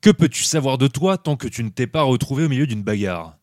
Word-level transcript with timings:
Que 0.00 0.08
peux-tu 0.08 0.44
savoir 0.44 0.78
de 0.78 0.86
toi 0.86 1.18
tant 1.18 1.36
que 1.36 1.46
tu 1.46 1.62
ne 1.62 1.68
t'es 1.68 1.86
pas 1.86 2.00
retrouvé 2.00 2.44
au 2.46 2.48
milieu 2.48 2.66
d'une 2.66 2.82
bagarre? 2.82 3.36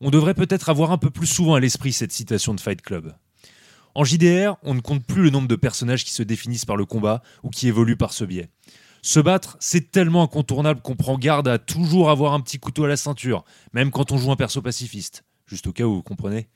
On 0.00 0.10
devrait 0.10 0.34
peut-être 0.34 0.68
avoir 0.68 0.92
un 0.92 0.98
peu 0.98 1.10
plus 1.10 1.26
souvent 1.26 1.56
à 1.56 1.60
l'esprit 1.60 1.92
cette 1.92 2.12
citation 2.12 2.54
de 2.54 2.60
Fight 2.60 2.82
Club. 2.82 3.16
En 3.96 4.04
JDR, 4.04 4.54
on 4.62 4.74
ne 4.74 4.80
compte 4.80 5.04
plus 5.04 5.24
le 5.24 5.30
nombre 5.30 5.48
de 5.48 5.56
personnages 5.56 6.04
qui 6.04 6.12
se 6.12 6.22
définissent 6.22 6.66
par 6.66 6.76
le 6.76 6.84
combat 6.84 7.20
ou 7.42 7.50
qui 7.50 7.66
évoluent 7.66 7.96
par 7.96 8.12
ce 8.12 8.24
biais. 8.24 8.48
Se 9.02 9.18
battre, 9.18 9.56
c'est 9.58 9.90
tellement 9.90 10.22
incontournable 10.22 10.82
qu'on 10.82 10.94
prend 10.94 11.18
garde 11.18 11.48
à 11.48 11.58
toujours 11.58 12.10
avoir 12.10 12.32
un 12.32 12.40
petit 12.40 12.60
couteau 12.60 12.84
à 12.84 12.88
la 12.88 12.96
ceinture, 12.96 13.44
même 13.72 13.90
quand 13.90 14.12
on 14.12 14.16
joue 14.16 14.30
un 14.30 14.36
perso 14.36 14.62
pacifiste. 14.62 15.24
Juste 15.46 15.66
au 15.66 15.72
cas 15.72 15.84
où 15.84 15.96
vous 15.96 16.02
comprenez? 16.04 16.46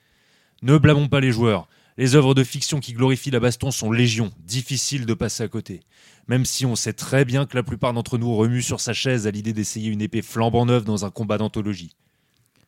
Ne 0.62 0.79
blâmons 0.79 1.09
pas 1.09 1.18
les 1.18 1.32
joueurs. 1.32 1.68
Les 1.98 2.14
œuvres 2.14 2.32
de 2.32 2.44
fiction 2.44 2.78
qui 2.78 2.92
glorifient 2.92 3.32
la 3.32 3.40
baston 3.40 3.72
sont 3.72 3.90
légion, 3.90 4.30
difficile 4.38 5.04
de 5.04 5.14
passer 5.14 5.42
à 5.42 5.48
côté. 5.48 5.80
Même 6.28 6.44
si 6.44 6.64
on 6.64 6.76
sait 6.76 6.92
très 6.92 7.24
bien 7.24 7.44
que 7.44 7.56
la 7.56 7.64
plupart 7.64 7.92
d'entre 7.92 8.18
nous 8.18 8.36
remuent 8.36 8.62
sur 8.62 8.78
sa 8.78 8.92
chaise 8.92 9.26
à 9.26 9.32
l'idée 9.32 9.52
d'essayer 9.52 9.90
une 9.90 10.00
épée 10.00 10.22
flambant 10.22 10.64
neuve 10.64 10.84
dans 10.84 11.04
un 11.04 11.11
combat 11.11 11.39
d'anthologie. 11.39 11.96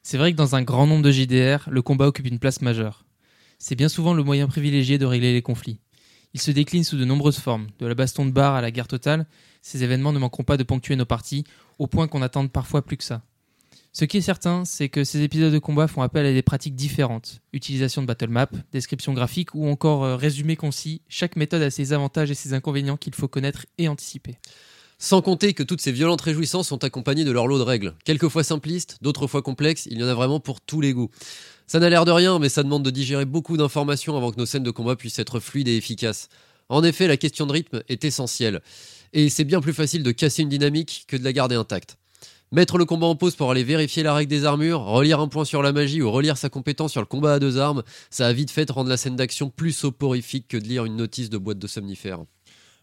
C'est 0.02 0.18
vrai 0.18 0.32
que 0.32 0.36
dans 0.36 0.56
un 0.56 0.62
grand 0.62 0.88
nombre 0.88 1.04
de 1.04 1.12
JDR, 1.12 1.70
le 1.70 1.80
combat 1.80 2.08
occupe 2.08 2.26
une 2.26 2.40
place 2.40 2.60
majeure. 2.60 3.04
C'est 3.60 3.76
bien 3.76 3.88
souvent 3.88 4.14
le 4.14 4.24
moyen 4.24 4.48
privilégié 4.48 4.98
de 4.98 5.06
régler 5.06 5.32
les 5.32 5.42
conflits. 5.42 5.78
Il 6.34 6.40
se 6.40 6.50
décline 6.50 6.82
sous 6.82 6.98
de 6.98 7.04
nombreuses 7.04 7.38
formes, 7.38 7.68
de 7.78 7.86
la 7.86 7.94
baston 7.94 8.26
de 8.26 8.32
bar 8.32 8.56
à 8.56 8.60
la 8.60 8.72
guerre 8.72 8.88
totale. 8.88 9.28
Ces 9.62 9.84
événements 9.84 10.12
ne 10.12 10.18
manqueront 10.18 10.42
pas 10.42 10.56
de 10.56 10.64
ponctuer 10.64 10.96
nos 10.96 11.06
parties, 11.06 11.44
au 11.78 11.86
point 11.86 12.08
qu'on 12.08 12.22
attende 12.22 12.50
parfois 12.50 12.84
plus 12.84 12.96
que 12.96 13.04
ça. 13.04 13.22
Ce 13.92 14.04
qui 14.04 14.18
est 14.18 14.22
certain, 14.22 14.64
c'est 14.64 14.88
que 14.88 15.02
ces 15.02 15.22
épisodes 15.22 15.52
de 15.52 15.58
combat 15.58 15.88
font 15.88 16.02
appel 16.02 16.24
à 16.24 16.32
des 16.32 16.42
pratiques 16.42 16.76
différentes. 16.76 17.40
Utilisation 17.52 18.02
de 18.02 18.06
battle 18.06 18.28
map, 18.28 18.48
description 18.72 19.12
graphique 19.12 19.52
ou 19.54 19.66
encore 19.68 20.04
euh, 20.04 20.16
résumé 20.16 20.54
concis, 20.54 21.02
chaque 21.08 21.34
méthode 21.34 21.62
a 21.62 21.70
ses 21.70 21.92
avantages 21.92 22.30
et 22.30 22.34
ses 22.34 22.54
inconvénients 22.54 22.96
qu'il 22.96 23.14
faut 23.14 23.26
connaître 23.26 23.66
et 23.78 23.88
anticiper. 23.88 24.38
Sans 24.98 25.22
compter 25.22 25.54
que 25.54 25.64
toutes 25.64 25.80
ces 25.80 25.90
violentes 25.90 26.20
réjouissances 26.20 26.68
sont 26.68 26.84
accompagnées 26.84 27.24
de 27.24 27.32
leur 27.32 27.48
lot 27.48 27.58
de 27.58 27.64
règles. 27.64 27.94
Quelquefois 28.04 28.44
simplistes, 28.44 28.98
d'autres 29.00 29.26
fois 29.26 29.42
complexes, 29.42 29.86
il 29.90 29.98
y 29.98 30.04
en 30.04 30.08
a 30.08 30.14
vraiment 30.14 30.38
pour 30.38 30.60
tous 30.60 30.80
les 30.80 30.92
goûts. 30.92 31.10
Ça 31.66 31.80
n'a 31.80 31.88
l'air 31.88 32.04
de 32.04 32.12
rien, 32.12 32.38
mais 32.38 32.48
ça 32.48 32.62
demande 32.62 32.84
de 32.84 32.90
digérer 32.90 33.24
beaucoup 33.24 33.56
d'informations 33.56 34.16
avant 34.16 34.30
que 34.30 34.38
nos 34.38 34.46
scènes 34.46 34.62
de 34.62 34.70
combat 34.70 34.94
puissent 34.94 35.18
être 35.18 35.40
fluides 35.40 35.68
et 35.68 35.76
efficaces. 35.76 36.28
En 36.68 36.84
effet, 36.84 37.08
la 37.08 37.16
question 37.16 37.46
de 37.46 37.52
rythme 37.52 37.82
est 37.88 38.04
essentielle. 38.04 38.60
Et 39.12 39.30
c'est 39.30 39.44
bien 39.44 39.60
plus 39.60 39.72
facile 39.72 40.04
de 40.04 40.12
casser 40.12 40.42
une 40.42 40.48
dynamique 40.48 41.06
que 41.08 41.16
de 41.16 41.24
la 41.24 41.32
garder 41.32 41.56
intacte. 41.56 41.96
Mettre 42.52 42.78
le 42.78 42.84
combat 42.84 43.06
en 43.06 43.14
pause 43.14 43.36
pour 43.36 43.52
aller 43.52 43.62
vérifier 43.62 44.02
la 44.02 44.12
règle 44.12 44.28
des 44.28 44.44
armures, 44.44 44.80
relire 44.80 45.20
un 45.20 45.28
point 45.28 45.44
sur 45.44 45.62
la 45.62 45.70
magie 45.70 46.02
ou 46.02 46.10
relire 46.10 46.36
sa 46.36 46.48
compétence 46.48 46.90
sur 46.90 47.00
le 47.00 47.06
combat 47.06 47.34
à 47.34 47.38
deux 47.38 47.58
armes, 47.58 47.84
ça 48.10 48.26
a 48.26 48.32
vite 48.32 48.50
fait 48.50 48.66
de 48.66 48.72
rendre 48.72 48.88
la 48.88 48.96
scène 48.96 49.14
d'action 49.14 49.50
plus 49.50 49.70
soporifique 49.70 50.48
que 50.48 50.56
de 50.56 50.64
lire 50.64 50.84
une 50.84 50.96
notice 50.96 51.30
de 51.30 51.38
boîte 51.38 51.60
de 51.60 51.68
somnifères. 51.68 52.24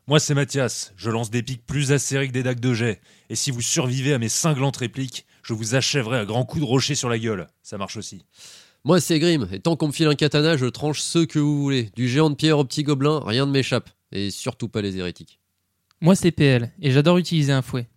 Moi, 0.07 0.21
c'est 0.21 0.33
Mathias. 0.33 0.93
Je 0.95 1.09
lance 1.09 1.29
des 1.29 1.43
pics 1.43 1.65
plus 1.65 1.91
acérés 1.91 2.29
que 2.29 2.31
des 2.31 2.43
dagues 2.43 2.61
de 2.61 2.73
jet. 2.73 3.01
Et 3.29 3.35
si 3.35 3.51
vous 3.51 3.61
survivez 3.61 4.13
à 4.13 4.19
mes 4.19 4.29
cinglantes 4.29 4.77
répliques, 4.77 5.25
je 5.43 5.51
vous 5.51 5.75
achèverai 5.75 6.19
à 6.19 6.23
grands 6.23 6.45
coups 6.45 6.63
de 6.63 6.69
rocher 6.69 6.95
sur 6.95 7.09
la 7.09 7.19
gueule. 7.19 7.47
Ça 7.61 7.77
marche 7.77 7.97
aussi. 7.97 8.23
Moi, 8.85 9.01
c'est 9.01 9.19
Grim, 9.19 9.49
et 9.51 9.59
tant 9.59 9.75
qu'on 9.75 9.87
me 9.87 9.91
file 9.91 10.07
un 10.07 10.15
katana, 10.15 10.55
je 10.55 10.67
tranche 10.67 11.01
ce 11.01 11.19
que 11.19 11.39
vous 11.39 11.61
voulez. 11.61 11.91
Du 11.93 12.07
géant 12.07 12.29
de 12.29 12.35
pierre 12.35 12.57
au 12.57 12.63
petit 12.63 12.83
gobelin, 12.83 13.21
rien 13.25 13.45
ne 13.45 13.51
m'échappe. 13.51 13.89
Et 14.13 14.31
surtout 14.31 14.69
pas 14.69 14.81
les 14.81 14.97
hérétiques. 14.97 15.41
Moi, 15.99 16.15
c'est 16.15 16.31
PL, 16.31 16.71
et 16.81 16.91
j'adore 16.91 17.17
utiliser 17.17 17.51
un 17.51 17.61
fouet. 17.61 17.89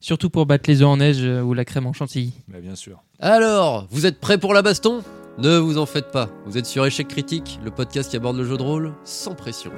Surtout 0.00 0.30
pour 0.30 0.46
battre 0.46 0.68
les 0.68 0.80
œufs 0.82 0.88
en 0.88 0.96
neige 0.96 1.18
euh, 1.20 1.42
ou 1.42 1.52
la 1.52 1.64
crème 1.64 1.86
en 1.86 1.92
chantilly. 1.92 2.32
Bah, 2.48 2.58
bien 2.60 2.74
sûr. 2.74 3.02
Alors, 3.18 3.86
vous 3.90 4.06
êtes 4.06 4.18
prêts 4.18 4.38
pour 4.38 4.54
la 4.54 4.62
baston? 4.62 5.02
Ne 5.38 5.58
vous 5.58 5.78
en 5.78 5.86
faites 5.86 6.10
pas. 6.10 6.28
Vous 6.46 6.58
êtes 6.58 6.66
sur 6.66 6.84
Échec 6.84 7.06
Critique, 7.08 7.60
le 7.64 7.70
podcast 7.70 8.10
qui 8.10 8.16
aborde 8.16 8.36
le 8.36 8.44
jeu 8.44 8.56
de 8.56 8.62
rôle 8.62 8.92
sans 9.04 9.34
pression. 9.34 9.70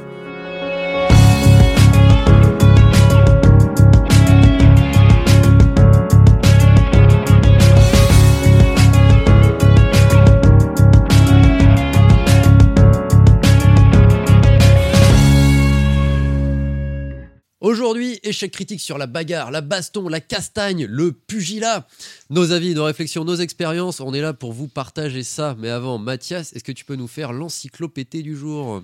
Échec 18.33 18.51
critique 18.51 18.81
sur 18.81 18.97
la 18.97 19.07
bagarre, 19.07 19.51
la 19.51 19.61
baston, 19.61 20.09
la 20.09 20.21
castagne, 20.21 20.87
le 20.87 21.13
pugilat. 21.13 21.87
Nos 22.31 22.51
avis, 22.51 22.75
nos 22.75 22.85
réflexions, 22.85 23.27
nos 23.27 23.37
expériences, 23.37 24.01
on 24.01 24.15
est 24.15 24.23
là 24.23 24.33
pour 24.33 24.55
vous 24.55 24.69
partager 24.69 25.23
ça. 25.23 25.55
Mais 25.59 25.69
avant, 25.69 25.99
Mathias, 25.99 26.55
est-ce 26.55 26.65
que 26.65 26.73
tu 26.73 26.87
peux 26.87 26.97
nous 26.97 27.09
faire 27.09 27.35
l'encyclopédie 27.35 28.23
du 28.23 28.35
jour? 28.35 28.83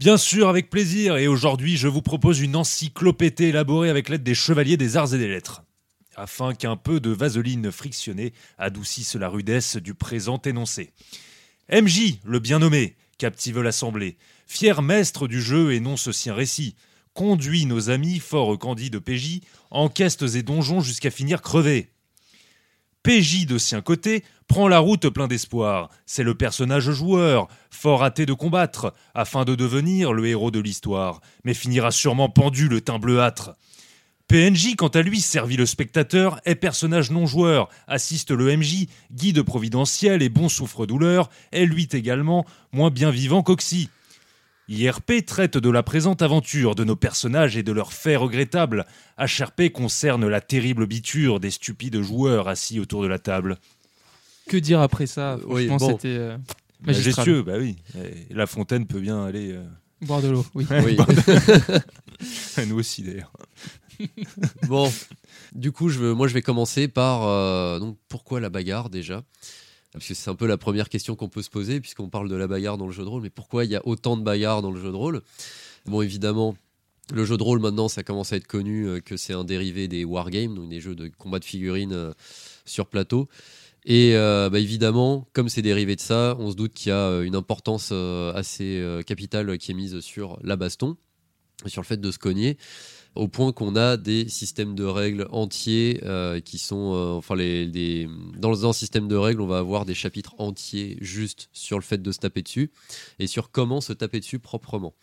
Bien 0.00 0.16
sûr, 0.16 0.48
avec 0.48 0.70
plaisir. 0.70 1.18
Et 1.18 1.28
aujourd'hui, 1.28 1.76
je 1.76 1.86
vous 1.86 2.02
propose 2.02 2.40
une 2.40 2.56
encyclopédie 2.56 3.44
élaborée 3.44 3.90
avec 3.90 4.08
l'aide 4.08 4.24
des 4.24 4.34
chevaliers 4.34 4.76
des 4.76 4.96
arts 4.96 5.14
et 5.14 5.18
des 5.18 5.28
lettres. 5.28 5.62
Afin 6.16 6.52
qu'un 6.52 6.76
peu 6.76 6.98
de 6.98 7.10
vaseline 7.10 7.70
frictionnée 7.70 8.32
adoucisse 8.58 9.14
la 9.14 9.28
rudesse 9.28 9.76
du 9.76 9.94
présent 9.94 10.42
énoncé. 10.44 10.90
MJ, 11.72 12.18
le 12.24 12.40
bien 12.40 12.58
nommé, 12.58 12.96
captive 13.18 13.60
l'assemblée, 13.60 14.16
fier 14.48 14.82
maître 14.82 15.28
du 15.28 15.40
jeu 15.40 15.72
et 15.72 15.78
non 15.78 15.96
ce 15.96 16.10
sien 16.10 16.34
récit 16.34 16.74
conduit 17.14 17.66
nos 17.66 17.90
amis, 17.90 18.18
fort 18.18 18.58
candides 18.58 18.98
PJ, 18.98 19.40
en 19.70 19.88
questes 19.88 20.34
et 20.34 20.42
donjons 20.42 20.80
jusqu'à 20.80 21.10
finir 21.10 21.42
crevés. 21.42 21.90
PJ 23.02 23.46
de 23.46 23.56
sien 23.56 23.80
côté 23.80 24.24
prend 24.46 24.68
la 24.68 24.78
route 24.78 25.08
plein 25.08 25.26
d'espoir. 25.26 25.88
C'est 26.04 26.22
le 26.22 26.34
personnage 26.34 26.90
joueur, 26.90 27.48
fort 27.70 28.02
hâté 28.02 28.26
de 28.26 28.34
combattre, 28.34 28.92
afin 29.14 29.44
de 29.44 29.54
devenir 29.54 30.12
le 30.12 30.26
héros 30.26 30.50
de 30.50 30.60
l'histoire, 30.60 31.20
mais 31.44 31.54
finira 31.54 31.92
sûrement 31.92 32.28
pendu 32.28 32.68
le 32.68 32.80
teint 32.80 32.98
bleuâtre. 32.98 33.52
PNJ, 34.28 34.76
quant 34.76 34.88
à 34.88 35.02
lui, 35.02 35.20
servit 35.20 35.56
le 35.56 35.66
spectateur, 35.66 36.40
est 36.44 36.54
personnage 36.54 37.10
non 37.10 37.26
joueur, 37.26 37.68
assiste 37.88 38.30
le 38.30 38.56
MJ, 38.56 38.86
guide 39.10 39.42
providentiel 39.42 40.22
et 40.22 40.28
bon 40.28 40.48
souffre-douleur, 40.48 41.30
est 41.50 41.64
lui 41.64 41.88
également 41.90 42.44
moins 42.72 42.90
bien 42.90 43.10
vivant 43.10 43.42
qu'Oxy. 43.42 43.88
IRP 44.70 45.26
traite 45.26 45.58
de 45.58 45.68
la 45.68 45.82
présente 45.82 46.22
aventure, 46.22 46.76
de 46.76 46.84
nos 46.84 46.94
personnages 46.94 47.56
et 47.56 47.64
de 47.64 47.72
leurs 47.72 47.92
faits 47.92 48.18
regrettables. 48.18 48.86
HRP 49.18 49.70
concerne 49.72 50.28
la 50.28 50.40
terrible 50.40 50.86
biture 50.86 51.40
des 51.40 51.50
stupides 51.50 52.00
joueurs 52.00 52.46
assis 52.46 52.78
autour 52.78 53.02
de 53.02 53.08
la 53.08 53.18
table. 53.18 53.58
Que 54.48 54.56
dire 54.56 54.80
après 54.80 55.06
ça? 55.08 55.38
Oui, 55.46 55.66
Franchement, 55.66 55.88
bon. 55.88 55.96
c'était 55.96 56.16
euh. 56.18 56.36
Majestueux, 56.82 57.42
bah 57.42 57.54
oui. 57.58 57.76
Et 57.96 58.32
la 58.32 58.46
fontaine 58.46 58.86
peut 58.86 59.00
bien 59.00 59.24
aller. 59.24 59.52
euh, 59.52 59.64
Boire 60.02 60.22
de 60.22 60.28
l'eau, 60.28 60.46
oui. 60.54 60.66
Nous 62.68 62.78
aussi 62.78 63.02
d'ailleurs. 63.02 63.32
bon, 64.68 64.90
du 65.52 65.72
coup, 65.72 65.88
je 65.88 65.98
veux, 65.98 66.14
moi, 66.14 66.28
je 66.28 66.34
vais 66.34 66.42
commencer 66.42 66.86
par 66.88 67.24
euh, 67.24 67.78
donc 67.80 67.98
pourquoi 68.08 68.38
la 68.40 68.48
bagarre 68.50 68.88
déjà? 68.88 69.24
Parce 69.92 70.06
que 70.06 70.14
c'est 70.14 70.30
un 70.30 70.34
peu 70.34 70.46
la 70.46 70.56
première 70.56 70.88
question 70.88 71.16
qu'on 71.16 71.28
peut 71.28 71.42
se 71.42 71.50
poser 71.50 71.80
puisqu'on 71.80 72.08
parle 72.08 72.28
de 72.28 72.36
la 72.36 72.46
bagarre 72.46 72.78
dans 72.78 72.86
le 72.86 72.92
jeu 72.92 73.02
de 73.02 73.08
rôle. 73.08 73.22
Mais 73.22 73.30
pourquoi 73.30 73.64
il 73.64 73.70
y 73.70 73.76
a 73.76 73.86
autant 73.86 74.16
de 74.16 74.22
bagarres 74.22 74.62
dans 74.62 74.70
le 74.70 74.80
jeu 74.80 74.90
de 74.90 74.96
rôle? 74.96 75.22
Bon, 75.86 76.02
évidemment. 76.02 76.56
Le 77.12 77.24
jeu 77.24 77.36
de 77.36 77.42
rôle 77.42 77.58
maintenant, 77.58 77.88
ça 77.88 78.04
commence 78.04 78.32
à 78.32 78.36
être 78.36 78.46
connu 78.46 78.86
euh, 78.86 79.00
que 79.00 79.16
c'est 79.16 79.32
un 79.32 79.42
dérivé 79.42 79.88
des 79.88 80.04
wargames, 80.04 80.54
donc 80.54 80.68
des 80.68 80.80
jeux 80.80 80.94
de 80.94 81.10
combat 81.18 81.40
de 81.40 81.44
figurines 81.44 81.92
euh, 81.92 82.12
sur 82.64 82.86
plateau. 82.86 83.28
Et 83.84 84.14
euh, 84.14 84.48
bah, 84.48 84.60
évidemment, 84.60 85.26
comme 85.32 85.48
c'est 85.48 85.62
dérivé 85.62 85.96
de 85.96 86.00
ça, 86.00 86.36
on 86.38 86.52
se 86.52 86.56
doute 86.56 86.72
qu'il 86.72 86.90
y 86.90 86.92
a 86.92 87.22
une 87.22 87.34
importance 87.34 87.92
assez 87.92 88.84
capitale 89.06 89.56
qui 89.58 89.72
est 89.72 89.74
mise 89.74 90.00
sur 90.00 90.38
la 90.44 90.54
baston, 90.56 90.96
sur 91.66 91.80
le 91.80 91.86
fait 91.86 92.00
de 92.00 92.10
se 92.10 92.18
cogner, 92.18 92.58
au 93.14 93.28
point 93.28 93.52
qu'on 93.52 93.76
a 93.76 93.96
des 93.96 94.28
systèmes 94.28 94.74
de 94.74 94.84
règles 94.84 95.26
entiers 95.30 96.00
euh, 96.04 96.40
qui 96.40 96.58
sont, 96.58 96.94
euh, 96.94 97.12
enfin, 97.12 97.34
dans 98.38 98.66
un 98.66 98.72
système 98.72 99.08
de 99.08 99.16
règles, 99.16 99.40
on 99.40 99.46
va 99.46 99.58
avoir 99.58 99.84
des 99.84 99.94
chapitres 99.94 100.34
entiers 100.38 100.96
juste 101.00 101.48
sur 101.52 101.78
le 101.78 101.82
fait 101.82 102.00
de 102.00 102.12
se 102.12 102.18
taper 102.18 102.42
dessus 102.42 102.70
et 103.18 103.26
sur 103.26 103.50
comment 103.50 103.80
se 103.80 103.92
taper 103.92 104.20
dessus 104.20 104.38
proprement. 104.38 104.94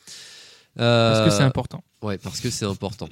Parce 0.77 1.25
que 1.25 1.29
c'est 1.35 1.43
Euh, 1.43 1.47
important. 1.47 1.83
Ouais, 2.03 2.17
parce 2.19 2.39
que 2.39 2.49
c'est 2.51 2.65
important. 2.65 3.09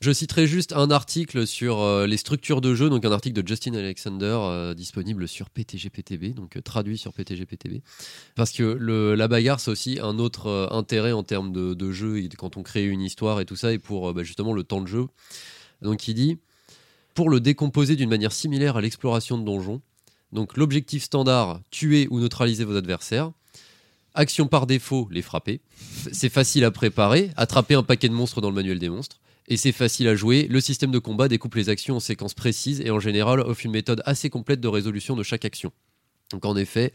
Je 0.00 0.12
citerai 0.12 0.46
juste 0.46 0.72
un 0.72 0.90
article 0.92 1.46
sur 1.46 1.80
euh, 1.80 2.06
les 2.06 2.16
structures 2.16 2.60
de 2.60 2.74
jeu, 2.74 2.88
donc 2.88 3.04
un 3.04 3.10
article 3.12 3.42
de 3.42 3.46
Justin 3.46 3.74
Alexander 3.74 4.38
euh, 4.40 4.74
disponible 4.74 5.26
sur 5.26 5.50
PTGPTB, 5.50 6.34
donc 6.34 6.56
euh, 6.56 6.62
traduit 6.62 6.96
sur 6.96 7.12
PTGPTB. 7.12 7.82
Parce 8.36 8.52
que 8.52 8.62
le, 8.62 9.14
la 9.16 9.26
bagarre, 9.28 9.58
c'est 9.60 9.70
aussi 9.72 9.98
un 10.00 10.18
autre 10.20 10.68
intérêt 10.70 11.12
en 11.12 11.24
termes 11.24 11.52
de, 11.52 11.74
de 11.74 11.90
jeu, 11.90 12.18
et 12.20 12.28
de- 12.28 12.36
quand 12.36 12.56
on 12.56 12.62
crée 12.62 12.86
une 12.86 13.02
histoire 13.02 13.40
et 13.40 13.44
tout 13.44 13.56
ça, 13.56 13.72
et 13.72 13.78
pour 13.78 14.14
bah, 14.14 14.22
justement 14.22 14.52
le 14.52 14.62
temps 14.62 14.80
de 14.80 14.86
jeu. 14.86 15.06
Donc 15.82 16.06
il 16.06 16.14
dit, 16.14 16.38
pour 17.14 17.28
le 17.28 17.40
décomposer 17.40 17.96
d'une 17.96 18.08
manière 18.10 18.32
similaire 18.32 18.76
à 18.76 18.80
l'exploration 18.80 19.36
de 19.36 19.44
donjons, 19.44 19.82
donc 20.32 20.56
l'objectif 20.56 21.02
standard, 21.02 21.60
tuer 21.72 22.06
ou 22.10 22.20
neutraliser 22.20 22.62
vos 22.64 22.76
adversaires. 22.76 23.32
Action 24.14 24.48
par 24.48 24.66
défaut, 24.66 25.08
les 25.10 25.22
frapper. 25.22 25.60
C'est 26.12 26.28
facile 26.28 26.64
à 26.64 26.70
préparer, 26.70 27.30
attraper 27.36 27.74
un 27.74 27.82
paquet 27.82 28.08
de 28.08 28.14
monstres 28.14 28.40
dans 28.40 28.50
le 28.50 28.54
manuel 28.54 28.78
des 28.78 28.88
monstres. 28.88 29.20
Et 29.48 29.56
c'est 29.56 29.72
facile 29.72 30.06
à 30.08 30.14
jouer. 30.14 30.46
Le 30.48 30.60
système 30.60 30.90
de 30.92 30.98
combat 30.98 31.26
découpe 31.28 31.54
les 31.56 31.68
actions 31.68 31.96
en 31.96 32.00
séquences 32.00 32.34
précises 32.34 32.80
et 32.80 32.90
en 32.90 33.00
général 33.00 33.40
offre 33.40 33.66
une 33.66 33.72
méthode 33.72 34.02
assez 34.04 34.30
complète 34.30 34.60
de 34.60 34.68
résolution 34.68 35.16
de 35.16 35.22
chaque 35.22 35.44
action. 35.44 35.72
Donc 36.30 36.44
en 36.44 36.56
effet, 36.56 36.92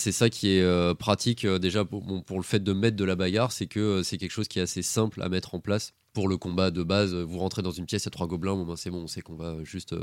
C'est 0.00 0.12
ça 0.12 0.30
qui 0.30 0.48
est 0.48 0.62
euh, 0.62 0.94
pratique 0.94 1.44
euh, 1.44 1.58
déjà 1.58 1.84
pour, 1.84 2.02
bon, 2.02 2.22
pour 2.22 2.38
le 2.38 2.42
fait 2.42 2.64
de 2.64 2.72
mettre 2.72 2.96
de 2.96 3.04
la 3.04 3.16
bagarre, 3.16 3.52
c'est 3.52 3.66
que 3.66 3.80
euh, 3.80 4.02
c'est 4.02 4.16
quelque 4.16 4.30
chose 4.30 4.48
qui 4.48 4.58
est 4.58 4.62
assez 4.62 4.80
simple 4.80 5.20
à 5.20 5.28
mettre 5.28 5.54
en 5.54 5.60
place 5.60 5.92
pour 6.14 6.26
le 6.26 6.38
combat 6.38 6.70
de 6.70 6.82
base. 6.82 7.14
Vous 7.14 7.38
rentrez 7.38 7.60
dans 7.60 7.70
une 7.70 7.84
pièce, 7.84 8.04
il 8.04 8.06
y 8.06 8.08
a 8.08 8.10
trois 8.10 8.26
gobelins, 8.26 8.54
bon, 8.54 8.64
ben, 8.64 8.76
c'est 8.76 8.88
bon, 8.88 9.02
on 9.02 9.06
sait 9.06 9.20
qu'on 9.20 9.36
va 9.36 9.62
juste 9.62 9.94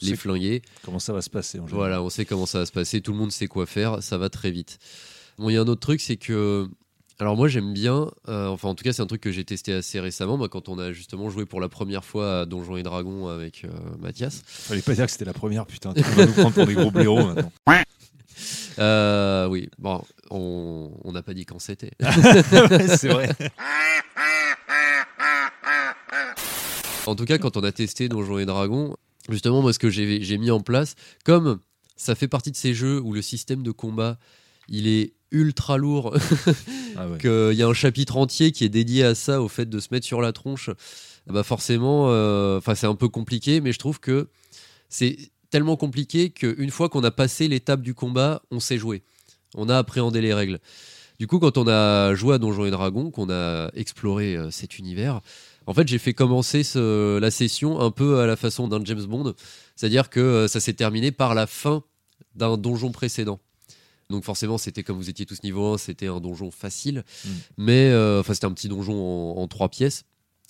les 0.00 0.16
flinguer. 0.16 0.62
Comment 0.82 0.98
ça 0.98 1.12
va 1.12 1.20
se 1.20 1.28
passer 1.28 1.58
en 1.58 1.66
général. 1.66 1.78
Voilà, 1.78 2.02
on 2.02 2.08
sait 2.08 2.24
comment 2.24 2.46
ça 2.46 2.60
va 2.60 2.66
se 2.66 2.72
passer, 2.72 3.02
tout 3.02 3.12
le 3.12 3.18
monde 3.18 3.30
sait 3.32 3.46
quoi 3.46 3.66
faire, 3.66 4.02
ça 4.02 4.16
va 4.16 4.30
très 4.30 4.50
vite. 4.50 4.78
Bon, 5.38 5.48
il 5.48 5.54
y 5.54 5.56
a 5.56 5.60
un 5.60 5.66
autre 5.66 5.80
truc, 5.80 6.00
c'est 6.00 6.16
que. 6.16 6.68
Alors, 7.20 7.36
moi, 7.36 7.46
j'aime 7.46 7.72
bien, 7.72 8.10
euh, 8.28 8.48
enfin, 8.48 8.68
en 8.68 8.74
tout 8.74 8.82
cas, 8.82 8.92
c'est 8.92 9.02
un 9.02 9.06
truc 9.06 9.20
que 9.20 9.30
j'ai 9.30 9.44
testé 9.44 9.72
assez 9.72 10.00
récemment, 10.00 10.36
moi, 10.36 10.48
quand 10.48 10.68
on 10.68 10.80
a 10.80 10.92
justement 10.92 11.30
joué 11.30 11.46
pour 11.46 11.60
la 11.60 11.68
première 11.68 12.04
fois 12.04 12.40
à 12.40 12.46
Donjons 12.46 12.76
et 12.76 12.82
Dragons 12.82 13.28
avec 13.28 13.64
euh, 13.64 13.68
Mathias. 14.00 14.42
Fallait 14.44 14.82
pas 14.82 14.94
dire 14.94 15.06
que 15.06 15.12
c'était 15.12 15.24
la 15.24 15.32
première, 15.32 15.64
putain. 15.64 15.94
Tu 15.94 16.02
vas 16.02 16.26
nous 16.26 16.32
prendre 16.32 16.52
pour 16.52 16.66
des 16.66 16.74
gros 16.74 16.90
blaireaux 16.90 17.26
maintenant. 17.26 17.52
Euh, 18.80 19.46
oui, 19.46 19.70
bon, 19.78 20.02
on 20.30 21.12
n'a 21.12 21.22
pas 21.22 21.32
dit 21.32 21.44
quand 21.44 21.60
c'était. 21.60 21.92
c'est 22.00 23.06
vrai. 23.06 23.30
En 27.06 27.14
tout 27.14 27.24
cas, 27.24 27.38
quand 27.38 27.56
on 27.56 27.62
a 27.62 27.70
testé 27.70 28.08
Donjons 28.08 28.38
et 28.38 28.46
Dragons, 28.46 28.96
justement, 29.28 29.62
moi, 29.62 29.72
ce 29.72 29.78
que 29.78 29.90
j'ai 29.90 30.38
mis 30.38 30.50
en 30.50 30.60
place, 30.60 30.96
comme 31.24 31.60
ça 31.96 32.14
fait 32.14 32.28
partie 32.28 32.50
de 32.50 32.56
ces 32.56 32.74
jeux 32.74 33.00
où 33.00 33.12
le 33.12 33.22
système 33.22 33.62
de 33.62 33.70
combat, 33.70 34.18
il 34.68 34.86
est 34.86 35.12
ultra 35.34 35.76
lourd, 35.76 36.16
Ah 36.96 37.08
ouais. 37.08 37.18
qu'il 37.20 37.58
y 37.58 37.62
a 37.62 37.66
un 37.68 37.74
chapitre 37.74 38.16
entier 38.16 38.52
qui 38.52 38.64
est 38.64 38.68
dédié 38.70 39.04
à 39.04 39.14
ça, 39.14 39.42
au 39.42 39.48
fait 39.48 39.68
de 39.68 39.78
se 39.80 39.88
mettre 39.90 40.06
sur 40.06 40.22
la 40.22 40.32
tronche, 40.32 40.70
bah 41.26 41.42
forcément, 41.42 42.06
euh, 42.08 42.60
c'est 42.74 42.86
un 42.86 42.94
peu 42.94 43.08
compliqué, 43.08 43.60
mais 43.60 43.72
je 43.72 43.78
trouve 43.78 44.00
que 44.00 44.28
c'est 44.88 45.16
tellement 45.50 45.76
compliqué 45.76 46.30
qu'une 46.30 46.70
fois 46.70 46.88
qu'on 46.88 47.04
a 47.04 47.10
passé 47.10 47.48
l'étape 47.48 47.82
du 47.82 47.94
combat, 47.94 48.42
on 48.50 48.60
sait 48.60 48.78
jouer. 48.78 49.02
On 49.56 49.68
a 49.68 49.76
appréhendé 49.78 50.20
les 50.20 50.34
règles. 50.34 50.58
Du 51.20 51.26
coup, 51.28 51.38
quand 51.38 51.56
on 51.58 51.68
a 51.68 52.14
joué 52.14 52.34
à 52.34 52.38
Donjons 52.38 52.64
et 52.66 52.70
Dragons, 52.72 53.10
qu'on 53.10 53.30
a 53.30 53.70
exploré 53.74 54.36
euh, 54.36 54.50
cet 54.50 54.78
univers, 54.78 55.20
en 55.66 55.72
fait, 55.72 55.86
j'ai 55.88 55.98
fait 55.98 56.12
commencer 56.12 56.62
ce- 56.64 57.18
la 57.18 57.30
session 57.30 57.80
un 57.80 57.90
peu 57.90 58.18
à 58.18 58.26
la 58.26 58.36
façon 58.36 58.66
d'un 58.68 58.84
James 58.84 59.04
Bond, 59.04 59.32
c'est-à-dire 59.76 60.10
que 60.10 60.20
euh, 60.20 60.48
ça 60.48 60.58
s'est 60.60 60.72
terminé 60.74 61.10
par 61.12 61.34
la 61.34 61.46
fin 61.46 61.82
d'un 62.34 62.56
donjon 62.56 62.90
précédent. 62.90 63.38
Donc 64.10 64.24
forcément, 64.24 64.58
c'était 64.58 64.82
comme 64.82 64.96
vous 64.98 65.08
étiez 65.10 65.24
tous 65.26 65.42
niveau 65.42 65.74
1, 65.74 65.78
c'était 65.78 66.06
un 66.08 66.20
donjon 66.20 66.50
facile, 66.50 67.04
Mm. 67.24 67.28
mais 67.58 67.90
euh, 67.90 68.20
enfin 68.20 68.34
c'était 68.34 68.46
un 68.46 68.52
petit 68.52 68.68
donjon 68.68 68.94
en, 69.36 69.40
en 69.40 69.48
trois 69.48 69.68
pièces. 69.68 70.04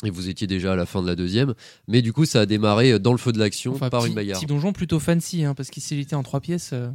Et 0.04 0.10
vous 0.10 0.28
étiez 0.28 0.46
déjà 0.48 0.72
à 0.72 0.76
la 0.76 0.86
fin 0.86 1.02
de 1.02 1.06
la 1.06 1.14
deuxième, 1.14 1.54
mais 1.88 2.02
du 2.02 2.12
coup 2.12 2.24
ça 2.26 2.40
a 2.40 2.46
démarré 2.46 2.98
dans 2.98 3.12
le 3.12 3.18
feu 3.18 3.30
de 3.32 3.38
l'action 3.38 3.74
Enfin, 3.74 3.90
par 3.90 4.00
petit, 4.02 4.08
une 4.08 4.14
bagarre. 4.16 4.40
petit 4.40 4.46
donjon 4.46 4.72
plutôt 4.72 4.98
fancy, 4.98 5.44
hein, 5.44 5.54
parce 5.54 5.70
qu'il 5.70 5.82
s'il 5.82 6.00
était 6.00 6.16
en 6.16 6.22
trois 6.24 6.40
pièces. 6.40 6.70
euh, 6.72 6.90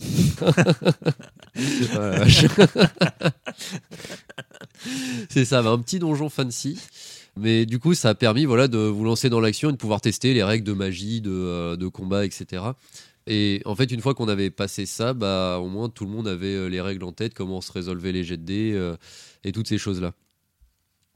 c'est 5.28 5.44
ça, 5.44 5.60
un 5.60 5.78
petit 5.78 5.98
donjon 5.98 6.28
fancy. 6.28 6.78
Mais 7.36 7.64
du 7.64 7.78
coup, 7.78 7.94
ça 7.94 8.10
a 8.10 8.14
permis 8.14 8.44
voilà, 8.44 8.68
de 8.68 8.78
vous 8.78 9.04
lancer 9.04 9.30
dans 9.30 9.40
l'action 9.40 9.70
et 9.70 9.72
de 9.72 9.78
pouvoir 9.78 10.00
tester 10.02 10.34
les 10.34 10.42
règles 10.42 10.66
de 10.66 10.72
magie, 10.74 11.20
de, 11.22 11.30
euh, 11.30 11.76
de 11.76 11.88
combat, 11.88 12.26
etc. 12.26 12.62
Et 13.26 13.62
en 13.64 13.74
fait, 13.74 13.90
une 13.92 14.00
fois 14.00 14.14
qu'on 14.14 14.28
avait 14.28 14.50
passé 14.50 14.86
ça, 14.86 15.14
bah, 15.14 15.58
au 15.60 15.68
moins 15.68 15.88
tout 15.88 16.04
le 16.04 16.10
monde 16.10 16.26
avait 16.26 16.54
euh, 16.54 16.66
les 16.66 16.80
règles 16.80 17.04
en 17.04 17.12
tête, 17.12 17.34
comment 17.34 17.60
se 17.60 17.70
résolvaient 17.72 18.12
les 18.12 18.24
jets 18.24 18.36
de 18.36 18.44
dés 18.44 18.72
euh, 18.74 18.96
et 19.44 19.52
toutes 19.52 19.68
ces 19.68 19.78
choses-là. 19.78 20.12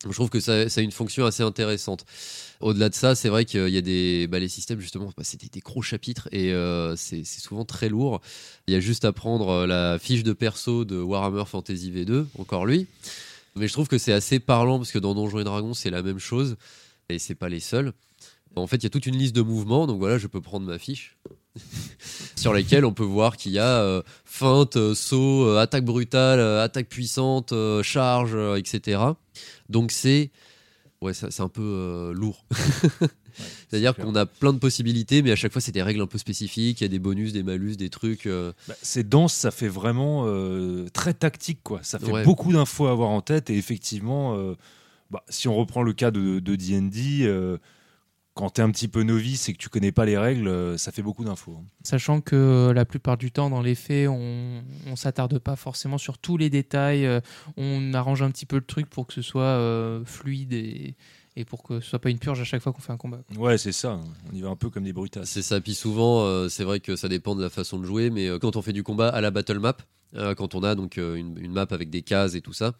Je 0.04 0.12
trouve 0.12 0.28
que 0.28 0.40
ça, 0.40 0.52
a 0.52 0.80
une 0.80 0.92
fonction 0.92 1.24
assez 1.24 1.42
intéressante. 1.42 2.04
Au-delà 2.60 2.90
de 2.90 2.94
ça, 2.94 3.14
c'est 3.14 3.28
vrai 3.28 3.44
qu'il 3.44 3.68
y 3.68 3.78
a 3.78 3.80
des 3.80 4.26
bah, 4.28 4.38
les 4.38 4.48
systèmes 4.48 4.78
justement, 4.78 5.06
bah, 5.16 5.24
c'est 5.24 5.40
des, 5.40 5.60
gros 5.60 5.82
chapitres 5.82 6.28
et 6.32 6.52
euh, 6.52 6.94
c'est 6.96 7.24
souvent 7.24 7.64
très 7.64 7.88
lourd. 7.88 8.20
Il 8.68 8.74
y 8.74 8.76
a 8.76 8.80
juste 8.80 9.04
à 9.04 9.12
prendre 9.12 9.66
la 9.66 9.98
fiche 9.98 10.22
de 10.22 10.32
perso 10.32 10.84
de 10.84 11.00
Warhammer 11.00 11.44
Fantasy 11.46 11.90
V2, 11.90 12.26
encore 12.38 12.66
lui. 12.66 12.86
Mais 13.56 13.66
je 13.68 13.72
trouve 13.72 13.88
que 13.88 13.98
c'est 13.98 14.12
assez 14.12 14.38
parlant 14.38 14.78
parce 14.78 14.92
que 14.92 14.98
dans 14.98 15.14
Donjons 15.14 15.40
et 15.40 15.44
Dragons, 15.44 15.74
c'est 15.74 15.90
la 15.90 16.02
même 16.02 16.18
chose 16.18 16.56
et 17.08 17.18
c'est 17.18 17.34
pas 17.34 17.48
les 17.48 17.60
seuls. 17.60 17.92
En 18.56 18.66
fait, 18.66 18.76
il 18.76 18.84
y 18.84 18.86
a 18.86 18.90
toute 18.90 19.06
une 19.06 19.16
liste 19.16 19.36
de 19.36 19.42
mouvements, 19.42 19.86
donc 19.86 19.98
voilà, 19.98 20.16
je 20.18 20.26
peux 20.26 20.40
prendre 20.40 20.66
ma 20.66 20.78
fiche 20.78 21.16
sur 22.36 22.52
lesquels 22.54 22.84
on 22.84 22.92
peut 22.92 23.04
voir 23.04 23.36
qu'il 23.36 23.52
y 23.52 23.58
a 23.58 23.80
euh, 23.82 24.02
feinte, 24.24 24.76
euh, 24.76 24.94
saut, 24.94 25.46
euh, 25.46 25.58
attaque 25.58 25.84
brutale, 25.84 26.40
attaque 26.40 26.88
puissante, 26.88 27.52
charge, 27.82 28.36
etc. 28.58 29.00
Donc 29.68 29.92
c'est 29.92 30.30
ouais, 31.02 31.12
c'est 31.14 31.40
un 31.40 31.48
peu 31.48 32.12
lourd. 32.14 32.44
C'est-à-dire 33.68 33.94
qu'on 33.94 34.14
a 34.14 34.24
plein 34.24 34.54
de 34.54 34.58
possibilités, 34.58 35.20
mais 35.20 35.30
à 35.30 35.36
chaque 35.36 35.52
fois 35.52 35.60
c'est 35.60 35.72
des 35.72 35.82
règles 35.82 36.00
un 36.00 36.06
peu 36.06 36.16
spécifiques. 36.16 36.80
Il 36.80 36.84
y 36.84 36.86
a 36.86 36.88
des 36.88 36.98
bonus, 36.98 37.34
des 37.34 37.42
malus, 37.42 37.76
des 37.76 37.90
trucs. 37.90 38.26
Bah, 38.26 38.74
c'est 38.80 39.06
dense, 39.06 39.34
ça 39.34 39.50
fait 39.50 39.68
vraiment 39.68 40.24
très 40.94 41.12
tactique, 41.12 41.60
quoi. 41.62 41.80
Ça 41.82 41.98
fait 41.98 42.10
Ouais. 42.10 42.24
beaucoup 42.24 42.52
d'infos 42.54 42.86
à 42.86 42.92
avoir 42.92 43.10
en 43.10 43.20
tête 43.20 43.50
et 43.50 43.58
effectivement, 43.58 44.34
bah, 45.10 45.22
si 45.28 45.48
on 45.48 45.54
reprend 45.54 45.82
le 45.82 45.92
cas 45.92 46.10
de 46.10 46.38
de 46.40 46.56
D&D, 46.56 47.20
euh, 47.26 47.58
quand 48.36 48.50
t'es 48.50 48.62
un 48.62 48.70
petit 48.70 48.86
peu 48.86 49.02
novice 49.02 49.48
et 49.48 49.54
que 49.54 49.58
tu 49.58 49.70
connais 49.70 49.92
pas 49.92 50.04
les 50.04 50.18
règles, 50.18 50.46
euh, 50.46 50.76
ça 50.76 50.92
fait 50.92 51.00
beaucoup 51.02 51.24
d'infos. 51.24 51.56
hein. 51.58 51.64
Sachant 51.82 52.20
que 52.20 52.36
euh, 52.36 52.72
la 52.74 52.84
plupart 52.84 53.16
du 53.16 53.32
temps, 53.32 53.48
dans 53.48 53.62
les 53.62 53.74
faits, 53.74 54.08
on 54.08 54.62
on 54.86 54.94
s'attarde 54.94 55.38
pas 55.38 55.56
forcément 55.56 55.96
sur 55.98 56.18
tous 56.18 56.36
les 56.36 56.50
détails. 56.50 57.06
euh, 57.06 57.20
on 57.56 57.94
arrange 57.94 58.20
un 58.22 58.30
petit 58.30 58.44
peu 58.46 58.56
le 58.56 58.64
truc 58.64 58.88
pour 58.90 59.06
que 59.06 59.14
ce 59.14 59.22
soit 59.22 59.42
euh, 59.42 60.04
fluide 60.04 60.52
et, 60.52 60.94
et 61.34 61.44
pour 61.46 61.62
que 61.62 61.80
ce 61.80 61.88
soit 61.88 61.98
pas 61.98 62.10
une 62.10 62.18
purge 62.18 62.40
à 62.40 62.44
chaque 62.44 62.60
fois 62.62 62.72
qu'on 62.74 62.82
fait 62.82 62.92
un 62.92 62.98
combat. 62.98 63.20
Ouais, 63.38 63.56
c'est 63.58 63.72
ça. 63.72 63.98
On 64.30 64.34
y 64.36 64.42
va 64.42 64.50
un 64.50 64.56
peu 64.56 64.68
comme 64.70 64.84
des 64.84 64.92
brutasses. 64.92 65.30
C'est 65.30 65.42
ça. 65.42 65.60
Puis 65.60 65.74
souvent, 65.74 66.24
euh, 66.26 66.48
c'est 66.50 66.64
vrai 66.64 66.80
que 66.80 66.94
ça 66.94 67.08
dépend 67.08 67.34
de 67.36 67.42
la 67.42 67.50
façon 67.50 67.78
de 67.78 67.86
jouer, 67.86 68.10
mais 68.10 68.28
euh, 68.28 68.38
quand 68.38 68.56
on 68.56 68.62
fait 68.62 68.72
du 68.74 68.82
combat 68.82 69.08
à 69.08 69.20
la 69.22 69.30
battle 69.30 69.58
map, 69.58 69.76
euh, 70.14 70.34
quand 70.34 70.54
on 70.54 70.62
a 70.62 70.74
donc 70.74 70.98
euh, 70.98 71.14
une, 71.16 71.38
une 71.38 71.52
map 71.52 71.66
avec 71.70 71.88
des 71.90 72.02
cases 72.02 72.34
et 72.34 72.40
tout 72.42 72.52
ça, 72.52 72.74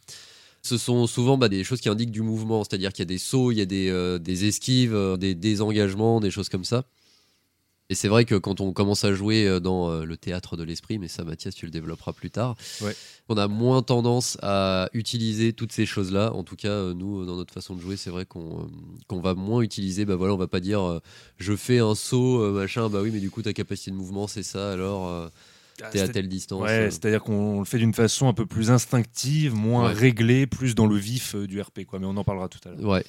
ce 0.67 0.77
sont 0.79 1.07
souvent 1.07 1.39
bah, 1.39 1.49
des 1.49 1.65
choses 1.65 1.81
qui 1.81 1.89
indiquent 1.89 2.11
du 2.11 2.23
mouvement, 2.23 2.65
c'est-à-dire 2.65 2.93
qu'il 2.93 3.01
y 3.01 3.09
a 3.09 3.13
des 3.15 3.19
sauts, 3.19 3.53
il 3.53 3.59
y 3.59 3.61
a 3.63 3.67
des, 3.67 3.89
euh, 3.89 4.19
des 4.19 4.47
esquives, 4.47 4.95
euh, 4.95 5.17
des 5.17 5.35
désengagements, 5.35 6.21
des 6.21 6.31
choses 6.31 6.49
comme 6.49 6.65
ça. 6.65 6.85
Et 7.89 7.95
c'est 7.95 8.09
vrai 8.09 8.25
que 8.25 8.35
quand 8.35 8.61
on 8.61 8.73
commence 8.73 9.05
à 9.05 9.15
jouer 9.15 9.47
euh, 9.47 9.61
dans 9.61 10.01
le 10.01 10.17
théâtre 10.17 10.57
de 10.57 10.65
l'esprit, 10.65 10.99
mais 10.99 11.07
ça 11.07 11.23
Mathias 11.23 11.55
tu 11.55 11.67
le 11.67 11.71
développeras 11.71 12.13
plus 12.13 12.31
tard, 12.33 12.57
Ouais. 12.83 12.97
on 13.29 13.37
a 13.37 13.47
moins 13.47 13.81
tendance 13.83 14.37
à 14.43 14.89
utiliser 14.93 15.53
toutes 15.53 15.71
ces 15.71 15.87
choses-là. 15.87 16.33
En 16.35 16.43
tout 16.43 16.57
cas, 16.57 16.93
nous, 16.95 17.25
dans 17.25 17.37
notre 17.37 17.55
façon 17.55 17.77
de 17.77 17.81
jouer, 17.81 17.97
c'est 17.97 18.11
vrai 18.11 18.27
qu'on 18.27 18.69
qu'on 19.07 19.21
va 19.21 19.35
moins 19.35 19.61
utiliser, 19.63 20.05
bah 20.05 20.17
voilà, 20.17 20.35
on 20.35 20.37
va 20.37 20.49
pas 20.49 20.59
dire 20.61 21.01
je 21.39 21.55
fais 21.55 21.79
un 21.79 21.95
saut, 21.95 22.51
machin, 22.53 22.89
bah 22.89 23.01
oui, 23.03 23.11
mais 23.13 23.21
du 23.21 23.31
coup 23.31 23.43
ta 23.43 23.53
capacité 23.53 23.93
de 23.93 23.97
mouvement 23.97 24.27
c'est 24.27 24.43
ça, 24.43 24.73
alors 24.73 25.31
t'es 25.77 26.01
à 26.01 26.09
telle 26.09 26.29
distance. 26.29 26.63
Ouais, 26.63 26.87
euh. 26.87 26.91
c'est-à-dire 26.91 27.23
qu'on 27.23 27.61
le 27.61 27.65
fait 27.65 27.79
d'une 27.79 27.95
façon 27.95 28.29
un 28.29 28.33
peu 28.35 28.47
plus 28.47 28.71
instinctive, 28.71 29.55
moins 29.55 29.89
Ouais. 29.89 29.93
réglée, 29.93 30.47
plus 30.47 30.75
dans 30.75 30.87
le 30.87 30.97
vif 30.97 31.35
euh, 31.35 31.47
du 31.47 31.61
RP, 31.61 31.85
quoi. 31.87 31.99
Mais 31.99 32.07
on 32.07 32.17
en 32.17 32.25
parlera 32.25 32.49
tout 32.49 32.61
à 32.67 32.71
l'heure. 32.73 32.85
Ouais. 32.85 33.05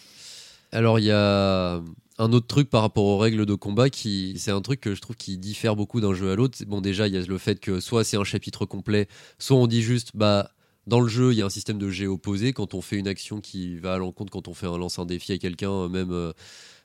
Alors 0.72 1.00
il 1.00 1.06
y 1.06 1.12
a 1.12 1.82
un 2.18 2.34
autre 2.34 2.48
truc 2.48 2.70
par 2.70 2.82
rapport 2.82 3.06
aux 3.06 3.18
règles 3.18 3.46
de 3.46 3.56
combat 3.56 3.90
qui 3.90 4.36
c'est 4.38 4.52
un 4.52 4.62
truc 4.62 4.82
que 4.82 4.96
je 4.96 5.02
trouve 5.02 5.16
qui 5.16 5.38
diffère 5.38 5.76
beaucoup 5.78 6.02
d'un 6.02 6.14
jeu 6.14 6.32
à 6.32 6.36
l'autre. 6.36 6.58
Bon 6.68 6.82
déjà 6.82 7.08
il 7.08 7.14
y 7.14 7.18
a 7.18 7.22
le 7.22 7.38
fait 7.38 7.60
que 7.60 7.80
soit 7.80 8.04
c'est 8.04 8.18
un 8.18 8.26
chapitre 8.26 8.66
complet, 8.66 9.08
soit 9.40 9.56
on 9.58 9.68
dit 9.68 9.82
juste 9.82 10.12
bah 10.14 10.52
dans 10.86 11.00
le 11.00 11.08
jeu 11.08 11.32
il 11.32 11.38
y 11.38 11.42
a 11.42 11.46
un 11.46 11.50
système 11.50 11.78
de 11.78 11.90
jet 11.90 12.08
opposé 12.08 12.52
quand 12.52 12.74
on 12.74 12.82
fait 12.82 12.98
une 12.98 13.08
action 13.08 13.40
qui 13.40 13.78
va 13.78 13.94
à 13.94 13.98
l'encontre 13.98 14.32
quand 14.32 14.50
on 14.50 14.54
fait 14.54 14.68
un 14.68 14.78
lance 14.78 15.00
un 15.00 15.06
défi 15.06 15.32
à 15.32 15.38
quelqu'un 15.38 15.72
euh, 15.72 15.90
même 15.90 16.12
euh, 16.12 16.34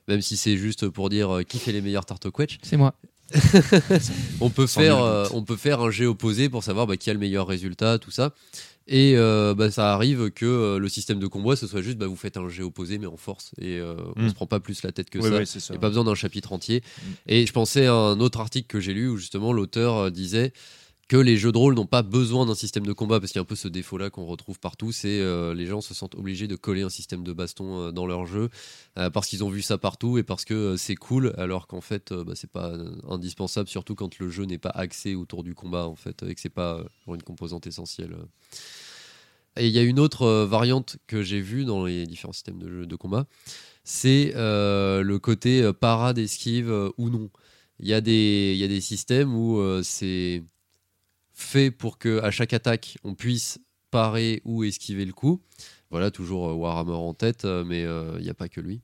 même 0.07 0.21
si 0.21 0.37
c'est 0.37 0.55
juste 0.55 0.87
pour 0.89 1.09
dire 1.09 1.29
euh, 1.35 1.43
qui 1.43 1.59
fait 1.59 1.71
les 1.73 1.81
meilleures 1.81 2.05
tartes 2.05 2.27
C'est 2.61 2.77
moi. 2.77 2.93
on 4.41 4.49
peut 4.49 4.67
faire 4.67 4.97
euh, 5.01 5.25
on 5.33 5.43
peut 5.43 5.55
faire 5.55 5.81
un 5.81 5.91
jet 5.91 6.05
opposé 6.05 6.49
pour 6.49 6.63
savoir 6.63 6.87
bah, 6.87 6.97
qui 6.97 7.09
a 7.09 7.13
le 7.13 7.19
meilleur 7.19 7.47
résultat 7.47 7.97
tout 7.99 8.11
ça. 8.11 8.31
Et 8.85 9.13
euh, 9.15 9.55
bah, 9.55 9.71
ça 9.71 9.93
arrive 9.93 10.29
que 10.29 10.45
euh, 10.45 10.77
le 10.77 10.89
système 10.89 11.17
de 11.19 11.27
combat 11.27 11.55
ce 11.55 11.67
soit 11.67 11.81
juste 11.81 11.97
bah, 11.97 12.05
vous 12.07 12.17
faites 12.17 12.35
un 12.35 12.49
jet 12.49 12.63
opposé 12.63 12.97
mais 12.97 13.07
en 13.07 13.15
force 13.15 13.51
et 13.59 13.79
euh, 13.79 13.95
on 14.17 14.23
Mm. 14.23 14.29
se 14.29 14.33
prend 14.33 14.45
pas 14.45 14.59
plus 14.59 14.83
la 14.83 14.91
tête 14.91 15.09
que 15.09 15.21
ça. 15.21 15.45
c'est 15.45 15.59
ça. 15.61 15.73
Il 15.73 15.75
n'y 15.75 15.77
a 15.77 15.81
pas 15.81 15.87
besoin 15.87 16.03
d'un 16.03 16.15
chapitre 16.15 16.51
entier. 16.51 16.81
Mm. 16.83 17.11
Et 17.27 17.45
je 17.47 17.53
pensais 17.53 17.85
à 17.85 17.93
un 17.93 18.19
autre 18.19 18.39
article 18.41 18.67
que 18.67 18.79
j'ai 18.81 18.93
lu 18.93 19.07
où 19.07 19.17
justement 19.17 19.53
l'auteur 19.53 19.95
euh, 19.97 20.09
disait 20.09 20.51
que 21.07 21.17
les 21.17 21.37
jeux 21.37 21.51
de 21.51 21.57
rôle 21.57 21.75
n'ont 21.75 21.85
pas 21.85 22.01
besoin 22.01 22.45
d'un 22.45 22.55
système 22.55 22.85
de 22.85 22.93
combat 22.93 23.19
parce 23.19 23.31
qu'il 23.31 23.39
y 23.39 23.41
a 23.41 23.43
un 23.43 23.45
peu 23.45 23.55
ce 23.55 23.67
défaut-là 23.67 24.09
qu'on 24.09 24.25
retrouve 24.25 24.59
partout, 24.59 24.91
c'est 24.91 25.19
euh, 25.19 25.53
les 25.53 25.65
gens 25.65 25.81
se 25.81 25.93
sentent 25.93 26.15
obligés 26.15 26.47
de 26.47 26.55
coller 26.55 26.81
un 26.81 26.89
système 26.89 27.23
de 27.23 27.33
baston 27.33 27.81
euh, 27.81 27.91
dans 27.91 28.07
leur 28.07 28.25
jeu 28.25 28.49
euh, 28.97 29.09
parce 29.09 29.27
qu'ils 29.27 29.43
ont 29.43 29.49
vu 29.49 29.61
ça 29.61 29.77
partout 29.77 30.17
et 30.17 30.23
parce 30.23 30.45
que 30.45 30.53
euh, 30.53 30.77
c'est 30.77 30.95
cool 30.95 31.33
alors 31.37 31.67
qu'en 31.67 31.81
fait 31.81 32.13
bah, 32.13 32.33
c'est 32.35 32.49
pas 32.49 32.73
indispensable 33.07 33.67
surtout 33.67 33.95
quand 33.95 34.17
le 34.19 34.29
jeu 34.29 34.45
n'est 34.45 34.57
pas 34.57 34.69
axé 34.69 35.15
autour 35.15 35.43
du 35.43 35.53
combat 35.55 35.87
en 35.87 35.95
fait 35.95 36.23
et 36.23 36.33
que 36.33 36.41
c'est 36.41 36.49
pas 36.49 36.83
une 37.07 37.23
composante 37.23 37.67
essentielle. 37.67 38.15
Et 39.55 39.67
il 39.67 39.73
y 39.73 39.79
a 39.79 39.83
une 39.83 39.99
autre 39.99 40.45
variante 40.45 40.97
que 41.05 41.21
j'ai 41.21 41.41
vue 41.41 41.63
dans 41.65 41.85
les 41.85 42.07
différents 42.07 42.33
systèmes 42.33 42.57
de 42.57 42.69
jeu 42.69 42.85
de 42.87 42.95
combat, 42.95 43.27
c'est 43.83 44.33
le 44.35 45.17
côté 45.17 45.71
parade, 45.73 46.17
esquive 46.17 46.91
ou 46.97 47.09
non. 47.09 47.29
Il 47.79 47.87
y, 47.87 47.93
a 47.93 48.01
des, 48.01 48.53
il 48.55 48.59
y 48.59 48.63
a 48.63 48.67
des 48.67 48.81
systèmes 48.81 49.35
où 49.35 49.61
c'est 49.83 50.43
fait 51.33 51.71
pour 51.71 51.97
que 51.97 52.21
à 52.21 52.31
chaque 52.31 52.53
attaque, 52.53 52.97
on 53.03 53.15
puisse 53.15 53.59
parer 53.91 54.41
ou 54.45 54.63
esquiver 54.63 55.05
le 55.05 55.13
coup. 55.13 55.41
Voilà, 55.91 56.09
toujours 56.09 56.49
euh, 56.49 56.53
Warhammer 56.53 56.93
en 56.93 57.13
tête, 57.13 57.45
euh, 57.45 57.63
mais 57.63 57.83
euh, 57.85 58.15
il 58.17 58.23
n'y 58.23 58.29
a 58.29 58.33
pas 58.33 58.49
que 58.49 58.61
lui. 58.61 58.81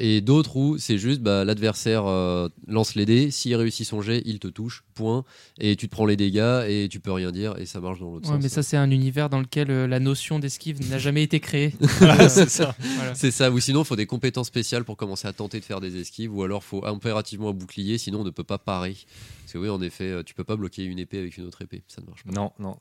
Et 0.00 0.20
d'autres 0.20 0.56
où 0.56 0.78
c'est 0.78 0.96
juste 0.98 1.20
bah, 1.20 1.44
l'adversaire 1.44 2.06
euh, 2.06 2.48
lance 2.66 2.94
les 2.94 3.04
dés, 3.04 3.30
s'il 3.32 3.54
réussit 3.56 3.86
son 3.86 4.00
jet, 4.00 4.22
il 4.24 4.38
te 4.38 4.46
touche, 4.48 4.84
point, 4.94 5.24
et 5.58 5.74
tu 5.74 5.88
te 5.88 5.92
prends 5.92 6.06
les 6.06 6.16
dégâts 6.16 6.64
et 6.68 6.88
tu 6.90 7.00
peux 7.00 7.10
rien 7.12 7.32
dire 7.32 7.56
et 7.58 7.66
ça 7.66 7.80
marche 7.80 7.98
dans 7.98 8.10
l'autre 8.12 8.28
Ouais, 8.28 8.34
sens. 8.36 8.42
mais 8.42 8.48
ça, 8.48 8.62
c'est 8.62 8.76
un 8.76 8.90
univers 8.90 9.28
dans 9.28 9.40
lequel 9.40 9.70
euh, 9.70 9.86
la 9.88 9.98
notion 9.98 10.38
d'esquive 10.38 10.88
n'a 10.88 10.98
jamais 10.98 11.22
été 11.24 11.40
créée. 11.40 11.74
c'est 12.28 12.48
ça. 12.48 12.76
Voilà. 12.96 13.14
C'est 13.14 13.30
ça, 13.32 13.50
ou 13.50 13.58
sinon 13.58 13.82
il 13.82 13.86
faut 13.86 13.96
des 13.96 14.06
compétences 14.06 14.46
spéciales 14.46 14.84
pour 14.84 14.96
commencer 14.96 15.26
à 15.26 15.32
tenter 15.32 15.58
de 15.58 15.64
faire 15.64 15.80
des 15.80 16.00
esquives, 16.00 16.34
ou 16.34 16.42
alors 16.44 16.62
faut 16.62 16.84
impérativement 16.86 17.48
un 17.50 17.52
bouclier, 17.54 17.98
sinon 17.98 18.20
on 18.20 18.24
ne 18.24 18.30
peut 18.30 18.44
pas 18.44 18.58
parer. 18.58 18.96
Parce 19.42 19.54
que 19.54 19.58
oui, 19.58 19.68
en 19.68 19.80
effet, 19.82 20.04
euh, 20.04 20.22
tu 20.22 20.34
peux 20.34 20.44
pas 20.44 20.56
bloquer 20.56 20.84
une 20.84 20.98
épée 21.00 21.18
avec 21.18 21.36
une 21.38 21.44
autre 21.44 21.62
épée, 21.62 21.82
ça 21.88 22.00
ne 22.02 22.06
marche 22.06 22.22
pas. 22.22 22.30
Non, 22.32 22.52
non. 22.60 22.76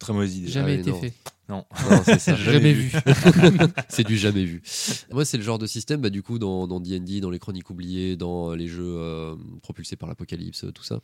Très 0.00 0.12
mauvaise 0.12 0.36
idée. 0.36 0.48
Jamais 0.48 0.72
Ah 0.72 0.74
oui, 0.74 0.80
été 0.80 0.90
non. 0.90 1.00
fait. 1.00 1.12
Non. 1.48 1.64
Non, 1.90 2.02
c'est 2.04 2.18
ça. 2.18 2.34
Jamais 2.36 2.52
Jamais 2.54 2.72
vu. 2.72 2.88
vu. 2.88 2.98
c'est 3.88 4.04
du 4.04 4.16
jamais 4.18 4.44
vu. 4.44 4.62
Moi, 5.12 5.24
c'est 5.24 5.36
le 5.36 5.42
genre 5.44 5.58
de 5.58 5.66
système, 5.66 6.00
bah, 6.00 6.10
du 6.10 6.22
coup, 6.22 6.38
dans 6.40 6.66
dans 6.66 6.80
D&D, 6.80 7.20
dans 7.20 7.30
les 7.30 7.38
Chroniques 7.38 7.70
oubliées, 7.70 8.16
dans 8.16 8.50
euh, 8.50 8.56
les 8.56 8.66
jeux 8.66 8.82
euh, 8.98 9.36
propulsés 9.62 9.94
par 9.96 10.08
l'Apocalypse, 10.08 10.64
euh, 10.64 10.72
tout 10.72 10.82
ça. 10.84 11.00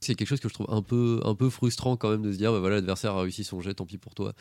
C'est 0.00 0.14
quelque 0.14 0.28
chose 0.28 0.40
que 0.40 0.48
je 0.50 0.54
trouve 0.54 0.66
un 0.68 0.82
peu, 0.82 1.20
un 1.24 1.34
peu 1.34 1.48
frustrant 1.48 1.96
quand 1.96 2.10
même 2.10 2.20
de 2.22 2.30
se 2.30 2.36
dire, 2.36 2.52
bah, 2.52 2.60
voilà, 2.60 2.76
l'adversaire 2.76 3.14
a 3.14 3.22
réussi 3.22 3.44
son 3.44 3.62
jet, 3.62 3.72
tant 3.72 3.86
pis 3.86 3.96
pour 3.96 4.14
toi. 4.14 4.34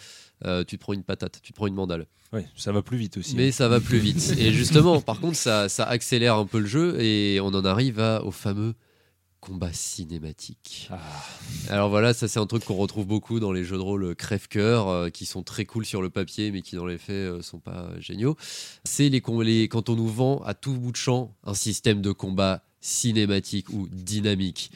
Euh, 0.45 0.65
tu 0.65 0.77
te 0.77 0.81
prends 0.81 0.91
une 0.91 1.03
patate, 1.03 1.39
tu 1.41 1.53
te 1.53 1.55
prends 1.55 1.67
une 1.67 1.75
mandale. 1.75 2.07
Ouais, 2.33 2.45
ça 2.57 2.73
va 2.73 2.81
plus 2.81 2.97
vite 2.97 3.15
aussi. 3.17 3.35
Mais 3.37 3.51
ça 3.53 3.69
va 3.69 3.79
plus 3.79 3.97
vite. 3.99 4.33
Et 4.37 4.51
justement, 4.51 4.99
par 4.99 5.21
contre, 5.21 5.37
ça, 5.37 5.69
ça 5.69 5.85
accélère 5.85 6.35
un 6.35 6.45
peu 6.45 6.59
le 6.59 6.65
jeu 6.65 6.99
et 7.01 7.39
on 7.39 7.47
en 7.53 7.63
arrive 7.63 8.01
à- 8.01 8.21
au 8.25 8.31
fameux 8.31 8.73
combat 9.45 9.71
cinématique. 9.73 10.87
Ah, 10.91 10.97
Alors 11.69 11.89
voilà, 11.89 12.13
ça 12.13 12.27
c'est 12.27 12.39
un 12.39 12.47
truc 12.47 12.65
qu'on 12.65 12.75
retrouve 12.75 13.05
beaucoup 13.05 13.39
dans 13.39 13.51
les 13.51 13.63
jeux 13.63 13.77
de 13.77 13.81
rôle 13.81 14.15
crève-cœur, 14.15 14.87
euh, 14.87 15.09
qui 15.09 15.25
sont 15.25 15.43
très 15.43 15.65
cool 15.65 15.85
sur 15.85 16.01
le 16.01 16.09
papier, 16.09 16.51
mais 16.51 16.61
qui 16.61 16.75
dans 16.75 16.85
les 16.85 16.97
faits 16.97 17.09
euh, 17.15 17.41
sont 17.41 17.59
pas 17.59 17.89
géniaux. 17.99 18.35
C'est 18.83 19.09
les- 19.41 19.67
quand 19.67 19.89
on 19.89 19.95
nous 19.95 20.07
vend 20.07 20.41
à 20.45 20.53
tout 20.53 20.73
bout 20.73 20.91
de 20.91 20.97
champ 20.97 21.35
un 21.43 21.53
système 21.53 22.01
de 22.01 22.11
combat 22.11 22.63
cinématique 22.81 23.69
ou 23.69 23.87
dynamique. 23.91 24.71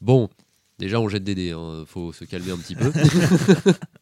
Bon, 0.00 0.28
déjà 0.78 1.00
on 1.00 1.08
jette 1.08 1.24
des 1.24 1.34
dés, 1.34 1.50
hein, 1.52 1.84
faut 1.86 2.12
se 2.12 2.24
calmer 2.24 2.50
un 2.52 2.58
petit 2.58 2.74
peu. 2.74 2.92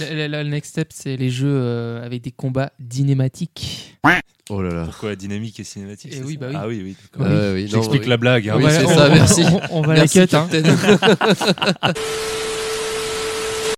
Le, 0.00 0.26
le- 0.28 0.42
le 0.44 0.48
next 0.48 0.70
step, 0.70 0.88
c'est 0.94 1.16
les 1.16 1.30
jeux 1.30 1.48
euh, 1.50 2.04
avec 2.04 2.22
des 2.22 2.30
combats 2.32 2.72
dynamatiques. 2.78 3.96
Oh 4.50 4.62
là 4.62 4.70
là. 4.72 4.84
pourquoi 4.86 5.10
la 5.10 5.16
dynamique 5.16 5.60
est 5.60 5.64
cinématique 5.64 6.10
Eh 6.16 6.22
oui, 6.22 6.38
bah 6.38 6.46
oui. 6.48 6.54
Ah 6.58 6.66
oui, 6.66 6.80
oui. 6.82 6.96
Non, 7.20 7.66
J'explique 7.66 8.02
oui. 8.04 8.08
la 8.08 8.16
blague. 8.16 8.48
hein. 8.48 8.54
Oui, 8.56 8.64
On 8.64 8.66
va- 8.66 8.72
c'est 8.72 8.86
ça, 8.94 9.08
merci. 9.10 9.42
On, 9.70 9.78
on 9.78 9.82
va 9.82 9.92
Merci, 9.94 10.18
la 10.20 10.26
cut. 10.26 10.36
hein. 10.36 10.48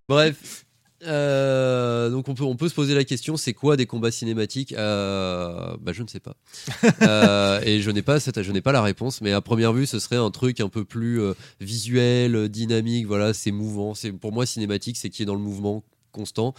Bref. 0.09 0.65
Euh, 1.07 2.11
donc 2.11 2.29
on 2.29 2.35
peut, 2.35 2.45
on 2.45 2.57
peut 2.57 2.69
se 2.69 2.75
poser 2.75 2.95
la 2.95 3.05
question, 3.05 3.37
c'est 3.37 3.55
quoi 3.55 3.77
des 3.77 3.87
combats 3.87 4.11
cinématiques 4.11 4.73
Euh, 4.77 5.77
bah, 5.81 5.93
Je 5.93 6.03
ne 6.03 6.09
sais 6.09 6.21
pas. 6.21 6.37
Euh, 7.03 7.61
et 7.65 7.81
je 7.81 7.91
n'ai 7.91 8.03
pas, 8.03 8.21
cette, 8.21 8.43
je 8.43 8.53
n'ai 8.53 8.61
pas 8.61 8.73
la 8.73 8.83
réponse, 8.83 9.21
mais 9.21 9.33
à 9.33 9.41
première 9.41 9.73
vue, 9.73 9.87
ce 9.87 9.99
serait 9.99 10.17
un 10.17 10.31
truc 10.31 10.61
un 10.61 10.69
peu 10.69 10.85
plus 10.85 11.21
euh, 11.21 11.35
visuel, 11.61 12.49
dynamique, 12.49 13.07
voilà, 13.07 13.33
c'est 13.35 13.51
mouvant. 13.53 13.95
C'est, 13.95 14.13
pour 14.13 14.33
moi, 14.33 14.45
cinématique, 14.47 14.97
c'est 14.97 15.09
qui 15.11 15.23
est 15.23 15.27
dans 15.27 15.35
le 15.35 15.41
mouvement 15.41 15.83
constant. 16.13 16.55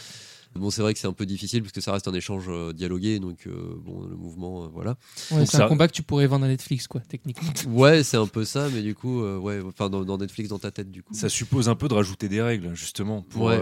Bon, 0.56 0.70
c'est 0.70 0.82
vrai 0.82 0.94
que 0.94 1.00
c'est 1.00 1.08
un 1.08 1.14
peu 1.14 1.26
difficile 1.26 1.62
parce 1.62 1.72
que 1.72 1.80
ça 1.80 1.94
reste 1.94 2.08
un 2.10 2.14
échange 2.14 2.46
euh, 2.50 2.74
dialogué, 2.74 3.20
donc 3.20 3.48
euh, 3.48 3.52
bon, 3.78 4.02
le 4.10 4.16
mouvement, 4.18 4.64
euh, 4.64 4.68
voilà. 4.74 4.98
Ouais, 5.32 5.46
c'est 5.46 5.58
ça- 5.58 5.66
un 5.66 5.70
combat 5.70 5.88
que 5.88 5.94
tu 5.94 6.04
pourrais 6.04 6.28
vendre 6.28 6.44
à 6.46 6.48
Netflix, 6.50 6.88
quoi, 6.88 7.00
techniquement. 7.08 7.50
Ouais, 7.70 8.04
c'est 8.04 8.18
un 8.18 8.28
peu 8.28 8.44
ça, 8.44 8.68
mais 8.74 8.82
du 8.82 8.94
coup, 8.94 9.22
euh, 9.24 9.38
ouais, 9.38 9.62
enfin 9.66 9.90
dans, 9.90 10.04
dans 10.04 10.18
Netflix, 10.18 10.50
dans 10.50 10.60
ta 10.60 10.72
tête, 10.72 10.92
du 10.92 11.04
coup. 11.04 11.14
Ça 11.14 11.30
suppose 11.30 11.70
un 11.70 11.76
peu 11.76 11.88
de 11.88 11.94
rajouter 11.94 12.28
des 12.28 12.42
règles, 12.42 12.74
justement, 12.74 13.22
pour 13.22 13.44
Ouais. 13.44 13.62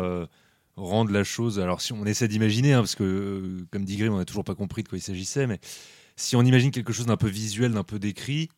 Rendre 0.79 1.11
la 1.11 1.23
chose. 1.23 1.59
Alors, 1.59 1.81
si 1.81 1.93
on 1.93 2.05
essaie 2.05 2.27
d'imaginer, 2.27 2.73
hein, 2.73 2.79
parce 2.79 2.95
que, 2.95 3.03
euh, 3.03 3.67
comme 3.71 3.85
dit 3.85 3.97
Grim, 3.97 4.13
on 4.13 4.17
n'a 4.17 4.25
toujours 4.25 4.43
pas 4.43 4.55
compris 4.55 4.83
de 4.83 4.89
quoi 4.89 4.97
il 4.97 5.01
s'agissait, 5.01 5.47
mais 5.47 5.59
si 6.15 6.35
on 6.35 6.41
imagine 6.41 6.71
quelque 6.71 6.93
chose 6.93 7.05
d'un 7.05 7.17
peu 7.17 7.27
visuel, 7.27 7.73
d'un 7.73 7.83
peu 7.83 7.99
décrit, 7.99 8.49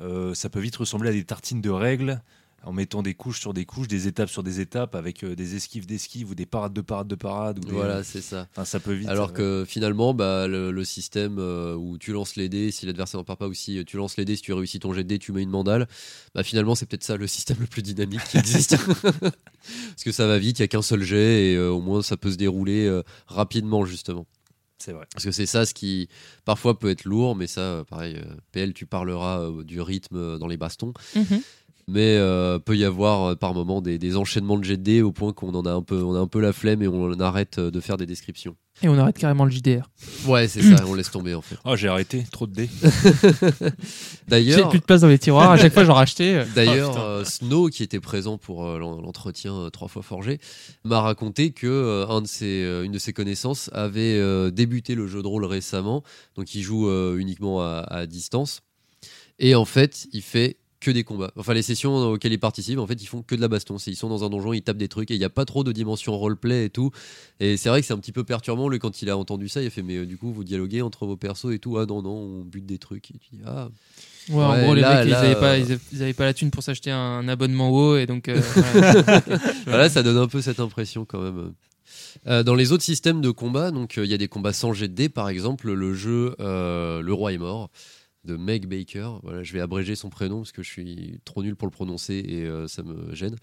euh, 0.00 0.34
ça 0.34 0.48
peut 0.48 0.60
vite 0.60 0.76
ressembler 0.76 1.10
à 1.10 1.12
des 1.12 1.24
tartines 1.24 1.60
de 1.60 1.70
règles, 1.70 2.22
en 2.66 2.72
mettant 2.72 3.00
des 3.02 3.14
couches 3.14 3.40
sur 3.40 3.54
des 3.54 3.64
couches, 3.64 3.88
des 3.88 4.08
étapes 4.08 4.28
sur 4.28 4.42
des 4.42 4.60
étapes, 4.60 4.94
avec 4.94 5.22
euh, 5.24 5.34
des 5.36 5.54
esquives 5.56 5.86
d'esquives 5.86 6.30
ou 6.30 6.34
des 6.34 6.46
parades 6.46 6.72
de 6.74 6.80
parades 6.82 7.06
de 7.08 7.14
parades. 7.14 7.58
Ou 7.60 7.68
des- 7.68 7.72
Voilà, 7.72 8.02
c'est 8.04 8.20
ça. 8.20 8.48
Enfin, 8.52 8.64
ça 8.64 8.80
peut 8.80 8.92
vite. 8.92 9.08
Alors 9.08 9.30
euh, 9.30 9.62
que 9.62 9.64
finalement, 9.66 10.12
bah, 10.14 10.46
le, 10.48 10.70
le 10.72 10.84
système 10.84 11.38
euh, 11.38 11.74
où 11.76 11.96
tu 11.96 12.12
lances 12.12 12.36
les 12.36 12.48
dés, 12.48 12.70
si 12.72 12.84
l'adversaire 12.84 13.18
n'en 13.20 13.24
part 13.24 13.36
pas 13.38 13.46
aussi, 13.46 13.82
tu 13.86 13.96
lances 13.96 14.16
les 14.16 14.24
dés, 14.24 14.36
si 14.36 14.42
tu 14.42 14.52
réussis 14.52 14.80
ton 14.80 14.92
jet 14.92 15.04
de 15.04 15.08
dés, 15.08 15.18
tu 15.18 15.32
mets 15.32 15.42
une 15.42 15.50
mandale. 15.50 15.86
Bah, 16.34 16.42
finalement, 16.42 16.74
c'est 16.74 16.86
peut-être 16.86 17.04
ça 17.04 17.16
le 17.16 17.26
système 17.26 17.56
le 17.60 17.66
plus 17.66 17.82
dynamique 17.82 18.22
qui 18.30 18.36
existe. 18.36 18.76
Parce 19.20 20.04
que 20.04 20.12
ça 20.12 20.26
va 20.26 20.38
vite, 20.38 20.58
il 20.58 20.62
n'y 20.62 20.64
a 20.64 20.68
qu'un 20.68 20.82
seul 20.82 21.02
jet 21.02 21.52
et 21.52 21.56
euh, 21.56 21.70
au 21.70 21.80
moins 21.80 22.02
ça 22.02 22.16
peut 22.16 22.30
se 22.30 22.36
dérouler 22.36 22.86
euh, 22.86 23.02
rapidement, 23.26 23.84
justement. 23.84 24.26
c'est 24.78 24.92
vrai. 24.92 25.06
Parce 25.12 25.24
que 25.24 25.30
c'est 25.32 25.46
ça 25.46 25.66
ce 25.66 25.72
qui 25.74 26.08
parfois 26.44 26.78
peut 26.78 26.90
être 26.90 27.04
lourd, 27.04 27.34
mais 27.36 27.46
ça, 27.46 27.84
pareil, 27.88 28.20
PL, 28.52 28.74
tu 28.74 28.86
parleras 28.86 29.40
euh, 29.40 29.64
du 29.64 29.80
rythme 29.80 30.38
dans 30.38 30.46
les 30.48 30.56
bastons. 30.56 30.92
Mais 31.88 32.16
euh, 32.16 32.58
peut 32.58 32.76
y 32.76 32.84
avoir 32.84 33.22
euh, 33.30 33.34
par 33.36 33.54
moment 33.54 33.80
des, 33.80 33.96
des 33.96 34.16
enchaînements 34.16 34.58
de 34.58 34.64
jet 34.64 34.76
de 34.76 34.82
dés 34.82 35.02
au 35.02 35.12
point 35.12 35.32
qu'on 35.32 35.54
en 35.54 35.64
a 35.66 35.70
un 35.70 35.82
peu, 35.82 36.02
on 36.02 36.16
a 36.16 36.18
un 36.18 36.26
peu 36.26 36.40
la 36.40 36.52
flemme 36.52 36.82
et 36.82 36.88
on 36.88 37.12
arrête 37.20 37.58
euh, 37.58 37.70
de 37.70 37.78
faire 37.78 37.96
des 37.96 38.06
descriptions. 38.06 38.56
Et 38.82 38.88
on 38.88 38.98
arrête 38.98 39.16
carrément 39.16 39.44
le 39.44 39.52
JDR. 39.52 39.88
Ouais, 40.26 40.48
c'est 40.48 40.62
ça, 40.76 40.84
on 40.88 40.94
laisse 40.94 41.12
tomber 41.12 41.34
en 41.34 41.42
fait. 41.42 41.54
Oh, 41.64 41.76
j'ai 41.76 41.86
arrêté, 41.86 42.24
trop 42.32 42.48
de 42.48 42.52
dés. 42.54 42.68
J'ai 42.82 43.70
D'ailleurs, 44.26 44.68
plus 44.68 44.80
de 44.80 44.84
place 44.84 45.02
dans 45.02 45.08
les 45.08 45.18
tiroirs. 45.20 45.52
À 45.52 45.56
chaque 45.56 45.72
fois, 45.72 45.84
j'en 45.84 45.94
rachetais. 45.94 46.44
D'ailleurs, 46.56 46.90
Oh, 46.90 46.94
putain. 46.94 47.04
euh, 47.04 47.24
Snow, 47.24 47.68
qui 47.68 47.84
était 47.84 48.00
présent 48.00 48.36
pour 48.36 48.66
euh, 48.66 48.78
l'en- 48.78 49.00
l'entretien 49.00 49.54
euh, 49.54 49.70
trois 49.70 49.86
fois 49.86 50.02
forgé, 50.02 50.40
m'a 50.84 51.00
raconté 51.00 51.52
que 51.52 51.68
euh, 51.68 52.08
un 52.08 52.20
de 52.20 52.26
ses, 52.26 52.64
euh, 52.64 52.82
une 52.84 52.90
de 52.92 52.98
ses 52.98 53.12
connaissances 53.12 53.70
avait 53.72 54.18
euh, 54.18 54.50
débuté 54.50 54.96
le 54.96 55.06
jeu 55.06 55.22
de 55.22 55.28
rôle 55.28 55.44
récemment, 55.44 56.02
donc 56.34 56.52
il 56.56 56.62
joue 56.62 56.88
euh, 56.88 57.16
uniquement 57.18 57.62
à, 57.62 57.86
à 57.88 58.06
distance, 58.06 58.62
et 59.38 59.54
en 59.54 59.64
fait, 59.64 60.08
il 60.12 60.22
fait 60.22 60.56
que 60.80 60.90
des 60.90 61.04
combats. 61.04 61.32
Enfin, 61.36 61.54
les 61.54 61.62
sessions 61.62 61.94
auxquelles 61.94 62.32
il 62.32 62.38
participe, 62.38 62.78
en 62.78 62.86
fait, 62.86 63.02
ils 63.02 63.06
font 63.06 63.22
que 63.22 63.34
de 63.34 63.40
la 63.40 63.48
baston. 63.48 63.76
Ils 63.76 63.96
sont 63.96 64.08
dans 64.08 64.24
un 64.24 64.30
donjon, 64.30 64.52
ils 64.52 64.62
tapent 64.62 64.76
des 64.76 64.88
trucs, 64.88 65.10
et 65.10 65.14
il 65.14 65.18
n'y 65.18 65.24
a 65.24 65.30
pas 65.30 65.44
trop 65.44 65.64
de 65.64 65.72
dimension 65.72 66.16
roleplay 66.16 66.66
et 66.66 66.70
tout. 66.70 66.90
Et 67.40 67.56
c'est 67.56 67.68
vrai 67.68 67.80
que 67.80 67.86
c'est 67.86 67.94
un 67.94 67.98
petit 67.98 68.12
peu 68.12 68.24
perturbant, 68.24 68.68
lui, 68.68 68.78
quand 68.78 69.02
il 69.02 69.10
a 69.10 69.16
entendu 69.16 69.48
ça, 69.48 69.62
il 69.62 69.66
a 69.66 69.70
fait, 69.70 69.82
mais 69.82 69.96
euh, 69.96 70.06
du 70.06 70.18
coup, 70.18 70.32
vous 70.32 70.44
dialoguez 70.44 70.82
entre 70.82 71.06
vos 71.06 71.16
persos 71.16 71.52
et 71.52 71.58
tout. 71.58 71.78
Ah 71.78 71.86
non, 71.86 72.02
non, 72.02 72.14
on 72.14 72.44
bute 72.44 72.66
des 72.66 72.78
trucs. 72.78 73.10
Et 73.10 73.18
tu 73.18 73.36
dis, 73.36 73.42
ah, 73.46 73.68
Ouais, 74.28 74.42
en 74.42 74.52
Ouais, 74.52 74.62
gros, 74.62 74.74
les 74.74 74.82
mecs, 74.82 74.90
là, 74.90 75.04
ils, 75.04 75.14
avaient 75.14 75.34
pas, 75.34 75.52
euh, 75.52 75.58
ils, 75.58 75.72
avaient, 75.72 75.80
ils 75.92 76.02
avaient 76.02 76.12
pas 76.12 76.24
la 76.24 76.34
thune 76.34 76.50
pour 76.50 76.62
s'acheter 76.62 76.90
un 76.90 77.28
abonnement 77.28 77.70
WoW. 77.70 77.98
Et 77.98 78.06
donc, 78.06 78.28
euh, 78.28 78.40
voilà. 78.74 79.22
Voilà, 79.66 79.88
ça 79.88 80.02
donne 80.02 80.16
un 80.16 80.26
peu 80.26 80.40
cette 80.40 80.60
impression 80.60 81.04
quand 81.04 81.20
même. 81.20 81.52
Euh, 82.26 82.42
dans 82.42 82.54
les 82.54 82.72
autres 82.72 82.82
systèmes 82.82 83.20
de 83.20 83.30
combat, 83.30 83.70
donc 83.70 83.98
il 83.98 84.06
y 84.06 84.14
a 84.14 84.18
des 84.18 84.26
combats 84.26 84.52
sans 84.52 84.72
jet 84.72 85.08
par 85.08 85.28
exemple 85.28 85.70
le 85.70 85.94
jeu 85.94 86.34
Le 86.38 87.10
Roi 87.10 87.34
est 87.34 87.38
mort 87.38 87.70
de 88.26 88.36
Meg 88.36 88.66
Baker. 88.66 89.20
Voilà, 89.22 89.42
je 89.42 89.52
vais 89.52 89.60
abréger 89.60 89.96
son 89.96 90.10
prénom 90.10 90.38
parce 90.38 90.52
que 90.52 90.62
je 90.62 90.70
suis 90.70 91.20
trop 91.24 91.42
nul 91.42 91.56
pour 91.56 91.66
le 91.66 91.72
prononcer 91.72 92.14
et 92.14 92.44
euh, 92.44 92.68
ça 92.68 92.82
me 92.82 93.14
gêne. 93.14 93.36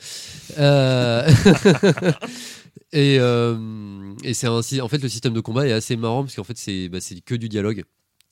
Euh, 0.58 1.28
et 2.92 3.18
euh, 3.20 4.14
et 4.24 4.34
c'est 4.34 4.48
ainsi. 4.48 4.82
En 4.82 4.88
fait, 4.88 5.02
le 5.02 5.10
système 5.10 5.34
de 5.34 5.40
combat 5.40 5.68
est 5.68 5.72
assez 5.72 5.96
marrant 5.96 6.24
parce 6.24 6.36
qu'en 6.36 6.44
fait 6.44 6.58
c'est 6.58 6.90
bah, 6.90 7.00
que 7.26 7.36
du 7.36 7.50
dialogue. 7.50 7.84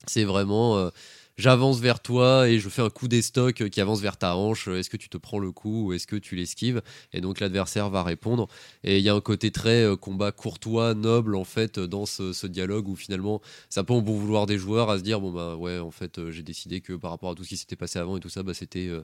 C'est 0.06 0.24
vraiment 0.24 0.90
j'avance 1.36 1.80
vers 1.80 2.00
toi 2.00 2.48
et 2.48 2.58
je 2.58 2.68
fais 2.68 2.82
un 2.82 2.90
coup 2.90 3.08
d'estoc 3.08 3.68
qui 3.68 3.80
avance 3.80 4.00
vers 4.00 4.16
ta 4.16 4.36
hanche. 4.36 4.68
Est-ce 4.68 4.90
que 4.90 4.96
tu 4.96 5.08
te 5.08 5.16
prends 5.16 5.38
le 5.38 5.50
coup 5.52 5.86
ou 5.88 5.92
est-ce 5.92 6.06
que 6.06 6.16
tu 6.16 6.36
l'esquives? 6.36 6.82
Et 7.12 7.20
donc 7.20 7.40
l'adversaire 7.40 7.90
va 7.90 8.02
répondre. 8.02 8.48
Et 8.84 8.98
il 8.98 9.04
y 9.04 9.08
a 9.08 9.14
un 9.14 9.20
côté 9.20 9.50
très 9.50 9.82
euh, 9.82 9.96
combat 9.96 10.32
courtois, 10.32 10.94
noble 10.94 11.34
en 11.36 11.44
fait 11.44 11.78
dans 11.78 12.06
ce, 12.06 12.32
ce 12.32 12.46
dialogue 12.46 12.88
où 12.88 12.96
finalement 12.96 13.40
ça 13.70 13.84
peut 13.84 13.94
en 13.94 14.02
bon 14.02 14.16
vouloir 14.16 14.46
des 14.46 14.58
joueurs 14.58 14.90
à 14.90 14.98
se 14.98 15.02
dire 15.02 15.20
bon 15.20 15.32
bah 15.32 15.56
ouais 15.56 15.78
en 15.78 15.90
fait 15.90 16.18
euh, 16.18 16.30
j'ai 16.30 16.42
décidé 16.42 16.80
que 16.80 16.92
par 16.94 17.10
rapport 17.10 17.30
à 17.30 17.34
tout 17.34 17.44
ce 17.44 17.48
qui 17.50 17.56
s'était 17.56 17.76
passé 17.76 17.98
avant 17.98 18.16
et 18.16 18.20
tout 18.20 18.28
ça 18.28 18.42
bah 18.42 18.54
c'était 18.54 18.88
euh, 18.88 19.02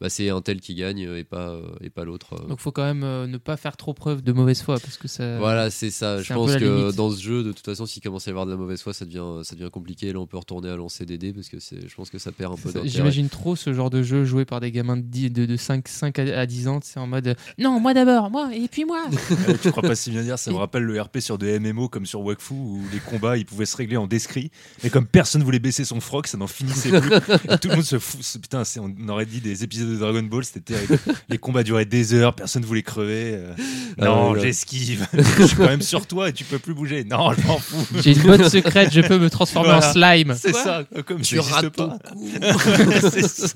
bah, 0.00 0.08
c'est 0.08 0.30
un 0.30 0.40
tel 0.40 0.60
qui 0.60 0.74
gagne 0.74 1.04
euh, 1.06 1.18
et 1.18 1.24
pas 1.24 1.48
euh, 1.50 1.62
et 1.80 1.90
pas 1.90 2.04
l'autre. 2.04 2.34
euh. 2.34 2.46
donc, 2.48 2.60
faut 2.60 2.70
quand 2.70 2.84
même 2.84 3.02
euh, 3.02 3.26
ne 3.26 3.36
pas 3.36 3.56
faire 3.56 3.76
trop 3.76 3.94
preuve 3.94 4.22
de 4.22 4.32
mauvaise 4.32 4.62
foi. 4.62 4.78
Parce 4.78 4.96
que 4.96 5.08
ça. 5.08 5.38
Voilà, 5.38 5.70
c'est 5.70 5.90
ça. 5.90 6.18
c'est 6.18 6.24
Je 6.24 6.34
pense 6.34 6.54
que 6.56 6.64
limite. 6.64 6.96
dans 6.96 7.10
ce 7.10 7.20
jeu, 7.20 7.42
de 7.42 7.52
toute 7.52 7.64
façon, 7.64 7.84
s'il 7.86 8.02
commence 8.02 8.26
à 8.28 8.30
y 8.30 8.32
avoir 8.32 8.46
de 8.46 8.52
la 8.52 8.56
mauvaise 8.56 8.80
foi, 8.80 8.92
ça 8.94 9.04
devient, 9.04 9.42
ça 9.42 9.56
devient 9.56 9.70
compliqué. 9.70 10.12
Là, 10.12 10.20
on 10.20 10.26
peut 10.26 10.36
retourner 10.38 10.68
à 10.68 10.76
lancer 10.76 11.04
des 11.04 11.18
dés 11.18 11.32
parce 11.32 11.48
que 11.48 11.58
c'est, 11.58 11.88
je 11.88 11.94
pense 11.94 12.10
que 12.10 12.18
ça 12.18 12.30
perd 12.32 12.52
un 12.52 12.56
peu 12.56 12.68
d'intérêt. 12.68 12.88
J'imagine 12.88 13.28
trop 13.28 13.56
ce 13.56 13.72
genre 13.72 13.90
de 13.90 14.02
jeu 14.02 14.24
joué 14.24 14.44
par 14.44 14.60
des 14.60 14.70
gamins 14.70 14.96
de, 14.96 15.02
10 15.02 15.30
de, 15.30 15.46
de 15.46 15.56
5, 15.56 15.88
5 15.88 16.18
à 16.20 16.38
à 16.40 16.46
10 16.46 16.68
ans. 16.68 16.78
C'est 16.82 17.00
en 17.00 17.06
mode 17.06 17.36
Non, 17.58 17.80
moi 17.80 17.92
d'abord, 17.94 18.30
moi, 18.30 18.50
et 18.54 18.68
puis 18.68 18.84
moi. 18.84 19.04
Tu 19.62 19.70
crois 19.72 19.82
pas 19.82 19.96
si 19.96 20.10
bien 20.10 20.22
dire, 20.22 20.38
ça 20.38 20.50
me 20.52 20.56
rappelle 20.56 20.84
le 20.84 21.00
RP 21.00 21.18
sur 21.18 21.38
des 21.38 21.58
MMO 21.58 21.88
comme 21.88 22.06
sur 22.06 22.20
Wakfu 22.20 22.54
où 22.54 22.82
les 22.92 23.00
combats 23.00 23.36
ils 23.36 23.44
pouvaient 23.46 23.66
se 23.66 23.76
régler 23.76 23.96
en 23.96 24.06
descrit, 24.06 24.50
mais 24.84 24.90
comme 24.90 25.06
personne 25.06 25.42
voulait 25.42 25.58
baisser 25.58 25.84
son 25.84 26.00
froc, 26.00 26.26
ça 26.28 26.38
n'en 26.38 26.46
finissait 26.46 26.90
plus. 27.00 27.14
Et 27.50 27.58
tout 27.60 27.68
le 27.68 27.74
monde 27.76 27.84
se 27.84 27.98
fout. 27.98 28.20
Putain, 28.40 28.62
on 28.80 29.08
aurait 29.08 29.26
dit 29.26 29.40
des 29.40 29.64
épisodes 29.64 29.87
de 29.88 29.96
Dragon 29.96 30.22
Ball, 30.22 30.44
c'était 30.44 30.74
terrible. 30.74 30.98
Les 31.28 31.38
combats 31.38 31.62
duraient 31.62 31.84
des 31.84 32.14
heures, 32.14 32.34
personne 32.34 32.64
voulait 32.64 32.82
crever. 32.82 33.32
euh, 33.34 33.54
Ah 33.98 34.04
non, 34.04 34.34
j'esquive. 34.38 35.06
Je 35.38 35.46
suis 35.46 35.56
quand 35.56 35.66
même 35.66 35.82
sur 35.82 36.06
toi 36.06 36.28
et 36.28 36.32
tu 36.32 36.44
peux 36.44 36.58
plus 36.58 36.74
bouger. 36.74 37.04
Non, 37.04 37.32
je 37.32 37.46
m'en 37.46 37.58
fous. 37.58 37.86
J'ai 38.02 38.12
une 38.16 38.22
botte 38.22 38.48
secrète, 38.48 38.92
je 38.92 39.00
peux 39.00 39.18
me 39.18 39.30
transformer 39.30 39.70
Voilà. 39.70 39.88
en 39.88 39.92
slime. 39.92 40.34
C'est 40.38 40.52
ça, 40.54 40.84
comme 41.06 41.22
Tu 41.22 41.38
rates 41.40 41.70
pas. 41.70 41.98
ça. 43.28 43.46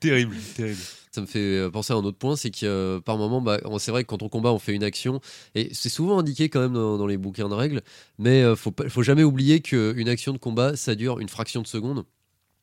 terrible, 0.00 0.36
terrible. 0.56 0.80
Ça 1.12 1.20
me 1.20 1.26
fait 1.26 1.40
euh, 1.40 1.70
penser 1.70 1.92
à 1.92 1.96
un 1.96 2.04
autre 2.04 2.18
point, 2.18 2.36
c'est 2.36 2.50
que 2.52 2.58
euh, 2.64 3.00
par 3.00 3.18
moment, 3.18 3.40
bah, 3.40 3.58
c'est 3.78 3.90
vrai 3.90 4.04
que 4.04 4.08
quand 4.08 4.22
on 4.22 4.28
combat, 4.28 4.52
on 4.52 4.60
fait 4.60 4.74
une 4.74 4.84
action, 4.84 5.20
et 5.56 5.68
c'est 5.72 5.88
souvent 5.88 6.20
indiqué 6.20 6.48
quand 6.48 6.60
même 6.60 6.72
dans, 6.74 6.98
dans 6.98 7.06
les 7.08 7.16
bouquins 7.16 7.48
de 7.48 7.54
règles, 7.54 7.82
mais 8.18 8.42
euh, 8.42 8.54
faut, 8.54 8.72
faut 8.88 9.02
jamais 9.02 9.24
oublier 9.24 9.60
qu'une 9.60 10.08
action 10.08 10.32
de 10.32 10.38
combat, 10.38 10.76
ça 10.76 10.94
dure 10.94 11.18
une 11.18 11.28
fraction 11.28 11.62
de 11.62 11.66
seconde, 11.66 12.04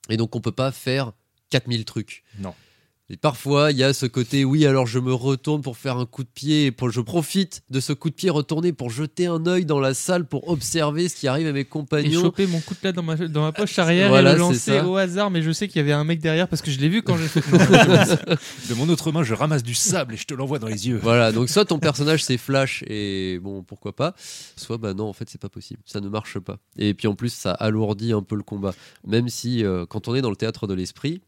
et 0.10 0.16
donc 0.16 0.34
on 0.34 0.40
peut 0.40 0.54
pas 0.54 0.72
faire 0.72 1.12
4000 1.50 1.84
trucs. 1.84 2.24
Non. 2.40 2.54
Et 3.10 3.16
parfois, 3.16 3.72
il 3.72 3.78
y 3.78 3.84
a 3.84 3.94
ce 3.94 4.06
côté, 4.06 4.44
oui, 4.44 4.66
alors 4.66 4.86
je 4.86 5.00
me 5.00 5.14
retourne 5.14 5.62
pour 5.62 5.78
faire 5.78 5.96
un 5.98 6.06
coup 6.06 6.24
de 6.24 6.30
pied, 6.30 6.66
et 6.66 6.72
pour, 6.72 6.90
je 6.90 7.00
profite 7.00 7.62
de 7.70 7.80
ce 7.80 7.94
coup 7.94 8.10
de 8.10 8.16
pied 8.16 8.30
retourné 8.30 8.74
pour 8.74 8.90
jeter 8.90 9.28
un 9.28 9.46
œil 9.48 9.64
dans 9.66 9.80
la 9.80 9.94
salle 9.94 10.28
pour 10.28 10.50
observer 10.50 11.08
ce 11.08 11.16
qui 11.16 11.28
arrive 11.30 11.48
à 11.48 11.54
mes 11.54 11.62
Et 11.62 11.66
compagnons. 11.66 12.22
choper 12.22 12.48
mon 12.48 12.60
coutelas 12.60 12.92
dans 12.92 13.04
ma, 13.04 13.16
dans 13.16 13.44
ma 13.44 13.54
poche 13.54 13.80
arrière 13.80 14.10
Voilà, 14.10 14.32
et 14.32 14.34
le 14.34 14.40
lancer 14.40 14.82
au 14.82 14.98
hasard, 14.98 15.32
mais 15.32 15.42
je 15.42 15.52
sais 15.52 15.70
qu'il 15.70 15.78
y 15.78 15.80
avait 15.80 15.94
un 15.94 16.04
mec 16.04 16.20
derrière 16.20 16.50
parce 16.50 16.62
que 16.62 16.70
je 16.70 16.80
l'ai 16.80 16.90
vu 16.90 17.02
quand 17.02 17.16
j'ai 17.18 17.30
fait. 17.30 17.40
De 18.70 18.74
mon 18.74 18.90
autre 18.90 19.14
main, 19.14 19.24
je 19.24 19.34
ramasse 19.34 19.64
du 19.64 19.74
sable 19.74 20.16
et 20.16 20.18
je 20.18 20.26
te 20.26 20.34
l'envoie 20.34 20.60
dans 20.60 20.68
les 20.68 20.90
yeux. 20.90 21.00
Voilà, 21.02 21.32
donc 21.32 21.48
soit 21.50 21.64
ton 21.64 21.80
personnage 21.80 22.26
c'est 22.26 22.38
Flash 22.38 22.84
et 22.88 23.40
bon, 23.42 23.64
pourquoi 23.64 23.96
pas, 23.96 24.16
soit 24.58 24.78
bah 24.78 24.94
non, 24.94 25.06
en 25.06 25.14
fait 25.14 25.30
c'est 25.30 25.40
pas 25.42 25.50
possible, 25.50 25.80
ça 25.86 26.02
ne 26.02 26.10
marche 26.10 26.40
pas. 26.40 26.58
Et 26.78 26.94
puis 26.94 27.08
en 27.08 27.16
plus, 27.16 27.32
ça 27.34 27.52
alourdit 27.52 28.12
un 28.12 28.22
peu 28.22 28.36
le 28.36 28.44
combat. 28.44 28.74
Même 29.06 29.30
si 29.30 29.64
euh, 29.64 29.86
quand 29.86 30.10
on 30.10 30.16
est 30.16 30.22
dans 30.22 30.30
le 30.30 30.36
théâtre 30.36 30.68
de 30.68 30.74
l'esprit, 30.74 31.22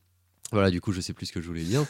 voilà, 0.51 0.71
du 0.71 0.81
coup, 0.81 0.91
je 0.91 1.01
sais 1.01 1.13
plus 1.13 1.27
ce 1.27 1.31
que 1.31 1.41
je 1.41 1.47
voulais 1.47 1.63
dire. 1.63 1.85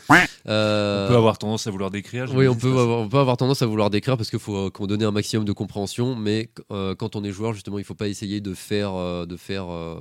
Euh, 0.48 1.06
On 1.06 1.10
peut 1.10 1.16
avoir 1.18 1.38
tendance 1.38 1.66
à 1.68 1.72
vouloir 1.72 1.92
décrire. 1.92 2.34
Oui, 2.36 2.48
on 2.48 2.56
peut, 2.56 2.68
avoir, 2.68 3.00
on 3.00 3.10
peut 3.10 3.18
avoir 3.20 3.38
tendance 3.38 3.62
à 3.62 3.66
vouloir 3.66 3.90
décrire 3.90 4.18
parce 4.18 4.30
qu'il 4.30 4.40
faut 4.40 4.68
euh, 4.68 4.70
qu'on 4.70 4.88
donne 4.88 5.04
un 5.04 5.12
maximum 5.12 5.46
de 5.46 5.54
compréhension, 5.54 6.16
mais 6.16 6.50
euh, 6.72 6.96
quand 6.96 7.16
on 7.16 7.24
est 7.24 7.32
joueur, 7.32 7.54
justement, 7.54 7.80
il 7.80 7.86
faut 7.86 7.96
pas 7.96 8.08
essayer 8.08 8.42
de 8.42 8.54
faire, 8.54 8.94
euh, 8.96 9.26
de 9.26 9.38
faire 9.38 9.72
euh, 9.72 9.98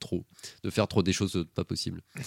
trop, 0.00 0.24
de 0.62 0.70
faire 0.70 0.86
trop 0.88 1.02
des 1.02 1.12
choses 1.12 1.44
pas 1.54 1.64
possibles. 1.64 2.02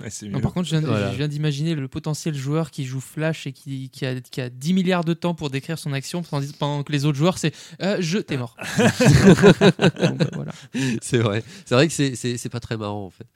Ouais, 0.00 0.08
Non, 0.28 0.40
par 0.40 0.52
contre, 0.52 0.66
je 0.68 0.76
viens, 0.76 0.80
Voilà. 0.80 1.12
je 1.12 1.16
viens 1.16 1.28
d'imaginer 1.28 1.76
le 1.76 1.86
potentiel 1.86 2.34
joueur 2.34 2.72
qui 2.72 2.84
joue 2.84 3.00
Flash 3.00 3.46
et 3.46 3.52
qui, 3.52 3.90
qui 3.90 4.04
a, 4.04 4.20
qui 4.20 4.40
a 4.40 4.50
10 4.50 4.72
milliards 4.72 5.04
de 5.04 5.14
temps 5.14 5.34
pour 5.34 5.50
décrire 5.50 5.78
son 5.78 5.92
action 5.92 6.22
pendant, 6.58 6.82
que 6.82 6.90
les 6.90 7.04
autres 7.04 7.16
joueurs, 7.16 7.38
c'est 7.38 7.54
euh, 7.80 7.98
je, 8.00 8.18
t'es 8.18 8.36
mort. 8.36 8.56
Bah, 9.78 10.26
voilà. 10.32 10.52
c'est 11.00 11.18
vrai. 11.18 11.44
C'est 11.64 11.74
vrai 11.76 11.86
que 11.86 11.94
c'est 11.94 12.48
pas 12.48 12.58
très 12.60 12.76
marrant 12.76 13.04
en 13.06 13.10
fait. 13.10 13.26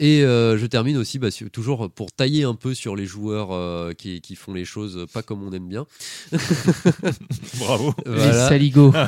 Et 0.00 0.22
euh, 0.22 0.56
je 0.56 0.64
termine 0.66 0.96
aussi 0.96 1.18
bah, 1.18 1.30
sur- 1.32 1.50
toujours 1.50 1.90
pour 1.90 2.12
tailler 2.12 2.44
un 2.44 2.54
peu 2.54 2.72
sur 2.74 2.94
les 2.94 3.04
joueurs 3.06 3.50
euh, 3.52 3.92
qui, 3.94 4.20
qui 4.20 4.36
font 4.36 4.52
les 4.54 4.64
choses 4.64 5.06
pas 5.12 5.22
comme 5.22 5.42
on 5.42 5.52
aime 5.52 5.66
bien. 5.68 5.86
Bravo. 7.58 7.92
Les 8.06 8.12
Voilà. 8.12 8.48
saligots. 8.48 8.92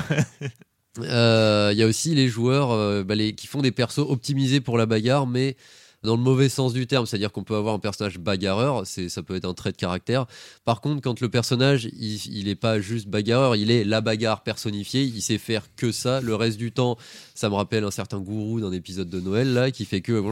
Euh, 0.98 1.70
Il 1.72 1.78
y 1.78 1.84
a 1.84 1.86
aussi 1.86 2.16
les 2.16 2.26
joueurs 2.28 2.72
euh, 2.72 3.04
bah, 3.04 3.14
les, 3.14 3.32
qui 3.32 3.46
font 3.46 3.62
des 3.62 3.70
persos 3.70 4.00
optimisés 4.00 4.60
pour 4.60 4.76
la 4.76 4.86
bagarre, 4.86 5.28
mais 5.28 5.56
dans 6.02 6.16
le 6.16 6.22
mauvais 6.22 6.48
sens 6.48 6.72
du 6.72 6.86
terme, 6.86 7.04
c'est-à-dire 7.06 7.30
qu'on 7.30 7.44
peut 7.44 7.56
avoir 7.56 7.74
un 7.74 7.78
personnage 7.78 8.18
bagarreur, 8.18 8.86
c'est 8.86 9.08
ça 9.08 9.22
peut 9.22 9.34
être 9.36 9.44
un 9.44 9.52
trait 9.54 9.72
de 9.72 9.76
caractère. 9.76 10.26
Par 10.64 10.80
contre, 10.80 11.02
quand 11.02 11.20
le 11.20 11.28
personnage 11.28 11.84
il, 11.84 12.20
il 12.26 12.48
est 12.48 12.54
pas 12.54 12.80
juste 12.80 13.08
bagarreur, 13.08 13.54
il 13.56 13.70
est 13.70 13.84
la 13.84 14.00
bagarre 14.00 14.42
personnifiée, 14.42 15.02
il 15.02 15.20
sait 15.20 15.38
faire 15.38 15.64
que 15.76 15.92
ça. 15.92 16.20
Le 16.20 16.34
reste 16.34 16.56
du 16.56 16.72
temps, 16.72 16.96
ça 17.34 17.48
me 17.50 17.54
rappelle 17.54 17.84
un 17.84 17.90
certain 17.90 18.18
gourou 18.18 18.60
d'un 18.60 18.72
épisode 18.72 19.10
de 19.10 19.20
Noël 19.20 19.52
là 19.52 19.70
qui 19.70 19.84
fait 19.84 20.00
que 20.00 20.22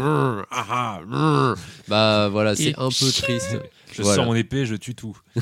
ah, 0.50 1.00
ah, 1.12 1.54
bah 1.87 2.28
voilà, 2.30 2.56
c'est 2.56 2.78
un 2.78 2.88
peu 2.88 3.10
triste. 3.12 3.58
Je 3.92 4.02
Voilà. 4.02 4.16
sors 4.16 4.26
mon 4.26 4.34
épée, 4.34 4.64
je 4.66 4.75
tue 4.75 4.94
tout. 4.94 5.18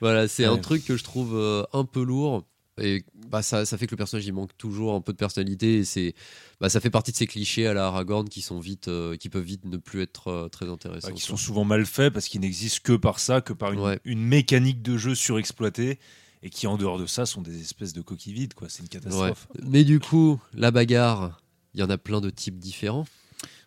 Voilà, 0.00 0.28
c'est 0.28 0.46
un 0.46 0.56
truc 0.56 0.84
que 0.86 0.96
je 0.96 1.04
trouve 1.04 1.36
euh, 1.36 1.62
un 1.74 1.84
peu 1.84 2.02
lourd. 2.02 2.44
Et 2.80 3.04
bah, 3.30 3.42
ça, 3.42 3.64
ça 3.64 3.78
fait 3.78 3.86
que 3.86 3.92
le 3.92 3.96
personnage 3.96 4.26
il 4.26 4.32
manque 4.32 4.56
toujours 4.58 4.94
un 4.94 5.00
peu 5.00 5.12
de 5.12 5.16
personnalité. 5.16 5.78
Et 5.78 5.84
c'est, 5.84 6.14
bah, 6.60 6.68
ça 6.68 6.80
fait 6.80 6.90
partie 6.90 7.12
de 7.12 7.16
ces 7.16 7.26
clichés 7.26 7.66
à 7.66 7.72
la 7.74 7.86
Aragorn 7.86 8.28
qui 8.28 8.42
sont 8.42 8.60
vite, 8.60 8.88
euh, 8.88 9.16
qui 9.16 9.28
peuvent 9.28 9.44
vite 9.44 9.64
ne 9.64 9.76
plus 9.76 10.02
être 10.02 10.28
euh, 10.28 10.48
très 10.48 10.68
intéressants. 10.68 11.08
Bah, 11.08 11.14
qui 11.14 11.22
sont 11.22 11.36
souvent 11.36 11.64
mal 11.64 11.86
faits 11.86 12.12
parce 12.12 12.28
qu'ils 12.28 12.40
n'existent 12.42 12.80
que 12.84 12.92
par 12.96 13.18
ça, 13.20 13.40
que 13.40 13.52
par 13.52 13.72
une, 13.72 13.80
Ouais. 13.80 14.00
une 14.04 14.22
mécanique 14.22 14.82
de 14.82 14.96
jeu 14.98 15.14
surexploitée 15.14 15.98
et 16.42 16.50
qui 16.50 16.66
en 16.66 16.76
dehors 16.76 16.98
de 16.98 17.06
ça 17.06 17.24
sont 17.26 17.42
des 17.42 17.60
espèces 17.60 17.92
de 17.92 18.02
coquilles 18.02 18.32
vides 18.34 18.54
quoi. 18.54 18.68
C'est 18.68 18.80
une 18.80 18.84
Ouais. 18.84 18.88
catastrophe. 18.90 19.46
Mais 19.62 19.84
du 19.84 20.00
coup, 20.00 20.40
la 20.54 20.70
bagarre, 20.70 21.40
il 21.74 21.80
y 21.80 21.82
en 21.82 21.90
a 21.90 21.98
plein 21.98 22.20
de 22.20 22.30
types 22.30 22.58
différents. 22.58 23.06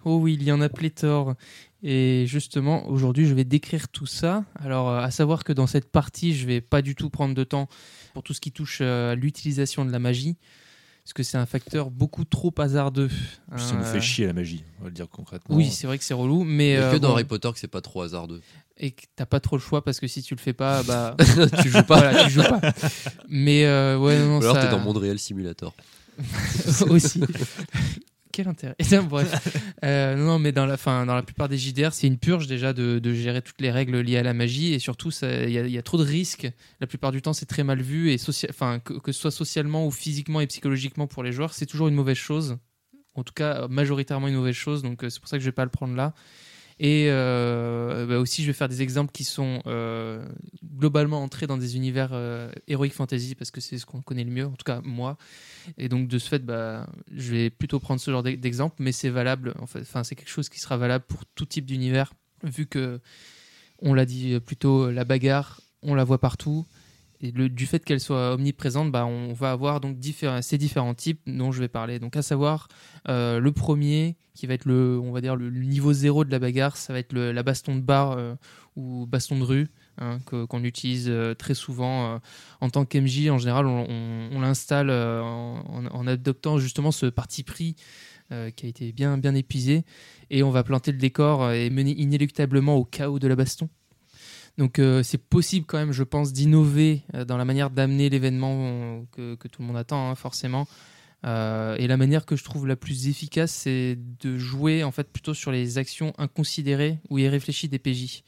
Oh 0.05 0.17
oui, 0.17 0.33
il 0.39 0.43
y 0.43 0.51
en 0.51 0.61
a 0.61 0.69
pléthore. 0.69 1.35
Et 1.81 2.25
justement, 2.27 2.87
aujourd'hui, 2.87 3.25
je 3.25 3.33
vais 3.33 3.43
décrire 3.43 3.89
tout 3.89 4.05
ça. 4.05 4.45
Alors, 4.55 4.89
euh, 4.89 4.99
à 5.01 5.11
savoir 5.11 5.43
que 5.43 5.51
dans 5.53 5.67
cette 5.67 5.91
partie, 5.91 6.33
je 6.35 6.45
vais 6.47 6.61
pas 6.61 6.81
du 6.81 6.95
tout 6.95 7.09
prendre 7.09 7.35
de 7.35 7.43
temps 7.43 7.67
pour 8.13 8.23
tout 8.23 8.33
ce 8.33 8.39
qui 8.41 8.51
touche 8.51 8.79
euh, 8.81 9.11
à 9.11 9.15
l'utilisation 9.15 9.83
de 9.83 9.91
la 9.91 9.99
magie, 9.99 10.37
parce 11.03 11.11
que 11.13 11.23
c'est 11.23 11.37
un 11.37 11.45
facteur 11.45 11.91
beaucoup 11.91 12.23
trop 12.23 12.53
hasardeux. 12.57 13.09
Ça 13.57 13.73
nous 13.75 13.81
Euh, 13.81 13.93
fait 13.93 13.99
chier 13.99 14.25
la 14.27 14.33
magie, 14.33 14.63
on 14.79 14.83
va 14.83 14.89
le 14.89 14.93
dire 14.95 15.09
concrètement. 15.09 15.55
Oui, 15.55 15.69
c'est 15.69 15.85
vrai 15.87 15.97
que 15.97 16.05
c'est 16.05 16.13
relou, 16.13 16.45
mais 16.45 16.77
euh, 16.77 16.93
que 16.93 16.97
dans 16.97 17.09
bon, 17.09 17.13
Harry 17.15 17.25
Potter, 17.25 17.51
que 17.51 17.59
c'est 17.59 17.67
pas 17.67 17.81
trop 17.81 18.01
hasardeux. 18.01 18.41
et 18.77 18.91
que 18.91 19.03
t'as 19.17 19.25
pas 19.25 19.41
trop 19.41 19.57
le 19.57 19.61
choix 19.61 19.83
parce 19.83 19.99
que 19.99 20.07
si 20.07 20.21
tu 20.23 20.35
le 20.35 20.39
fais 20.39 20.53
pas, 20.53 20.83
bah 20.83 21.17
tu 21.61 21.69
joues 21.69 21.83
pas. 21.83 21.97
voilà, 21.99 22.23
tu 22.23 22.29
joues 22.29 22.43
pas. 22.43 22.61
Mais 23.27 23.65
euh, 23.65 23.97
ouais, 23.99 24.17
non, 24.19 24.25
non, 24.27 24.37
Ou 24.39 24.41
alors 24.43 24.55
ça- 24.55 24.61
t'es 24.63 24.69
dans 24.71 24.79
Monde 24.79 24.97
Réel 24.97 25.19
Simulator. 25.19 25.73
aussi. 26.89 27.21
Quel 28.33 28.47
intérêt 28.49 28.75
Bref. 29.07 29.57
Euh, 29.85 30.15
non, 30.15 30.23
non, 30.25 30.39
mais 30.39 30.53
dans 30.53 30.65
la, 30.65 30.77
fin, 30.77 31.05
dans 31.05 31.13
la 31.13 31.23
plupart 31.23 31.49
des 31.49 31.57
JDR, 31.57 31.91
c'est 31.91 32.07
une 32.07 32.17
purge 32.17 32.47
déjà 32.47 32.71
de, 32.71 32.99
de 32.99 33.13
gérer 33.13 33.41
toutes 33.41 33.59
les 33.59 33.69
règles 33.69 33.99
liées 33.99 34.15
à 34.17 34.23
la 34.23 34.33
magie 34.33 34.73
et 34.73 34.79
surtout, 34.79 35.11
ça- 35.11 35.43
il 35.43 35.49
y, 35.49 35.71
y 35.71 35.77
a 35.77 35.81
trop 35.81 35.97
de 35.97 36.03
risques. 36.03 36.49
La 36.79 36.87
plupart 36.87 37.11
du 37.11 37.21
temps, 37.21 37.33
c'est 37.33 37.45
très 37.45 37.63
mal 37.65 37.81
vu 37.81 38.11
et 38.11 38.17
enfin, 38.49 38.79
que, 38.79 38.93
que 38.93 39.11
ce 39.11 39.19
soit 39.19 39.31
socialement 39.31 39.85
ou 39.85 39.91
physiquement 39.91 40.39
et 40.39 40.47
psychologiquement 40.47 41.05
pour 41.05 41.21
les 41.21 41.33
joueurs, 41.33 41.53
c'est 41.53 41.65
toujours 41.65 41.89
une 41.89 41.95
mauvaise 41.95 42.15
chose. 42.17 42.57
En 43.15 43.23
tout 43.23 43.33
cas, 43.33 43.67
majoritairement 43.67 44.29
une 44.29 44.35
mauvaise 44.35 44.55
chose. 44.55 44.83
Donc, 44.83 45.03
euh, 45.03 45.09
c'est 45.09 45.19
pour 45.19 45.27
ça 45.29 45.37
que 45.37 45.41
je 45.43 45.49
vais 45.49 45.51
pas 45.51 45.65
le 45.65 45.69
prendre 45.69 45.93
là. 45.95 46.13
Et 46.79 47.07
euh, 47.09 48.05
bah 48.07 48.19
aussi, 48.19 48.41
je 48.41 48.47
vais 48.47 48.53
faire 48.53 48.69
des 48.69 48.81
exemples 48.81 49.11
qui 49.11 49.23
sont 49.23 49.61
euh, 49.67 50.25
globalement 50.77 51.21
entrés 51.21 51.47
dans 51.47 51.57
des 51.57 51.75
univers 51.75 52.09
euh, 52.13 52.51
heroic 52.67 52.89
fantasy 52.89 53.35
parce 53.35 53.51
que 53.51 53.61
c'est 53.61 53.77
ce 53.77 53.85
qu'on 53.85 54.01
connaît 54.01 54.23
le 54.23 54.31
mieux, 54.31 54.45
en 54.45 54.51
tout 54.53 54.65
cas 54.65 54.81
moi. 54.83 55.17
Et 55.77 55.87
donc 55.89 56.07
de 56.07 56.17
ce 56.17 56.27
fait, 56.27 56.43
bah, 56.45 56.87
je 57.13 57.31
vais 57.31 57.49
plutôt 57.49 57.79
prendre 57.79 58.01
ce 58.01 58.11
genre 58.11 58.23
d'e- 58.23 58.35
d'exemple, 58.37 58.75
mais 58.79 58.91
c'est 58.91 59.09
valable. 59.09 59.53
Enfin, 59.59 60.03
c'est 60.03 60.15
quelque 60.15 60.29
chose 60.29 60.49
qui 60.49 60.59
sera 60.59 60.77
valable 60.77 61.05
pour 61.07 61.25
tout 61.35 61.45
type 61.45 61.65
d'univers, 61.65 62.13
vu 62.43 62.65
que 62.65 62.99
on 63.79 63.93
l'a 63.93 64.05
dit 64.05 64.39
plus 64.39 64.55
tôt, 64.55 64.89
la 64.91 65.03
bagarre, 65.05 65.61
on 65.81 65.95
la 65.95 66.03
voit 66.03 66.19
partout. 66.19 66.65
Du 67.31 67.65
fait 67.65 67.85
qu'elle 67.85 68.01
soit 68.01 68.33
omniprésente, 68.33 68.91
bah, 68.91 69.05
on 69.05 69.31
va 69.31 69.51
avoir 69.51 69.79
ces 70.41 70.57
différents 70.57 70.93
types 70.93 71.21
dont 71.25 71.53
je 71.53 71.61
vais 71.61 71.69
parler. 71.69 71.99
Donc 71.99 72.17
à 72.17 72.21
savoir 72.21 72.67
euh, 73.07 73.39
le 73.39 73.51
premier, 73.53 74.17
qui 74.33 74.45
va 74.45 74.55
être 74.55 74.65
le, 74.65 74.99
on 75.01 75.13
va 75.13 75.21
dire 75.21 75.37
le, 75.37 75.49
niveau 75.49 75.93
zéro 75.93 76.25
de 76.25 76.31
la 76.31 76.39
bagarre, 76.39 76.75
ça 76.75 76.91
va 76.91 76.99
être 76.99 77.13
la 77.13 77.43
baston 77.43 77.75
de 77.75 77.81
bar 77.81 78.11
euh, 78.11 78.35
ou 78.75 79.05
baston 79.07 79.39
de 79.39 79.43
rue. 79.45 79.67
hein, 79.99 80.19
qu'on 80.25 80.63
utilise 80.65 81.07
euh, 81.07 81.33
très 81.33 81.53
souvent 81.53 82.19
en 82.59 82.69
tant 82.69 82.83
qu'MJ. 82.83 83.29
En 83.29 83.37
général, 83.37 83.67
on, 83.67 83.87
on- 84.31 84.41
l'installe 84.41 84.89
en, 84.91 86.07
adoptant 86.07 86.57
justement 86.57 86.91
ce 86.91 87.05
parti 87.05 87.43
pris 87.43 87.77
qui 88.55 88.65
a 88.65 88.69
été 88.69 88.91
bien, 88.91 89.17
bien 89.17 89.35
épuisé. 89.35 89.85
Et 90.29 90.43
on 90.43 90.49
va 90.49 90.63
planter 90.63 90.91
le 90.91 90.97
décor 90.97 91.51
et 91.51 91.69
mener 91.69 91.91
inéluctablement 91.91 92.75
au 92.75 92.83
chaos 92.83 93.19
de 93.19 93.27
la 93.27 93.35
baston. 93.35 93.69
Donc 94.57 94.77
euh, 94.79 95.01
c'est 95.03 95.17
possible 95.17 95.65
quand 95.65 95.77
même, 95.77 95.91
je 95.91 96.03
pense, 96.03 96.31
d'innover 96.31 97.03
euh, 97.15 97.25
dans 97.25 97.37
la 97.37 97.45
manière 97.45 97.69
d'amener 97.69 98.09
l'événement 98.09 98.55
euh, 99.17 99.35
que, 99.35 99.47
tout 99.47 99.61
le 99.61 99.67
monde 99.67 99.77
attend, 99.77 100.09
hein, 100.09 100.15
forcément. 100.15 100.67
Et 101.25 101.87
la 101.87 101.95
manière 101.95 102.25
que 102.25 102.35
je 102.35 102.43
trouve 102.43 102.67
la 102.67 102.75
plus 102.75 103.07
efficace, 103.07 103.49
c'est 103.53 103.97
de 104.19 104.37
jouer 104.37 104.83
en 104.83 104.91
fait 104.91 105.07
plutôt 105.07 105.33
sur 105.33 105.53
les 105.53 105.77
actions 105.77 106.13
inconsidérées 106.17 106.99
ou 107.09 107.17
irréfléchies 107.17 107.69
des 107.69 107.79
PJ. 107.79 108.23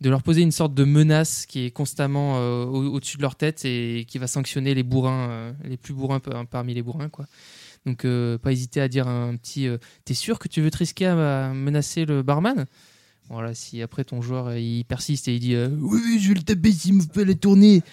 De 0.00 0.10
leur 0.10 0.24
poser 0.24 0.42
une 0.42 0.50
sorte 0.50 0.74
de 0.74 0.82
menace 0.82 1.46
qui 1.46 1.66
est 1.66 1.70
constamment 1.70 2.38
au- 2.38 2.94
au-dessus 2.94 3.16
de 3.16 3.22
leur 3.22 3.36
tête 3.36 3.64
et 3.64 4.06
qui 4.08 4.18
va 4.18 4.26
sanctionner 4.26 4.74
les 4.74 4.82
bourrins, 4.82 5.54
les 5.62 5.76
plus 5.76 5.94
bourrins 5.94 6.18
par- 6.18 6.44
parmi 6.48 6.74
les 6.74 6.82
bourrins. 6.82 7.08
Donc, 7.86 8.04
pas 8.42 8.50
hésiter 8.50 8.80
à 8.80 8.88
dire 8.88 9.06
un 9.06 9.36
petit 9.36 9.68
T'es 10.04 10.14
sûr 10.14 10.40
que 10.40 10.48
tu 10.48 10.60
veux 10.60 10.72
te 10.72 10.78
risquer 10.78 11.06
à 11.06 11.52
menacer 11.54 12.06
le 12.06 12.22
barman? 12.24 12.66
Voilà, 13.28 13.54
si 13.54 13.82
après 13.82 14.04
ton 14.04 14.22
joueur 14.22 14.48
euh, 14.48 14.58
il 14.58 14.84
persiste 14.84 15.26
et 15.26 15.34
il 15.34 15.40
dit 15.40 15.54
euh, 15.56 15.68
Oui, 15.80 16.00
oui, 16.04 16.18
je 16.20 16.28
vais 16.28 16.34
le 16.34 16.42
taper 16.42 16.70
s'il 16.70 16.94
me 16.94 17.02
fait 17.02 17.24
la 17.24 17.34
tournée. 17.34 17.82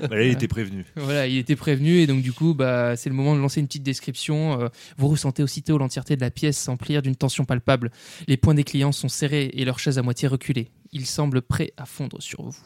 Bah, 0.00 0.16
là, 0.16 0.24
il 0.24 0.32
était 0.32 0.48
prévenu. 0.48 0.84
Voilà, 0.96 1.26
il 1.26 1.36
était 1.36 1.56
prévenu 1.56 1.98
et 1.98 2.06
donc 2.06 2.22
du 2.22 2.32
coup, 2.32 2.54
bah, 2.54 2.96
c'est 2.96 3.08
le 3.08 3.14
moment 3.14 3.34
de 3.34 3.40
lancer 3.40 3.60
une 3.60 3.66
petite 3.66 3.82
description. 3.82 4.60
Euh, 4.60 4.68
vous 4.96 5.08
ressentez 5.08 5.42
aussitôt 5.42 5.78
l'entièreté 5.78 6.16
de 6.16 6.20
la 6.20 6.30
pièce 6.30 6.58
s'emplir 6.58 7.02
d'une 7.02 7.16
tension 7.16 7.44
palpable. 7.44 7.90
Les 8.26 8.36
poings 8.36 8.54
des 8.54 8.64
clients 8.64 8.92
sont 8.92 9.08
serrés 9.08 9.50
et 9.52 9.64
leurs 9.64 9.78
chaises 9.78 9.98
à 9.98 10.02
moitié 10.02 10.28
reculées. 10.28 10.68
Ils 10.92 11.06
semblent 11.06 11.42
prêts 11.42 11.72
à 11.76 11.86
fondre 11.86 12.20
sur 12.20 12.42
vous. 12.42 12.56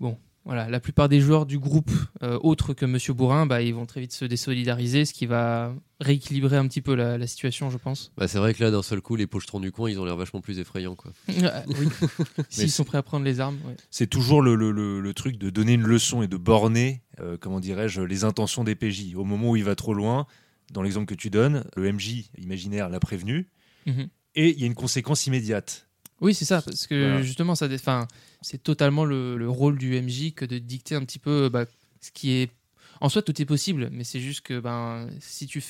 Bon, 0.00 0.18
voilà, 0.44 0.68
la 0.68 0.80
plupart 0.80 1.08
des 1.08 1.20
joueurs 1.20 1.46
du 1.46 1.58
groupe, 1.58 1.90
euh, 2.22 2.38
autres 2.42 2.74
que 2.74 2.84
Monsieur 2.84 3.12
Bourrin, 3.14 3.46
bah, 3.46 3.62
ils 3.62 3.74
vont 3.74 3.86
très 3.86 4.00
vite 4.00 4.12
se 4.12 4.24
désolidariser, 4.24 5.04
ce 5.04 5.12
qui 5.12 5.26
va 5.26 5.72
rééquilibrer 6.00 6.56
un 6.56 6.66
petit 6.66 6.80
peu 6.82 6.94
la, 6.94 7.16
la 7.16 7.26
situation, 7.28 7.70
je 7.70 7.78
pense. 7.78 8.10
Bah, 8.16 8.26
c'est 8.26 8.38
vrai 8.38 8.52
que 8.52 8.62
là, 8.64 8.70
d'un 8.72 8.82
seul 8.82 9.00
coup, 9.00 9.14
les 9.14 9.26
pochetrons 9.28 9.60
du 9.60 9.70
coin, 9.70 9.88
ils 9.88 10.00
ont 10.00 10.04
l'air 10.04 10.16
vachement 10.16 10.40
plus 10.40 10.58
effrayants. 10.58 10.96
Quoi. 10.96 11.12
Ah, 11.44 11.62
oui. 11.68 11.86
S'ils 12.48 12.70
sont 12.72 12.84
prêts 12.84 12.98
à 12.98 13.02
prendre 13.02 13.24
les 13.24 13.38
armes. 13.40 13.58
ouais. 13.66 13.76
C'est 13.90 14.08
toujours 14.08 14.42
le, 14.42 14.54
le- 14.56 14.72
le- 14.72 15.00
le 15.00 15.14
truc 15.14 15.38
de 15.38 15.48
donner 15.50 15.74
une 15.74 15.86
leçon 15.86 16.22
et 16.22 16.28
de 16.28 16.36
borner, 16.36 17.02
euh, 17.20 17.36
comment 17.40 17.60
dirais-je, 17.60 18.00
les 18.02 18.24
intentions 18.24 18.64
des 18.64 18.74
PJ. 18.74 19.14
Au 19.14 19.24
moment 19.24 19.50
où 19.50 19.56
il 19.56 19.64
va 19.64 19.74
trop 19.76 19.94
loin, 19.94 20.26
dans 20.72 20.82
l'exemple 20.82 21.06
que 21.06 21.14
tu 21.14 21.30
donnes, 21.30 21.64
le 21.76 21.92
MJ 21.92 22.30
imaginaire 22.38 22.88
l'a 22.88 22.98
prévenu. 23.00 23.48
Mhm. 23.86 24.08
et 24.34 24.50
il 24.50 24.60
y 24.60 24.64
a 24.64 24.66
une 24.66 24.74
conséquence 24.74 25.26
immédiate. 25.26 25.88
Oui, 26.22 26.34
c'est 26.34 26.44
ça, 26.44 26.62
parce 26.62 26.86
que 26.86 26.94
Voilà. 26.94 27.22
justement, 27.22 27.54
ça, 27.54 27.68
c'est 28.40 28.62
totalement 28.62 29.04
le, 29.04 29.36
le 29.36 29.48
rôle 29.50 29.76
du 29.76 30.00
MJ 30.00 30.32
que 30.34 30.44
de 30.44 30.58
dicter 30.58 30.94
un 30.94 31.04
petit 31.04 31.18
peu 31.18 31.48
bah, 31.48 31.66
ce 32.00 32.10
qui 32.12 32.30
est. 32.32 32.50
En 33.00 33.08
soi, 33.08 33.22
tout 33.22 33.42
est 33.42 33.44
possible, 33.44 33.88
mais 33.90 34.04
c'est 34.04 34.20
juste 34.20 34.42
que 34.42 34.60
ben, 34.60 35.08
si 35.20 35.46
tu 35.46 35.62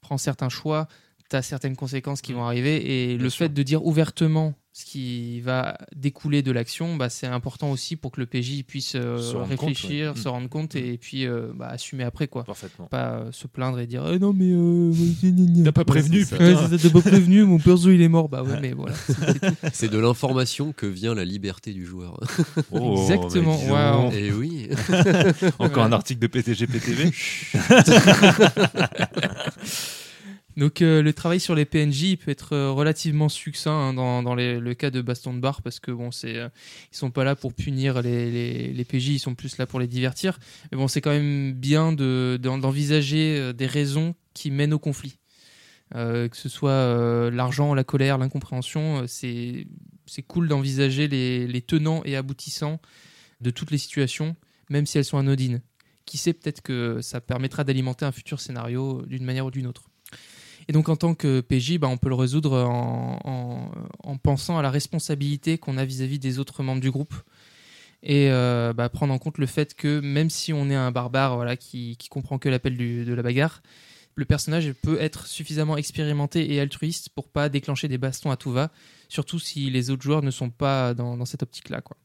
prends 0.00 0.16
certains 0.16 0.48
choix, 0.48 0.88
tu 1.28 1.36
as 1.36 1.42
certaines 1.42 1.76
conséquences 1.76 2.22
qui 2.22 2.32
vont 2.32 2.44
arriver, 2.44 3.12
et 3.12 3.14
Bien 3.16 3.24
le 3.24 3.30
sûr. 3.30 3.38
fait 3.44 3.48
de 3.50 3.62
dire 3.62 3.84
ouvertement 3.84 4.54
ce 4.78 4.84
qui 4.84 5.40
va 5.40 5.76
découler 5.96 6.40
de 6.42 6.52
l'action, 6.52 6.94
bah, 6.94 7.08
c'est 7.08 7.26
important 7.26 7.72
aussi 7.72 7.96
pour 7.96 8.12
que 8.12 8.20
le 8.20 8.26
PJ 8.26 8.62
puisse 8.64 8.92
euh, 8.94 9.18
Se 9.18 9.34
rendre 9.34 9.48
compte, 9.56 9.70
réfléchir, 9.70 10.12
ouais. 10.12 10.16
se 10.20 10.28
Mm. 10.28 10.30
rendre 10.30 10.48
compte, 10.48 10.76
et 10.76 10.96
puis 10.98 11.26
euh, 11.26 11.48
bah, 11.52 11.66
assumer 11.66 12.04
après, 12.04 12.28
quoi. 12.28 12.44
Parfaitement. 12.44 12.86
Pas 12.86 13.14
euh, 13.14 13.32
se 13.32 13.48
plaindre 13.48 13.80
et 13.80 13.88
dire 13.88 14.04
Eh 14.08 14.20
non, 14.20 14.32
mais. 14.32 14.52
Euh. 14.52 14.92
T'as 15.64 15.72
pas 15.72 15.84
prévenu. 15.84 16.20
Ouais, 16.30 16.54
t'as 16.80 16.90
pas 16.90 17.00
prévenu, 17.00 17.42
mon 17.42 17.58
perso 17.58 17.90
il 17.90 18.00
est 18.00 18.08
mort. 18.08 18.28
Bah 18.28 18.44
ouais, 18.44 18.60
mais 18.60 18.70
voilà. 18.72 18.94
C'est 19.72 19.90
de 19.90 19.98
l'information 19.98 20.72
que 20.72 20.86
vient 20.86 21.12
la 21.12 21.24
liberté 21.24 21.72
du 21.72 21.84
joueur. 21.84 22.20
Oh, 22.70 22.98
Exactement, 23.00 23.58
waouh. 23.68 24.12
Et 24.12 24.30
oui. 24.30 24.68
Encore 25.58 25.82
un 25.82 25.92
article 25.92 26.20
de 26.20 26.28
PTG 26.28 26.68
PTV. 26.68 27.10
Donc 30.58 30.82
euh, 30.82 31.02
le 31.02 31.12
travail 31.12 31.38
sur 31.38 31.54
les 31.54 31.64
PNJ 31.64 32.02
il 32.02 32.16
peut 32.16 32.32
être 32.32 32.52
euh, 32.52 32.72
relativement 32.72 33.28
succinct 33.28 33.70
hein, 33.70 33.94
dans, 33.94 34.34
le 34.34 34.72
cas 34.74 34.90
de 34.90 35.00
Baston 35.00 35.32
de 35.32 35.38
Bar 35.38 35.62
parce 35.62 35.78
que 35.78 35.92
bon 35.92 36.10
c'est 36.10 36.36
euh, 36.36 36.48
ils 36.92 36.96
sont 36.96 37.12
pas 37.12 37.22
là 37.22 37.36
pour 37.36 37.54
punir 37.54 38.02
les, 38.02 38.84
PJ 38.84 39.10
ils 39.10 39.18
sont 39.20 39.36
plus 39.36 39.56
là 39.58 39.66
pour 39.66 39.78
les 39.78 39.86
divertir. 39.86 40.40
Mais 40.72 40.76
bon 40.76 40.88
c'est 40.88 41.00
quand 41.00 41.12
même 41.12 41.52
bien 41.52 41.92
de- 41.92 42.40
d'en- 42.42 42.58
d'envisager 42.58 43.52
des 43.54 43.66
raisons 43.66 44.16
qui 44.34 44.50
mènent 44.50 44.74
au 44.74 44.80
conflit. 44.80 45.18
Que 45.92 46.28
ce 46.32 46.48
soit 46.48 47.30
l'argent 47.30 47.72
la 47.72 47.84
colère 47.84 48.18
l'incompréhension 48.18 49.04
c'est 49.06 49.64
cool 50.26 50.48
d'envisager 50.48 51.06
les, 51.06 51.62
tenants 51.62 52.02
et 52.04 52.16
aboutissants 52.16 52.80
de 53.40 53.50
toutes 53.50 53.70
les 53.70 53.78
situations 53.78 54.34
même 54.70 54.86
si 54.86 54.98
elles 54.98 55.04
sont 55.04 55.18
anodines. 55.18 55.60
Qui 56.04 56.18
sait 56.18 56.32
peut-être 56.32 56.62
que 56.62 57.00
ça 57.00 57.20
permettra 57.20 57.62
d'alimenter 57.62 58.04
un 58.04 58.12
futur 58.12 58.40
scénario 58.40 59.02
d'une 59.06 59.24
manière 59.24 59.46
ou 59.46 59.50
d'une 59.52 59.68
autre 59.68 59.87
et 60.68 60.72
donc 60.72 60.88
en 60.88 60.96
tant 60.96 61.14
que 61.14 61.40
PJ, 61.40 61.78
bah, 61.78 61.88
on 61.88 61.96
peut 61.96 62.08
le 62.10 62.14
résoudre 62.14 62.52
en, 62.64 63.18
en- 63.24 63.70
en 64.10 64.16
pensant 64.18 64.58
à 64.58 64.62
la 64.62 64.70
responsabilité 64.70 65.58
qu'on 65.58 65.78
a 65.78 65.84
vis-à-vis 65.84 66.18
des 66.18 66.38
autres 66.38 66.62
membres 66.62 66.80
du 66.82 66.90
groupe. 66.90 67.14
Et 68.02 68.30
euh, 68.30 68.72
bah, 68.72 68.88
prendre 68.88 69.12
en 69.12 69.18
compte 69.18 69.38
le 69.38 69.46
fait 69.46 69.74
que 69.74 69.98
même 70.00 70.30
si 70.30 70.52
on 70.52 70.70
est 70.70 70.74
un 70.74 70.92
barbare 70.92 71.34
voilà, 71.36 71.56
qui, 71.56 71.96
comprend 72.10 72.38
que 72.38 72.48
l'appel 72.48 72.76
de 72.76 73.12
la 73.12 73.22
bagarre, 73.22 73.62
le 74.14 74.24
personnage 74.24 74.72
peut 74.72 75.00
être 75.00 75.26
suffisamment 75.26 75.76
expérimenté 75.76 76.52
et 76.52 76.60
altruiste 76.60 77.08
pour 77.10 77.28
pas 77.28 77.48
déclencher 77.48 77.88
des 77.88 77.98
bastons 77.98 78.30
à 78.30 78.36
tout 78.36 78.52
va, 78.52 78.70
surtout 79.08 79.38
si 79.38 79.70
les 79.70 79.90
autres 79.90 80.02
joueurs 80.02 80.22
ne 80.22 80.30
sont 80.30 80.50
pas 80.50 80.94
dans, 80.94 81.16
dans 81.16 81.24
cette 81.24 81.42
optique-là. 81.42 81.80
quoi. 81.80 81.96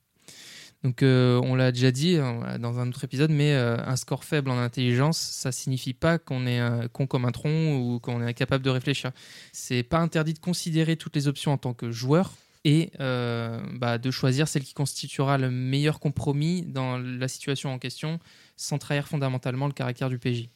Donc 0.84 1.02
euh, 1.02 1.40
on 1.44 1.56
l'a 1.56 1.72
déjà 1.72 1.92
dit 1.92 2.18
euh, 2.18 2.58
dans 2.58 2.80
un 2.80 2.90
autre 2.90 3.06
épisode, 3.06 3.32
mais 3.32 3.54
euh, 3.54 3.78
un 3.86 3.96
score 3.96 4.26
faible 4.26 4.50
en 4.50 4.58
intelligence, 4.58 5.18
ça 5.18 5.52
signifie 5.54 5.94
pas 5.94 6.18
qu'on 6.18 6.46
est 6.46 6.62
con 6.92 7.08
comme 7.08 7.26
un 7.26 7.32
tronc 7.32 7.78
ou 7.78 8.00
qu'on 8.00 8.22
est 8.22 8.26
incapable 8.26 8.64
de 8.64 8.70
réfléchir. 8.70 9.12
C'est 9.54 9.84
pas 9.84 10.00
interdit 10.00 10.34
de 10.34 10.40
considérer 10.40 10.98
toutes 10.98 11.16
les 11.16 11.28
options 11.28 11.54
en 11.54 11.58
tant 11.58 11.74
que 11.74 11.90
joueur 11.92 12.34
et 12.66 12.92
bah, 13.00 13.98
de 13.98 14.12
choisir 14.12 14.48
celle 14.48 14.64
qui 14.64 14.74
constituera 14.74 15.38
le 15.38 15.50
meilleur 15.50 16.00
compromis 16.00 16.64
dans 16.64 16.98
la 16.98 17.28
situation 17.28 17.74
en 17.74 17.80
question, 17.80 18.20
sans 18.58 18.78
trahir 18.78 19.08
fondamentalement 19.08 19.68
le 19.68 19.74
caractère 19.74 20.10
du 20.10 20.20
PJ. 20.20 20.50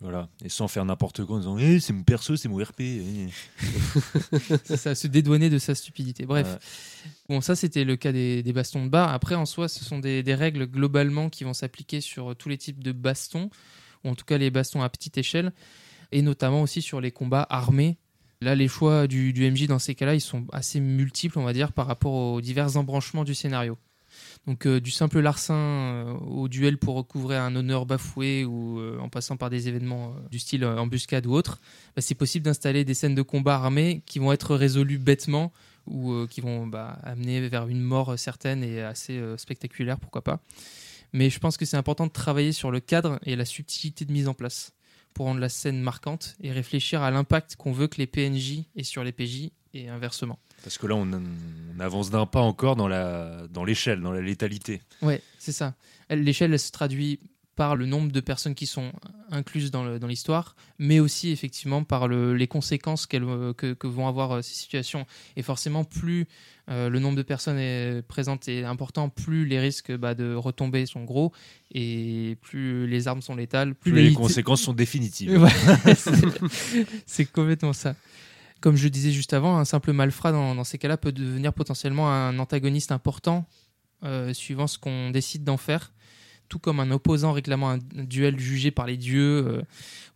Voilà. 0.00 0.28
Et 0.42 0.48
sans 0.48 0.66
faire 0.66 0.84
n'importe 0.86 1.24
quoi 1.26 1.36
en 1.36 1.38
disant 1.40 1.58
Eh, 1.58 1.78
c'est 1.78 1.92
mon 1.92 2.02
perso, 2.04 2.34
c'est 2.36 2.48
mon 2.48 2.56
RP. 2.56 2.80
eh. 2.80 3.28
C'est 4.64 4.76
ça, 4.78 4.94
se 4.94 5.06
dédouaner 5.06 5.50
de 5.50 5.58
sa 5.58 5.74
stupidité. 5.74 6.24
Bref. 6.24 6.46
Ouais. 6.46 6.58
Bon, 7.28 7.40
ça, 7.42 7.54
c'était 7.54 7.84
le 7.84 7.96
cas 7.96 8.10
des, 8.12 8.42
des 8.42 8.52
bastons 8.54 8.84
de 8.84 8.88
bar. 8.88 9.12
Après, 9.12 9.34
en 9.34 9.44
soi, 9.44 9.68
ce 9.68 9.84
sont 9.84 9.98
des, 9.98 10.22
des 10.22 10.34
règles 10.34 10.66
globalement 10.66 11.28
qui 11.28 11.44
vont 11.44 11.52
s'appliquer 11.52 12.00
sur 12.00 12.34
tous 12.34 12.48
les 12.48 12.56
types 12.56 12.82
de 12.82 12.92
bastons, 12.92 13.50
ou 14.04 14.08
en 14.08 14.14
tout 14.14 14.24
cas 14.24 14.38
les 14.38 14.50
bastons 14.50 14.82
à 14.82 14.88
petite 14.88 15.18
échelle, 15.18 15.52
et 16.12 16.22
notamment 16.22 16.62
aussi 16.62 16.80
sur 16.80 17.00
les 17.02 17.10
combats 17.10 17.46
armés. 17.50 17.98
Là, 18.40 18.54
les 18.54 18.68
choix 18.68 19.06
du, 19.06 19.34
du 19.34 19.50
MJ 19.50 19.66
dans 19.66 19.78
ces 19.78 19.94
cas-là, 19.94 20.14
ils 20.14 20.20
sont 20.22 20.46
assez 20.50 20.80
multiples, 20.80 21.38
on 21.38 21.44
va 21.44 21.52
dire, 21.52 21.72
par 21.74 21.86
rapport 21.86 22.14
aux 22.14 22.40
divers 22.40 22.78
embranchements 22.78 23.24
du 23.24 23.34
scénario. 23.34 23.76
Donc, 24.46 24.66
euh, 24.66 24.80
du 24.80 24.90
simple 24.90 25.20
larcin 25.20 25.54
euh, 25.54 26.12
au 26.14 26.48
duel 26.48 26.78
pour 26.78 26.94
recouvrer 26.94 27.36
un 27.36 27.54
honneur 27.54 27.84
bafoué 27.84 28.44
ou 28.44 28.80
euh, 28.80 28.98
en 28.98 29.08
passant 29.08 29.36
par 29.36 29.50
des 29.50 29.68
événements 29.68 30.14
du 30.30 30.38
style 30.38 30.64
embuscade 30.64 31.26
ou 31.26 31.32
autre, 31.32 31.60
bah, 31.94 32.02
c'est 32.02 32.14
possible 32.14 32.44
d'installer 32.44 32.84
des 32.84 32.94
scènes 32.94 33.14
de 33.14 33.22
combat 33.22 33.56
armés 33.56 34.02
qui 34.06 34.18
vont 34.18 34.32
être 34.32 34.56
résolues 34.56 34.98
bêtement 34.98 35.52
ou 35.86 36.26
qui 36.28 36.40
vont 36.40 36.66
bah, 36.66 36.98
amener 37.02 37.48
vers 37.48 37.66
une 37.68 37.80
mort 37.80 38.18
certaine 38.18 38.62
et 38.62 38.82
assez 38.82 39.20
spectaculaire, 39.36 39.98
pourquoi 39.98 40.22
pas. 40.22 40.40
Mais 41.12 41.30
je 41.30 41.38
pense 41.40 41.56
que 41.56 41.64
c'est 41.64 41.76
important 41.76 42.06
de 42.06 42.12
travailler 42.12 42.52
sur 42.52 42.70
le 42.70 42.80
cadre 42.80 43.18
et 43.24 43.34
la 43.34 43.44
subtilité 43.44 44.04
de 44.04 44.12
mise 44.12 44.28
en 44.28 44.34
place 44.34 44.72
pour 45.14 45.26
rendre 45.26 45.40
la 45.40 45.48
scène 45.48 45.80
marquante 45.80 46.36
et 46.40 46.52
réfléchir 46.52 47.02
à 47.02 47.10
l'impact 47.10 47.56
qu'on 47.56 47.72
veut 47.72 47.88
que 47.88 47.96
les 47.96 48.06
PNJ 48.06 48.64
aient 48.76 48.84
sur 48.84 49.02
les 49.02 49.12
PJ 49.12 49.50
et 49.74 49.88
inversement. 49.88 50.38
Parce 50.62 50.78
que 50.78 50.86
là, 50.86 50.94
on, 50.94 51.08
on 51.12 51.80
avance 51.80 52.10
d'un 52.10 52.26
pas 52.26 52.40
encore 52.40 52.76
dans 52.76 52.88
la 52.88 53.46
dans 53.48 53.64
l'échelle, 53.64 54.00
dans 54.00 54.12
la 54.12 54.20
létalité. 54.20 54.82
Ouais, 55.02 55.22
c'est 55.38 55.52
ça. 55.52 55.74
Elle- 56.08 56.22
L'échelle, 56.24 56.52
elle 56.52 56.58
se 56.58 56.70
traduit 56.72 57.20
par 57.56 57.76
le 57.76 57.84
nombre 57.84 58.10
de 58.10 58.20
personnes 58.20 58.54
qui 58.54 58.66
sont 58.66 58.90
incluses 59.30 59.70
dans 59.70 59.84
l'histoire, 60.06 60.56
mais 60.78 60.98
aussi 60.98 61.30
effectivement 61.30 61.84
par 61.84 62.08
le- 62.08 62.34
les 62.34 62.46
conséquences 62.46 63.06
qu'elles, 63.06 63.24
euh, 63.24 63.52
que, 63.52 63.74
que 63.74 63.86
vont 63.86 64.08
avoir 64.08 64.32
euh, 64.32 64.42
ces 64.42 64.54
situations. 64.54 65.04
Et 65.36 65.42
forcément, 65.42 65.84
plus 65.84 66.26
euh, 66.70 66.88
le 66.88 66.98
nombre 67.00 67.16
de 67.18 67.22
personnes 67.22 67.58
est 67.58 68.00
présentes 68.06 68.48
est 68.48 68.64
important, 68.64 69.10
plus 69.10 69.44
les 69.44 69.60
risques 69.60 69.94
bah, 69.94 70.14
de 70.14 70.34
retomber 70.34 70.86
sont 70.86 71.04
gros, 71.04 71.32
et 71.74 72.38
plus 72.40 72.86
les 72.86 73.08
armes 73.08 73.20
sont 73.20 73.34
létales, 73.36 73.74
plus, 73.74 73.92
les 73.92 74.12
conséquences 74.14 74.62
sont 74.62 74.72
définitives. 74.72 75.38
Ouais, 75.38 75.50
c'est 77.06 77.26
complètement 77.30 77.72
ça. 77.72 77.94
Comme 78.60 78.76
je 78.76 78.88
disais 78.88 79.10
juste 79.10 79.32
avant, 79.32 79.56
un 79.56 79.64
simple 79.64 79.92
malfrat 79.92 80.32
dans, 80.32 80.64
ces 80.64 80.76
cas-là 80.76 80.96
peut 80.98 81.12
devenir 81.12 81.52
potentiellement 81.52 82.10
un 82.10 82.38
antagoniste 82.38 82.92
important 82.92 83.46
euh, 84.04 84.34
suivant 84.34 84.66
ce 84.66 84.78
qu'on 84.78 85.10
décide 85.10 85.44
d'en 85.44 85.56
faire. 85.56 85.92
Tout 86.48 86.58
comme 86.58 86.80
un 86.80 86.90
opposant 86.90 87.32
réclamant 87.32 87.70
un, 87.70 87.78
duel 87.94 88.38
jugé 88.38 88.70
par 88.70 88.86
les 88.86 88.96
dieux 88.96 89.46
euh, 89.46 89.62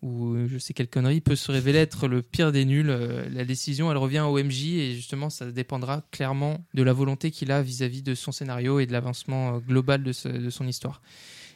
ou 0.03 0.35
euh, 0.35 0.49
je 0.49 0.59
sais 0.59 0.75
quelle 0.75 0.89
connerie 0.89 1.21
peut 1.21 1.37
se 1.37 1.53
révéler 1.53 1.79
être 1.79 2.09
le 2.09 2.21
pire 2.21 2.53
des 2.53 2.65
nuls. 2.65 2.89
La 3.33 3.45
décision, 3.45 3.91
elle 3.91 3.97
revient 3.97 4.21
au 4.21 4.37
MJ 4.43 4.67
et 4.75 4.95
justement, 4.95 5.31
ça 5.31 5.51
dépendra 5.51 6.03
clairement 6.11 6.65
de 6.75 6.83
la 6.83 6.93
volonté 6.93 7.31
qu'il 7.31 7.51
a 7.51 7.63
vis-à-vis 7.63 8.03
de 8.03 8.15
son 8.15 8.33
scénario 8.33 8.79
et 8.79 8.87
de 8.87 8.93
l'avancement 8.93 9.59
global 9.59 10.03
de, 10.03 10.13
son 10.13 10.67
histoire. 10.67 11.01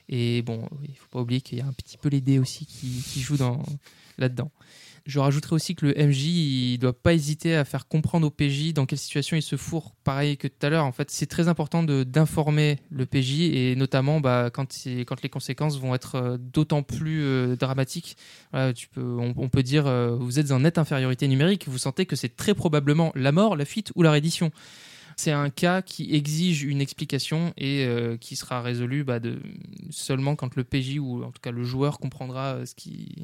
Et 0.09 0.41
bon, 0.41 0.67
il 0.89 0.97
faut 0.97 1.09
pas 1.11 1.21
oublier 1.21 1.43
qu'il 1.43 1.59
y 1.59 1.61
a 1.61 1.67
un 1.67 1.73
petit 1.73 1.99
peu 1.99 2.09
les 2.09 2.23
dés 2.23 2.39
aussi 2.39 2.65
qui, 2.65 3.21
jouent 3.21 3.37
dans, 3.37 3.63
là-dedans. 4.17 4.51
Je 5.09 5.21
rajouterai 5.21 5.55
aussi 5.55 5.75
que 5.75 5.87
le 5.87 5.95
MJ, 5.95 6.27
il 6.27 6.79
doit 6.79 6.93
pas 6.93 7.15
hésiter 7.15 7.57
à 7.57 7.65
faire 7.65 7.89
comprendre 7.89 8.27
au 8.27 8.31
PJ 8.31 8.75
dans 8.75 8.85
quelle 8.85 8.99
situation 8.99 9.39
il 9.39 9.43
se 9.43 9.57
fourre. 9.57 9.95
Pareil 10.05 10.37
que 10.37 10.47
tout 10.49 10.67
à 10.67 10.69
l'heure, 10.69 10.85
en 10.85 10.93
fait, 10.93 11.11
c'est 11.11 11.25
très 11.25 11.49
important 11.49 11.83
d'informer 11.83 12.79
le 12.91 13.07
PJ 13.07 13.41
et 13.41 13.75
notamment 13.75 14.21
bah, 14.21 14.51
quand, 14.53 14.67
quand 15.07 15.23
les 15.23 15.31
conséquences 15.31 15.79
vont 15.79 15.95
être 15.95 16.17
euh, 16.17 16.37
d'autant 16.39 16.83
plus 16.83 17.23
euh, 17.23 17.57
dramatiques. 17.57 18.19
Tu 18.75 18.89
peux, 18.89 19.17
on, 19.19 19.49
peut 19.49 19.63
dire, 19.63 19.87
euh, 19.87 20.15
vous 20.15 20.39
êtes 20.39 20.51
en 20.51 20.61
nette 20.61 20.77
infériorité 20.77 21.27
numérique, 21.27 21.69
vous 21.69 21.79
sentez 21.79 22.05
que 22.05 22.15
c'est 22.15 22.37
très 22.37 22.53
probablement 22.53 23.11
la 23.15 23.33
mort, 23.33 23.57
la 23.57 23.65
fuite 23.65 23.93
ou 23.95 24.03
la 24.03 24.11
reddition. 24.13 24.51
C'est 25.17 25.33
un 25.33 25.49
cas 25.49 25.81
qui 25.81 26.15
exige 26.15 26.65
une 26.65 26.83
explication 26.83 27.55
et 27.57 27.89
qui 28.21 28.37
sera 28.37 28.61
résolu 28.61 29.05
bah, 29.05 29.21
seulement 29.89 30.37
quand 30.37 30.55
le 30.55 30.65
PJ 30.65 30.99
ou 30.99 31.25
en 31.25 31.33
tout 31.33 31.41
cas 31.41 31.51
le 31.51 31.65
joueur 31.65 31.99
comprendra 31.99 32.67
ce 32.67 32.75
qui. 32.75 33.17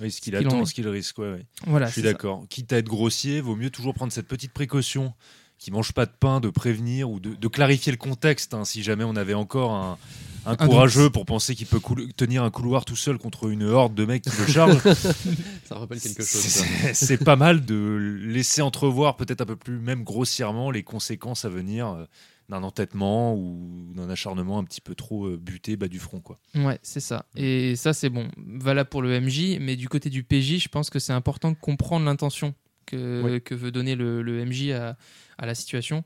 Oui, 0.00 0.10
ce 0.10 0.20
qu'il 0.20 0.36
attend, 0.36 0.62
est. 0.62 0.66
ce 0.66 0.74
qu'il 0.74 0.88
risque. 0.88 1.18
ouais, 1.18 1.30
ouais. 1.32 1.46
Voilà, 1.66 1.86
Je 1.86 1.92
suis 1.92 2.02
d'accord. 2.02 2.44
Quitte 2.48 2.72
à 2.72 2.78
être 2.78 2.86
grossier, 2.88 3.40
vaut 3.40 3.56
mieux 3.56 3.70
toujours 3.70 3.94
prendre 3.94 4.12
cette 4.12 4.28
petite 4.28 4.52
précaution 4.52 5.12
qui 5.58 5.72
mange 5.72 5.92
pas 5.92 6.06
de 6.06 6.12
pain, 6.18 6.38
de 6.40 6.50
prévenir 6.50 7.10
ou 7.10 7.18
de, 7.18 7.34
de 7.34 7.48
clarifier 7.48 7.90
le 7.90 7.98
contexte. 7.98 8.54
hein, 8.54 8.64
si 8.64 8.84
jamais 8.84 9.02
on 9.02 9.16
avait 9.16 9.34
encore 9.34 9.72
un, 9.72 9.98
un 10.46 10.52
Un 10.52 10.56
courageux 10.56 11.10
pour 11.10 11.26
penser 11.26 11.56
qu'il 11.56 11.66
peut 11.66 11.80
tenir 12.16 12.44
un 12.44 12.50
couloir 12.50 12.84
tout 12.84 12.94
seul 12.94 13.18
contre 13.18 13.48
une 13.50 13.64
horde 13.64 13.92
de 13.94 14.04
mecs 14.04 14.22
qui 14.22 14.30
le 14.38 14.46
chargent, 14.46 14.78
Ça 15.64 15.74
rappelle 15.74 16.00
quelque 16.00 16.22
chose. 16.24 16.62
c'est 16.94 17.24
pas 17.24 17.34
mal 17.34 17.64
de 17.64 18.18
laisser 18.22 18.62
entrevoir 18.62 19.16
peut-être 19.16 19.40
un 19.40 19.46
peu 19.46 19.56
plus, 19.56 19.80
même 19.80 20.04
grossièrement, 20.04 20.70
les 20.70 20.84
conséquences 20.84 21.44
à 21.44 21.48
venir 21.48 21.88
euh, 21.88 22.04
d'un 22.48 22.62
entêtement 22.62 23.34
ou 23.34 23.92
d'un 23.94 24.08
acharnement 24.08 24.58
un 24.58 24.64
petit 24.64 24.80
peu 24.80 24.94
trop 24.94 25.26
euh, 25.26 25.36
buté 25.36 25.76
bas 25.76 25.88
du 25.88 25.98
front. 25.98 26.20
Quoi. 26.20 26.38
Ouais, 26.54 26.78
c'est 26.82 27.00
ça. 27.00 27.26
Et 27.36 27.76
ça, 27.76 27.92
c'est 27.92 28.08
bon. 28.08 28.28
Valable 28.38 28.88
pour 28.88 29.02
le 29.02 29.20
MJ, 29.20 29.58
mais 29.60 29.76
du 29.76 29.88
côté 29.88 30.08
du 30.10 30.24
PJ, 30.24 30.58
je 30.58 30.68
pense 30.68 30.88
que 30.88 30.98
c'est 30.98 31.12
important 31.12 31.50
de 31.50 31.56
comprendre 31.56 32.06
l'intention 32.06 32.54
que, 32.86 33.22
Ouais. 33.22 33.40
que 33.42 33.54
veut 33.54 33.70
donner 33.70 33.96
le, 33.96 34.22
le 34.22 34.44
MJ 34.46 34.70
à, 34.70 34.96
à 35.36 35.44
la 35.46 35.54
situation. 35.54 36.04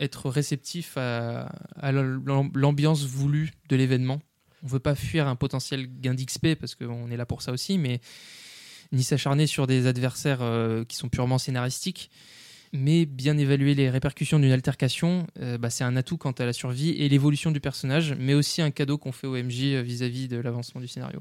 Être 0.00 0.30
réceptif 0.30 0.96
à, 0.96 1.42
à 1.76 1.92
l'am- 1.92 2.50
l'ambiance 2.54 3.04
voulue 3.04 3.52
de 3.68 3.76
l'événement. 3.76 4.20
On 4.64 4.66
veut 4.66 4.80
pas 4.80 4.94
fuir 4.94 5.28
un 5.28 5.36
potentiel 5.36 5.86
gain 6.00 6.14
d'XP 6.14 6.54
parce 6.58 6.74
qu'on 6.74 7.10
est 7.10 7.16
là 7.16 7.26
pour 7.26 7.42
ça 7.42 7.52
aussi, 7.52 7.78
mais 7.78 8.00
ni 8.90 9.02
s'acharner 9.02 9.46
sur 9.46 9.66
des 9.66 9.86
adversaires 9.86 10.42
euh, 10.42 10.84
qui 10.84 10.96
sont 10.96 11.08
purement 11.08 11.38
scénaristiques. 11.38 12.10
Mais 12.74 13.04
bien 13.04 13.36
évaluer 13.36 13.74
les 13.74 13.90
répercussions 13.90 14.38
d'une 14.38 14.50
altercation, 14.52 15.26
euh, 15.40 15.58
bah, 15.58 15.68
c'est 15.68 15.84
un 15.84 15.94
atout 15.96 16.16
quant 16.16 16.30
à 16.32 16.46
la 16.46 16.54
survie 16.54 16.90
et 16.90 17.08
l'évolution 17.08 17.50
du 17.50 17.60
personnage, 17.60 18.14
mais 18.18 18.32
aussi 18.32 18.62
un 18.62 18.70
cadeau 18.70 18.96
qu'on 18.96 19.12
fait 19.12 19.26
au 19.26 19.36
MJ 19.36 19.64
euh, 19.74 19.82
vis-à-vis 19.82 20.26
de 20.28 20.38
l'avancement 20.38 20.80
du 20.80 20.88
scénario. 20.88 21.20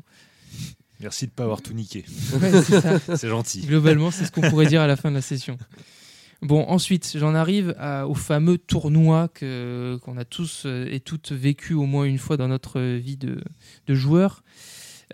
Merci 1.02 1.26
de 1.26 1.32
pas 1.32 1.44
avoir 1.44 1.62
tout 1.62 1.74
niqué. 1.74 2.06
Ouais, 2.40 2.52
c'est 2.62 2.80
ça. 2.80 3.00
C'est 3.18 3.28
gentil. 3.28 3.62
Globalement, 3.62 4.12
c'est 4.12 4.24
ce 4.26 4.32
qu'on 4.32 4.42
pourrait 4.50 4.68
dire 4.68 4.82
à 4.82 4.88
la 4.88 4.96
fin 4.96 5.10
de 5.10 5.16
la 5.16 5.22
session. 5.22 5.58
Bon, 6.42 6.64
ensuite, 6.70 7.16
j'en 7.18 7.36
arrive 7.36 7.76
à- 7.78 8.08
au 8.08 8.14
fameux 8.16 8.58
tournoi 8.58 9.28
que 9.34 10.00
qu'on 10.04 10.18
a 10.18 10.26
tous 10.26 10.64
euh, 10.66 10.88
et 10.90 11.00
toutes 11.00 11.32
vécu 11.34 11.74
au 11.74 11.86
moins 11.86 12.06
une 12.06 12.18
fois 12.18 12.38
dans 12.38 12.48
notre 12.48 12.80
vie 12.82 13.18
de, 13.18 13.42
de 13.88 13.94
joueur. 13.96 14.44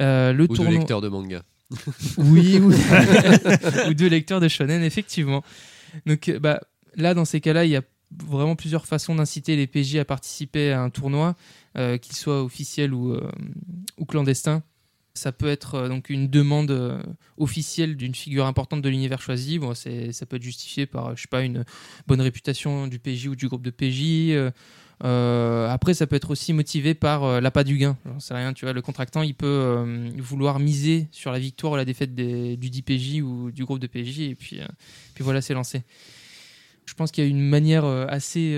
Euh, 0.02 0.34
le 0.34 0.44
Ou 0.44 0.48
de 0.50 0.56
tournoi, 0.56 0.74
lecteur 0.74 1.02
de 1.02 1.08
manga. 1.10 1.42
oui, 2.18 2.60
ou, 2.60 2.72
ou 3.90 3.94
de 3.94 4.06
lecteurs 4.08 4.40
de 4.40 4.48
shonen, 4.48 4.84
effectivement. 4.84 5.44
Donc, 6.06 6.30
euh, 6.30 6.40
bah, 6.40 6.62
là, 6.96 7.14
dans 7.14 7.26
ces 7.26 7.42
cas-là, 7.42 7.66
il 7.66 7.72
y 7.72 7.76
a 7.76 7.82
vraiment 8.12 8.56
plusieurs 8.56 8.86
façons 8.86 9.16
d'inciter 9.16 9.56
les 9.56 9.68
PJ 9.68 9.98
à 9.98 10.06
participer 10.06 10.72
à 10.72 10.82
un 10.82 10.90
tournoi, 10.90 11.36
euh, 11.78 11.98
qu'il 11.98 12.16
soit 12.16 12.44
officiel 12.44 12.94
ou, 12.94 13.14
euh, 13.14 13.30
ou 13.98 14.06
clandestin. 14.06 14.64
Ça 15.14 15.32
peut 15.32 15.48
être 15.48 15.88
donc 15.88 16.12
une 16.12 16.28
demande 16.28 17.04
officielle 17.38 17.98
d'une 17.98 18.14
figure 18.14 18.46
importante 18.46 18.84
de 18.84 18.90
l'univers 18.90 19.20
choisi. 19.20 19.58
Bon, 19.58 19.74
ça 19.74 19.90
peut 20.28 20.36
être 20.36 20.44
justifié 20.44 20.86
par, 20.86 21.16
je 21.16 21.24
sais 21.24 21.28
pas, 21.28 21.42
une 21.42 21.66
bonne 22.06 22.22
réputation 22.22 22.86
du 22.86 23.00
PJ 23.00 23.26
ou 23.26 23.36
du 23.36 23.48
groupe 23.48 23.64
de 23.64 23.72
PJ. 23.72 24.54
Euh, 25.04 25.70
après, 25.70 25.94
ça 25.94 26.08
peut 26.08 26.16
être 26.16 26.32
aussi 26.32 26.54
motivé 26.54 26.94
par 26.94 27.24
euh, 27.24 27.40
l'appât 27.40 27.64
du 27.64 27.78
gain. 27.78 27.98
J'en 28.06 28.20
sais 28.20 28.34
rien, 28.34 28.54
tu 28.54 28.66
vois. 28.66 28.74
Le 28.74 28.82
contractant, 28.82 29.22
il 29.22 29.36
peut 29.36 29.46
euh, 29.46 30.10
vouloir 30.18 30.60
miser 30.60 31.08
sur 31.12 31.32
la 31.32 31.40
victoire 31.40 31.74
ou 31.74 31.76
la 31.76 31.86
défaite 31.86 32.16
du 32.16 32.58
10 32.58 32.82
PJ 32.82 33.22
ou 33.22 33.52
du 33.52 33.64
groupe 33.66 33.80
de 33.80 33.88
PJ, 33.88 34.22
et 34.22 34.36
puis, 34.36 34.60
euh, 34.60 34.66
puis 35.14 35.24
voilà, 35.24 35.42
c'est 35.42 35.54
lancé. 35.54 35.84
Je 36.86 36.94
pense 36.94 37.12
qu'il 37.12 37.24
y 37.24 37.28
a 37.28 37.30
une 37.30 37.42
manière 37.42 37.84
assez, 37.84 38.58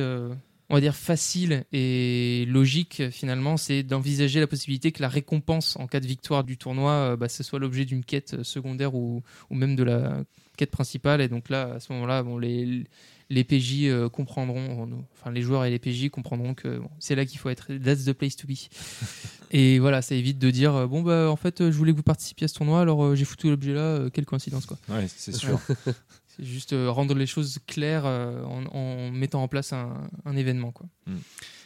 on 0.69 0.75
va 0.75 0.81
dire, 0.81 0.95
facile 0.95 1.65
et 1.73 2.45
logique, 2.47 3.09
finalement, 3.09 3.57
c'est 3.57 3.81
d'envisager 3.81 4.39
la 4.39 4.45
possibilité 4.45 4.91
que 4.91 5.01
la 5.01 5.09
récompense 5.09 5.75
en 5.77 5.87
cas 5.87 5.99
de 5.99 6.05
victoire 6.05 6.43
du 6.43 6.55
tournoi, 6.55 7.15
bah, 7.15 7.27
ce 7.27 7.41
soit 7.41 7.57
l'objet 7.57 7.85
d'une 7.85 8.05
quête 8.05 8.43
secondaire 8.43 8.93
ou, 8.93 9.23
ou 9.49 9.55
même 9.55 9.75
de 9.75 9.81
la 9.81 10.23
quête 10.57 10.69
principale. 10.69 11.21
Et 11.21 11.27
donc 11.27 11.49
là, 11.49 11.73
à 11.73 11.79
ce 11.79 11.91
moment-là, 11.91 12.21
bon, 12.21 12.37
les, 12.37 12.85
les 13.29 13.43
PJ 13.43 13.83
euh, 13.83 14.09
comprendront, 14.09 14.89
enfin 15.13 15.31
les 15.31 15.41
joueurs 15.41 15.65
et 15.65 15.69
les 15.69 15.79
PJ 15.79 16.09
comprendront 16.09 16.55
que 16.55 16.79
bon, 16.79 16.89
c'est 16.99 17.15
là 17.15 17.25
qu'il 17.25 17.37
faut 17.39 17.49
être. 17.49 17.71
That's 17.73 18.05
the 18.05 18.13
place 18.13 18.35
to 18.35 18.47
be. 18.47 18.53
et 19.51 19.79
voilà, 19.79 20.01
ça 20.01 20.15
évite 20.15 20.39
de 20.39 20.49
dire 20.49 20.75
euh, 20.75 20.87
bon 20.87 21.01
bah 21.01 21.29
en 21.29 21.35
fait 21.35 21.61
euh, 21.61 21.71
je 21.71 21.77
voulais 21.77 21.91
que 21.91 21.97
vous 21.97 22.03
participiez 22.03 22.45
à 22.45 22.47
ce 22.47 22.55
tournoi, 22.55 22.81
alors 22.81 23.15
j'ai 23.15 23.25
foutu 23.25 23.49
l'objet 23.49 23.73
là, 23.73 24.09
quelle 24.11 24.25
coïncidence 24.25 24.65
quoi. 24.65 24.77
Ouais, 24.89 25.07
c'est 25.07 25.35
sûr. 25.35 25.59
C'est 26.25 26.45
juste 26.45 26.73
rendre 26.73 27.15
les 27.15 27.25
choses 27.25 27.59
claires 27.67 28.05
en, 28.05 28.63
en 28.67 29.11
mettant 29.11 29.43
en 29.43 29.49
place 29.49 29.73
un, 29.73 30.09
un 30.23 30.37
événement 30.37 30.71
quoi. 30.71 30.87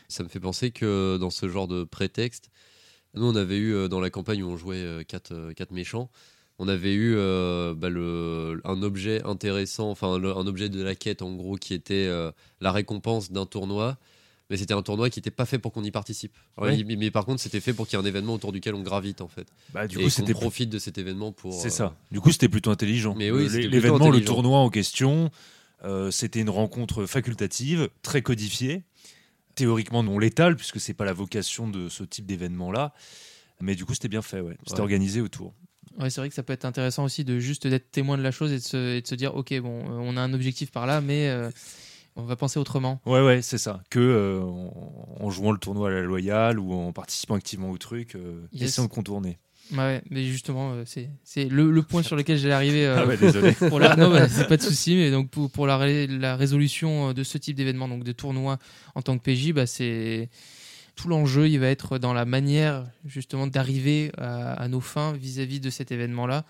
Ça 0.07 0.23
me 0.23 0.29
fait 0.29 0.39
penser 0.39 0.71
que 0.71 1.17
dans 1.17 1.29
ce 1.29 1.47
genre 1.47 1.67
de 1.67 1.83
prétexte, 1.83 2.49
nous 3.13 3.27
on 3.27 3.35
avait 3.35 3.59
eu 3.59 3.87
dans 3.87 3.99
la 3.99 4.09
campagne 4.09 4.41
où 4.41 4.47
on 4.49 4.57
jouait 4.57 5.05
quatre, 5.07 5.51
quatre 5.53 5.73
méchants, 5.73 6.09
on 6.59 6.67
avait 6.67 6.93
eu 6.93 7.15
euh, 7.17 7.73
bah, 7.75 7.89
le, 7.89 8.61
un 8.63 8.81
objet 8.83 9.23
intéressant, 9.23 9.89
enfin 9.89 10.17
le- 10.19 10.35
un 10.35 10.45
objet 10.47 10.69
de 10.69 10.81
la 10.81 10.95
quête 10.95 11.21
en 11.21 11.33
gros 11.35 11.55
qui 11.57 11.73
était 11.73 12.05
euh, 12.07 12.31
la 12.61 12.71
récompense 12.71 13.31
d'un 13.31 13.45
tournoi. 13.45 13.97
Mais 14.49 14.57
c'était 14.57 14.73
un 14.73 14.81
tournoi 14.83 15.09
qui 15.09 15.19
n'était 15.19 15.31
pas 15.31 15.45
fait 15.45 15.57
pour 15.57 15.71
qu'on 15.71 15.83
y 15.83 15.89
participe. 15.89 16.35
Ouais. 16.57 16.77
Il- 16.77 16.97
mais 16.97 17.09
par 17.11 17.25
contre, 17.25 17.41
c'était 17.41 17.61
fait 17.61 17.73
pour 17.73 17.87
qu'il 17.87 17.97
y 17.97 18.01
ait 18.01 18.03
un 18.03 18.07
événement 18.07 18.33
autour 18.35 18.51
duquel 18.51 18.75
on 18.75 18.81
gravite 18.83 19.21
en 19.21 19.27
fait. 19.29 19.47
Bah, 19.73 19.87
du 19.87 19.97
et 19.99 20.03
coup, 20.03 20.09
c'était 20.09 20.33
profite 20.33 20.69
de 20.69 20.79
cet 20.79 20.97
événement 20.97 21.31
pour. 21.31 21.53
C'est 21.53 21.67
euh, 21.67 21.71
ça. 21.71 21.95
Du 22.11 22.19
coup, 22.19 22.31
c'était 22.31 22.49
plutôt 22.49 22.69
intelligent. 22.69 23.15
Mais 23.17 23.31
oui, 23.31 23.47
L'événement, 23.67 24.09
le 24.11 24.23
tournoi 24.23 24.59
en 24.59 24.69
question, 24.69 25.31
c'était 26.11 26.41
une 26.41 26.49
rencontre 26.51 27.05
facultative, 27.05 27.89
très 28.03 28.21
codifiée, 28.21 28.83
théoriquement 29.55 30.03
non 30.03 30.19
létale, 30.19 30.55
puisque 30.55 30.79
c'est 30.79 30.93
pas 30.93 31.05
la 31.05 31.13
vocation 31.13 31.67
de 31.67 31.89
ce 31.89 32.03
type 32.03 32.25
d'événement-là. 32.25 32.93
Mais 33.61 33.75
du 33.75 33.85
coup, 33.85 33.93
c'était 33.93 34.07
bien 34.09 34.21
fait, 34.21 34.41
ouais. 34.41 34.55
C'était 34.63 34.75
Ouais. 34.75 34.81
organisé 34.81 35.21
autour. 35.21 35.53
Ouais, 35.99 36.09
c'est 36.09 36.21
vrai 36.21 36.29
que 36.29 36.35
ça 36.35 36.43
peut 36.43 36.53
être 36.53 36.65
intéressant 36.65 37.03
aussi 37.03 37.23
de 37.23 37.39
juste 37.39 37.67
d'être 37.67 37.91
témoin 37.91 38.17
de 38.17 38.23
la 38.23 38.31
chose 38.31 38.51
et 38.51 38.57
de 38.57 38.63
se, 38.63 38.95
et 38.97 39.01
de 39.01 39.07
se 39.07 39.15
dire 39.15 39.35
ok 39.35 39.53
bon 39.59 39.81
euh, 39.81 39.99
on 39.99 40.17
a 40.17 40.21
un 40.21 40.33
objectif 40.33 40.71
par 40.71 40.87
là 40.87 41.01
mais 41.01 41.29
euh, 41.29 41.51
on 42.15 42.23
va 42.23 42.35
penser 42.35 42.59
autrement. 42.59 42.99
Ouais, 43.05 43.21
ouais, 43.23 43.41
c'est 43.41 43.57
ça. 43.57 43.81
Que 43.89 43.99
euh, 43.99 44.41
en, 45.19 45.29
jouant 45.31 45.51
le 45.51 45.57
tournoi 45.57 45.89
à 45.89 45.91
la 45.93 46.01
loyale 46.01 46.59
ou 46.59 46.73
en 46.73 46.91
participant 46.93 47.35
activement 47.35 47.69
au 47.71 47.77
truc, 47.77 48.15
euh, 48.15 48.41
Yes. 48.53 48.69
essayons 48.69 48.87
de 48.87 48.91
contourner. 48.91 49.37
Ouais, 49.75 50.01
mais 50.09 50.25
justement 50.25 50.73
c'est 50.85 51.09
c'est 51.23 51.45
le, 51.45 51.71
le 51.71 51.81
point 51.83 52.03
sur 52.03 52.15
lequel 52.15 52.37
j'allais 52.37 52.53
arriver. 52.53 52.85
Ah 52.85 53.05
ouais, 53.07 53.17
désolé. 53.17 53.51
pour 53.69 53.79
la, 53.79 53.95
non, 53.95 54.11
bah, 54.11 54.27
c'est 54.27 54.47
pas 54.47 54.57
de 54.57 54.61
souci, 54.61 54.95
mais 54.95 55.09
donc 55.09 55.29
pour, 55.29 55.49
pour 55.49 55.67
la, 55.67 56.05
la 56.07 56.35
résolution 56.35 57.13
de 57.13 57.23
ce 57.23 57.37
type 57.37 57.55
d'événement, 57.55 57.87
donc 57.87 58.03
de 58.03 58.11
tournoi 58.11 58.57
en 58.95 59.01
tant 59.01 59.17
que 59.17 59.23
PJ, 59.23 59.53
bah, 59.53 59.65
c'est 59.65 60.29
tout 60.95 61.07
l'enjeu, 61.07 61.47
il 61.47 61.59
va 61.59 61.67
être 61.67 61.97
dans 61.97 62.13
la 62.13 62.25
manière 62.25 62.85
justement 63.05 63.47
d'arriver 63.47 64.11
à, 64.17 64.67
nos 64.67 64.81
fins 64.81 65.13
vis-à-vis 65.13 65.59
de 65.59 65.69
cet 65.69 65.91
événement-là. 65.91 66.45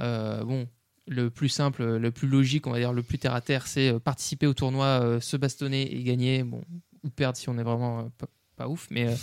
Euh, 0.00 0.42
bon, 0.44 0.68
le 1.06 1.30
plus 1.30 1.48
simple, 1.48 1.84
le 1.84 2.10
plus 2.10 2.28
logique, 2.28 2.66
on 2.66 2.72
va 2.72 2.78
dire 2.78 2.92
le 2.92 3.02
plus 3.02 3.18
terre 3.18 3.34
à 3.34 3.40
terre, 3.40 3.66
c'est 3.66 3.92
euh, 3.92 3.98
participer 3.98 4.46
au 4.46 4.54
tournoi, 4.54 4.86
euh, 4.86 5.20
se 5.20 5.36
bastonner 5.36 5.94
et 5.94 6.02
gagner, 6.02 6.42
ou 6.42 7.10
perdre 7.10 7.36
si 7.36 7.48
on 7.48 7.58
est 7.58 7.62
vraiment 7.62 8.10
pas, 8.56 8.68
ouf, 8.68 8.88
mais. 8.90 9.14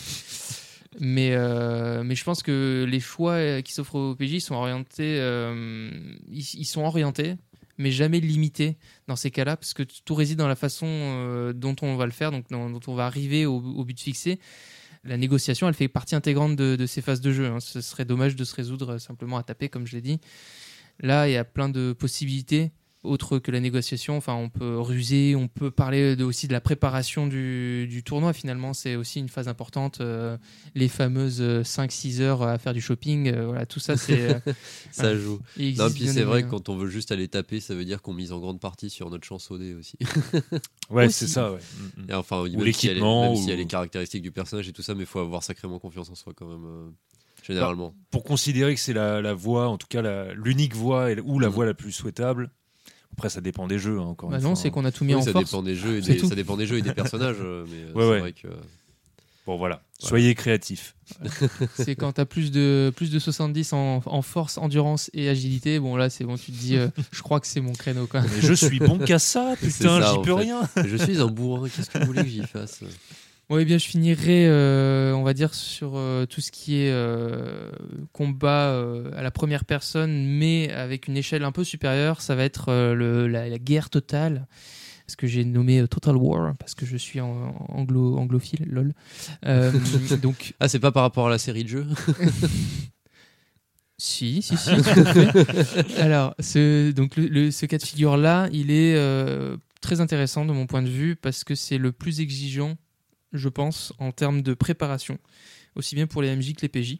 je 0.99 2.23
pense 2.23 2.43
que 2.43 2.85
les 2.87 2.99
choix 2.99 3.61
qui 3.61 3.73
s'offrent 3.73 3.95
aux 3.95 4.15
PJ 4.15 4.39
sont 4.39 4.55
orientés, 4.55 5.17
sont 6.63 6.81
orientés, 6.81 7.35
mais 7.77 7.91
jamais 7.91 8.19
limités 8.19 8.77
dans 9.07 9.15
ces 9.15 9.31
cas-là, 9.31 9.57
parce 9.57 9.73
que 9.73 9.83
tout 9.83 10.15
réside 10.15 10.37
dans 10.37 10.47
la 10.47 10.55
façon 10.55 10.87
euh, 10.87 11.53
dont 11.53 11.75
on 11.81 11.95
va 11.95 12.05
le 12.05 12.11
faire, 12.11 12.31
donc 12.31 12.49
dont 12.49 12.79
on 12.87 12.95
va 12.95 13.05
arriver 13.05 13.45
au, 13.45 13.83
but 13.83 13.99
fixé. 13.99 14.39
La 15.03 15.17
négociation, 15.17 15.67
elle 15.67 15.73
fait 15.73 15.87
partie 15.87 16.15
intégrante 16.15 16.55
de, 16.55 16.75
de 16.75 16.85
ces 16.85 17.01
phases 17.01 17.21
de 17.21 17.31
jeu. 17.31 17.47
hein. 17.47 17.59
Ce 17.59 17.81
serait 17.81 18.05
dommage 18.05 18.35
de 18.35 18.43
se 18.43 18.55
résoudre 18.55 18.97
simplement 18.99 19.37
à 19.37 19.43
taper, 19.43 19.67
comme 19.67 19.87
je 19.87 19.95
l'ai 19.95 20.01
dit. 20.01 20.19
Là, 20.99 21.27
il 21.27 21.33
y 21.33 21.37
a 21.37 21.43
plein 21.43 21.69
de 21.69 21.93
possibilités 21.93 22.71
autres 23.03 23.39
que 23.39 23.51
la 23.51 23.59
négociation. 23.59 24.17
Enfin, 24.17 24.33
on 24.35 24.49
peut 24.49 24.79
ruser, 24.79 25.35
on 25.35 25.47
peut 25.47 25.71
parler 25.71 26.15
de- 26.15 26.23
aussi 26.23 26.47
de 26.47 26.53
la 26.53 26.61
préparation 26.61 27.27
du, 27.27 27.87
du 27.87 28.03
tournoi. 28.03 28.33
Finalement, 28.33 28.73
c'est 28.73 28.95
aussi 28.95 29.19
une 29.19 29.29
phase 29.29 29.47
importante. 29.47 30.01
Euh, 30.01 30.37
les 30.75 30.87
fameuses 30.87 31.41
5-6 31.63 32.21
heures 32.21 32.43
à 32.43 32.57
faire 32.57 32.73
du 32.73 32.81
shopping, 32.81 33.27
euh, 33.33 33.45
voilà, 33.47 33.65
tout 33.65 33.79
ça, 33.79 33.97
c'est. 33.97 34.33
euh, 34.33 34.39
Ça 34.91 35.15
joue. 35.15 35.39
Non, 35.57 35.89
puis 35.91 36.07
c'est 36.07 36.23
vrai 36.23 36.43
que 36.43 36.49
quand 36.49 36.69
on 36.69 36.77
veut 36.77 36.89
juste 36.89 37.11
aller 37.11 37.27
taper, 37.27 37.59
ça 37.59 37.73
veut 37.75 37.85
dire 37.85 38.01
qu'on 38.01 38.13
mise 38.13 38.31
en 38.31 38.39
grande 38.39 38.59
partie 38.59 38.89
sur 38.89 39.09
notre 39.09 39.25
chance 39.25 39.49
au 39.51 39.57
dé 39.57 39.73
aussi. 39.73 39.97
Ouais, 40.89 41.05
Aussi. 41.05 41.19
c'est 41.19 41.27
ça, 41.27 41.53
ouais. 41.53 41.59
Mm, 41.97 42.01
mm. 42.01 42.09
Et 42.09 42.13
enfin, 42.15 42.43
même 42.43 42.63
l'équipement, 42.63 43.21
même 43.23 43.31
ou- 43.31 43.35
s'il 43.37 43.49
y 43.49 43.53
a 43.53 43.55
les 43.55 43.65
caractéristiques 43.65 44.21
du 44.23 44.31
personnage 44.31 44.67
et 44.67 44.73
tout 44.73 44.81
ça, 44.81 44.93
mais 44.93 45.01
il 45.03 45.05
faut 45.05 45.19
avoir 45.19 45.41
sacrément 45.41 45.79
confiance 45.79 46.09
en 46.09 46.15
soi 46.15 46.33
quand 46.35 46.47
même, 46.47 46.65
euh, 46.65 46.89
généralement. 47.43 47.95
Pour 48.09 48.25
considérer 48.25 48.75
que 48.75 48.81
c'est 48.81 48.91
la, 48.91 49.21
la 49.21 49.33
voie, 49.33 49.69
en 49.69 49.77
tout 49.77 49.87
cas 49.89 50.01
la- 50.01 50.33
l'unique 50.33 50.75
voie 50.75 51.11
et- 51.11 51.19
ou 51.21 51.39
la 51.39 51.47
Mhm. 51.47 51.53
voie 51.53 51.65
la 51.65 51.73
plus 51.73 51.93
souhaitable. 51.93 52.51
Après, 53.13 53.29
ça 53.29 53.41
dépend 53.41 53.67
des 53.67 53.77
jeux, 53.79 53.99
hein, 53.99 54.03
encore 54.03 54.29
Bah 54.29 54.37
une 54.37 54.43
non, 54.43 54.49
fois, 54.49 54.61
c'est 54.61 54.67
hein. 54.69 54.71
qu'on 54.71 54.85
a 54.85 54.91
tout 54.91 55.03
mis 55.05 55.13
Oui, 55.13 55.21
en 55.21 55.23
ça 55.23 55.31
force. 55.31 55.45
dépend 55.51 55.61
des 55.63 55.75
jeux 55.75 55.97
et 55.97 56.01
des, 56.01 56.19
ça 56.19 56.35
dépend 56.35 56.57
des 56.57 56.65
jeux 56.65 56.77
et 56.77 56.81
des 56.81 56.93
personnages, 56.93 57.35
euh, 57.41 57.65
mais 57.69 57.77
euh, 57.77 57.93
Ouais, 57.93 58.03
c'est 58.03 58.09
ouais. 58.11 58.19
vrai 58.19 58.33
que 58.33 58.47
Bon, 59.47 59.57
voilà. 59.57 59.81
Soyez 59.99 60.35
créatifs. 60.35 60.95
C'est 61.75 61.95
quand 61.95 62.13
tu 62.13 62.21
as 62.21 62.25
plus 62.27 62.51
de, 62.51 62.93
plus 62.95 63.09
de 63.09 63.17
70 63.17 63.73
en, 63.73 64.01
en 64.05 64.21
force, 64.21 64.59
endurance 64.59 65.09
et 65.13 65.29
agilité. 65.29 65.79
Bon, 65.79 65.95
là, 65.95 66.11
c'est 66.11 66.23
bon, 66.25 66.37
tu 66.37 66.51
te 66.51 66.57
dis, 66.57 66.77
euh, 66.77 66.89
je 67.11 67.21
crois 67.23 67.39
que 67.39 67.47
c'est 67.47 67.59
mon 67.59 67.73
créneau. 67.73 68.05
Quoi. 68.05 68.21
Mais 68.21 68.39
je 68.39 68.53
suis 68.53 68.77
bon 68.79 68.99
qu'à 68.99 69.17
ça, 69.17 69.55
putain, 69.61 69.99
j'y 70.11 70.17
peux 70.21 70.35
fait. 70.35 70.41
rien. 70.43 70.61
je 70.85 70.95
suis 70.95 71.19
un 71.19 71.25
bourrin. 71.27 71.67
Qu'est-ce 71.69 71.89
que 71.89 71.97
vous 71.99 72.05
voulez 72.05 72.21
que 72.23 72.29
j'y 72.29 72.43
fasse? 72.45 72.81
Bon, 73.51 73.57
eh 73.57 73.65
bien, 73.65 73.77
je 73.77 73.85
finirai, 73.85 74.47
euh, 74.47 75.13
on 75.13 75.23
va 75.23 75.33
dire, 75.33 75.53
sur 75.53 75.97
euh, 75.97 76.25
tout 76.25 76.39
ce 76.39 76.53
qui 76.53 76.77
est 76.77 76.89
euh, 76.89 77.69
combat 78.13 78.81
à 79.13 79.21
la 79.21 79.29
première 79.29 79.65
personne, 79.65 80.25
mais 80.25 80.71
avec 80.71 81.09
une 81.09 81.17
échelle 81.17 81.43
un 81.43 81.51
peu 81.51 81.65
supérieure. 81.65 82.21
Ça 82.21 82.33
va 82.33 82.45
être 82.45 82.71
le, 82.71 83.27
la, 83.27 83.49
la 83.49 83.59
guerre 83.59 83.89
totale. 83.89 84.47
Ce 85.05 85.17
que 85.17 85.27
j'ai 85.27 85.43
nommé 85.43 85.85
Total 85.89 86.15
War, 86.15 86.55
parce 86.55 86.75
que 86.75 86.85
je 86.85 86.95
suis 86.95 87.19
en, 87.19 87.53
anglo, 87.67 88.17
anglophile, 88.17 88.63
lol. 88.69 88.93
Donc, 90.21 90.53
Ah, 90.61 90.69
c'est 90.69 90.79
pas 90.79 90.93
par 90.93 91.03
rapport 91.03 91.27
à 91.27 91.29
la 91.29 91.37
série 91.37 91.65
de 91.65 91.69
jeux 91.69 91.87
Si, 93.97 94.41
si, 94.41 94.55
si. 94.55 94.69
Alors, 95.99 96.35
ce, 96.39 96.91
donc 96.91 97.17
le, 97.17 97.27
le- 97.27 97.51
ce 97.51 97.65
cas 97.65 97.77
de 97.77 97.83
figure-là, 97.83 98.47
il 98.53 98.71
est 98.71 98.97
très 99.81 99.99
intéressant 99.99 100.45
de 100.45 100.53
mon 100.53 100.67
point 100.67 100.81
de 100.81 100.89
vue 100.89 101.17
parce 101.17 101.43
que 101.43 101.53
c'est 101.53 101.77
le 101.77 101.91
plus 101.91 102.21
exigeant, 102.21 102.77
je 103.33 103.49
pense, 103.49 103.93
en 103.99 104.11
termes 104.11 104.41
de 104.41 104.53
préparation, 104.53 105.17
aussi 105.75 105.95
bien 105.95 106.07
pour 106.07 106.21
les 106.21 106.35
MJ 106.35 106.53
que 106.53 106.61
les 106.61 106.69
PJ. 106.69 106.97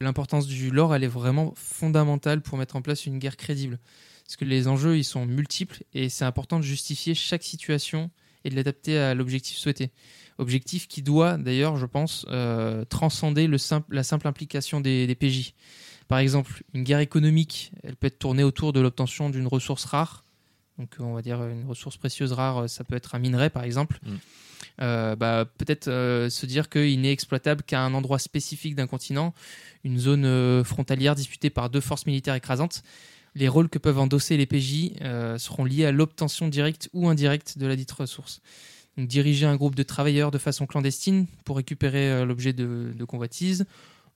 L'importance 0.00 0.46
du 0.46 0.70
lore, 0.70 0.94
elle 0.94 1.04
est 1.04 1.08
vraiment 1.08 1.52
fondamentale 1.56 2.42
pour 2.42 2.58
mettre 2.58 2.76
en 2.76 2.82
place 2.82 3.06
une 3.06 3.18
guerre 3.18 3.36
crédible. 3.36 3.78
Parce 4.24 4.36
que 4.36 4.44
les 4.44 4.68
enjeux, 4.68 4.96
ils 4.96 5.04
sont 5.04 5.26
multiples 5.26 5.82
et 5.92 6.08
c'est 6.08 6.24
important 6.24 6.58
de 6.58 6.64
justifier 6.64 7.14
chaque 7.14 7.42
situation 7.42 8.10
et 8.44 8.50
de 8.50 8.56
l'adapter 8.56 8.98
à 8.98 9.14
l'objectif 9.14 9.56
souhaité. 9.56 9.90
Objectif 10.38 10.88
qui 10.88 11.02
doit, 11.02 11.36
d'ailleurs, 11.36 11.76
je 11.76 11.86
pense, 11.86 12.26
euh, 12.30 12.84
transcender 12.84 13.46
le 13.46 13.58
simple, 13.58 13.94
la 13.94 14.02
simple 14.02 14.26
implication 14.26 14.80
des, 14.80 15.14
PJ. 15.14 15.54
Par 16.08 16.18
exemple, 16.18 16.62
une 16.74 16.82
guerre 16.82 16.98
économique, 16.98 17.72
elle 17.82 17.96
peut 17.96 18.06
être 18.08 18.18
tournée 18.18 18.42
autour 18.42 18.72
de 18.72 18.80
l'obtention 18.80 19.30
d'une 19.30 19.46
ressource 19.46 19.84
rare. 19.84 20.24
Donc, 20.78 20.96
on 20.98 21.12
va 21.12 21.22
dire 21.22 21.44
une 21.44 21.66
ressource 21.66 21.96
précieuse 21.96 22.32
rare, 22.32 22.68
ça 22.68 22.82
peut 22.82 22.96
être 22.96 23.14
un 23.14 23.18
minerai, 23.18 23.50
par 23.50 23.62
exemple. 23.62 24.00
Mm. 24.02 24.16
Euh, 24.80 25.16
bah, 25.16 25.46
peut-être 25.58 25.88
euh, 25.88 26.30
se 26.30 26.46
dire 26.46 26.68
qu'il 26.68 27.00
n'est 27.00 27.12
exploitable 27.12 27.62
qu'à 27.62 27.82
un 27.82 27.94
endroit 27.94 28.18
spécifique 28.18 28.74
d'un 28.74 28.86
continent, 28.86 29.34
une 29.84 29.98
zone 29.98 30.24
euh, 30.24 30.64
frontalière 30.64 31.14
disputée 31.14 31.50
par 31.50 31.70
deux 31.70 31.80
forces 31.80 32.06
militaires 32.06 32.34
écrasantes. 32.34 32.82
Les 33.34 33.48
rôles 33.48 33.68
que 33.68 33.78
peuvent 33.78 33.98
endosser 33.98 34.36
les 34.36 34.44
PJ 34.44 34.90
seront 35.38 35.64
liés 35.64 35.86
à 35.86 35.92
l'obtention 35.92 36.48
directe 36.48 36.90
ou 36.92 37.08
indirecte 37.08 37.56
de 37.56 37.66
la 37.66 37.76
dite 37.76 37.90
ressource. 37.90 38.42
Diriger 38.98 39.46
un 39.46 39.56
groupe 39.56 39.74
de 39.74 39.82
travailleurs 39.82 40.30
de 40.30 40.36
façon 40.36 40.66
clandestine 40.66 41.24
pour 41.46 41.56
récupérer 41.56 42.26
l'objet 42.26 42.52
de, 42.52 42.92
convoitise. 43.08 43.64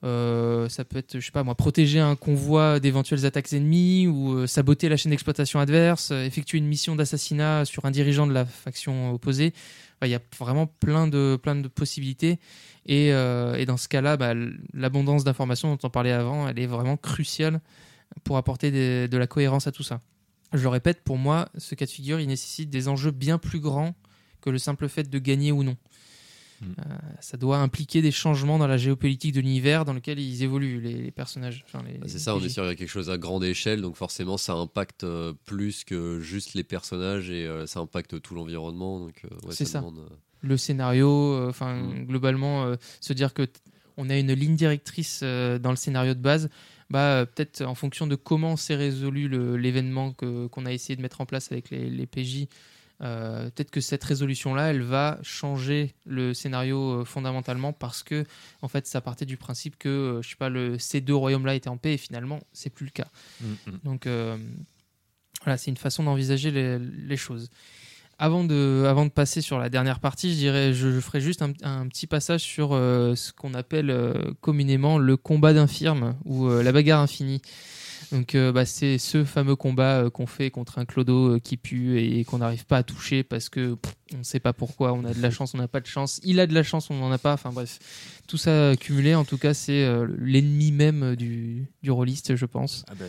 Ça 0.02 0.84
peut 0.84 0.98
être, 0.98 1.18
je 1.18 1.24
sais 1.24 1.32
pas 1.32 1.44
moi, 1.44 1.54
protéger 1.54 1.98
un 1.98 2.14
convoi 2.14 2.78
d'éventuelles 2.78 3.24
attaques 3.24 3.54
ennemies 3.54 4.06
ou 4.06 4.46
saboter 4.46 4.90
la 4.90 4.98
chaîne 4.98 5.12
d'exploitation 5.12 5.60
adverse, 5.60 6.10
effectuer 6.10 6.58
une 6.58 6.66
mission 6.66 6.94
d'assassinat 6.94 7.64
sur 7.64 7.86
un 7.86 7.90
dirigeant 7.90 8.26
de 8.26 8.34
la 8.34 8.44
faction 8.44 9.14
opposée. 9.14 9.54
Il 10.02 10.10
y 10.10 10.14
a 10.14 10.20
vraiment 10.38 10.66
plein 10.66 11.08
de, 11.08 11.38
plein 11.42 11.56
de 11.56 11.68
possibilités. 11.68 12.38
Et, 12.84 13.12
euh, 13.12 13.54
et 13.54 13.64
dans 13.64 13.76
ce 13.76 13.88
cas-là, 13.88 14.16
bah, 14.16 14.34
l'abondance 14.74 15.24
d'informations 15.24 15.74
dont 15.74 15.78
on 15.82 15.90
parlait 15.90 16.12
avant, 16.12 16.48
elle 16.48 16.58
est 16.58 16.66
vraiment 16.66 16.96
cruciale 16.96 17.60
pour 18.24 18.36
apporter 18.36 18.70
de 19.08 19.16
la 19.16 19.26
cohérence 19.26 19.66
à 19.66 19.72
tout 19.72 19.82
ça. 19.82 20.00
Je 20.52 20.62
le 20.62 20.68
répète, 20.68 21.02
pour 21.02 21.18
moi, 21.18 21.48
ce 21.56 21.74
cas 21.74 21.86
de 21.86 21.90
figure, 21.90 22.20
il 22.20 22.28
nécessite 22.28 22.70
des 22.70 22.88
enjeux 22.88 23.10
bien 23.10 23.38
plus 23.38 23.60
grands 23.60 23.94
que 24.40 24.50
le 24.50 24.58
simple 24.58 24.88
fait 24.88 25.10
de 25.10 25.18
gagner 25.18 25.50
ou 25.50 25.64
non. 25.64 25.76
Mm. 26.60 26.64
Euh, 26.78 26.94
ça 27.20 27.36
doit 27.36 27.58
impliquer 27.58 28.00
des 28.02 28.10
changements 28.10 28.58
dans 28.58 28.66
la 28.66 28.76
géopolitique 28.78 29.32
de 29.34 29.40
l'univers 29.40 29.84
dans 29.84 29.92
lequel 29.92 30.18
ils 30.18 30.42
évoluent, 30.42 30.80
les, 30.80 30.94
les 31.02 31.10
personnages. 31.10 31.64
enfin, 31.66 31.82
Bah, 32.00 32.06
c'est 32.08 32.18
ça, 32.18 32.34
on 32.34 32.40
est 32.42 32.48
sur 32.48 32.64
quelque 32.74 32.86
chose 32.86 33.10
à 33.10 33.18
grande 33.18 33.44
échelle, 33.44 33.82
donc 33.82 33.96
forcément 33.96 34.36
ça 34.38 34.54
impacte 34.54 35.04
euh, 35.04 35.32
plus 35.44 35.84
que 35.84 36.18
juste 36.20 36.54
les 36.54 36.64
personnages 36.64 37.30
et 37.30 37.46
euh, 37.46 37.66
ça 37.66 37.80
impacte 37.80 38.20
tout 38.22 38.34
l'environnement. 38.34 39.00
Donc 39.00 39.22
ouais, 39.24 39.50
C'est 39.50 39.64
ça. 39.66 39.80
demande, 39.80 40.00
le 40.40 40.56
scénario, 40.56 41.48
enfin 41.48 41.74
Mm. 41.82 42.06
globalement, 42.06 42.74
se 43.00 43.12
dire 43.12 43.34
que 43.34 43.46
on 43.98 44.08
a 44.10 44.16
une 44.18 44.32
ligne 44.32 44.56
directrice 44.56 45.22
dans 45.22 45.70
le 45.70 45.76
scénario 45.76 46.12
de 46.14 46.20
base, 46.20 46.48
bah 46.90 47.26
peut-être 47.26 47.62
en 47.62 47.74
fonction 47.74 48.06
de 48.06 48.14
comment 48.14 48.56
s'est 48.56 48.76
résolu 48.76 49.28
l'événement 49.58 50.12
que- 50.12 50.46
qu'on 50.48 50.66
a 50.66 50.72
essayé 50.72 50.96
de 50.96 51.02
mettre 51.02 51.20
en 51.20 51.26
place 51.26 51.50
avec 51.50 51.70
les, 51.70 51.88
les 51.90 52.06
PJ, 52.06 52.46
euh, 53.02 53.50
peut-être 53.50 53.70
que 53.70 53.80
cette 53.80 54.02
résolution-là, 54.02 54.70
elle 54.70 54.82
va 54.82 55.18
changer 55.22 55.94
le 56.06 56.32
scénario 56.32 57.00
euh, 57.00 57.04
fondamentalement 57.04 57.72
parce 57.72 58.02
que 58.02 58.24
en 58.62 58.68
fait, 58.68 58.86
ça 58.86 59.00
partait 59.00 59.26
du 59.26 59.36
principe 59.36 59.76
que 59.78 59.88
euh, 59.88 60.22
je 60.22 60.30
sais 60.30 60.36
pas, 60.36 60.48
le, 60.48 60.78
ces 60.78 61.00
deux 61.00 61.14
royaumes-là 61.14 61.54
étaient 61.54 61.68
en 61.68 61.76
paix 61.76 61.94
et 61.94 61.98
finalement, 61.98 62.40
c'est 62.52 62.70
plus 62.70 62.86
le 62.86 62.92
cas. 62.92 63.08
Mm, 63.40 63.46
mm. 63.66 63.78
Donc 63.84 64.06
euh, 64.06 64.38
voilà, 65.44 65.58
c'est 65.58 65.70
une 65.70 65.76
façon 65.76 66.04
d'envisager 66.04 66.50
les, 66.50 66.78
les 66.78 67.16
choses. 67.16 67.50
Avant 68.18 68.44
de, 68.44 68.86
avant 68.88 69.04
de 69.04 69.10
passer 69.10 69.42
sur 69.42 69.58
la 69.58 69.68
dernière 69.68 70.00
partie, 70.00 70.30
je 70.30 70.36
dirais, 70.36 70.72
je, 70.72 70.90
je 70.90 71.00
ferai 71.00 71.20
juste 71.20 71.42
un, 71.42 71.52
un 71.62 71.86
petit 71.86 72.06
passage 72.06 72.40
sur 72.40 72.70
ce 72.70 73.30
qu'on 73.34 73.52
appelle 73.52 73.94
communément 74.40 74.96
le 74.96 75.18
combat 75.18 75.52
d'infirme 75.52 76.16
ou 76.24 76.48
la 76.48 76.72
bagarre 76.72 77.02
infinie. 77.02 77.42
Donc 78.12 78.34
euh, 78.34 78.52
bah, 78.52 78.64
c'est 78.64 78.98
ce 78.98 79.24
fameux 79.24 79.56
combat 79.56 80.02
euh, 80.02 80.10
qu'on 80.10 80.26
fait 80.26 80.50
contre 80.50 80.78
un 80.78 80.84
clodo 80.84 81.34
euh, 81.34 81.38
qui 81.38 81.56
pue 81.56 81.98
et 81.98 82.24
qu'on 82.24 82.38
n'arrive 82.38 82.66
pas 82.66 82.78
à 82.78 82.82
toucher 82.82 83.22
parce 83.22 83.48
que 83.48 83.76
on 84.14 84.18
ne 84.18 84.22
sait 84.22 84.40
pas 84.40 84.52
pourquoi, 84.52 84.92
on 84.92 85.04
a 85.04 85.12
de 85.12 85.20
la 85.20 85.30
chance, 85.30 85.54
on 85.54 85.58
n'a 85.58 85.66
pas 85.66 85.80
de 85.80 85.86
chance, 85.86 86.20
il 86.22 86.38
a 86.38 86.46
de 86.46 86.54
la 86.54 86.62
chance, 86.62 86.90
on 86.90 86.94
n'en 86.94 87.10
a 87.10 87.18
pas, 87.18 87.32
enfin 87.32 87.50
bref. 87.50 87.78
Tout 88.28 88.36
ça 88.36 88.76
cumulé, 88.78 89.16
en 89.16 89.24
tout 89.24 89.38
cas, 89.38 89.52
c'est 89.52 89.84
l'ennemi 90.20 90.70
même 90.70 91.16
du, 91.16 91.66
du 91.82 91.90
rôliste, 91.90 92.36
je 92.36 92.46
pense. 92.46 92.84
Ah 92.88 92.94
ben, 92.96 93.08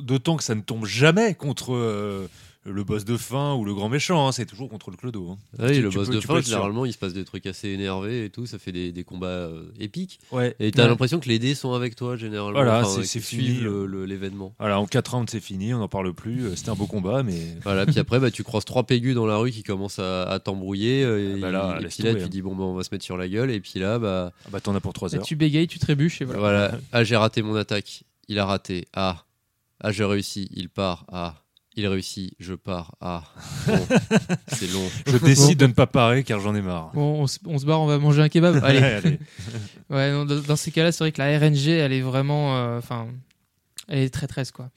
D'autant 0.00 0.36
que 0.36 0.42
ça 0.42 0.56
ne 0.56 0.62
tombe 0.62 0.84
jamais 0.84 1.34
contre 1.34 2.28
le 2.66 2.84
boss 2.84 3.04
de 3.04 3.16
fin 3.16 3.54
ou 3.54 3.64
le 3.64 3.72
grand 3.74 3.88
méchant, 3.88 4.26
hein, 4.28 4.32
c'est 4.32 4.46
toujours 4.46 4.68
contre 4.68 4.90
le 4.90 4.96
clodo. 4.96 5.30
hein. 5.30 5.38
Ah 5.58 5.66
oui, 5.68 5.74
Tu- 5.76 5.82
le 5.82 5.88
tu 5.90 5.96
boss 5.98 6.08
peux- 6.08 6.14
de 6.14 6.20
fin, 6.20 6.40
généralement, 6.40 6.84
il 6.84 6.92
se 6.92 6.98
passe 6.98 7.12
des 7.12 7.24
trucs 7.24 7.46
assez 7.46 7.68
énervés 7.68 8.24
et 8.24 8.30
tout, 8.30 8.46
ça 8.46 8.58
fait 8.58 8.72
des, 8.72 8.92
des 8.92 9.04
combats 9.04 9.26
euh, 9.28 9.64
épiques. 9.78 10.18
Ouais. 10.32 10.54
Et 10.60 10.70
t'as 10.72 10.82
Ouais. 10.82 10.88
l'impression 10.88 11.20
que 11.20 11.28
les 11.28 11.38
dés 11.38 11.54
sont 11.54 11.72
avec 11.72 11.94
toi, 11.96 12.16
généralement. 12.16 12.52
Voilà, 12.58 12.80
enfin, 12.86 13.02
c'est- 13.02 13.20
fini. 13.20 13.60
le- 13.60 13.86
le- 13.86 14.04
l'événement. 14.04 14.54
Voilà, 14.58 14.78
en 14.80 14.86
4 14.86 15.14
rounds 15.14 15.30
c'est 15.30 15.40
fini, 15.40 15.72
on 15.74 15.78
n'en 15.78 15.88
parle 15.88 16.12
plus. 16.12 16.44
euh, 16.46 16.56
C'était 16.56 16.70
un 16.70 16.74
beau 16.74 16.86
combat, 16.86 17.22
mais 17.22 17.32
Voilà, 17.64 17.86
puis 17.86 17.98
après, 17.98 18.18
bah, 18.20 18.30
tu 18.30 18.42
croises 18.42 18.64
trois 18.64 18.84
pégus 18.84 19.14
dans 19.14 19.26
la 19.26 19.36
rue 19.36 19.50
qui 19.50 19.62
commencent 19.62 19.98
à, 19.98 20.24
à 20.24 20.38
t'embrouiller. 20.40 21.02
euh, 21.04 21.32
Ah 21.34 21.36
et, 21.36 21.40
bah 21.40 21.50
là, 21.50 21.78
et 21.80 21.86
puis 21.86 22.02
là, 22.02 22.10
tomber, 22.10 22.20
tu 22.20 22.26
hein. 22.26 22.28
dis, 22.30 22.42
bon, 22.42 22.54
bah, 22.56 22.64
on 22.64 22.74
va 22.74 22.82
se 22.84 22.88
mettre 22.92 23.04
sur 23.04 23.16
la 23.16 23.28
gueule. 23.28 23.50
Et 23.50 23.60
puis 23.60 23.78
là, 23.78 23.98
bah, 23.98 24.32
ah 24.44 24.48
bah, 24.50 24.60
t'en 24.60 24.74
as 24.74 24.80
pour 24.80 24.92
3 24.92 25.12
Et 25.12 25.16
heures. 25.16 25.22
tu 25.24 25.36
bégayes, 25.36 25.66
tu 25.68 25.78
trébuches 25.78 26.20
et 26.22 26.24
voilà. 26.24 26.40
voilà. 26.40 26.78
Ah, 26.92 27.04
j'ai 27.04 27.16
raté 27.16 27.42
mon 27.42 27.54
attaque. 27.56 28.04
Il 28.28 28.38
a 28.38 28.44
raté. 28.46 28.86
Ah. 28.94 29.24
Ah, 29.80 29.92
j'ai 29.92 30.04
réussi. 30.04 30.48
Il 30.52 30.68
part. 30.68 31.04
Ah. 31.12 31.34
Il 31.76 31.86
réussit. 31.86 32.32
Je 32.40 32.54
pars. 32.54 32.94
Ah. 33.00 33.22
Bon. 33.66 33.78
c'est 34.48 34.70
long. 34.72 34.88
Je 35.06 35.16
décide 35.18 35.58
de 35.58 35.66
ne 35.66 35.72
pas 35.72 35.86
parer 35.86 36.24
car 36.24 36.40
j'en 36.40 36.54
ai 36.54 36.62
marre. 36.62 36.90
Bon, 36.94 37.22
on, 37.22 37.26
se- 37.26 37.38
on 37.44 37.58
se 37.58 37.66
barre, 37.66 37.80
on 37.80 37.86
va 37.86 37.98
manger 37.98 38.22
un 38.22 38.28
kebab. 38.28 38.60
Allez. 38.64 38.78
Allez. 38.78 39.18
Ouais, 39.90 40.10
non, 40.10 40.24
dans, 40.24 40.40
dans 40.40 40.56
ces 40.56 40.70
cas-là, 40.72 40.90
c'est 40.90 41.04
vrai 41.04 41.12
que 41.12 41.20
la 41.22 41.38
RNG, 41.38 41.68
elle 41.68 41.92
est 41.92 42.00
vraiment, 42.00 42.56
euh, 42.56 42.78
enfin, 42.78 43.06
elle 43.88 44.00
est 44.00 44.10
très 44.10 44.26
très 44.26 44.42
quoi. 44.52 44.70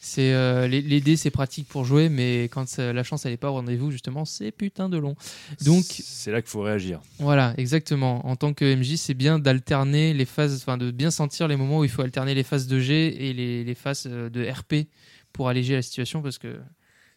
C'est 0.00 0.32
euh, 0.32 0.66
les, 0.68 0.80
les 0.82 1.00
dés, 1.02 1.16
c'est 1.16 1.30
pratique 1.30 1.66
pour 1.68 1.84
jouer, 1.84 2.08
mais 2.08 2.44
quand 2.44 2.66
ça- 2.68 2.92
la 2.94 3.02
chance 3.02 3.26
elle 3.26 3.32
est 3.32 3.36
pas 3.38 3.50
au 3.50 3.54
rendez-vous, 3.54 3.90
justement, 3.90 4.24
c'est 4.24 4.52
putain 4.52 4.88
de 4.88 4.96
long. 4.96 5.16
Donc 5.64 5.84
c'est 5.84 6.30
là 6.30 6.40
qu'il 6.40 6.50
faut 6.50 6.62
réagir. 6.62 7.00
voilà, 7.18 7.52
exactement. 7.58 8.26
En 8.26 8.36
tant 8.36 8.54
que 8.54 8.64
MJ, 8.74 8.96
c'est 8.96 9.14
bien 9.14 9.38
d'alterner 9.38 10.14
les 10.14 10.24
phases, 10.26 10.56
enfin 10.62 10.78
de 10.78 10.90
bien 10.90 11.10
sentir 11.10 11.46
les 11.48 11.56
moments 11.56 11.80
où 11.80 11.84
il 11.84 11.90
faut 11.90 12.02
alterner 12.02 12.34
les 12.34 12.42
phases 12.42 12.66
de 12.66 12.78
G 12.80 13.28
et 13.28 13.32
les, 13.34 13.64
les 13.64 13.74
phases 13.74 14.04
euh, 14.06 14.30
de 14.30 14.46
RP 14.48 14.86
pour 15.34 15.48
alléger 15.50 15.74
la 15.74 15.82
situation, 15.82 16.22
parce 16.22 16.38
que 16.38 16.58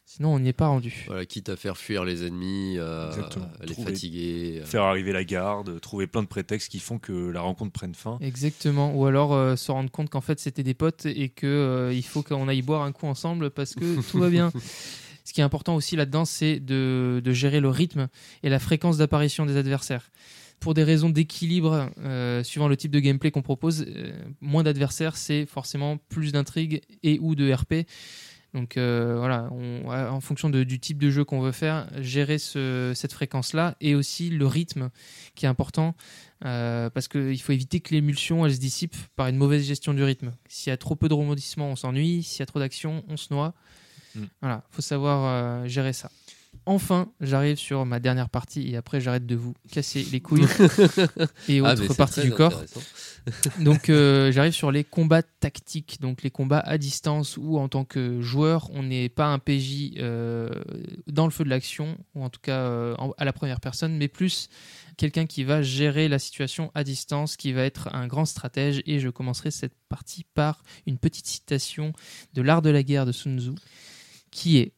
sinon 0.05 0.33
on 0.35 0.39
n'y 0.39 0.49
est 0.49 0.53
pas 0.53 0.67
rendu. 0.67 1.05
Voilà, 1.07 1.25
quitte 1.25 1.49
à 1.49 1.55
faire 1.55 1.77
fuir 1.77 2.03
les 2.03 2.25
ennemis, 2.25 2.75
euh, 2.77 3.09
à 3.11 3.65
les 3.65 3.73
Trouver- 3.73 3.91
fatiguer. 3.91 4.59
euh. 4.61 4.65
Faire 4.65 4.83
arriver 4.83 5.11
la 5.13 5.23
garde, 5.23 5.79
trouver 5.79 6.07
plein 6.07 6.23
de 6.23 6.27
prétextes 6.27 6.69
qui 6.71 6.79
font 6.79 6.97
que 6.99 7.29
la 7.29 7.41
rencontre 7.41 7.71
prenne 7.71 7.93
fin. 7.95 8.17
Exactement. 8.21 8.93
Ou 8.95 9.05
alors 9.05 9.33
euh, 9.33 9.55
se 9.55 9.71
rendre 9.71 9.89
compte 9.91 10.09
qu'en 10.09 10.21
fait 10.21 10.39
c'était 10.39 10.63
des 10.63 10.73
potes 10.73 11.05
et 11.05 11.29
que 11.29 11.45
euh, 11.47 11.93
il 11.93 12.03
faut 12.03 12.23
qu'on 12.23 12.47
aille 12.47 12.61
boire 12.61 12.81
un 12.83 12.91
coup 12.91 13.05
ensemble 13.07 13.51
parce 13.51 13.75
que 13.75 14.01
tout 14.11 14.17
va 14.19 14.29
bien. 14.29 14.51
Ce 15.23 15.33
qui 15.33 15.41
est 15.41 15.43
important 15.43 15.75
aussi 15.75 15.97
là-dedans, 15.97 16.23
c'est 16.23 16.59
de, 16.61 17.21
de 17.23 17.31
gérer 17.33 17.59
le 17.59 17.69
rythme 17.69 18.07
et 18.43 18.49
la 18.49 18.59
fréquence 18.59 18.97
d'apparition 18.97 19.45
des 19.45 19.57
adversaires. 19.57 20.09
Pour 20.59 20.73
des 20.73 20.83
raisons 20.83 21.09
d'équilibre, 21.09 21.91
euh, 21.99 22.43
suivant 22.43 22.67
le 22.67 22.75
type 22.75 22.91
de 22.91 22.99
gameplay 22.99 23.29
qu'on 23.31 23.41
propose, 23.43 23.85
euh, 23.87 24.11
moins 24.41 24.63
d'adversaires, 24.63 25.15
c'est 25.15 25.45
forcément 25.45 25.97
plus 26.09 26.31
d'intrigue 26.31 26.81
et 27.03 27.19
ou 27.21 27.35
de 27.35 27.51
RP. 27.51 27.85
Donc 28.53 28.77
euh, 28.77 29.15
voilà, 29.19 29.49
on- 29.51 29.87
en 29.87 30.19
fonction 30.21 30.49
de- 30.49 30.63
du 30.63 30.79
type 30.79 30.97
de 30.97 31.11
jeu 31.11 31.23
qu'on 31.25 31.41
veut 31.41 31.51
faire, 31.51 31.87
gérer 32.01 32.37
ce- 32.39 32.93
cette 32.95 33.13
fréquence-là 33.13 33.75
et 33.81 33.93
aussi 33.93 34.29
le 34.29 34.47
rythme 34.47 34.89
qui 35.35 35.45
est 35.45 35.49
important 35.49 35.95
euh, 36.45 36.89
parce 36.89 37.07
qu'il 37.07 37.39
faut 37.41 37.51
éviter 37.51 37.79
que 37.81 37.93
l'émulsion 37.93 38.45
elle 38.45 38.53
se 38.55 38.59
dissipe 38.59 38.95
par 39.15 39.27
une 39.27 39.35
mauvaise 39.37 39.65
gestion 39.65 39.93
du 39.93 40.03
rythme. 40.03 40.31
S'il 40.47 40.69
y 40.71 40.73
a 40.73 40.77
trop 40.77 40.95
peu 40.95 41.07
de 41.09 41.13
rebondissements, 41.13 41.69
on 41.71 41.75
s'ennuie. 41.75 42.23
S'il 42.23 42.39
y 42.39 42.43
a 42.43 42.45
trop 42.45 42.59
d'action, 42.59 43.03
on 43.09 43.17
se 43.17 43.33
noie. 43.33 43.53
Mm. 44.15 44.23
Voilà, 44.41 44.63
faut 44.71 44.81
savoir 44.81 45.25
euh, 45.63 45.67
gérer 45.67 45.93
ça. 45.93 46.09
Enfin, 46.65 47.13
j'arrive 47.21 47.57
sur 47.57 47.85
ma 47.85 48.01
dernière 48.01 48.29
partie 48.29 48.69
et 48.69 48.75
après 48.75 48.99
j'arrête 48.99 49.25
de 49.25 49.35
vous 49.35 49.53
casser 49.71 50.05
les 50.11 50.19
couilles 50.19 50.45
et 51.47 51.61
Ah, 51.61 51.73
autres 51.73 51.93
parties 51.93 52.21
du 52.21 52.31
corps. 52.31 52.61
Donc 53.61 53.89
euh, 53.89 54.33
j'arrive 54.33 54.51
sur 54.51 54.71
les 54.71 54.83
combats 54.83 55.23
tactiques, 55.23 55.99
donc 56.01 56.23
les 56.23 56.31
combats 56.31 56.59
à 56.59 56.77
distance 56.77 57.37
où 57.37 57.57
en 57.57 57.67
tant 57.67 57.83
que 57.83 58.21
joueur 58.21 58.69
on 58.71 58.83
n'est 58.83 59.09
pas 59.09 59.27
un 59.27 59.39
PJ 59.39 59.93
euh, 59.97 60.49
dans 61.07 61.25
le 61.25 61.31
feu 61.31 61.43
de 61.43 61.49
l'action 61.49 61.97
ou 62.15 62.23
en 62.23 62.29
tout 62.29 62.39
cas 62.41 62.59
euh, 62.59 62.95
à 63.17 63.25
la 63.25 63.33
première 63.33 63.59
personne, 63.59 63.97
mais 63.97 64.07
plus 64.07 64.49
quelqu'un 64.97 65.25
qui 65.25 65.43
va 65.43 65.61
gérer 65.61 66.07
la 66.09 66.19
situation 66.19 66.71
à 66.75 66.83
distance, 66.83 67.37
qui 67.37 67.53
va 67.53 67.63
être 67.63 67.93
un 67.93 68.07
grand 68.07 68.25
stratège. 68.25 68.81
Et 68.85 68.99
je 68.99 69.09
commencerai 69.09 69.51
cette 69.51 69.75
partie 69.87 70.25
par 70.33 70.63
une 70.85 70.97
petite 70.97 71.27
citation 71.27 71.93
de 72.33 72.41
l'art 72.41 72.61
de 72.61 72.69
la 72.69 72.83
guerre 72.83 73.05
de 73.05 73.11
Sun 73.11 73.39
Tzu, 73.39 73.51
qui 74.31 74.57
est 74.57 74.73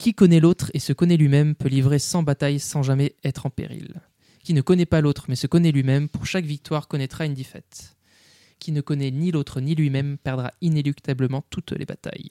Qui 0.00 0.14
connaît 0.14 0.40
l'autre 0.40 0.70
et 0.72 0.78
se 0.78 0.94
connaît 0.94 1.18
lui-même 1.18 1.54
peut 1.54 1.68
livrer 1.68 1.98
sans 1.98 2.22
bataille 2.22 2.58
sans 2.58 2.82
jamais 2.82 3.16
être 3.22 3.44
en 3.44 3.50
péril. 3.50 4.00
Qui 4.42 4.54
ne 4.54 4.62
connaît 4.62 4.86
pas 4.86 5.02
l'autre 5.02 5.26
mais 5.28 5.36
se 5.36 5.46
connaît 5.46 5.72
lui-même, 5.72 6.08
pour 6.08 6.24
chaque 6.24 6.46
victoire 6.46 6.88
connaîtra 6.88 7.26
une 7.26 7.34
défaite. 7.34 7.96
Qui 8.58 8.72
ne 8.72 8.80
connaît 8.80 9.10
ni 9.10 9.30
l'autre 9.30 9.60
ni 9.60 9.74
lui-même 9.74 10.16
perdra 10.16 10.52
inéluctablement 10.62 11.44
toutes 11.50 11.72
les 11.72 11.84
batailles. 11.84 12.30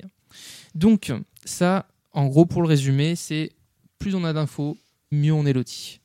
Donc, 0.73 1.13
ça, 1.45 1.85
en 2.11 2.25
gros, 2.25 2.47
pour 2.47 2.63
le 2.63 2.67
résumer, 2.67 3.15
c'est 3.15 3.51
plus 3.99 4.15
on 4.15 4.23
a 4.23 4.33
d'infos, 4.33 4.75
mieux 5.11 5.33
on 5.33 5.45
est 5.45 5.53
loti. 5.53 5.99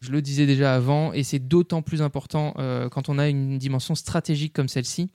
Je 0.00 0.10
le 0.10 0.20
disais 0.20 0.46
déjà 0.46 0.74
avant, 0.74 1.12
et 1.12 1.22
c'est 1.22 1.38
d'autant 1.38 1.82
plus 1.82 2.02
important 2.02 2.54
euh, 2.58 2.88
quand 2.88 3.08
on 3.08 3.20
a 3.20 3.28
une 3.28 3.56
dimension 3.58 3.94
stratégique 3.94 4.52
comme 4.52 4.68
celle-ci. 4.68 5.10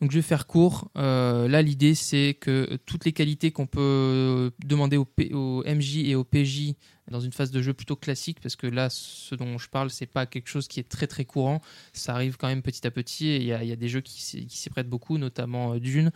Donc 0.00 0.10
je 0.10 0.16
vais 0.18 0.22
faire 0.22 0.46
court. 0.46 0.90
Euh, 0.98 1.48
là, 1.48 1.62
l'idée, 1.62 1.94
c'est 1.94 2.36
que 2.40 2.76
toutes 2.84 3.04
les 3.04 3.12
qualités 3.12 3.52
qu'on 3.52 3.66
peut 3.66 4.50
demander 4.64 4.96
au, 4.96 5.04
P- 5.04 5.32
au 5.32 5.62
MJ 5.64 5.98
et 5.98 6.14
au 6.14 6.24
PJ 6.24 6.74
dans 7.10 7.20
une 7.20 7.32
phase 7.32 7.50
de 7.50 7.60
jeu 7.62 7.74
plutôt 7.74 7.96
classique, 7.96 8.40
parce 8.40 8.56
que 8.56 8.66
là, 8.66 8.88
ce 8.90 9.34
dont 9.34 9.58
je 9.58 9.68
parle, 9.68 9.90
c'est 9.90 10.06
pas 10.06 10.26
quelque 10.26 10.48
chose 10.48 10.68
qui 10.68 10.80
est 10.80 10.88
très 10.88 11.06
très 11.06 11.24
courant. 11.24 11.60
Ça 11.92 12.14
arrive 12.14 12.36
quand 12.36 12.48
même 12.48 12.62
petit 12.62 12.86
à 12.86 12.90
petit. 12.90 13.28
Et 13.28 13.36
il 13.38 13.44
y, 13.46 13.52
a- 13.52 13.76
des 13.76 13.88
jeux 13.88 14.00
qui 14.00 14.20
s'y 14.48 14.70
prêtent 14.70 14.88
beaucoup, 14.88 15.16
notamment 15.18 15.74
euh, 15.74 15.80
Dune. 15.80 16.10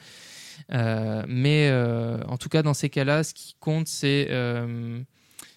Euh, 0.72 1.24
mais 1.28 1.70
en 2.26 2.36
tout 2.36 2.48
cas, 2.48 2.62
dans 2.62 2.74
ces 2.74 2.90
cas-là, 2.90 3.22
ce 3.24 3.32
qui 3.34 3.54
compte, 3.60 3.86
c'est 3.88 4.28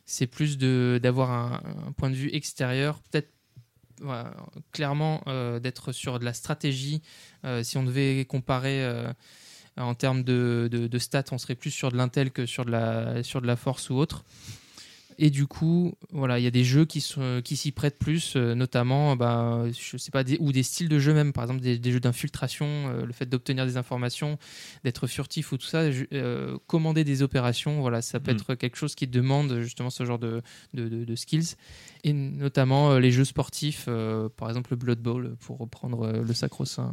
c'est 0.06 0.28
plus 0.28 0.58
d'avoir 0.58 1.32
un, 1.32 1.62
un 1.88 1.92
point 1.94 2.10
de 2.10 2.16
vue 2.16 2.30
extérieur, 2.34 3.00
peut-être 3.04 3.30
clairement 4.72 5.22
euh, 5.28 5.60
d'être 5.60 5.92
sur 5.92 6.20
de 6.20 6.26
la 6.26 6.34
stratégie. 6.34 7.02
Euh, 7.46 7.64
si 7.64 7.78
on 7.78 7.84
devait 7.84 8.26
comparer 8.26 8.84
euh, 8.84 9.12
en 9.78 9.94
termes 9.94 10.24
de 10.24 10.98
stats, 10.98 11.26
on 11.32 11.38
serait 11.38 11.56
plus 11.56 11.72
sur 11.72 11.92
de 11.92 11.98
l'intel 11.98 12.32
que 12.32 12.46
sur 12.46 12.66
de 12.66 12.72
la, 12.72 13.24
sur 13.24 13.42
de 13.42 13.48
la 13.48 13.56
force 13.56 13.90
ou 13.90 13.96
autre. 13.96 14.24
Et 15.18 15.30
du 15.30 15.46
coup, 15.48 15.94
voilà, 16.12 16.40
il 16.40 16.44
y 16.44 16.48
a 16.48 16.52
des 16.52 16.64
jeux 16.64 16.86
qui, 16.86 17.02
sont- 17.02 17.42
qui 17.44 17.56
s'y 17.56 17.72
prêtent 17.72 18.00
plus, 18.00 18.34
euh, 18.36 18.56
notamment, 18.56 19.16
bah, 19.16 19.64
je 19.72 19.98
sais 19.98 20.12
pas, 20.12 20.24
des, 20.24 20.38
ou 20.40 20.52
des 20.52 20.64
styles 20.64 20.90
de 20.90 21.00
jeu 21.00 21.14
même, 21.14 21.34
par 21.34 21.44
exemple 21.44 21.62
des, 21.62 21.78
des 21.78 21.92
jeux 21.92 22.00
d'infiltration, 22.00 22.66
euh, 22.68 23.06
le 23.06 23.14
fait 23.14 23.28
d'obtenir 23.28 23.66
des 23.66 23.78
informations, 23.78 24.38
d'être 24.84 25.08
furtif 25.08 25.52
ou 25.52 25.58
tout 25.58 25.68
ça, 25.68 25.80
euh, 26.14 26.58
commander 26.68 27.04
des 27.04 27.22
opérations, 27.22 27.82
voilà, 27.82 28.02
ça 28.02 28.20
peut 28.20 28.32
Mm. 28.32 28.36
être 28.36 28.56
quelque 28.56 28.78
chose 28.78 28.96
qui 28.96 29.08
demande 29.08 29.60
justement 29.62 29.90
ce 29.90 30.06
genre 30.06 30.20
de, 30.20 30.42
de, 30.74 30.88
de- 30.90 31.06
de 31.06 31.16
skills. 31.16 31.56
Et 32.04 32.14
notamment 32.14 32.92
euh, 32.94 33.00
les 33.00 33.12
jeux 33.12 33.26
sportifs, 33.26 33.86
euh, 33.88 34.28
par 34.36 34.50
exemple 34.50 34.72
le 34.72 34.78
Blood 34.78 35.00
Bowl, 35.00 35.36
pour 35.40 35.60
reprendre 35.60 36.02
euh, 36.08 36.24
le 36.24 36.34
sacro-saint 36.34 36.92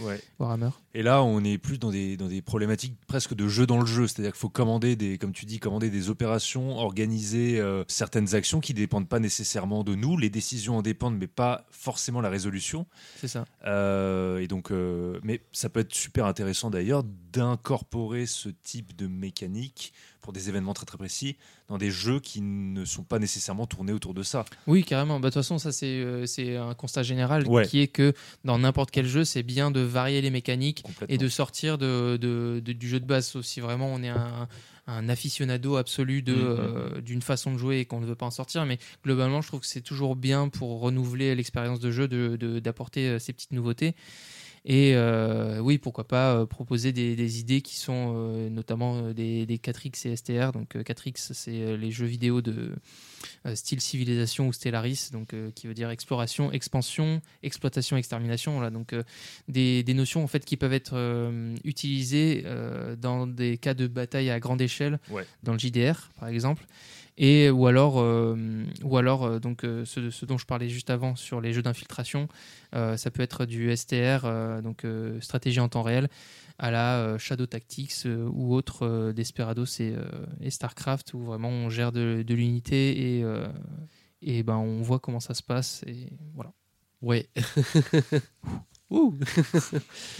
euh, 0.00 0.06
Ouais. 0.06 0.20
Warhammer. 0.38 0.70
Et 0.94 1.02
là, 1.02 1.22
on 1.22 1.44
est 1.44 1.58
plus 1.58 1.78
dans 1.78 1.90
des, 1.90 2.16
dans 2.16 2.28
des 2.28 2.40
problématiques 2.40 2.94
presque 3.06 3.34
de 3.34 3.48
jeu 3.48 3.66
dans 3.66 3.78
le 3.80 3.86
jeu. 3.86 4.06
C'est-à-dire 4.06 4.32
qu'il 4.32 4.40
faut 4.40 4.48
commander 4.48 4.96
des, 4.96 5.18
comme 5.18 5.32
tu 5.32 5.44
dis, 5.44 5.58
commander 5.58 5.90
des 5.90 6.08
opérations, 6.08 6.76
organiser 6.78 7.55
euh, 7.60 7.84
certaines 7.88 8.34
actions 8.34 8.60
qui 8.60 8.74
dépendent 8.74 9.08
pas 9.08 9.18
nécessairement 9.20 9.84
de 9.84 9.94
nous. 9.94 10.16
Les 10.16 10.30
décisions 10.30 10.78
en 10.78 10.82
dépendent, 10.82 11.16
mais 11.18 11.26
pas 11.26 11.66
forcément 11.70 12.20
la 12.20 12.28
résolution. 12.30 12.86
C'est 13.16 13.28
ça. 13.28 13.44
Euh, 13.66 14.38
et 14.38 14.48
donc, 14.48 14.70
euh, 14.70 15.18
mais 15.22 15.42
ça 15.52 15.68
peut 15.68 15.80
être 15.80 15.94
super 15.94 16.26
intéressant 16.26 16.70
d'ailleurs 16.70 17.04
d'incorporer 17.04 18.26
ce 18.26 18.48
type 18.48 18.96
de 18.96 19.06
mécanique 19.06 19.92
pour 20.20 20.32
des 20.32 20.48
événements 20.48 20.74
très 20.74 20.86
très 20.86 20.98
précis 20.98 21.36
dans 21.68 21.78
des 21.78 21.90
jeux 21.90 22.18
qui 22.18 22.40
ne 22.40 22.84
sont 22.84 23.04
pas 23.04 23.18
nécessairement 23.20 23.66
tournés 23.66 23.92
autour 23.92 24.12
de 24.14 24.22
ça. 24.24 24.44
Oui, 24.66 24.82
carrément. 24.84 25.20
Bah, 25.20 25.28
De 25.28 25.34
toute 25.34 25.42
façon, 25.42 25.58
ça, 25.58 25.70
c'est 25.72 26.26
c'est 26.26 26.56
un 26.56 26.74
constat 26.74 27.02
général 27.04 27.46
Ouais. 27.46 27.66
qui 27.66 27.80
est 27.80 27.86
que 27.88 28.12
dans 28.44 28.58
n'importe 28.58 28.90
quel 28.90 29.06
jeu, 29.06 29.24
c'est 29.24 29.42
bien 29.44 29.70
de 29.70 29.80
varier 29.80 30.20
les 30.22 30.30
mécaniques 30.30 30.82
et 31.08 31.18
de 31.18 31.28
sortir 31.28 31.78
de, 31.78 32.16
de- 32.16 32.60
de- 32.64 32.72
du 32.72 32.88
jeu 32.88 32.98
de 33.00 33.04
base. 33.06 33.26
Sauf 33.28 33.44
si 33.44 33.60
vraiment 33.60 33.86
on 33.92 34.02
est 34.02 34.08
un, 34.08 34.48
un 34.86 35.08
aficionado 35.08 35.76
absolu 35.76 36.22
de, 36.22 36.32
Mhm. 36.34 36.40
euh, 36.40 37.00
d'une 37.00 37.22
façon 37.22 37.52
de 37.52 37.58
jouer 37.58 37.80
et 37.80 37.84
qu'on 37.86 38.00
ne 38.00 38.06
veut 38.06 38.14
pas 38.14 38.26
en 38.26 38.30
sortir. 38.30 38.64
Mais 38.66 38.78
globalement, 39.04 39.40
je 39.42 39.48
trouve 39.48 39.60
que 39.60 39.66
c'est 39.66 39.80
toujours 39.80 40.14
bien 40.16 40.48
pour 40.48 40.80
renouveler 40.80 41.34
l'expérience 41.34 41.80
de 41.80 41.90
jeu 41.90 42.06
de- 42.08 42.36
de- 42.36 42.60
d'apporter 42.60 43.08
euh, 43.08 43.18
ces 43.18 43.32
petites 43.32 43.52
nouveautés. 43.52 43.94
Et 44.68 44.96
euh, 44.96 45.60
oui, 45.60 45.78
pourquoi 45.78 46.08
pas 46.08 46.34
euh, 46.34 46.44
proposer 46.44 46.90
des, 46.92 47.14
des 47.14 47.38
idées 47.38 47.60
qui 47.60 47.76
sont 47.76 48.14
euh, 48.16 48.50
notamment 48.50 49.12
des, 49.12 49.46
des 49.46 49.58
4X 49.58 50.08
et 50.08 50.16
STR. 50.16 50.50
Donc 50.52 50.74
euh, 50.74 50.82
4X, 50.82 51.32
c'est 51.34 51.76
les 51.76 51.90
jeux 51.92 52.06
vidéo 52.06 52.42
de 52.42 52.72
style 53.54 53.80
civilisation 53.80 54.48
ou 54.48 54.52
Stellaris, 54.52 55.10
donc 55.12 55.34
qui 55.54 55.66
veut 55.68 55.74
dire 55.74 55.90
exploration, 55.90 56.50
expansion, 56.50 57.22
exploitation, 57.44 57.96
extermination. 57.96 58.54
Voilà, 58.54 58.70
donc 58.70 58.92
des, 59.48 59.82
des 59.84 59.94
notions 59.94 60.24
en 60.24 60.26
fait 60.26 60.44
qui 60.44 60.56
peuvent 60.56 60.72
être 60.72 60.96
utilisées 61.64 62.44
dans 63.00 63.26
des 63.26 63.56
cas 63.58 63.74
de 63.74 63.86
bataille 63.86 64.30
à 64.30 64.40
grande 64.40 64.60
échelle, 64.60 64.98
Ouais. 65.10 65.24
dans 65.42 65.52
le 65.52 65.58
JDR 65.58 66.10
par 66.18 66.28
exemple. 66.28 66.64
Et 67.18 67.50
ou 67.50 67.66
alors, 67.66 67.98
euh, 67.98 68.36
ou 68.84 68.98
alors 68.98 69.24
euh, 69.24 69.38
donc 69.38 69.64
euh, 69.64 69.84
ce, 69.86 70.24
dont 70.26 70.36
je 70.36 70.44
parlais 70.44 70.68
juste 70.68 70.90
avant 70.90 71.16
sur 71.16 71.40
les 71.40 71.52
jeux 71.52 71.62
d'infiltration, 71.62 72.28
ça 72.72 73.10
peut 73.10 73.22
être 73.22 73.46
du 73.46 73.74
STR, 73.74 74.60
donc 74.62 74.84
stratégie 75.20 75.60
en 75.60 75.68
temps 75.70 75.82
réel, 75.82 76.08
à 76.58 76.70
la 76.70 77.16
Shadow 77.16 77.46
Tactics 77.46 78.04
ou 78.04 78.54
autre 78.54 79.12
Desperados 79.12 79.80
et, 79.80 79.94
et 80.42 80.50
Starcraft 80.50 81.14
où 81.14 81.20
vraiment 81.20 81.48
on 81.48 81.70
gère 81.70 81.90
de, 81.90 82.22
l'unité 82.28 83.20
et, 83.20 83.24
et 84.20 84.42
ben 84.42 84.56
on 84.56 84.82
voit 84.82 84.98
comment 84.98 85.20
ça 85.20 85.32
se 85.32 85.42
passe 85.42 85.84
et 85.86 86.10
voilà. 86.34 86.52
Ouais. 87.00 87.30
Ouh. 88.90 89.14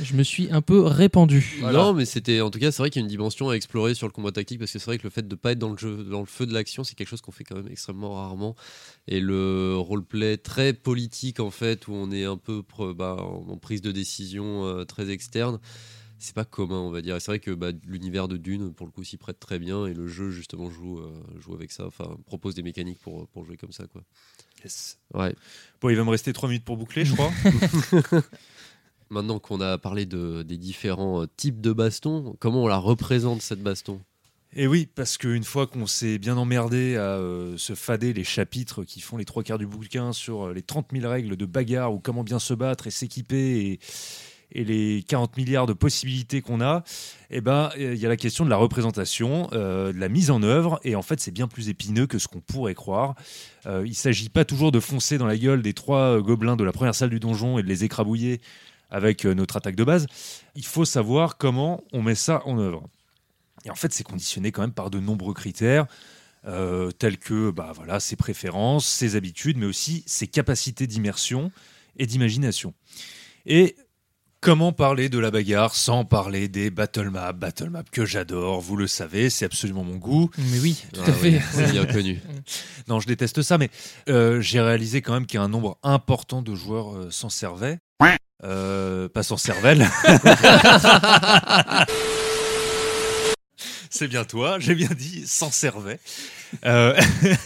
Je 0.02 0.14
me 0.14 0.24
suis 0.24 0.50
un 0.50 0.60
peu 0.60 0.80
répandu. 0.80 1.60
Non, 1.62 1.92
mais 1.92 2.04
c'était 2.04 2.40
en 2.40 2.50
tout 2.50 2.58
cas, 2.58 2.72
c'est 2.72 2.82
vrai 2.82 2.90
qu'il 2.90 3.00
y 3.00 3.04
a 3.04 3.06
une 3.06 3.10
dimension 3.10 3.48
à 3.48 3.54
explorer 3.54 3.94
sur 3.94 4.08
le 4.08 4.12
combat 4.12 4.32
tactique 4.32 4.58
parce 4.58 4.72
que 4.72 4.78
c'est 4.80 4.86
vrai 4.86 4.98
que 4.98 5.04
le 5.04 5.10
fait 5.10 5.26
de 5.26 5.34
pas 5.36 5.52
être 5.52 5.58
dans 5.58 5.70
le 5.70 5.78
jeu, 5.78 6.02
dans 6.02 6.20
le 6.20 6.26
feu 6.26 6.46
de 6.46 6.52
l'action, 6.52 6.82
c'est 6.82 6.96
quelque 6.96 7.08
chose 7.08 7.20
qu'on 7.20 7.32
fait 7.32 7.44
quand 7.44 7.54
même 7.54 7.68
extrêmement 7.70 8.14
rarement. 8.14 8.56
Et 9.06 9.20
le 9.20 9.76
roleplay 9.76 10.36
très 10.36 10.72
politique 10.72 11.38
en 11.38 11.50
fait, 11.50 11.86
où 11.86 11.92
on 11.92 12.10
est 12.10 12.24
un 12.24 12.36
peu 12.36 12.64
bah, 12.94 13.16
en 13.20 13.46
en 13.48 13.56
prise 13.56 13.82
de 13.82 13.92
décision 13.92 14.66
euh, 14.66 14.84
très 14.84 15.10
externe, 15.10 15.60
c'est 16.18 16.34
pas 16.34 16.44
commun, 16.44 16.78
on 16.80 16.90
va 16.90 17.02
dire. 17.02 17.16
Et 17.16 17.20
c'est 17.20 17.30
vrai 17.30 17.38
que 17.38 17.52
bah, 17.52 17.70
l'univers 17.84 18.26
de 18.26 18.36
Dune, 18.36 18.72
pour 18.74 18.86
le 18.86 18.92
coup, 18.92 19.04
s'y 19.04 19.16
prête 19.16 19.38
très 19.38 19.58
bien 19.58 19.86
et 19.86 19.94
le 19.94 20.08
jeu 20.08 20.30
justement 20.30 20.70
joue, 20.70 20.98
euh, 20.98 21.12
joue 21.38 21.54
avec 21.54 21.70
ça. 21.70 21.86
Enfin, 21.86 22.16
propose 22.26 22.54
des 22.54 22.62
mécaniques 22.62 23.00
pour 23.00 23.28
pour 23.28 23.44
jouer 23.44 23.56
comme 23.56 23.72
ça, 23.72 23.86
quoi. 23.86 24.02
Yes. 24.64 24.98
Ouais. 25.14 25.34
Bon, 25.80 25.90
il 25.90 25.96
va 25.96 26.04
me 26.04 26.10
rester 26.10 26.32
3 26.32 26.48
minutes 26.48 26.64
pour 26.64 26.76
boucler, 26.76 27.04
je 27.04 27.14
crois. 27.14 27.30
Maintenant 29.08 29.38
qu'on 29.38 29.60
a 29.60 29.78
parlé 29.78 30.04
de, 30.04 30.42
des 30.42 30.56
différents 30.56 31.22
euh, 31.22 31.26
types 31.36 31.60
de 31.60 31.72
bastons, 31.72 32.36
comment 32.40 32.64
on 32.64 32.66
la 32.66 32.78
représente 32.78 33.40
cette 33.40 33.62
baston? 33.62 34.00
Et 34.52 34.66
oui, 34.66 34.88
parce 34.92 35.16
qu'une 35.16 35.44
fois 35.44 35.66
qu'on 35.66 35.86
s'est 35.86 36.18
bien 36.18 36.36
emmerdé 36.36 36.96
à 36.96 37.02
euh, 37.02 37.56
se 37.56 37.74
fader 37.74 38.12
les 38.12 38.24
chapitres 38.24 38.84
qui 38.84 39.00
font 39.00 39.16
les 39.16 39.24
trois 39.24 39.42
quarts 39.42 39.58
du 39.58 39.66
bouquin 39.66 40.12
sur 40.12 40.46
euh, 40.46 40.52
les 40.52 40.62
30 40.62 40.88
000 40.92 41.08
règles 41.08 41.36
de 41.36 41.46
bagarre 41.46 41.92
ou 41.92 42.00
comment 42.00 42.24
bien 42.24 42.40
se 42.40 42.54
battre 42.54 42.88
et 42.88 42.90
s'équiper 42.90 43.78
et, 44.52 44.64
les 44.64 45.04
40 45.06 45.36
milliards 45.36 45.66
de 45.66 45.72
possibilités 45.72 46.40
qu'on 46.40 46.60
a, 46.60 46.82
eh 47.30 47.40
ben, 47.40 47.70
il 47.76 47.96
y 47.96 48.06
a 48.06 48.08
la 48.08 48.16
question 48.16 48.44
de 48.44 48.50
la 48.50 48.56
représentation, 48.56 49.48
de 49.48 49.92
la 49.92 50.08
mise 50.08 50.30
en 50.30 50.42
œuvre, 50.44 50.78
et 50.84 50.94
en 50.94 51.02
fait, 51.02 51.20
c'est 51.20 51.32
bien 51.32 51.48
plus 51.48 51.68
épineux 51.68 52.06
que 52.06 52.18
ce 52.18 52.28
qu'on 52.28 52.40
pourrait 52.40 52.76
croire. 52.76 53.16
Il 53.66 53.82
ne 53.82 53.92
s'agit 53.92 54.28
pas 54.28 54.44
toujours 54.44 54.70
de 54.70 54.78
foncer 54.78 55.18
dans 55.18 55.26
la 55.26 55.36
gueule 55.36 55.62
des 55.62 55.74
trois 55.74 56.20
gobelins 56.20 56.56
de 56.56 56.62
la 56.62 56.70
première 56.70 56.94
salle 56.94 57.10
du 57.10 57.18
donjon 57.18 57.58
et 57.58 57.64
de 57.64 57.68
les 57.68 57.82
écrabouiller 57.82 58.40
avec 58.90 59.24
euh, 59.24 59.34
notre 59.34 59.56
attaque 59.56 59.76
de 59.76 59.84
base. 59.84 60.06
Il 60.54 60.64
faut 60.64 60.84
savoir 60.84 61.36
comment 61.36 61.82
on 61.92 62.02
met 62.02 62.14
ça 62.14 62.42
en 62.46 62.58
œuvre. 62.58 62.82
Et 63.64 63.70
en 63.70 63.74
fait, 63.74 63.92
c'est 63.92 64.04
conditionné 64.04 64.52
quand 64.52 64.62
même 64.62 64.72
par 64.72 64.90
de 64.90 65.00
nombreux 65.00 65.34
critères, 65.34 65.86
euh, 66.46 66.90
tels 66.92 67.18
que 67.18 67.50
bah, 67.50 67.72
voilà, 67.74 67.98
ses 67.98 68.14
préférences, 68.16 68.86
ses 68.86 69.16
habitudes, 69.16 69.56
mais 69.56 69.66
aussi 69.66 70.04
ses 70.06 70.28
capacités 70.28 70.86
d'immersion 70.86 71.50
et 71.98 72.06
d'imagination. 72.06 72.74
Et 73.46 73.74
comment 74.40 74.70
parler 74.72 75.08
de 75.08 75.18
la 75.18 75.32
bagarre 75.32 75.74
sans 75.74 76.04
parler 76.04 76.46
des 76.46 76.70
battle 76.70 77.10
maps 77.10 77.32
Battle 77.32 77.70
maps 77.70 77.82
que 77.90 78.04
j'adore, 78.04 78.60
vous 78.60 78.76
le 78.76 78.86
savez, 78.86 79.30
c'est 79.30 79.44
absolument 79.46 79.82
mon 79.82 79.96
goût. 79.96 80.30
Mais 80.38 80.60
oui, 80.60 80.84
tout 80.92 81.00
Ah 81.04 81.10
à 81.10 81.12
fait. 81.12 81.40
c'est 81.50 81.72
bien 81.72 81.86
connu. 81.86 82.20
Non, 82.86 83.00
je 83.00 83.08
déteste 83.08 83.42
ça, 83.42 83.58
mais 83.58 83.70
euh, 84.08 84.40
j'ai 84.40 84.60
réalisé 84.60 85.02
quand 85.02 85.14
même 85.14 85.26
qu'il 85.26 85.38
y 85.38 85.40
a 85.40 85.44
un 85.44 85.48
nombre 85.48 85.78
important 85.82 86.42
de 86.42 86.54
joueurs 86.54 86.94
euh, 86.96 87.10
s'en 87.10 87.30
servaient. 87.30 87.80
Euh, 88.44 89.08
pas 89.08 89.22
sans 89.22 89.36
cervelle. 89.36 89.88
C'est 93.88 94.08
bien 94.08 94.24
toi, 94.24 94.58
j'ai 94.58 94.74
bien 94.74 94.90
dit, 94.90 95.26
s'en 95.26 95.50
servait. 95.50 95.98
Euh, 96.66 97.00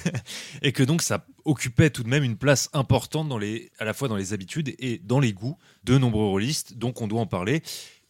et 0.62 0.72
que 0.72 0.82
donc 0.82 1.00
ça 1.02 1.24
occupait 1.44 1.90
tout 1.90 2.02
de 2.02 2.08
même 2.08 2.24
une 2.24 2.36
place 2.36 2.68
importante 2.72 3.28
dans 3.28 3.38
les, 3.38 3.70
à 3.78 3.84
la 3.84 3.92
fois 3.92 4.08
dans 4.08 4.16
les 4.16 4.32
habitudes 4.32 4.74
et 4.80 5.00
dans 5.04 5.20
les 5.20 5.32
goûts 5.32 5.58
de 5.84 5.96
nombreux 5.96 6.26
rôlistes, 6.26 6.76
donc 6.76 7.00
on 7.00 7.06
doit 7.06 7.20
en 7.20 7.26
parler. 7.26 7.62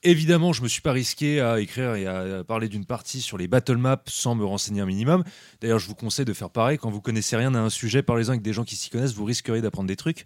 Évidemment, 0.02 0.54
je 0.54 0.62
me 0.62 0.68
suis 0.68 0.80
pas 0.80 0.92
risqué 0.92 1.42
à 1.42 1.60
écrire 1.60 1.94
et 1.94 2.06
à 2.06 2.42
parler 2.42 2.68
d'une 2.68 2.86
partie 2.86 3.20
sur 3.20 3.36
les 3.36 3.48
battle 3.48 3.76
maps 3.76 4.00
sans 4.06 4.34
me 4.34 4.46
renseigner 4.46 4.80
un 4.80 4.86
minimum. 4.86 5.22
D'ailleurs, 5.60 5.78
je 5.78 5.86
vous 5.86 5.94
conseille 5.94 6.24
de 6.24 6.32
faire 6.32 6.48
pareil. 6.48 6.78
Quand 6.78 6.90
vous 6.90 7.02
connaissez 7.02 7.36
rien 7.36 7.54
à 7.54 7.58
un 7.58 7.68
sujet, 7.68 8.02
parlez-en 8.02 8.30
avec 8.30 8.40
des 8.40 8.54
gens 8.54 8.64
qui 8.64 8.76
s'y 8.76 8.88
connaissent, 8.88 9.12
vous 9.12 9.26
risquerez 9.26 9.60
d'apprendre 9.60 9.88
des 9.88 9.96
trucs. 9.96 10.24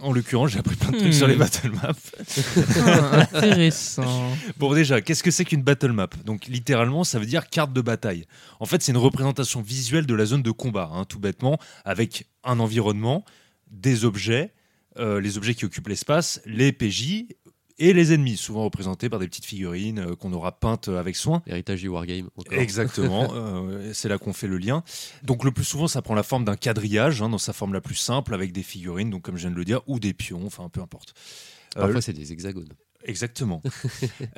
En 0.00 0.12
l'occurrence, 0.12 0.50
j'ai 0.50 0.58
appris 0.58 0.76
plein 0.76 0.90
de 0.90 0.98
trucs 0.98 1.08
Hmm. 1.08 1.12
sur 1.12 1.26
les 1.28 1.36
battle 1.36 1.70
maps. 1.70 1.92
Ah, 2.84 3.20
intéressant. 3.20 4.32
Bon, 4.58 4.74
déjà, 4.74 5.00
qu'est-ce 5.00 5.22
que 5.22 5.30
c'est 5.30 5.46
qu'une 5.46 5.62
battle 5.62 5.92
map? 5.92 6.08
Donc, 6.26 6.46
littéralement, 6.46 7.02
ça 7.02 7.18
veut 7.18 7.26
dire 7.26 7.48
carte 7.48 7.72
de 7.72 7.80
bataille. 7.80 8.26
En 8.60 8.66
fait, 8.66 8.82
c'est 8.82 8.92
une 8.92 8.98
représentation 8.98 9.62
visuelle 9.62 10.04
de 10.04 10.14
la 10.14 10.26
zone 10.26 10.42
de 10.42 10.50
combat, 10.50 10.90
hein, 10.92 11.04
tout 11.06 11.18
bêtement, 11.20 11.58
avec 11.86 12.26
un 12.44 12.60
environnement, 12.60 13.24
des 13.70 14.04
objets, 14.04 14.52
euh, 14.98 15.20
les 15.22 15.38
objets 15.38 15.54
qui 15.54 15.64
occupent 15.64 15.88
l'espace, 15.88 16.40
les 16.44 16.72
PJ 16.72 17.24
et 17.78 17.92
les 17.92 18.12
ennemis, 18.12 18.36
souvent 18.36 18.64
représentés 18.64 19.08
par 19.08 19.18
des 19.18 19.28
petites 19.28 19.44
figurines 19.44 19.98
euh, 19.98 20.14
qu'on 20.16 20.32
aura 20.32 20.52
peintes 20.58 20.88
avec 20.88 21.16
soin. 21.16 21.42
Héritage 21.46 21.80
du 21.80 21.88
Wargame. 21.88 22.28
Encore. 22.36 22.58
Exactement, 22.58 23.30
euh, 23.34 23.90
c'est 23.92 24.08
là 24.08 24.18
qu'on 24.18 24.32
fait 24.32 24.46
le 24.46 24.58
lien. 24.58 24.82
Donc 25.22 25.44
le 25.44 25.50
plus 25.50 25.64
souvent, 25.64 25.88
ça 25.88 26.02
prend 26.02 26.14
la 26.14 26.22
forme 26.22 26.44
d'un 26.44 26.56
quadrillage, 26.56 27.22
hein, 27.22 27.28
dans 27.28 27.38
sa 27.38 27.52
forme 27.52 27.72
la 27.72 27.80
plus 27.80 27.94
simple, 27.94 28.34
avec 28.34 28.52
des 28.52 28.62
figurines, 28.62 29.10
donc 29.10 29.22
comme 29.22 29.36
je 29.36 29.42
viens 29.42 29.50
de 29.50 29.56
le 29.56 29.64
dire, 29.64 29.80
ou 29.86 29.98
des 30.00 30.14
pions, 30.14 30.46
enfin 30.46 30.68
peu 30.68 30.80
importe. 30.80 31.14
Euh, 31.76 31.82
Parfois, 31.82 32.00
c'est 32.00 32.12
des 32.12 32.32
hexagones. 32.32 32.72
Exactement. 33.04 33.62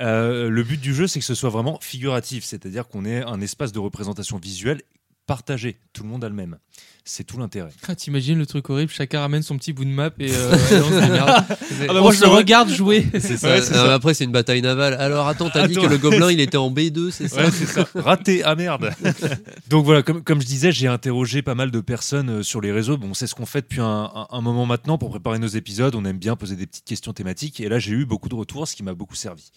Euh, 0.01 0.49
le 0.49 0.63
but 0.63 0.81
du 0.81 0.95
jeu, 0.95 1.07
c'est 1.07 1.19
que 1.19 1.25
ce 1.25 1.35
soit 1.35 1.51
vraiment 1.51 1.79
figuratif, 1.81 2.45
c'est-à-dire 2.45 2.87
qu'on 2.87 3.05
ait 3.05 3.23
un 3.23 3.41
espace 3.41 3.73
de 3.73 3.81
représentation 3.81 4.39
visuelle 4.39 4.83
partagé. 5.29 5.79
Tout 5.93 6.03
le 6.03 6.09
monde 6.09 6.25
a 6.25 6.29
le 6.29 6.35
même. 6.35 6.59
C'est 7.05 7.25
tout 7.25 7.39
l'intérêt. 7.39 7.71
Ah, 7.87 7.95
T'imagines 7.95 8.37
le 8.39 8.45
truc 8.45 8.69
horrible, 8.69 8.91
chacun 8.93 9.21
ramène 9.21 9.43
son 9.43 9.57
petit 9.57 9.73
bout 9.73 9.85
de 9.87 9.91
map 9.91 10.11
et, 10.19 10.31
euh, 10.31 10.53
et 10.71 10.75
on 10.77 10.89
se 10.91 11.01
démerde. 11.07 11.45
bah, 11.49 11.55
on 11.91 12.01
moi, 12.03 12.13
se 12.13 12.19
je 12.19 12.23
le 12.25 12.29
vois- 12.29 12.37
regarde 12.39 12.69
jouer. 12.71 13.07
C'est 13.15 13.37
ça. 13.39 13.49
Ouais, 13.49 13.63
c'est 13.63 13.75
Non, 13.75 13.85
ça. 13.87 13.95
Après, 13.95 14.13
c'est 14.13 14.25
une 14.25 14.33
bataille 14.33 14.61
navale. 14.61 14.93
Alors, 14.95 15.27
attends, 15.29 15.49
t'as 15.49 15.67
dit 15.69 15.75
Attends. 15.79 15.87
que 15.87 15.91
le 15.93 15.97
gobelin, 15.99 16.31
il 16.31 16.41
était 16.41 16.59
en 16.59 16.71
B2, 16.71 17.11
c'est 17.11 17.29
ça 17.29 17.45
Ouais, 17.45 17.51
c'est 17.51 17.65
ça. 17.67 17.87
Raté, 17.95 18.43
ah 18.45 18.57
merde. 18.57 18.91
Donc 19.69 19.85
voilà, 19.87 20.03
comme, 20.03 20.23
comme 20.23 20.41
je 20.43 20.47
disais, 20.47 20.71
j'ai 20.73 20.87
interrogé 20.89 21.41
pas 21.41 21.55
mal 21.55 21.71
de 21.71 21.81
personnes 21.81 22.29
euh, 22.31 22.43
sur 22.43 22.61
les 22.61 22.73
réseaux. 22.73 22.99
Bon, 22.99 23.15
c'est 23.15 23.27
ce 23.27 23.35
qu'on 23.35 23.47
fait 23.47 23.63
depuis 23.63 23.81
un, 23.81 24.11
un- 24.15 24.27
un 24.31 24.41
moment 24.43 24.67
maintenant 24.67 24.99
pour 24.99 25.09
préparer 25.11 25.39
nos 25.39 25.47
épisodes. 25.47 25.95
On 25.95 26.05
aime 26.05 26.19
bien 26.19 26.37
poser 26.37 26.57
des 26.57 26.67
petites 26.67 26.85
questions 26.85 27.13
thématiques. 27.15 27.61
Et 27.61 27.69
là, 27.71 27.79
j'ai 27.79 27.93
eu 27.93 28.05
beaucoup 28.05 28.29
de 28.29 28.35
retours, 28.35 28.67
ce 28.69 28.77
qui 28.77 28.83
m'a 28.83 28.95
beaucoup 28.95 29.15
servi. 29.17 29.51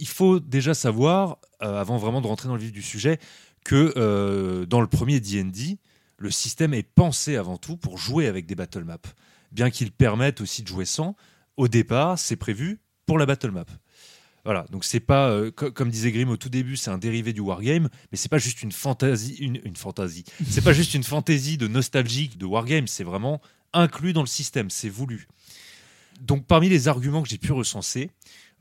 Il 0.00 0.06
faut 0.06 0.38
déjà 0.38 0.74
savoir, 0.74 1.38
euh, 1.60 1.80
avant 1.80 1.96
vraiment 1.96 2.20
de 2.20 2.28
rentrer 2.28 2.46
dans 2.46 2.54
le 2.54 2.60
vif 2.60 2.70
du 2.70 2.82
sujet, 2.82 3.18
que 3.68 3.92
euh, 3.98 4.64
dans 4.64 4.80
le 4.80 4.86
premier 4.86 5.20
D&D, 5.20 5.76
le 6.16 6.30
système 6.30 6.72
est 6.72 6.82
pensé 6.82 7.36
avant 7.36 7.58
tout 7.58 7.76
pour 7.76 7.98
jouer 7.98 8.26
avec 8.26 8.46
des 8.46 8.54
battle 8.54 8.82
maps. 8.82 8.96
Bien 9.52 9.68
qu'il 9.68 9.92
permette 9.92 10.40
aussi 10.40 10.62
de 10.62 10.68
jouer 10.68 10.86
sans, 10.86 11.16
au 11.58 11.68
départ, 11.68 12.18
c'est 12.18 12.36
prévu 12.36 12.80
pour 13.04 13.18
la 13.18 13.26
battle 13.26 13.50
map. 13.50 13.66
Voilà, 14.46 14.64
donc 14.70 14.86
c'est 14.86 15.00
pas, 15.00 15.28
euh, 15.28 15.50
co- 15.50 15.70
comme 15.70 15.90
disait 15.90 16.12
Grimm 16.12 16.30
au 16.30 16.38
tout 16.38 16.48
début, 16.48 16.78
c'est 16.78 16.90
un 16.90 16.96
dérivé 16.96 17.34
du 17.34 17.40
wargame, 17.40 17.90
mais 18.10 18.16
c'est 18.16 18.30
pas 18.30 18.38
juste 18.38 18.62
une 18.62 18.72
fantaisie, 18.72 19.34
une, 19.34 19.76
fantaisie. 19.76 20.24
C'est 20.48 20.64
pas 20.64 20.72
juste 20.72 20.94
une 20.94 21.04
fantaisie 21.04 21.58
de 21.58 21.68
nostalgique 21.68 22.38
de 22.38 22.46
wargame, 22.46 22.86
c'est 22.86 23.04
vraiment 23.04 23.42
inclus 23.74 24.14
dans 24.14 24.22
le 24.22 24.26
système, 24.26 24.70
c'est 24.70 24.88
voulu. 24.88 25.28
Donc 26.22 26.46
parmi 26.46 26.70
les 26.70 26.88
arguments 26.88 27.22
que 27.22 27.28
j'ai 27.28 27.36
pu 27.36 27.52
recenser 27.52 28.10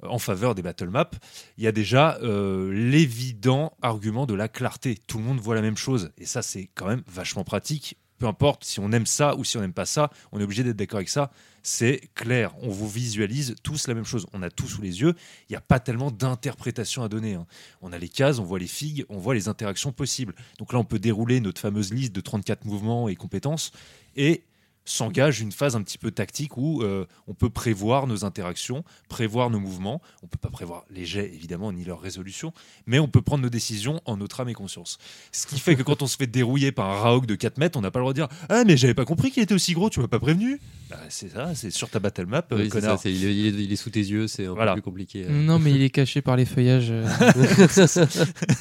en 0.03 0.19
faveur 0.19 0.55
des 0.55 0.61
battle 0.61 0.89
maps, 0.89 1.09
il 1.57 1.63
y 1.63 1.67
a 1.67 1.71
déjà 1.71 2.17
euh, 2.21 2.71
l'évident 2.73 3.73
argument 3.81 4.25
de 4.25 4.33
la 4.33 4.47
clarté. 4.47 4.97
Tout 5.07 5.17
le 5.17 5.23
monde 5.23 5.39
voit 5.39 5.55
la 5.55 5.61
même 5.61 5.77
chose, 5.77 6.11
et 6.17 6.25
ça 6.25 6.41
c'est 6.41 6.69
quand 6.75 6.87
même 6.87 7.03
vachement 7.07 7.43
pratique. 7.43 7.97
Peu 8.19 8.25
importe 8.25 8.63
si 8.63 8.79
on 8.79 8.91
aime 8.91 9.05
ça 9.05 9.35
ou 9.35 9.43
si 9.43 9.57
on 9.57 9.61
n'aime 9.61 9.73
pas 9.73 9.85
ça, 9.85 10.09
on 10.31 10.39
est 10.39 10.43
obligé 10.43 10.63
d'être 10.63 10.75
d'accord 10.75 10.97
avec 10.97 11.09
ça. 11.09 11.29
C'est 11.61 12.09
clair, 12.15 12.55
on 12.61 12.69
vous 12.69 12.87
visualise 12.87 13.55
tous 13.61 13.87
la 13.87 13.93
même 13.93 14.05
chose. 14.05 14.25
On 14.33 14.41
a 14.41 14.49
tout 14.49 14.67
sous 14.67 14.81
les 14.81 15.01
yeux, 15.01 15.13
il 15.49 15.53
n'y 15.53 15.55
a 15.55 15.61
pas 15.61 15.79
tellement 15.79 16.09
d'interprétation 16.09 17.03
à 17.03 17.09
donner. 17.09 17.35
hein. 17.35 17.45
On 17.81 17.91
a 17.93 17.99
les 17.99 18.09
cases, 18.09 18.39
on 18.39 18.43
voit 18.43 18.57
les 18.57 18.67
figues, 18.67 19.05
on 19.09 19.19
voit 19.19 19.35
les 19.35 19.49
interactions 19.49 19.91
possibles. 19.91 20.33
Donc 20.57 20.73
là, 20.73 20.79
on 20.79 20.83
peut 20.83 20.97
dérouler 20.97 21.41
notre 21.41 21.61
fameuse 21.61 21.93
liste 21.93 22.13
de 22.15 22.21
34 22.21 22.65
mouvements 22.65 23.07
et 23.07 23.15
compétences 23.15 23.71
et 24.15 24.43
s'engage 24.89 25.41
une 25.41 25.51
phase 25.51 25.75
un 25.75 25.81
petit 25.83 25.97
peu 25.97 26.11
tactique 26.11 26.57
où 26.57 26.81
euh, 26.81 27.05
on 27.27 27.33
peut 27.33 27.49
prévoir 27.49 28.07
nos 28.07 28.23
interactions, 28.25 28.83
prévoir 29.09 29.49
nos 29.49 29.59
mouvements. 29.59 30.01
On 30.23 30.27
peut 30.27 30.37
pas 30.39 30.49
prévoir 30.49 30.85
les 30.89 31.05
jets, 31.05 31.31
évidemment, 31.33 31.71
ni 31.71 31.83
leur 31.83 31.99
résolution, 32.01 32.53
mais 32.85 32.97
on 32.99 33.07
peut 33.07 33.21
prendre 33.21 33.43
nos 33.43 33.49
décisions 33.49 34.01
en 34.05 34.17
notre 34.17 34.39
âme 34.39 34.49
et 34.49 34.53
conscience. 34.53 34.97
Ce 35.31 35.45
qui 35.45 35.59
fait 35.59 35.75
que 35.75 35.83
quand 35.83 36.01
on 36.01 36.07
se 36.07 36.15
fait 36.17 36.27
dérouiller 36.27 36.71
par 36.71 36.89
un 36.89 36.99
Raok 36.99 37.25
de 37.25 37.35
4 37.35 37.57
mètres, 37.57 37.77
on 37.77 37.81
n'a 37.81 37.91
pas 37.91 37.99
le 37.99 38.03
droit 38.03 38.13
de 38.13 38.19
dire 38.19 38.27
Ah, 38.49 38.63
mais 38.65 38.77
j'avais 38.77 38.93
pas 38.93 39.05
compris 39.05 39.31
qu'il 39.31 39.43
était 39.43 39.53
aussi 39.53 39.73
gros, 39.73 39.89
tu 39.89 39.99
m'as 39.99 40.07
pas 40.07 40.19
prévenu 40.19 40.59
Bah, 40.89 40.97
C'est 41.09 41.29
ça, 41.29 41.53
c'est 41.53 41.69
sur 41.71 41.89
ta 41.89 41.99
battle 41.99 42.25
map, 42.25 42.45
euh, 42.51 42.57
Oui, 42.63 42.69
connard. 42.69 42.99
ça, 42.99 43.09
il, 43.09 43.25
est, 43.25 43.35
il 43.35 43.45
est- 43.47 43.63
il 43.65 43.71
est 43.71 43.75
sous 43.75 43.89
tes 43.89 43.99
yeux, 43.99 44.27
c'est 44.27 44.45
un 44.45 44.53
Voilà. 44.53 44.71
peu 44.75 44.81
plus 44.81 44.85
compliqué. 44.85 45.25
euh. 45.25 45.31
Non, 45.31 45.59
mais 45.59 45.71
il 45.71 45.81
est 45.81 45.89
caché 45.89 46.21
par 46.21 46.35
les 46.37 46.45
feuillages. 46.45 46.91
euh. 46.91 47.05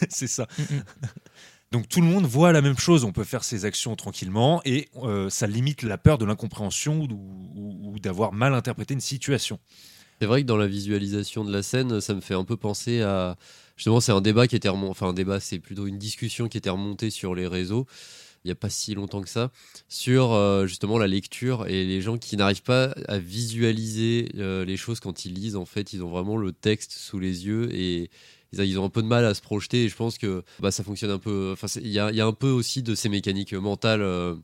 c'est 0.08 0.26
ça. 0.26 0.46
Mm, 0.58 0.62
mm. 0.62 0.82
Donc 1.72 1.88
tout 1.88 2.00
le 2.00 2.06
monde 2.06 2.24
voit 2.26 2.52
la 2.52 2.62
même 2.62 2.78
chose, 2.78 3.04
on 3.04 3.12
peut 3.12 3.24
faire 3.24 3.44
ses 3.44 3.64
actions 3.64 3.96
tranquillement 3.96 4.62
et 4.64 4.88
euh, 5.02 5.28
ça 5.30 5.46
limite 5.46 5.82
la 5.82 5.98
peur 5.98 6.16
de 6.16 6.24
l'incompréhension 6.24 7.08
ou, 7.10 7.98
d'avoir 7.98 8.32
mal 8.32 8.54
interprété 8.54 8.94
une 8.94 9.00
situation. 9.00 9.58
C'est 10.20 10.26
vrai 10.26 10.42
que 10.42 10.46
dans 10.46 10.56
la 10.56 10.66
visualisation 10.66 11.44
de 11.44 11.52
la 11.52 11.62
scène, 11.62 12.00
ça 12.00 12.14
me 12.14 12.20
fait 12.20 12.34
un 12.34 12.44
peu 12.44 12.56
penser 12.56 13.02
à. 13.02 13.36
Justement, 13.76 14.00
c'est 14.00 14.12
un 14.12 14.22
débat 14.22 14.46
qui 14.46 14.56
était 14.56 14.70
remonté. 14.70 14.90
Enfin, 14.90 15.08
un 15.08 15.12
débat, 15.12 15.40
c'est 15.40 15.58
plutôt 15.58 15.86
une 15.86 15.98
discussion 15.98 16.48
qui 16.48 16.56
était 16.56 16.70
remontée 16.70 17.10
sur 17.10 17.34
les 17.34 17.46
réseaux 17.46 17.86
il 18.46 18.50
n'y 18.50 18.52
a 18.52 18.54
pas 18.56 18.70
si 18.70 18.94
longtemps 18.94 19.22
que 19.22 19.28
ça, 19.28 19.50
sur 19.88 20.32
euh, 20.32 20.68
justement 20.68 20.98
la 20.98 21.08
lecture 21.08 21.66
et 21.66 21.84
les 21.84 22.00
gens 22.00 22.16
qui 22.16 22.36
n'arrivent 22.36 22.62
pas 22.62 22.94
à 23.08 23.18
visualiser 23.18 24.28
euh, 24.36 24.64
les 24.64 24.76
choses 24.76 25.00
quand 25.00 25.24
ils 25.24 25.34
lisent. 25.34 25.56
En 25.56 25.64
fait, 25.64 25.92
ils 25.92 26.04
ont 26.04 26.08
vraiment 26.08 26.36
le 26.36 26.52
texte 26.52 26.92
sous 26.92 27.18
les 27.18 27.44
yeux 27.46 27.74
et 27.74 28.08
ils, 28.52 28.60
ils 28.60 28.78
ont 28.78 28.84
un 28.84 28.88
peu 28.90 29.02
de 29.02 29.08
mal 29.08 29.24
à 29.24 29.34
se 29.34 29.40
projeter. 29.42 29.84
Et 29.84 29.88
je 29.88 29.96
pense 29.96 30.18
que 30.18 30.42
bah, 30.60 30.70
ça 30.70 30.82
fonctionne 30.84 31.10
un 31.10 31.18
peu. 31.18 31.50
Enfin, 31.52 31.66
il 31.80 31.88
y 31.90 31.98
a, 31.98 32.10
il 32.10 32.16
y 32.16 32.20
a 32.20 32.26
un 32.26 32.32
peu 32.32 32.48
aussi 32.50 32.82
de 32.82 32.94
ces 32.94 33.08
mécaniques 33.08 33.52
mentales. 33.54 34.02
euh, 34.02 34.34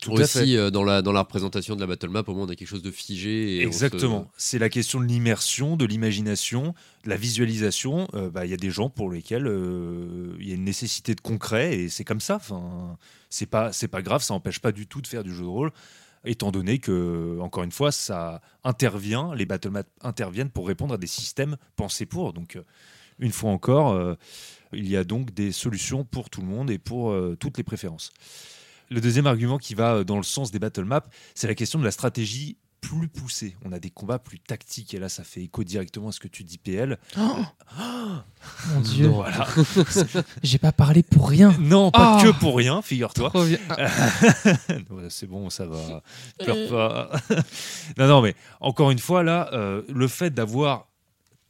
Tout 0.00 0.12
aussi 0.12 0.56
euh, 0.56 0.70
dans 0.70 0.84
la 0.84 1.00
dans 1.00 1.12
la 1.12 1.20
représentation 1.20 1.74
de 1.74 1.80
la 1.80 1.86
battle 1.86 2.10
map 2.10 2.22
au 2.26 2.34
moins 2.34 2.44
on 2.44 2.48
a 2.50 2.54
quelque 2.56 2.68
chose 2.68 2.82
de 2.82 2.90
figé 2.90 3.56
et 3.62 3.66
on 3.66 3.70
se- 3.72 3.84
Exactement. 3.84 4.30
C'est 4.36 4.58
la 4.58 4.68
question 4.68 5.00
de 5.00 5.06
l'immersion, 5.06 5.76
de 5.76 5.86
l'imagination, 5.86 6.74
de 7.04 7.08
la 7.10 7.16
visualisation. 7.16 8.06
Euh, 8.14 8.28
bah, 8.28 8.44
Il 8.44 8.50
y 8.50 8.54
a 8.54 8.58
des 8.58 8.70
gens 8.70 8.90
pour 8.90 9.10
lesquels 9.10 9.46
euh, 9.46 10.36
il 10.40 10.48
y 10.48 10.52
a 10.52 10.54
une 10.56 10.64
nécessité 10.64 11.14
de 11.14 11.20
concret 11.22 11.74
et 11.78 11.88
c'est 11.88 12.04
comme 12.04 12.20
ça. 12.20 12.36
Enfin, 12.36 12.98
c'est 13.30 13.46
pas 13.46 13.72
c'est 13.72 13.88
pas 13.88 14.02
grave, 14.02 14.22
ça 14.22 14.34
n'empêche 14.34 14.58
pas 14.60 14.72
du 14.72 14.86
tout 14.86 15.00
de 15.00 15.06
faire 15.06 15.24
du 15.24 15.32
jeu 15.34 15.42
de 15.42 15.48
rôle. 15.48 15.72
Étant 16.24 16.50
donné 16.50 16.78
que, 16.80 17.38
encore 17.40 17.62
une 17.62 17.70
fois, 17.72 17.92
ça 17.92 18.42
intervient, 18.64 19.34
les 19.36 19.46
battle 19.46 19.70
maps 19.70 19.84
interviennent 20.02 20.50
pour 20.50 20.66
répondre 20.66 20.92
à 20.94 20.98
des 20.98 21.06
systèmes 21.06 21.56
pensés 21.76 22.06
pour. 22.06 22.32
Donc, 22.32 22.56
euh, 22.56 22.62
une 23.18 23.32
fois 23.32 23.50
encore, 23.50 23.92
euh, 23.92 24.14
il 24.72 24.88
y 24.88 24.96
a 24.96 25.04
donc 25.04 25.32
des 25.32 25.52
solutions 25.52 26.04
pour 26.04 26.30
tout 26.30 26.40
le 26.40 26.46
monde 26.46 26.70
et 26.70 26.78
pour 26.78 27.10
euh, 27.10 27.36
toutes 27.38 27.56
les 27.58 27.64
préférences. 27.64 28.12
Le 28.90 29.00
deuxième 29.00 29.26
argument 29.26 29.58
qui 29.58 29.74
va 29.74 29.96
euh, 29.96 30.04
dans 30.04 30.16
le 30.16 30.22
sens 30.22 30.50
des 30.50 30.58
battle 30.58 30.84
maps, 30.84 31.04
c'est 31.34 31.46
la 31.46 31.54
question 31.54 31.78
de 31.78 31.84
la 31.84 31.90
stratégie 31.90 32.56
plus 32.80 33.08
poussée. 33.08 33.56
On 33.64 33.72
a 33.72 33.80
des 33.80 33.90
combats 33.90 34.20
plus 34.20 34.38
tactiques 34.38 34.94
et 34.94 35.00
là, 35.00 35.08
ça 35.08 35.24
fait 35.24 35.42
écho 35.42 35.64
directement 35.64 36.08
à 36.10 36.12
ce 36.12 36.20
que 36.20 36.28
tu 36.28 36.44
dis, 36.44 36.58
PL. 36.58 36.96
Mon 37.16 38.80
Dieu. 38.82 39.08
Voilà. 39.08 39.46
j'ai 40.44 40.58
pas 40.58 40.70
parlé 40.70 41.02
pour 41.02 41.28
rien. 41.28 41.52
non, 41.58 41.90
pas 41.90 42.18
Ah. 42.18 42.22
que 42.22 42.30
pour 42.38 42.56
rien, 42.56 42.80
figure-toi. 42.80 43.32
Ah, 43.70 43.88
c'est 45.10 45.26
bon, 45.26 45.50
ça 45.50 45.66
va. 45.66 46.02
Pleure 46.38 46.68
pas. 46.70 47.10
non, 47.98 48.06
non, 48.06 48.22
mais 48.22 48.36
encore 48.60 48.92
une 48.92 49.00
fois, 49.00 49.24
là, 49.24 49.50
euh, 49.52 49.82
le 49.88 50.06
fait 50.06 50.30
d'avoir 50.30 50.86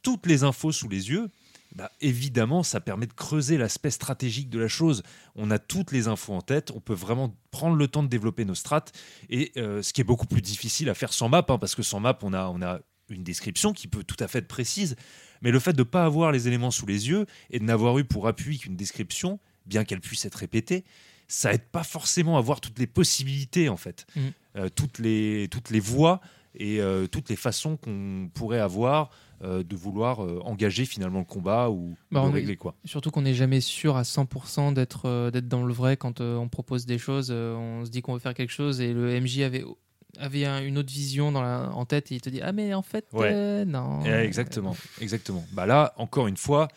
toutes 0.01 0.25
les 0.25 0.43
infos 0.43 0.71
sous 0.71 0.89
les 0.89 1.09
yeux, 1.09 1.29
bah, 1.75 1.91
évidemment, 2.01 2.63
ça 2.63 2.79
permet 2.79 3.05
de 3.05 3.13
creuser 3.13 3.57
l'aspect 3.57 3.91
stratégique 3.91 4.49
de 4.49 4.59
la 4.59 4.67
chose. 4.67 5.03
On 5.35 5.51
a 5.51 5.59
toutes 5.59 5.91
les 5.91 6.07
infos 6.07 6.33
en 6.33 6.41
tête, 6.41 6.71
on 6.71 6.79
peut 6.79 6.93
vraiment 6.93 7.35
prendre 7.51 7.75
le 7.75 7.87
temps 7.87 8.03
de 8.03 8.07
développer 8.07 8.45
nos 8.45 8.55
strates, 8.55 8.91
et 9.29 9.51
euh, 9.57 9.81
ce 9.81 9.93
qui 9.93 10.01
est 10.01 10.05
beaucoup 10.05 10.25
plus 10.25 10.41
difficile 10.41 10.89
à 10.89 10.93
faire 10.93 11.13
sans 11.13 11.29
map, 11.29 11.45
hein, 11.47 11.57
parce 11.57 11.75
que 11.75 11.83
sans 11.83 11.99
map, 11.99 12.17
on 12.23 12.33
a, 12.33 12.47
on 12.47 12.61
a 12.61 12.79
une 13.09 13.23
description 13.23 13.73
qui 13.73 13.87
peut 13.87 14.03
tout 14.03 14.17
à 14.19 14.27
fait 14.27 14.39
être 14.39 14.47
précise, 14.47 14.95
mais 15.41 15.51
le 15.51 15.59
fait 15.59 15.73
de 15.73 15.79
ne 15.79 15.83
pas 15.83 16.05
avoir 16.05 16.31
les 16.31 16.47
éléments 16.47 16.71
sous 16.71 16.85
les 16.85 17.09
yeux 17.09 17.25
et 17.49 17.59
de 17.59 17.63
n'avoir 17.63 17.97
eu 17.97 18.03
pour 18.03 18.27
appui 18.27 18.59
qu'une 18.59 18.75
description, 18.75 19.39
bien 19.65 19.83
qu'elle 19.83 20.01
puisse 20.01 20.25
être 20.25 20.35
répétée, 20.35 20.83
ça 21.27 21.53
aide 21.53 21.65
pas 21.71 21.83
forcément 21.83 22.37
à 22.37 22.41
voir 22.41 22.59
toutes 22.59 22.79
les 22.79 22.87
possibilités 22.87 23.69
en 23.69 23.77
fait, 23.77 24.05
Mm. 24.15 24.19
Euh, 24.55 24.69
toutes 24.69 24.97
les 24.97 25.47
toutes 25.51 25.69
les 25.69 25.79
voies 25.79 26.21
et 26.55 26.81
euh, 26.81 27.05
toutes 27.05 27.29
les 27.29 27.35
façons 27.35 27.77
qu'on 27.77 28.29
pourrait 28.33 28.59
avoir 28.59 29.11
euh, 29.43 29.63
de 29.63 29.75
vouloir 29.75 30.23
euh, 30.23 30.39
engager 30.43 30.85
finalement 30.85 31.19
le 31.19 31.25
combat 31.25 31.69
ou 31.69 31.95
Bah, 32.11 32.23
est- 32.27 32.31
régler 32.31 32.57
quoi. 32.57 32.75
Surtout 32.85 33.11
qu'on 33.11 33.21
n'est 33.21 33.33
jamais 33.33 33.61
sûr 33.61 33.95
à 33.97 34.03
100% 34.03 34.73
d'être 34.73 35.05
euh, 35.07 35.31
d'être 35.31 35.47
dans 35.47 35.63
le 35.63 35.73
vrai 35.73 35.95
quand 35.97 36.21
euh, 36.21 36.35
on 36.37 36.49
propose 36.49 36.85
des 36.85 36.97
choses. 36.97 37.29
euh, 37.31 37.55
on 37.55 37.85
se 37.85 37.89
dit 37.89 38.01
qu'on 38.01 38.13
veut 38.13 38.19
faire 38.19 38.33
quelque 38.33 38.51
chose 38.51 38.81
et 38.81 38.93
le 38.93 39.09
MJ 39.21 39.41
avait 39.41 39.63
avait 40.17 40.45
un- 40.45 40.61
une 40.63 40.77
autre 40.77 40.91
vision 40.91 41.31
dans 41.31 41.41
la, 41.41 41.69
en 41.73 41.85
tête 41.85 42.11
et 42.11 42.15
il 42.15 42.21
te 42.21 42.29
dit 42.29 42.41
ah 42.41 42.51
mais 42.51 42.73
en 42.73 42.81
fait 42.81 43.05
Ouais. 43.13 43.31
euh, 43.31 43.63
non. 43.65 44.01
Eh, 44.05 44.09
exactement, 44.25 44.75
exactement. 45.01 45.45
Bah 45.53 45.65
là, 45.65 45.93
encore 45.97 46.27
une 46.27 46.35
fois, 46.37 46.67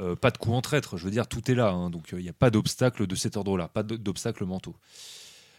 euh, 0.00 0.14
pas 0.14 0.30
de 0.30 0.38
coup 0.38 0.52
en 0.52 0.60
traître. 0.62 0.96
Je 0.98 1.04
veux 1.06 1.10
dire, 1.10 1.26
tout 1.26 1.50
est 1.50 1.54
là, 1.54 1.70
hein, 1.70 1.90
donc 1.90 2.10
il 2.12 2.18
n'y 2.22 2.28
a 2.28 2.32
pas 2.34 2.50
d'obstacle 2.50 3.06
de 3.06 3.14
cet 3.14 3.36
ordre-là, 3.36 3.68
pas 3.68 3.82
d- 3.82 3.98
d'obstacles 3.98 4.44
mentaux. 4.44 4.76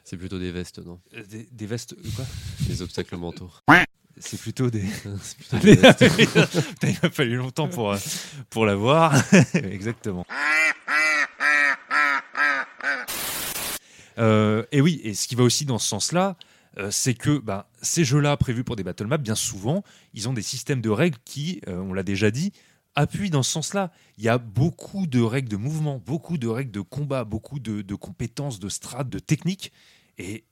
c'est 0.05 0.17
plutôt 0.17 0.37
des 0.39 0.51
vestes 0.51 0.79
non? 0.85 0.99
Des, 1.29 1.47
des 1.51 1.65
vestes, 1.65 1.95
quoi? 2.15 2.25
Des 2.67 2.81
obstacles 2.81 3.17
mentaux 3.17 3.49
C'est 4.25 4.39
plutôt 4.39 4.69
des. 4.69 4.81
plutôt 5.49 5.57
il 6.83 6.97
m'a 7.03 7.09
fallu 7.09 7.35
longtemps 7.35 7.67
pour, 7.67 7.91
euh, 7.91 7.97
pour 8.49 8.65
l'avoir. 8.65 9.13
Exactement. 9.53 10.25
Euh, 14.17 14.63
et 14.71 14.81
oui, 14.81 15.01
et 15.03 15.13
ce 15.13 15.27
qui 15.27 15.35
va 15.35 15.43
aussi 15.43 15.65
dans 15.65 15.77
ce 15.77 15.87
sens-là, 15.87 16.37
euh, 16.77 16.89
c'est 16.89 17.13
que 17.13 17.37
bah, 17.37 17.69
ces 17.81 18.03
jeux-là, 18.05 18.37
prévus 18.37 18.63
pour 18.63 18.75
des 18.75 18.83
battle 18.83 19.07
maps, 19.07 19.17
bien 19.17 19.35
souvent, 19.35 19.83
ils 20.13 20.29
ont 20.29 20.33
des 20.33 20.41
systèmes 20.41 20.81
de 20.81 20.89
règles 20.89 21.17
qui, 21.25 21.61
euh, 21.67 21.77
on 21.77 21.93
l'a 21.93 22.03
déjà 22.03 22.31
dit, 22.31 22.53
appuient 22.95 23.29
dans 23.29 23.43
ce 23.43 23.51
sens-là. 23.51 23.91
Il 24.17 24.23
y 24.23 24.29
a 24.29 24.37
beaucoup 24.37 25.07
de 25.07 25.21
règles 25.21 25.49
de 25.49 25.57
mouvement, 25.57 26.01
beaucoup 26.05 26.37
de 26.37 26.47
règles 26.47 26.71
de 26.71 26.81
combat, 26.81 27.25
beaucoup 27.25 27.59
de, 27.59 27.81
de 27.81 27.95
compétences, 27.95 28.59
de 28.59 28.69
strates, 28.69 29.09
de 29.09 29.19
techniques. 29.19 29.71
Et 30.17 30.45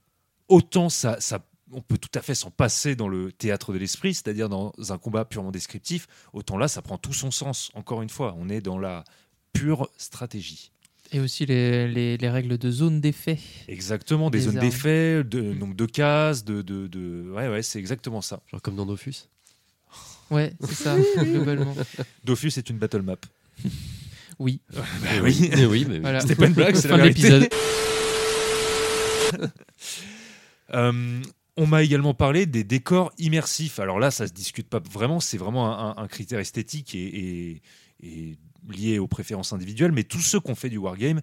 autant 0.48 0.90
ça, 0.90 1.22
ça, 1.22 1.46
on 1.74 1.82
peut 1.82 1.98
tout 1.98 2.10
à 2.18 2.22
fait 2.22 2.36
s'en 2.36 2.52
passer 2.52 2.96
dans 2.96 3.08
le 3.08 3.32
théâtre 3.32 3.74
de 3.74 3.78
l'esprit, 3.78 4.14
c'est-à-dire 4.14 4.50
dans 4.50 4.74
un 4.90 4.98
combat 4.98 5.26
purement 5.26 5.52
descriptif, 5.52 6.08
autant 6.34 6.58
là, 6.58 6.68
ça 6.68 6.82
prend 6.82 6.98
tout 6.98 7.14
son 7.14 7.32
sens. 7.32 7.72
Encore 7.74 8.02
une 8.02 8.10
fois, 8.10 8.36
on 8.38 8.50
est 8.50 8.62
dans 8.62 8.78
la 8.80 9.04
pure 9.54 9.90
stratégie. 9.98 10.72
Et 11.14 11.20
aussi 11.20 11.46
les, 11.46 11.88
les, 11.90 12.16
les 12.18 12.30
règles 12.30 12.58
de 12.58 12.72
zone 12.72 13.02
d'effet. 13.02 13.38
Exactement, 13.68 14.30
des 14.30 14.38
Des 14.40 14.44
zones 14.46 14.60
d'effet, 14.60 15.24
de 15.26 15.42
nombre 15.42 15.76
de 15.76 15.86
cases, 15.86 16.46
de, 16.46 16.62
de, 16.62 16.88
de... 16.88 17.30
ouais, 17.36 17.50
ouais, 17.50 17.62
c'est 17.64 17.80
exactement 17.80 18.22
ça. 18.22 18.42
genre 18.50 18.62
comme 18.62 18.76
dans 18.76 18.86
Dofus 18.86 19.28
Ouais, 20.30 20.54
c'est 20.62 20.76
ça, 20.76 20.96
globalement. 21.18 21.76
Dofus 22.24 22.54
est 22.58 22.70
une 22.70 22.78
battle 22.78 23.02
map. 23.02 23.18
Oui, 24.40 24.62
Bah 24.74 24.82
oui. 25.22 25.50
Mais 25.54 25.66
oui, 25.66 25.86
mais 25.88 25.96
oui. 25.96 26.00
voilà. 26.00 26.22
C'était 26.22 26.36
pas 26.36 26.48
une 26.48 26.54
blague, 26.54 26.76
c'est 26.76 26.88
la 26.88 26.98
Fin 26.98 27.04
de 27.06 27.10
vérité. 27.10 27.30
l'épisode. 27.30 27.50
Euh, 30.74 31.22
on 31.58 31.68
m'a 31.68 31.84
également 31.84 32.14
parlé 32.14 32.46
des 32.46 32.64
décors 32.64 33.12
immersifs. 33.18 33.80
Alors 33.80 34.00
là, 34.00 34.12
ça 34.12 34.28
se 34.28 34.34
discute 34.34 34.70
pas 34.70 34.80
vraiment, 34.80 35.20
c'est 35.20 35.38
vraiment 35.38 35.98
un, 35.98 36.08
critère 36.08 36.40
esthétique 36.40 36.96
et 36.96 37.62
lié 38.70 39.00
aux 39.00 39.08
préférences 39.08 39.54
individuelles. 39.54 39.92
Mais 39.92 40.04
tous 40.04 40.22
ceux 40.22 40.40
qui 40.40 40.52
ont 40.52 40.56
fait 40.56 40.70
du 40.70 40.78
wargame, 40.78 41.22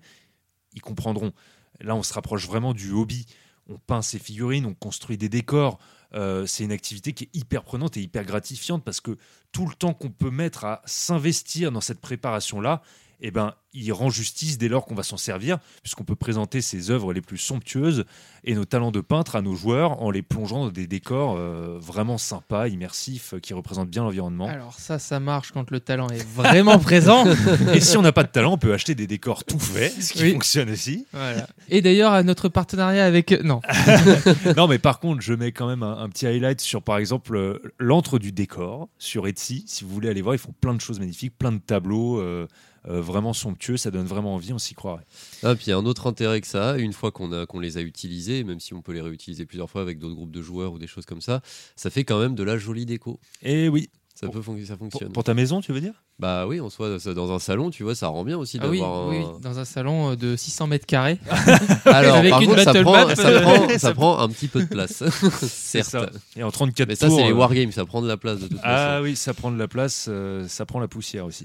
ils 0.74 0.82
comprendront. 0.82 1.32
Là, 1.80 1.94
on 1.94 2.02
se 2.02 2.12
rapproche 2.12 2.46
vraiment 2.46 2.74
du 2.74 2.90
hobby. 2.92 3.26
On 3.68 3.78
peint 3.78 4.02
ses 4.02 4.18
figurines, 4.18 4.66
on 4.66 4.74
construit 4.74 5.18
des 5.18 5.28
décors. 5.28 5.78
Euh, 6.14 6.46
c'est 6.46 6.64
une 6.64 6.72
activité 6.72 7.12
qui 7.12 7.24
est 7.24 7.36
hyper 7.36 7.64
prenante 7.64 7.96
et 7.96 8.00
hyper 8.00 8.24
gratifiante 8.24 8.82
parce 8.82 9.00
que 9.00 9.18
tout 9.52 9.66
le 9.66 9.74
temps 9.74 9.92
qu'on 9.92 10.10
peut 10.10 10.30
mettre 10.30 10.64
à 10.64 10.82
s'investir 10.86 11.70
dans 11.70 11.82
cette 11.82 12.00
préparation-là, 12.00 12.82
eh 13.20 13.30
ben, 13.30 13.54
il 13.74 13.92
rend 13.92 14.10
justice 14.10 14.58
dès 14.58 14.68
lors 14.68 14.86
qu'on 14.86 14.94
va 14.94 15.02
s'en 15.02 15.16
servir, 15.16 15.58
puisqu'on 15.82 16.04
peut 16.04 16.14
présenter 16.16 16.60
ses 16.60 16.90
œuvres 16.90 17.12
les 17.12 17.20
plus 17.20 17.36
somptueuses 17.38 18.04
et 18.44 18.54
nos 18.54 18.64
talents 18.64 18.90
de 18.90 19.00
peintre 19.00 19.36
à 19.36 19.42
nos 19.42 19.54
joueurs 19.54 20.00
en 20.02 20.10
les 20.10 20.22
plongeant 20.22 20.64
dans 20.66 20.70
des 20.70 20.86
décors 20.86 21.36
euh, 21.36 21.78
vraiment 21.80 22.16
sympas, 22.16 22.68
immersifs, 22.68 23.34
euh, 23.34 23.40
qui 23.40 23.52
représentent 23.54 23.90
bien 23.90 24.02
l'environnement. 24.04 24.46
Alors 24.48 24.74
ça, 24.78 24.98
ça 24.98 25.20
marche 25.20 25.52
quand 25.52 25.70
le 25.70 25.80
talent 25.80 26.08
est 26.08 26.26
vraiment 26.26 26.78
présent. 26.78 27.24
Et 27.74 27.80
si 27.80 27.96
on 27.96 28.02
n'a 28.02 28.12
pas 28.12 28.22
de 28.22 28.28
talent, 28.28 28.52
on 28.54 28.58
peut 28.58 28.72
acheter 28.72 28.94
des 28.94 29.06
décors 29.06 29.44
tout 29.44 29.58
faits, 29.58 29.92
ce 30.00 30.12
qui 30.14 30.22
Oui. 30.22 30.32
fonctionne 30.32 30.70
aussi. 30.70 31.06
Voilà. 31.12 31.46
Et 31.68 31.82
d'ailleurs, 31.82 32.12
à 32.12 32.22
notre 32.22 32.48
partenariat 32.48 33.04
avec... 33.04 33.32
Non, 33.44 33.60
non, 34.56 34.66
mais 34.68 34.78
par 34.78 35.00
contre, 35.00 35.20
je 35.20 35.34
mets 35.34 35.52
quand 35.52 35.68
même 35.68 35.82
un, 35.82 35.98
un 35.98 36.08
petit 36.08 36.26
highlight 36.26 36.60
sur, 36.60 36.82
par 36.82 36.98
exemple, 36.98 37.36
euh, 37.36 37.58
l'antre 37.78 38.18
du 38.18 38.32
décor 38.32 38.88
sur 38.98 39.26
Etsy. 39.26 39.64
Si 39.66 39.84
vous 39.84 39.90
voulez 39.90 40.08
aller 40.08 40.22
voir, 40.22 40.34
ils 40.34 40.38
font 40.38 40.54
plein 40.60 40.74
de 40.74 40.80
choses 40.80 40.98
magnifiques, 41.00 41.34
plein 41.38 41.52
de 41.52 41.58
tableaux 41.58 42.20
euh, 42.20 42.46
euh, 42.86 43.00
vraiment 43.00 43.32
somptueux. 43.32 43.76
Ça 43.76 43.90
donne 43.90 44.06
vraiment 44.06 44.34
envie, 44.34 44.52
on 44.52 44.58
s'y 44.58 44.74
croirait. 44.74 45.06
Ah, 45.42 45.54
puis 45.54 45.66
il 45.66 45.70
y 45.70 45.72
a 45.72 45.78
un 45.78 45.86
autre 45.86 46.06
intérêt 46.06 46.40
que 46.40 46.46
ça, 46.46 46.76
une 46.78 46.92
fois 46.92 47.10
qu'on 47.10 47.32
a 47.32 47.46
qu'on 47.46 47.60
les 47.60 47.76
a 47.78 47.80
utilisés, 47.80 48.44
même 48.44 48.60
si 48.60 48.74
on 48.74 48.82
peut 48.82 48.92
les 48.92 49.00
réutiliser 49.00 49.46
plusieurs 49.46 49.70
fois 49.70 49.82
avec 49.82 49.98
d'autres 49.98 50.14
groupes 50.14 50.30
de 50.30 50.42
joueurs 50.42 50.72
ou 50.72 50.78
des 50.78 50.86
choses 50.86 51.06
comme 51.06 51.20
ça, 51.20 51.40
ça 51.76 51.90
fait 51.90 52.04
quand 52.04 52.20
même 52.20 52.34
de 52.34 52.42
la 52.42 52.58
jolie 52.58 52.86
déco. 52.86 53.20
Et 53.42 53.68
oui, 53.68 53.90
Ça 54.20 54.26
Pour- 54.26 54.34
peut 54.34 54.42
fon- 54.42 54.58
ça 54.66 54.76
pour, 54.76 54.88
fonctionne. 54.90 55.12
pour 55.12 55.22
ta 55.22 55.32
maison, 55.32 55.60
tu 55.60 55.70
veux 55.72 55.80
dire? 55.80 55.92
Bah 56.18 56.44
oui, 56.48 56.58
en 56.58 56.70
soi, 56.70 56.98
ça- 56.98 57.14
dans 57.14 57.30
un 57.30 57.38
salon, 57.38 57.70
tu 57.70 57.84
vois, 57.84 57.94
ça 57.94 58.08
rend 58.08 58.24
bien 58.24 58.36
aussi 58.36 58.58
ah 58.60 58.66
oui, 58.68 58.80
d'avoir 58.80 59.06
oui, 59.06 59.18
un- 59.18 59.38
dans 59.38 59.60
un 59.60 59.64
salon 59.64 60.10
euh, 60.10 60.16
de 60.16 60.34
600 60.34 60.66
mètres 60.66 60.86
carrés. 60.86 61.20
Alors, 61.84 62.16
Avec 62.16 62.30
par 62.32 62.40
une 62.42 62.48
contre, 62.48 62.62
ça 62.64 62.82
prend, 62.82 62.92
map, 63.06 63.14
ça, 63.14 63.28
euh, 63.28 63.40
prend, 63.42 63.68
ça 63.68 63.78
ça 63.78 63.94
prend 63.94 64.18
un 64.18 64.28
petit 64.28 64.48
peu 64.48 64.60
de 64.64 64.66
place, 64.68 65.04
C'est 65.40 65.84
ça. 65.84 66.00
certes. 66.00 66.14
Et 66.34 66.42
en 66.42 66.50
34 66.50 66.88
Mais 66.88 66.96
ça, 66.96 67.06
tours. 67.06 67.16
c'est 67.18 67.26
les 67.26 67.30
euh, 67.30 67.34
wargames, 67.34 67.70
ça 67.70 67.84
prend 67.86 68.02
de 68.02 68.08
la 68.08 68.16
place 68.16 68.40
de 68.40 68.48
toute 68.48 68.58
Ah 68.64 68.76
façon. 68.94 69.02
oui, 69.04 69.14
ça 69.14 69.34
prend 69.34 69.52
de 69.52 69.56
la 69.58 69.68
place, 69.68 70.06
euh, 70.08 70.48
ça 70.48 70.66
prend 70.66 70.80
la 70.80 70.88
poussière 70.88 71.24
aussi. 71.24 71.44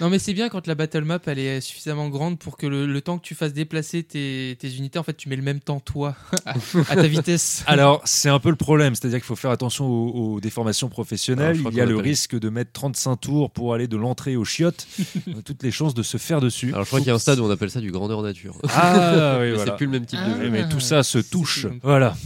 Non, 0.00 0.10
mais 0.10 0.18
c'est 0.18 0.32
bien 0.34 0.48
quand 0.48 0.66
la 0.66 0.74
battle 0.74 1.04
map 1.04 1.20
elle 1.26 1.38
est 1.38 1.60
suffisamment 1.60 2.08
grande 2.08 2.38
pour 2.38 2.56
que 2.56 2.66
le, 2.66 2.86
le 2.86 3.00
temps 3.00 3.18
que 3.18 3.24
tu 3.24 3.34
fasses 3.34 3.52
déplacer 3.52 4.02
tes, 4.02 4.56
tes 4.58 4.74
unités, 4.76 4.98
en 4.98 5.02
fait, 5.04 5.16
tu 5.16 5.28
mets 5.28 5.36
le 5.36 5.42
même 5.42 5.60
temps 5.60 5.78
toi 5.80 6.16
à, 6.46 6.54
à 6.90 6.94
ta 6.96 7.06
vitesse. 7.06 7.62
Alors, 7.66 8.02
c'est 8.04 8.28
un 8.28 8.38
peu 8.40 8.50
le 8.50 8.56
problème, 8.56 8.94
c'est-à-dire 8.94 9.18
qu'il 9.18 9.26
faut 9.26 9.36
faire 9.36 9.50
attention 9.52 9.86
aux, 9.86 10.34
aux 10.34 10.40
déformations 10.40 10.88
professionnelles. 10.88 11.46
Alors, 11.50 11.58
crois 11.60 11.70
Il 11.72 11.76
y 11.76 11.80
a 11.80 11.86
le 11.86 11.96
risque 11.96 12.38
de 12.38 12.48
mettre 12.48 12.72
35 12.72 13.16
tours 13.16 13.50
pour 13.50 13.72
aller 13.74 13.86
de 13.86 13.96
l'entrée 13.96 14.36
aux 14.36 14.44
chiottes. 14.44 14.86
Toutes 15.44 15.62
les 15.62 15.70
chances 15.70 15.94
de 15.94 16.02
se 16.02 16.16
faire 16.16 16.40
dessus. 16.40 16.70
Alors, 16.72 16.82
je 16.84 16.88
crois 16.88 16.98
qu'il 17.00 17.08
y 17.08 17.12
a 17.12 17.14
un 17.14 17.18
stade 17.18 17.38
où 17.38 17.44
on 17.44 17.50
appelle 17.50 17.70
ça 17.70 17.80
du 17.80 17.92
grandeur 17.92 18.22
nature. 18.22 18.56
Ah 18.70 19.36
oui, 19.38 19.46
Mais 19.46 19.52
voilà. 19.52 19.64
c'est 19.72 19.76
plus 19.76 19.86
le 19.86 19.92
même 19.92 20.06
type 20.06 20.18
Ah. 20.22 20.30
de 20.30 20.42
jeu. 20.44 20.50
Mais 20.50 20.68
tout 20.68 20.80
ça 20.80 21.02
se 21.02 21.22
C'est- 21.22 21.30
touche. 21.30 21.66
Voilà. 21.82 22.16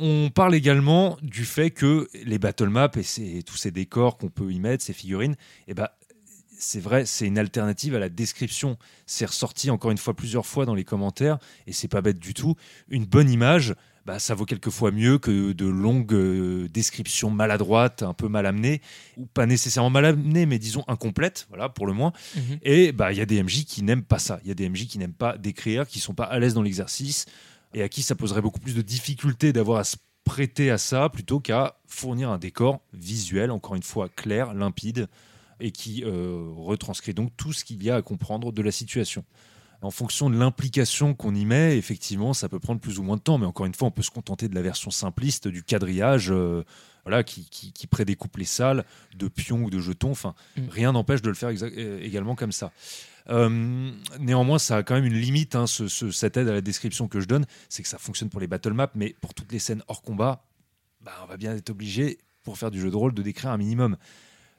On 0.00 0.30
parle 0.30 0.54
également 0.54 1.16
du 1.22 1.44
fait 1.44 1.70
que 1.70 2.08
les 2.24 2.38
battle 2.38 2.68
maps 2.68 2.90
et 2.96 3.02
ces- 3.02 3.42
tous 3.42 3.56
ces 3.56 3.70
décors 3.70 4.16
qu'on 4.18 4.28
peut 4.30 4.50
y 4.52 4.58
mettre, 4.60 4.82
ces 4.84 4.92
figurines, 4.92 5.36
eh 5.68 5.74
ben, 5.74 5.88
c'est 6.58 6.80
vrai, 6.80 7.04
c'est 7.04 7.26
une 7.26 7.38
alternative 7.38 7.94
à 7.94 7.98
la 7.98 8.08
description. 8.08 8.78
C'est 9.06 9.26
ressorti 9.26 9.70
encore 9.70 9.90
une 9.90 9.98
fois 9.98 10.14
plusieurs 10.14 10.46
fois 10.46 10.64
dans 10.66 10.74
les 10.74 10.84
commentaires 10.84 11.38
et 11.66 11.72
c'est 11.72 11.88
pas 11.88 12.00
bête 12.00 12.18
du 12.18 12.32
tout. 12.32 12.54
Une 12.88 13.04
bonne 13.04 13.28
image, 13.30 13.74
bah, 14.06 14.18
ça 14.18 14.34
vaut 14.34 14.44
quelquefois 14.44 14.90
mieux 14.90 15.18
que 15.18 15.52
de 15.52 15.66
longues 15.66 16.12
euh, 16.14 16.68
descriptions 16.68 17.30
maladroites, 17.30 18.02
un 18.02 18.14
peu 18.14 18.28
mal 18.28 18.46
amenées, 18.46 18.80
ou 19.16 19.26
pas 19.26 19.46
nécessairement 19.46 19.90
mal 19.90 20.04
amenées, 20.06 20.46
mais 20.46 20.58
disons 20.58 20.84
incomplètes, 20.88 21.46
voilà, 21.50 21.68
pour 21.68 21.86
le 21.86 21.92
moins. 21.92 22.12
Mhm. 22.36 22.58
Et 22.62 22.92
bah 22.92 23.12
il 23.12 23.18
y 23.18 23.20
a 23.20 23.26
des 23.26 23.42
MJ 23.42 23.64
qui 23.64 23.82
n'aiment 23.82 24.04
pas 24.04 24.18
ça. 24.18 24.40
Il 24.44 24.48
y 24.48 24.50
a 24.50 24.54
des 24.54 24.68
MJ 24.68 24.86
qui 24.86 24.98
n'aiment 24.98 25.12
pas 25.12 25.36
décrire, 25.38 25.86
qui 25.86 26.00
sont 26.00 26.14
pas 26.14 26.24
à 26.24 26.38
l'aise 26.38 26.54
dans 26.54 26.62
l'exercice 26.62 27.26
et 27.74 27.82
à 27.82 27.88
qui 27.88 28.02
ça 28.02 28.14
poserait 28.14 28.40
beaucoup 28.42 28.60
plus 28.60 28.74
de 28.74 28.82
difficultés 28.82 29.52
d'avoir 29.52 29.80
à 29.80 29.84
se 29.84 29.96
prêter 30.24 30.70
à 30.70 30.78
ça 30.78 31.08
plutôt 31.10 31.40
qu'à 31.40 31.76
fournir 31.86 32.30
un 32.30 32.38
décor 32.38 32.80
visuel, 32.92 33.50
encore 33.50 33.74
une 33.74 33.82
fois 33.82 34.08
clair, 34.08 34.54
limpide 34.54 35.08
et 35.60 35.70
qui 35.70 36.02
euh, 36.04 36.50
retranscrit 36.56 37.14
donc 37.14 37.30
tout 37.36 37.52
ce 37.52 37.64
qu'il 37.64 37.82
y 37.82 37.90
a 37.90 37.96
à 37.96 38.02
comprendre 38.02 38.52
de 38.52 38.62
la 38.62 38.72
situation. 38.72 39.24
En 39.82 39.90
fonction 39.90 40.30
de 40.30 40.36
l'implication 40.38 41.12
qu'on 41.12 41.34
y 41.34 41.44
met, 41.44 41.76
effectivement, 41.76 42.32
ça 42.32 42.48
peut 42.48 42.58
prendre 42.58 42.80
plus 42.80 42.98
ou 42.98 43.02
moins 43.02 43.16
de 43.16 43.20
temps, 43.20 43.36
mais 43.36 43.44
encore 43.44 43.66
une 43.66 43.74
fois, 43.74 43.88
on 43.88 43.90
peut 43.90 44.02
se 44.02 44.10
contenter 44.10 44.48
de 44.48 44.54
la 44.54 44.62
version 44.62 44.90
simpliste 44.90 45.46
du 45.46 45.62
quadrillage, 45.62 46.30
euh, 46.30 46.64
voilà, 47.04 47.22
qui, 47.22 47.46
qui, 47.50 47.70
qui 47.72 47.86
prédécoupe 47.86 48.38
les 48.38 48.46
salles 48.46 48.86
de 49.14 49.28
pions 49.28 49.62
ou 49.64 49.68
de 49.68 49.78
jetons. 49.78 50.12
Enfin, 50.12 50.34
Mm. 50.56 50.62
rien 50.70 50.92
n'empêche 50.92 51.20
de 51.20 51.28
le 51.28 51.34
faire 51.34 51.50
euh, 51.50 52.00
également 52.02 52.34
comme 52.34 52.52
ça. 52.52 52.72
Euh, 53.30 53.90
néanmoins, 54.20 54.58
ça 54.58 54.76
a 54.78 54.82
quand 54.82 54.94
même 54.94 55.06
une 55.06 55.18
limite, 55.18 55.54
hein, 55.54 55.66
ce- 55.66 55.88
ce- 55.88 56.10
cette 56.10 56.36
aide 56.36 56.48
à 56.48 56.52
la 56.52 56.60
description 56.60 57.08
que 57.08 57.20
je 57.20 57.26
donne, 57.26 57.46
c'est 57.68 57.82
que 57.82 57.88
ça 57.88 57.98
fonctionne 57.98 58.28
pour 58.28 58.40
les 58.40 58.46
battle 58.46 58.72
maps, 58.72 58.90
mais 58.94 59.14
pour 59.20 59.32
toutes 59.34 59.50
les 59.52 59.58
scènes 59.58 59.82
hors 59.88 60.02
combat, 60.02 60.44
bah, 61.00 61.12
on 61.22 61.26
va 61.26 61.36
bien 61.36 61.54
être 61.56 61.70
obligé, 61.70 62.18
pour 62.42 62.58
faire 62.58 62.70
du 62.70 62.80
jeu 62.80 62.90
de 62.90 62.96
rôle, 62.96 63.14
de 63.14 63.22
décrire 63.22 63.50
un 63.50 63.56
minimum. 63.56 63.96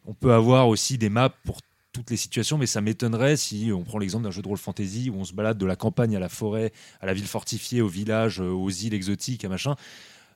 On 0.06 0.14
peut 0.14 0.34
avoir 0.34 0.68
aussi 0.68 0.98
des 0.98 1.10
maps 1.10 1.30
pour 1.46 1.60
toutes 1.92 2.10
les 2.10 2.18
situations, 2.18 2.58
mais 2.58 2.66
ça 2.66 2.82
m'étonnerait 2.82 3.38
si 3.38 3.72
on 3.74 3.84
prend 3.84 4.00
l'exemple 4.00 4.24
d'un 4.26 4.32
jeu 4.32 4.42
de 4.42 4.48
rôle 4.48 4.58
fantasy 4.58 5.10
où 5.10 5.16
on 5.16 5.24
se 5.24 5.34
balade 5.34 5.58
de 5.58 5.66
la 5.66 5.76
campagne 5.76 6.16
à 6.16 6.20
la 6.20 6.28
forêt, 6.30 6.74
à 7.00 7.06
la 7.06 7.14
ville 7.14 7.28
fortifiée, 7.28 7.82
au 7.82 7.88
village, 7.88 8.42
euh, 8.42 8.50
aux 8.50 8.70
îles 8.70 8.94
exotiques, 8.94 9.46
à 9.46 9.50
machin. 9.50 9.76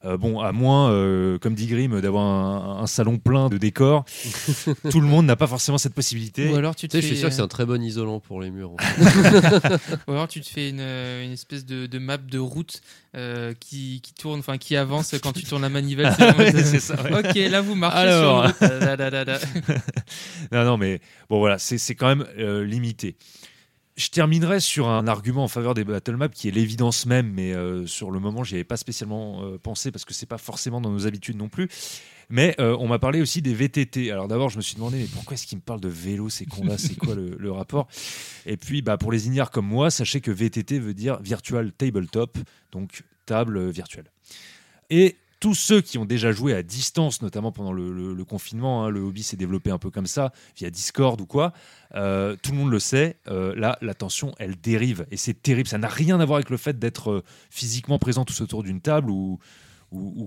Euh, 0.06 0.16
bon, 0.16 0.40
à 0.40 0.54
moins, 0.54 0.92
euh, 0.92 1.38
comme 1.40 1.56
dit 1.56 1.68
Grimm, 1.68 2.00
d'avoir 2.00 2.24
un, 2.24 2.82
un 2.84 2.88
salon 2.88 3.18
plein 3.18 3.50
de 3.50 3.58
décors, 3.58 4.06
tout 4.90 5.02
le 5.02 5.08
monde 5.08 5.26
n'a 5.26 5.36
pas 5.36 5.46
forcément 5.48 5.78
cette 5.78 5.94
possibilité. 5.94 6.48
Ou 6.50 6.56
alors 6.56 6.74
tu 6.74 6.88
te 6.88 6.96
Tu 6.96 7.02
sais, 7.02 7.02
je 7.02 7.08
fais, 7.08 7.14
suis 7.16 7.20
sûr 7.20 7.30
que 7.30 7.36
c'est 7.36 7.42
un 7.42 7.50
très 7.50 7.66
bon 7.66 7.82
isolant 7.84 8.22
pour 8.22 8.40
les 8.42 8.50
murs. 8.50 8.72
en 8.72 8.78
fait. 8.78 9.78
ou 10.08 10.12
alors 10.12 10.30
tu 10.30 10.40
te 10.40 10.48
fais 10.48 10.70
une, 10.70 10.80
euh, 10.80 11.26
une 11.26 11.34
espèce 11.34 11.66
de, 11.66 11.86
de 11.86 12.00
map 12.00 12.16
de 12.16 12.40
route 12.40 12.82
euh, 13.18 13.54
qui, 13.60 14.00
qui 14.02 14.14
tourne, 14.14 14.40
enfin 14.40 14.58
qui 14.58 14.78
avance 14.78 15.14
quand 15.22 15.34
tu 15.34 15.44
tournes 15.44 15.64
la 15.64 15.70
manivelle. 15.70 16.16
Ouais, 16.38 16.52
ça, 16.80 16.96
ouais. 17.04 17.20
Ok, 17.20 17.36
là 17.36 17.60
vous 17.60 17.76
marchez 17.76 17.98
Alors. 17.98 18.46
sur 18.56 18.64
une 18.72 18.78
route. 18.78 19.82
Non, 20.54 20.64
non, 20.64 20.78
mais 20.78 21.02
bon, 21.30 21.40
voilà, 21.40 21.58
c'est 21.60 21.78
c'est 21.78 21.96
quand 21.96 22.08
même 22.08 22.26
euh, 22.38 22.64
limité. 22.64 23.18
Je 24.00 24.10
terminerai 24.12 24.62
sur 24.62 24.88
un 24.88 25.08
argument 25.08 25.44
en 25.44 25.50
faveur 25.50 25.74
des 25.74 25.84
battle 25.84 26.16
maps 26.16 26.30
qui 26.30 26.48
est 26.48 26.52
l'évidence 26.52 27.06
même, 27.06 27.34
mais 27.34 27.54
euh, 27.54 27.86
sur 27.86 28.12
le 28.12 28.22
moment, 28.22 28.46
j'y 28.46 28.56
avais 28.56 28.64
pas 28.64 28.78
spécialement 28.78 29.44
euh, 29.44 29.58
pensé 29.58 29.92
parce 29.92 30.06
que 30.06 30.14
c'est 30.14 30.26
pas 30.26 30.38
forcément 30.38 30.80
dans 30.80 30.90
nos 30.90 31.06
habitudes 31.06 31.36
non 31.36 31.50
plus. 31.50 31.68
Mais 32.30 32.56
euh, 32.62 32.78
on 32.80 32.88
m'a 32.88 32.98
parlé 32.98 33.20
aussi 33.20 33.42
des 33.42 33.54
VTT. 33.54 34.10
Alors 34.10 34.30
d'abord, 34.30 34.48
je 34.48 34.56
me 34.56 34.62
suis 34.62 34.76
demandé, 34.76 35.00
mais 35.00 35.08
pourquoi 35.14 35.34
est-ce 35.34 35.46
qu'ils 35.46 35.58
me 35.58 35.62
parlent 35.62 35.82
de 35.82 35.90
vélo 35.90 36.30
ces 36.30 36.46
cons-là? 36.46 36.78
C'est 36.78 36.96
quoi 36.96 37.14
le, 37.14 37.52
rapport? 37.52 37.90
Et 38.46 38.56
puis, 38.56 38.82
bah, 38.82 38.98
pour 38.98 39.12
les 39.12 39.28
ignares 39.28 39.52
comme 39.52 39.68
moi, 39.68 39.92
sachez 39.92 40.22
que 40.22 40.32
VTT 40.32 40.80
veut 40.80 40.94
dire 40.94 41.20
Virtual 41.22 41.70
Tabletop, 41.74 42.38
donc 42.72 43.04
table 43.26 43.70
virtuelle. 43.70 44.10
Et 44.90 45.18
tous 45.40 45.56
ceux 45.56 45.82
qui 45.82 45.98
ont 45.98 46.06
déjà 46.06 46.32
joué 46.32 46.54
à 46.54 46.64
distance, 46.64 47.22
notamment 47.22 47.52
pendant 47.52 47.72
le, 47.72 48.24
confinement, 48.26 48.84
hein, 48.86 48.90
le 48.90 49.00
hobby 49.00 49.24
s'est 49.24 49.38
développé 49.38 49.72
un 49.72 49.78
peu 49.78 49.90
comme 49.90 50.06
ça, 50.06 50.34
via 50.58 50.70
Discord 50.70 51.20
ou 51.22 51.26
quoi, 51.26 51.54
euh, 51.96 52.36
tout 52.42 52.52
le 52.52 52.58
monde 52.58 52.72
le 52.72 52.80
sait, 52.80 53.18
euh, 53.28 53.56
là, 53.56 53.78
la 53.82 53.94
tension, 53.94 54.36
elle 54.38 54.60
dérive. 54.60 55.06
Et 55.12 55.18
c'est 55.18 55.42
terrible. 55.42 55.68
Ça 55.68 55.78
n'a 55.78 55.88
rien 55.88 56.20
à 56.20 56.26
voir 56.26 56.38
avec 56.38 56.50
le 56.50 56.58
fait 56.58 56.78
d'être 56.78 57.12
euh, 57.12 57.24
physiquement 57.50 58.00
présent 58.00 58.26
tous 58.26 58.42
autour 58.42 58.64
d'une 58.64 58.82
table 58.82 59.10
ou, 59.10 59.40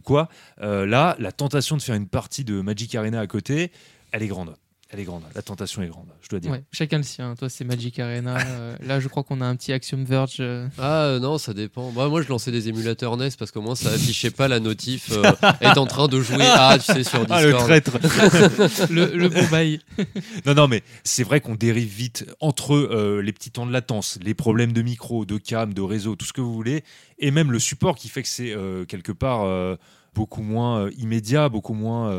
quoi. 0.04 0.28
Là, 0.58 1.14
la 1.18 1.30
tentation 1.30 1.76
de 1.76 1.82
faire 1.82 1.94
une 1.94 2.08
partie 2.08 2.42
de 2.42 2.60
Magic 2.60 2.94
Arena 2.96 3.20
à 3.20 3.26
côté, 3.28 3.70
elle 4.10 4.24
est 4.24 4.28
grande. 4.28 4.56
Elle 4.94 5.00
est 5.00 5.04
grande. 5.04 5.22
La 5.34 5.40
tentation 5.40 5.80
est 5.80 5.86
grande, 5.88 6.08
je 6.20 6.28
dois 6.28 6.38
dire. 6.38 6.50
Ouais, 6.52 6.62
chacun 6.70 6.98
le 6.98 7.02
sien. 7.02 7.34
Toi 7.34 7.48
c'est 7.48 7.64
Magic 7.64 7.98
Arena. 7.98 8.36
euh, 8.46 8.76
là 8.84 9.00
je 9.00 9.08
crois 9.08 9.22
qu'on 9.22 9.40
a 9.40 9.46
un 9.46 9.56
petit 9.56 9.72
Axiom 9.72 10.04
Verge. 10.04 10.36
euh. 10.40 10.68
Ah 10.78 11.04
euh, 11.04 11.18
non, 11.18 11.38
ça 11.38 11.54
dépend. 11.54 11.90
Bah, 11.92 12.08
moi, 12.08 12.20
je 12.20 12.28
lançais 12.28 12.50
des 12.50 12.68
émulateurs 12.68 13.16
NES 13.16 13.30
parce 13.38 13.50
qu'au 13.50 13.62
moins, 13.62 13.74
ça 13.74 13.88
affichait 13.90 14.30
pas 14.30 14.48
la 14.48 14.60
notif 14.60 15.10
euh, 15.12 15.32
est 15.62 15.78
en 15.78 15.86
train 15.86 16.08
de 16.08 16.20
jouer 16.20 16.44
à, 16.44 16.78
tu 16.78 16.92
sais, 16.92 17.04
sur 17.04 17.20
Discord. 17.20 17.30
Ah, 17.30 17.42
le 17.42 17.52
traître 17.54 17.98
le, 18.90 19.06
le 19.16 19.28
bon 19.30 19.46
bail. 19.50 19.80
Non, 20.46 20.54
non, 20.54 20.68
mais 20.68 20.82
c'est 21.04 21.22
vrai 21.24 21.40
qu'on 21.40 21.54
dérive 21.54 21.88
vite 21.88 22.26
entre 22.40 22.74
euh, 22.74 23.22
les 23.22 23.32
petits 23.32 23.50
temps 23.50 23.64
de 23.66 23.72
latence, 23.72 24.18
les 24.22 24.34
problèmes 24.34 24.72
de 24.72 24.82
micro, 24.82 25.24
de 25.24 25.38
cam, 25.38 25.72
de 25.72 25.80
réseau, 25.80 26.16
tout 26.16 26.26
ce 26.26 26.32
que 26.32 26.40
vous 26.40 26.52
voulez, 26.52 26.82
et 27.18 27.30
même 27.30 27.50
le 27.50 27.58
support 27.58 27.96
qui 27.96 28.08
fait 28.08 28.22
que 28.22 28.28
c'est 28.28 28.52
euh, 28.52 28.84
quelque 28.84 29.12
part 29.12 29.44
euh, 29.44 29.76
beaucoup 30.14 30.42
moins 30.42 30.80
euh, 30.86 30.90
immédiat, 30.98 31.48
beaucoup 31.48 31.74
moins, 31.74 32.10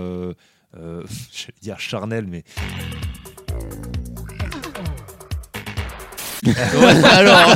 euh, 0.78 0.80
euh, 1.02 1.04
je 1.34 1.48
vais 1.48 1.54
dire 1.62 1.80
charnel, 1.80 2.26
mais 2.28 2.44
alors, 7.06 7.56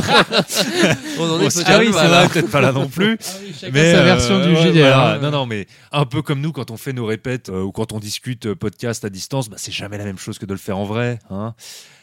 on 1.18 1.24
en 1.24 1.40
est 1.40 1.54
peut-être 1.54 1.64
ah 1.66 1.78
oui, 1.78 1.90
peut-être 2.32 2.50
pas 2.50 2.60
là 2.60 2.72
non 2.72 2.88
plus. 2.88 3.18
chacun 3.54 3.72
Mais, 3.72 3.92
sa 3.92 3.98
euh, 4.00 4.04
version 4.04 4.38
du 4.40 4.54
ouais, 4.54 4.62
JDR. 4.72 4.72
voilà. 4.72 5.18
Non, 5.20 5.30
non, 5.30 5.46
mais 5.46 5.66
un 5.92 6.06
peu 6.06 6.22
comme 6.22 6.40
nous, 6.40 6.52
quand 6.52 6.70
on 6.70 6.76
fait 6.76 6.92
nos 6.92 7.04
répètes 7.06 7.48
euh, 7.50 7.62
ou 7.62 7.72
quand 7.72 7.92
on 7.92 7.98
discute 7.98 8.46
euh, 8.46 8.54
podcast 8.54 9.04
à 9.04 9.10
distance, 9.10 9.48
bah, 9.48 9.56
c'est 9.58 9.72
jamais 9.72 9.98
la 9.98 10.04
même 10.04 10.18
chose 10.18 10.38
que 10.38 10.46
de 10.46 10.52
le 10.54 10.58
faire 10.58 10.78
en 10.78 10.84
vrai. 10.84 11.18
hein. 11.30 11.54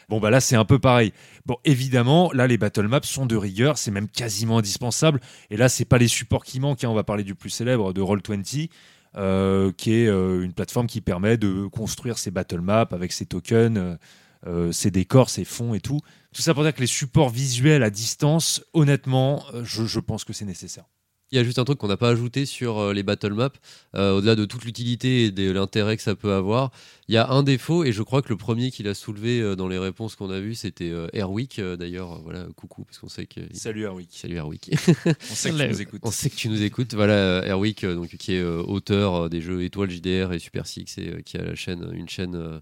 Bon, 0.08 0.20
bah 0.20 0.30
là, 0.30 0.40
c'est 0.40 0.56
un 0.56 0.66
peu 0.66 0.78
pareil. 0.78 1.14
Bon, 1.48 1.58
évidemment, 1.66 2.30
là, 2.32 2.46
les 2.46 2.60
battle 2.60 2.88
maps 2.88 3.00
sont 3.02 3.26
de 3.26 3.36
rigueur, 3.36 3.80
c'est 3.80 3.90
même 3.90 4.08
quasiment 4.08 4.60
indispensable. 4.60 5.20
Et 5.50 5.58
là, 5.58 5.68
c'est 5.68 5.86
pas 5.86 5.98
les 5.98 6.08
supports 6.08 6.44
qui 6.44 6.60
manquent. 6.60 6.84
hein. 6.84 6.90
On 6.90 6.94
va 6.94 7.04
parler 7.04 7.24
du 7.24 7.34
plus 7.34 7.50
célèbre, 7.50 7.92
de 7.92 8.02
Roll20, 8.02 8.70
euh, 9.18 9.72
qui 9.72 9.94
est 9.94 10.08
euh, 10.08 10.44
une 10.44 10.54
plateforme 10.54 10.88
qui 10.88 11.00
permet 11.00 11.38
de 11.38 11.68
construire 11.68 12.18
ses 12.18 12.32
battle 12.32 12.60
maps 12.60 12.88
avec 12.92 13.14
ses 13.14 13.26
tokens, 13.26 13.98
euh, 14.46 14.72
ses 14.72 14.92
décors, 14.92 15.30
ses 15.30 15.46
fonds 15.46 15.74
et 15.74 15.80
tout. 15.80 16.02
Tout 16.34 16.42
ça 16.42 16.54
pour 16.54 16.64
dire 16.64 16.74
que 16.74 16.82
les 16.82 16.88
supports 16.88 17.30
visuels 17.30 17.84
à 17.84 17.90
distance, 17.90 18.64
honnêtement, 18.74 19.44
je 19.64 20.00
pense 20.00 20.26
que 20.26 20.34
c'est 20.34 20.46
nécessaire. 20.46 20.86
Il 21.32 21.38
y 21.38 21.40
a 21.40 21.44
juste 21.44 21.58
un 21.58 21.64
truc 21.66 21.80
qu'on 21.80 21.88
n'a 21.88 21.98
pas 21.98 22.10
ajouté 22.10 22.46
sur 22.46 22.78
euh, 22.78 22.94
les 22.94 23.02
battle 23.02 23.34
maps, 23.34 23.50
euh, 23.96 24.18
au-delà 24.18 24.36
de 24.36 24.46
toute 24.46 24.64
l'utilité 24.64 25.26
et 25.26 25.32
de 25.32 25.52
l'intérêt 25.52 25.98
que 25.98 26.04
ça 26.04 26.16
peut 26.16 26.34
avoir. 26.34 26.72
Il 27.08 27.16
y 27.16 27.18
a 27.18 27.30
un 27.30 27.42
défaut, 27.42 27.84
et 27.84 27.92
je 27.92 28.04
crois 28.04 28.22
que 28.22 28.30
le 28.30 28.38
premier 28.38 28.70
qu'il 28.70 28.88
a 28.88 28.94
soulevé 28.94 29.42
euh, 29.42 29.56
dans 29.56 29.68
les 29.68 29.80
réponses 29.80 30.16
qu'on 30.16 30.30
a 30.30 30.40
vues, 30.40 30.54
c'était 30.54 30.92
euh, 30.92 31.08
euh, 31.16 31.78
D'ailleurs, 31.78 32.22
voilà, 32.22 32.46
coucou, 32.56 32.84
parce 32.84 33.00
qu'on 33.00 33.10
sait 33.10 33.26
que. 33.26 33.42
Salut 33.54 33.86
Erwick. 33.86 34.10
Salut 34.12 34.36
Airwick. 34.36 34.72
On 35.32 35.36
sait 35.36 35.50
que 35.52 35.58
tu 35.58 35.68
nous 35.68 35.82
écoutes. 35.82 36.02
On 36.04 36.12
sait 36.12 36.30
que 36.30 36.36
tu 36.36 36.50
nous 36.50 36.62
écoutes. 36.62 36.94
Voilà, 36.94 37.42
euh, 37.44 37.96
donc, 37.96 38.16
qui 38.18 38.34
est 38.34 38.42
euh, 38.42 38.62
auteur 38.62 39.30
des 39.30 39.42
jeux 39.42 39.64
Étoile 39.64 39.90
JDR 39.90 40.32
et 40.32 40.40
Super 40.40 40.68
Six, 40.68 40.98
et 41.00 41.10
euh, 41.10 41.22
qui 41.22 41.38
a 41.38 41.44
la 41.44 41.56
chaîne, 41.56 41.90
une 41.94 42.08
chaîne, 42.08 42.36
euh, 42.36 42.60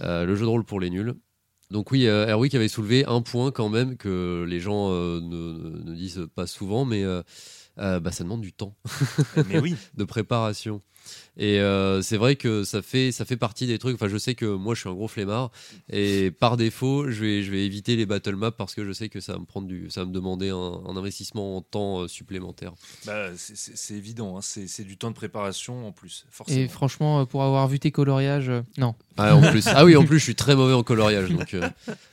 euh, 0.00 0.24
le 0.24 0.34
jeu 0.34 0.42
de 0.42 0.50
rôle 0.50 0.64
pour 0.64 0.80
les 0.80 0.88
nuls. 0.88 1.14
Donc 1.70 1.90
oui, 1.90 2.06
euh, 2.06 2.26
Airwick 2.26 2.54
avait 2.54 2.68
soulevé 2.68 3.04
un 3.04 3.20
point 3.20 3.50
quand 3.50 3.68
même 3.68 3.96
que 3.98 4.46
les 4.48 4.58
gens 4.58 4.90
euh, 4.90 5.20
ne, 5.20 5.82
ne 5.84 5.94
disent 5.94 6.26
pas 6.34 6.46
souvent, 6.46 6.86
mais 6.86 7.04
euh, 7.04 7.22
euh, 7.78 8.00
bah, 8.00 8.12
ça 8.12 8.24
demande 8.24 8.40
du 8.40 8.52
temps 8.52 8.74
Mais 9.48 9.58
oui. 9.58 9.76
de 9.94 10.04
préparation. 10.04 10.82
Et 11.36 11.60
euh, 11.60 12.02
c'est 12.02 12.16
vrai 12.16 12.36
que 12.36 12.64
ça 12.64 12.82
fait, 12.82 13.12
ça 13.12 13.24
fait 13.24 13.36
partie 13.36 13.66
des 13.66 13.78
trucs. 13.78 13.94
Enfin, 13.94 14.08
je 14.08 14.18
sais 14.18 14.34
que 14.34 14.46
moi, 14.46 14.74
je 14.74 14.80
suis 14.80 14.88
un 14.88 14.94
gros 14.94 15.08
flemmard. 15.08 15.50
Et 15.90 16.30
par 16.30 16.56
défaut, 16.56 17.10
je 17.10 17.20
vais, 17.20 17.42
je 17.42 17.50
vais 17.50 17.64
éviter 17.64 17.96
les 17.96 18.06
battle 18.06 18.36
maps 18.36 18.50
parce 18.50 18.74
que 18.74 18.84
je 18.84 18.92
sais 18.92 19.08
que 19.08 19.20
ça 19.20 19.34
va 19.34 19.38
me, 19.38 19.44
prendre 19.44 19.68
du, 19.68 19.88
ça 19.90 20.00
va 20.00 20.06
me 20.06 20.12
demander 20.12 20.50
un, 20.50 20.56
un 20.56 20.96
investissement 20.96 21.56
en 21.56 21.60
temps 21.62 22.00
euh, 22.00 22.08
supplémentaire. 22.08 22.72
Bah, 23.06 23.28
c'est- 23.36 23.94
évident, 23.94 24.36
hein. 24.36 24.40
c'est 24.42 24.66
c'est 24.68 24.84
du 24.84 24.96
temps 24.96 25.10
de 25.10 25.14
préparation 25.16 25.86
en 25.86 25.92
plus, 25.92 26.26
forcément. 26.30 26.60
Et 26.60 26.68
franchement, 26.68 27.20
euh, 27.20 27.24
pour 27.24 27.42
avoir 27.42 27.66
vu 27.68 27.78
tes 27.78 27.90
coloriages, 27.90 28.48
euh, 28.48 28.62
non. 28.76 28.94
Ah, 29.16 29.34
en 29.34 29.40
plus. 29.50 29.66
ah 29.66 29.84
oui, 29.84 29.96
en 29.96 30.04
plus, 30.04 30.18
je 30.18 30.24
suis 30.24 30.34
très 30.34 30.54
mauvais 30.54 30.74
en 30.74 30.82
coloriage. 30.82 31.28
Donc, 31.30 31.54
euh, 31.54 31.68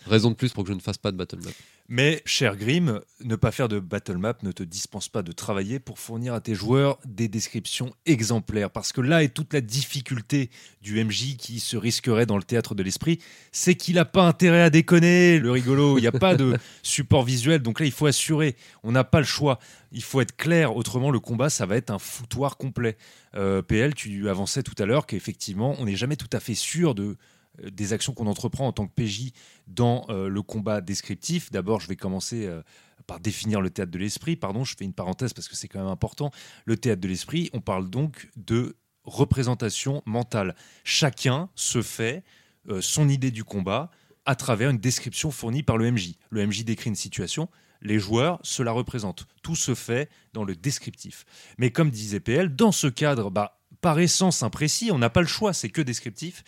raison 0.08 0.32
de 0.32 0.36
plus 0.36 0.52
pour 0.54 0.64
que 0.64 0.70
je 0.70 0.76
ne 0.76 0.80
fasse 0.80 0.98
pas 0.98 1.12
de 1.12 1.18
battle 1.18 1.40
map. 1.44 1.52
Mais, 1.88 2.24
cher 2.26 2.58
Grim, 2.58 3.00
ne 3.24 3.36
pas 3.36 3.52
faire 3.52 3.68
de 3.68 3.80
battle 3.80 4.18
map 4.18 4.34
ne 4.42 4.52
te 4.52 4.64
dispense 4.64 5.08
pas 5.08 5.22
de 5.22 5.32
travailler 5.32 5.80
pour 5.80 6.00
fournir 6.00 6.34
à 6.34 6.42
tes 6.42 6.56
joueurs 6.56 6.98
des 7.06 7.28
descriptions 7.28 7.94
exemplaires. 8.08 8.72
Parce 8.72 8.85
que 8.92 9.02
là 9.02 9.24
est 9.24 9.30
toute 9.30 9.54
la 9.54 9.62
difficulté 9.62 10.50
du 10.82 11.04
MJ 11.04 11.38
qui 11.38 11.60
se 11.60 11.78
risquerait 11.78 12.26
dans 12.26 12.38
le 12.38 12.44
théâtre 12.44 12.76
de 12.76 12.84
l'esprit, 12.84 13.20
c'est 13.52 13.76
qu'il 13.76 13.96
n'a 13.96 14.06
pas 14.06 14.24
intérêt 14.24 14.62
à 14.62 14.70
déconner, 14.70 15.40
le 15.40 15.52
rigolo. 15.52 15.98
Il 15.98 16.02
n'y 16.02 16.08
a 16.08 16.12
pas 16.12 16.36
de 16.36 16.58
support 16.84 17.24
visuel, 17.24 17.62
donc 17.62 17.80
là 17.80 17.86
il 17.86 17.92
faut 17.92 18.06
assurer. 18.06 18.56
On 18.84 18.92
n'a 18.92 19.04
pas 19.04 19.20
le 19.20 19.26
choix. 19.26 19.60
Il 19.92 20.04
faut 20.04 20.22
être 20.22 20.36
clair, 20.36 20.76
autrement 20.76 21.12
le 21.12 21.20
combat 21.20 21.50
ça 21.50 21.66
va 21.66 21.78
être 21.78 21.92
un 21.92 22.00
foutoir 22.00 22.58
complet. 22.58 22.98
Euh, 23.36 23.62
PL, 23.62 23.94
tu 23.94 24.30
avançais 24.30 24.64
tout 24.64 24.76
à 24.82 24.86
l'heure 24.86 25.06
qu'effectivement 25.06 25.76
on 25.80 25.86
n'est 25.86 25.96
jamais 25.96 26.16
tout 26.16 26.30
à 26.32 26.40
fait 26.40 26.56
sûr 26.56 26.96
de 26.96 27.18
euh, 27.64 27.70
des 27.70 27.94
actions 27.94 28.14
qu'on 28.14 28.28
entreprend 28.28 28.68
en 28.68 28.72
tant 28.72 28.88
que 28.88 28.94
PJ 28.94 29.32
dans 29.68 30.06
euh, 30.10 30.30
le 30.30 30.42
combat 30.42 30.82
descriptif. 30.82 31.52
D'abord, 31.52 31.80
je 31.80 31.88
vais 31.88 31.96
commencer 31.96 32.46
euh, 32.46 32.62
par 33.08 33.20
définir 33.20 33.62
le 33.62 33.70
théâtre 33.70 33.92
de 33.92 34.00
l'esprit. 34.00 34.36
Pardon, 34.36 34.64
je 34.64 34.76
fais 34.78 34.86
une 34.86 34.94
parenthèse 34.94 35.34
parce 35.34 35.48
que 35.48 35.56
c'est 35.56 35.68
quand 35.68 35.80
même 35.80 35.88
important. 35.88 36.32
Le 36.66 36.78
théâtre 36.78 37.02
de 37.02 37.08
l'esprit, 37.08 37.50
on 37.54 37.62
parle 37.62 37.90
donc 37.90 38.30
de 38.36 38.76
représentation 39.04 40.02
mentale. 40.06 40.56
Chacun 40.84 41.50
se 41.56 41.82
fait 41.82 42.24
euh, 42.70 42.82
son 42.82 43.08
idée 43.10 43.32
du 43.32 43.44
combat 43.44 43.92
à 44.26 44.36
travers 44.36 44.70
une 44.70 44.80
description 44.80 45.32
fournie 45.32 45.64
par 45.64 45.78
le 45.78 45.92
MJ. 45.92 46.14
Le 46.30 46.46
MJ 46.46 46.64
décrit 46.64 46.90
une 46.90 46.96
situation, 46.96 47.48
les 47.82 48.00
joueurs 48.00 48.40
se 48.42 48.64
la 48.64 48.72
représentent. 48.72 49.28
Tout 49.44 49.56
se 49.56 49.76
fait 49.76 50.10
dans 50.34 50.44
le 50.44 50.56
descriptif. 50.56 51.26
Mais 51.58 51.72
comme 51.72 51.92
disait 51.92 52.20
PL, 52.20 52.56
dans 52.56 52.72
ce 52.72 52.88
cadre, 52.88 53.30
bah, 53.30 53.60
par 53.82 54.00
essence 54.00 54.42
imprécis, 54.42 54.92
on 54.92 54.98
n'a 54.98 55.12
pas 55.12 55.22
le 55.22 55.28
choix, 55.28 55.54
c'est 55.54 55.70
que 55.70 55.82
descriptif. 55.82 56.44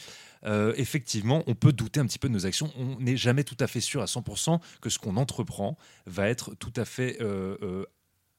Euh, 0.45 0.73
effectivement, 0.77 1.43
on 1.47 1.55
peut 1.55 1.73
douter 1.73 1.99
un 1.99 2.05
petit 2.05 2.19
peu 2.19 2.27
de 2.27 2.33
nos 2.33 2.45
actions. 2.45 2.71
On 2.77 2.99
n'est 2.99 3.17
jamais 3.17 3.43
tout 3.43 3.57
à 3.59 3.67
fait 3.67 3.81
sûr 3.81 4.01
à 4.01 4.05
100% 4.05 4.59
que 4.81 4.89
ce 4.89 4.99
qu'on 4.99 5.17
entreprend 5.17 5.77
va 6.05 6.27
être 6.27 6.55
tout 6.55 6.73
à 6.75 6.85
fait 6.85 7.17
euh, 7.21 7.57
euh, 7.61 7.85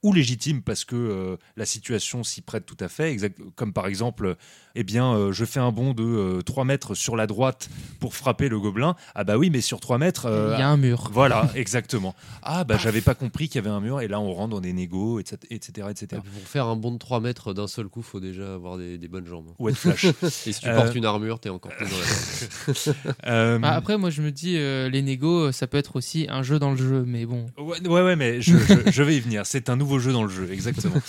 ou 0.03 0.13
légitime 0.13 0.63
parce 0.63 0.85
que 0.85 0.95
euh, 0.97 1.37
la 1.57 1.67
situation 1.67 2.23
s'y 2.23 2.41
prête 2.41 2.65
tout 2.67 2.77
à 2.81 2.89
fait. 2.89 3.11
Exact, 3.11 3.37
comme 3.57 3.73
par 3.73 3.87
exemple, 3.89 4.37
eh 4.77 4.85
bien, 4.85 5.13
euh, 5.15 5.33
je 5.33 5.45
fais 5.45 5.59
un 5.59 5.73
bond 5.73 5.93
de 5.93 6.05
euh, 6.05 6.41
3 6.43 6.65
mètres 6.65 6.95
sur 6.95 7.17
la 7.17 7.27
droite 7.27 7.69
pour 7.99 8.15
frapper 8.15 8.49
le 8.49 8.61
gobelin. 8.61 8.95
Ah 9.17 9.25
bah 9.25 9.37
oui, 9.37 9.51
mais 9.51 9.61
sur 9.61 9.81
3 9.81 9.99
mètres... 9.99 10.27
euh, 10.27 10.53
Il 10.57 10.61
y 10.61 10.63
a 10.63 10.69
un 10.69 10.77
mur. 10.77 11.11
Voilà, 11.13 11.51
exactement. 11.57 12.15
Ah 12.43 12.63
bah 12.63 12.77
j'avais 12.79 13.01
pas 13.01 13.15
compris 13.17 13.49
qu'il 13.49 13.57
y 13.57 13.59
avait 13.67 13.75
un 13.75 13.81
mur 13.81 14.01
et 14.01 14.07
là 14.09 14.21
on 14.21 14.33
rentre 14.33 14.51
dans 14.51 14.61
des 14.61 14.73
négos, 14.73 15.19
etc. 15.19 15.37
etc., 15.51 15.89
etc. 15.91 16.23
Pour 16.33 16.49
faire 16.49 16.67
un 16.67 16.77
bond 16.77 16.93
de 16.93 16.99
3 16.99 17.19
mètres 17.21 17.53
d'un 17.53 17.67
seul 17.67 17.89
coup, 17.89 18.03
faut 18.03 18.21
déjà 18.21 18.55
avoir 18.55 18.79
des, 18.79 18.99
des 18.99 19.09
bonnes 19.09 19.27
jambes. 19.27 19.49
Ou 19.59 19.69
être 19.69 19.77
flash. 19.77 20.05
Et 20.47 20.53
si 20.53 20.61
tu 20.61 20.69
Euh, 20.69 20.77
portes 20.77 20.95
une 20.95 21.05
armure, 21.07 21.41
t'es 21.41 21.49
encore 21.49 21.73
plus 21.77 21.87
dans 21.87 21.97
la. 21.97 22.05
Euh, 23.27 23.59
Bah, 23.59 23.73
après, 23.73 23.99
moi, 23.99 24.11
je 24.11 24.23
me 24.23 24.31
dis, 24.31 24.57
euh, 24.59 24.89
les 24.89 25.03
négos, 25.03 25.51
ça 25.53 25.67
peut 25.67 25.77
être 25.79 25.97
aussi 25.97 26.27
un 26.29 26.43
jeu 26.43 26.59
dans 26.59 26.71
le 26.71 26.77
jeu, 26.77 27.05
mais 27.07 27.27
bon. 27.27 27.47
Ouais, 27.59 27.81
ouais, 27.87 28.03
ouais, 28.03 28.17
mais 28.17 28.41
je, 28.41 28.57
je- 28.59 28.91
je 28.91 29.03
vais 29.03 29.17
y 29.17 29.21
venir. 29.21 29.45
C'est 29.47 29.69
un 29.71 29.77
nouveau 29.77 29.88
jeu 29.99 30.13
dans 30.13 30.25
le 30.25 30.29
jeu, 30.29 30.51
exactement. 30.53 30.97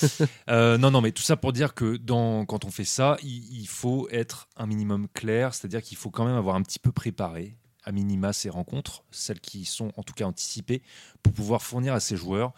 Euh, 0.49 0.77
non, 0.77 0.89
non, 0.91 1.01
mais 1.01 1.11
tout 1.11 1.21
ça 1.21 1.37
pour 1.37 1.53
dire 1.53 1.73
que 1.73 1.97
dans, 1.97 2.45
quand 2.45 2.65
on 2.65 2.71
fait 2.71 2.85
ça, 2.85 3.17
il, 3.21 3.61
il 3.61 3.67
faut 3.67 4.07
être 4.09 4.47
un 4.57 4.65
minimum 4.65 5.07
clair, 5.13 5.53
c'est-à-dire 5.53 5.81
qu'il 5.81 5.97
faut 5.97 6.09
quand 6.09 6.25
même 6.25 6.35
avoir 6.35 6.55
un 6.55 6.61
petit 6.61 6.79
peu 6.79 6.91
préparé, 6.91 7.55
à 7.83 7.91
minima, 7.91 8.33
ces 8.33 8.49
rencontres, 8.49 9.03
celles 9.11 9.39
qui 9.39 9.65
sont 9.65 9.91
en 9.97 10.03
tout 10.03 10.13
cas 10.13 10.25
anticipées, 10.25 10.81
pour 11.23 11.33
pouvoir 11.33 11.61
fournir 11.61 11.93
à 11.93 11.99
ses 11.99 12.15
joueurs 12.15 12.53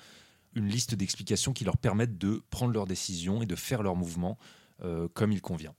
une 0.53 0.67
liste 0.67 0.95
d'explications 0.95 1.53
qui 1.53 1.63
leur 1.63 1.77
permettent 1.77 2.17
de 2.17 2.43
prendre 2.49 2.73
leurs 2.73 2.87
décisions 2.87 3.41
et 3.41 3.45
de 3.45 3.55
faire 3.55 3.83
leurs 3.83 3.95
mouvements 3.95 4.37
euh, 4.83 5.07
comme 5.13 5.31
il 5.31 5.41
convient. 5.41 5.73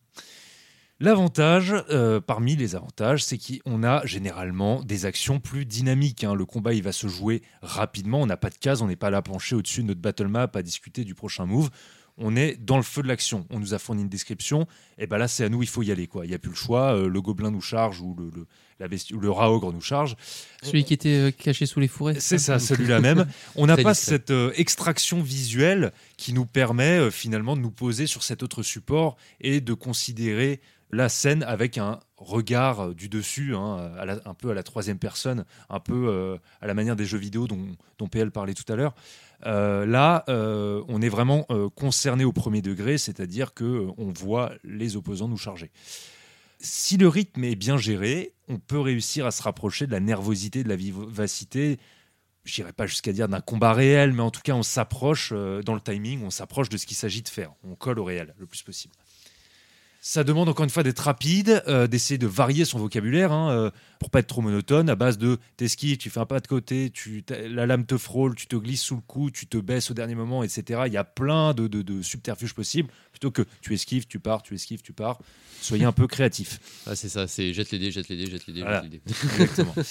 L'avantage, 1.03 1.74
euh, 1.90 2.20
parmi 2.20 2.55
les 2.55 2.76
avantages, 2.76 3.24
c'est 3.24 3.36
qu'on 3.36 3.82
a 3.82 4.07
généralement 4.07 4.84
des 4.84 5.05
actions 5.05 5.40
plus 5.40 5.64
dynamiques. 5.66 6.22
hein. 6.22 6.32
Le 6.32 6.46
combat, 6.46 6.74
il 6.74 6.82
va 6.84 6.92
se 6.92 7.09
jouer 7.09 7.42
rapidement. 7.61 8.20
On 8.20 8.26
n'a 8.26 8.36
pas 8.36 8.50
de 8.50 8.55
case, 8.55 8.82
on 8.82 8.86
n'est 8.86 8.94
pas 8.94 9.11
là 9.11 9.20
penché 9.20 9.57
au-dessus 9.57 9.82
de 9.82 9.88
notre 9.88 10.00
battle 10.00 10.28
map 10.28 10.48
à 10.55 10.62
discuter 10.62 11.03
du 11.03 11.16
prochain 11.16 11.44
move. 11.44 11.70
On 12.18 12.36
est 12.36 12.55
dans 12.55 12.76
le 12.76 12.84
feu 12.84 13.03
de 13.03 13.09
l'action. 13.09 13.46
On 13.50 13.59
nous 13.59 13.74
a 13.74 13.80
fourni 13.80 14.03
une 14.03 14.09
description. 14.09 14.68
Et 14.96 15.09
ben 15.09 15.18
là, 15.18 15.26
c'est 15.26 15.42
à 15.44 15.48
nous, 15.48 15.61
il 15.64 15.68
faut 15.68 15.82
y 15.82 15.90
aller. 15.90 16.07
quoi. 16.07 16.24
Il 16.24 16.28
n'y 16.28 16.36
a 16.36 16.38
plus 16.38 16.50
le 16.50 16.57
choix. 16.57 16.94
Euh, 16.94 17.09
le 17.09 17.20
gobelin 17.20 17.50
nous 17.50 17.61
charge 17.61 18.00
ou 18.00 18.14
le, 18.16 18.30
le- 18.32 18.46
la 18.78 18.86
besti- 18.86 19.12
ou 19.12 19.18
le 19.18 19.30
rat 19.30 19.50
ogre 19.50 19.72
nous 19.72 19.80
charge. 19.80 20.14
Celui 20.62 20.84
qui 20.84 20.94
était 20.94 21.09
euh, 21.16 21.30
caché 21.32 21.66
sous 21.66 21.80
les 21.80 21.88
fourrés. 21.88 22.20
C'est 22.20 22.38
ça, 22.38 22.61
celui-là 22.61 23.00
même. 23.00 23.26
On 23.57 23.66
n'a 23.66 23.76
pas 23.76 23.94
cette 23.94 24.30
euh, 24.30 24.53
extraction 24.55 25.20
visuelle 25.20 25.92
qui 26.16 26.32
nous 26.32 26.46
permet 26.46 26.98
euh, 26.98 27.11
finalement 27.11 27.57
de 27.57 27.61
nous 27.62 27.70
poser 27.72 28.07
sur 28.07 28.22
cet 28.22 28.44
autre 28.44 28.62
support 28.62 29.16
et 29.40 29.61
de 29.61 29.72
considérer 29.74 30.61
la 30.93 31.09
scène 31.09 31.43
avec 31.43 31.78
un 31.78 32.01
regard 32.16 32.80
euh, 32.80 32.95
du 32.95 33.09
dessus, 33.09 33.55
hein, 33.57 33.93
un 34.24 34.34
peu 34.34 34.51
à 34.51 34.55
la 34.55 34.62
troisième 34.62 34.99
personne, 34.99 35.45
un 35.70 35.80
peu 35.80 36.09
euh, 36.09 36.36
à 36.61 36.66
la 36.66 36.74
manière 36.74 36.97
des 36.97 37.07
jeux 37.07 37.18
vidéo 37.18 37.49
dont, 37.49 38.09
PL 38.11 38.30
parlait 38.30 38.55
tout 38.55 38.70
à 38.70 38.76
l'heure. 38.76 38.95
Euh, 39.47 39.86
là, 39.86 40.24
on 40.28 41.01
est 41.01 41.09
vraiment 41.09 41.47
concerné 41.76 42.24
au 42.24 42.32
premier 42.32 42.62
degré, 42.62 42.99
c'est-à-dire 42.99 43.55
que 43.55 43.88
on 43.97 44.12
voit 44.12 44.53
les 44.64 44.97
opposants 44.97 45.28
nous 45.28 45.36
charger. 45.36 45.70
Si 46.59 46.97
le 46.97 47.09
rythme 47.09 47.45
est 47.45 47.55
bien 47.55 47.76
géré, 47.76 48.34
on 48.49 48.59
peut 48.59 48.80
réussir 48.80 49.24
à 49.24 49.30
se 49.30 49.43
rapprocher 49.43 49.86
de 49.86 49.93
la 49.93 50.01
nervosité, 50.01 50.62
de 50.62 50.68
la 50.68 50.76
vivacité. 50.76 51.78
Je 52.45 52.61
n'irai 52.61 52.72
pas 52.72 52.86
jusqu'à 52.86 53.12
dire 53.12 53.28
d'un 53.28 53.40
combat 53.40 53.72
réel, 53.72 54.12
mais 54.12 54.22
en 54.22 54.30
tout 54.30 54.43
cas, 54.43 54.53
on 54.53 54.64
s'approche 54.64 55.32
dans 55.32 55.74
le 55.74 55.80
timing, 55.80 56.24
on 56.24 56.30
s'approche 56.30 56.68
de 56.68 56.76
ce 56.76 56.86
qu'il 56.86 56.97
s'agit 56.97 57.22
de 57.22 57.28
faire. 57.28 57.53
On 57.62 57.76
colle 57.76 58.01
au 58.01 58.05
réel 58.05 58.34
le 58.36 58.47
plus 58.47 58.62
possible. 58.62 58.95
Ça 60.05 60.24
demande 60.24 60.48
encore 60.48 60.64
une 60.64 60.70
fois 60.70 60.82
d'être 60.82 60.98
rapide, 60.98 61.62
euh, 61.68 61.86
d'essayer 61.86 62.18
de 62.18 62.26
varier 62.26 62.64
son 62.64 62.76
vocabulaire 62.80 63.30
hein, 63.30 63.53
euh, 63.53 63.70
pour 64.00 64.11
pas 64.11 64.18
être 64.18 64.26
trop 64.26 64.40
monotone. 64.42 64.90
À 64.90 64.96
base 64.96 65.16
de 65.16 65.38
t'esquives, 65.57 65.96
tu 65.96 66.11
fais 66.11 66.18
un 66.18 66.26
pas 66.26 66.40
de 66.40 66.46
côté, 66.48 66.90
tu, 66.90 67.24
la 67.48 67.66
lame 67.66 67.86
te 67.86 67.96
frôle, 67.96 68.34
tu 68.34 68.48
te 68.48 68.57
glisses 68.57 68.82
sous 68.82 68.96
le 68.96 69.00
cou, 69.00 69.30
tu 69.30 69.46
te 69.46 69.59
baisses 69.59 69.92
au 69.92 69.94
dernier 69.94 70.16
moment, 70.16 70.42
etc. 70.42 70.82
Il 70.88 70.92
y 70.92 70.96
a 70.96 71.05
plein 71.05 71.55
de, 71.55 71.68
de- 71.68 71.82
de 71.82 72.03
subterfuges 72.03 72.53
possibles. 72.53 72.88
Plutôt 73.12 73.30
que 73.30 73.42
tu 73.61 73.74
esquives, 73.74 74.09
tu 74.09 74.18
pars, 74.18 74.42
tu 74.42 74.57
esquives, 74.57 74.82
tu 74.82 74.92
pars. 74.92 75.20
Soyez 75.61 75.84
un 75.84 75.92
peu 75.92 76.09
créatif. 76.09 76.59
Ah, 76.88 76.96
c'est 76.96 77.09
ça, 77.09 77.28
c'est 77.28 77.55
jette 77.55 77.70
les 77.70 77.78
dés, 77.78 77.92
jette 77.92 78.09
les 78.09 78.16
dés, 78.16 78.28
jette 78.28 78.48
les 78.48 78.55
dés, 78.55 78.61
Voilà. 78.62 78.82
jette 78.82 78.90
les 78.90 78.98
dés. 78.98 79.14
Exactement. 79.40 79.74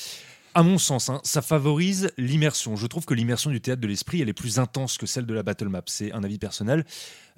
À 0.53 0.63
mon 0.63 0.77
sens, 0.77 1.09
hein, 1.09 1.21
ça 1.23 1.41
favorise 1.41 2.11
l'immersion. 2.17 2.75
Je 2.75 2.85
trouve 2.85 3.05
que 3.05 3.13
l'immersion 3.13 3.49
du 3.51 3.61
théâtre 3.61 3.81
de 3.81 3.87
l'esprit, 3.87 4.21
elle 4.21 4.27
est 4.27 4.33
plus 4.33 4.59
intense 4.59 4.97
que 4.97 5.05
celle 5.05 5.25
de 5.25 5.33
la 5.33 5.43
battle 5.43 5.69
map. 5.69 5.83
C'est 5.85 6.11
un 6.11 6.23
avis 6.23 6.39
personnel. 6.39 6.83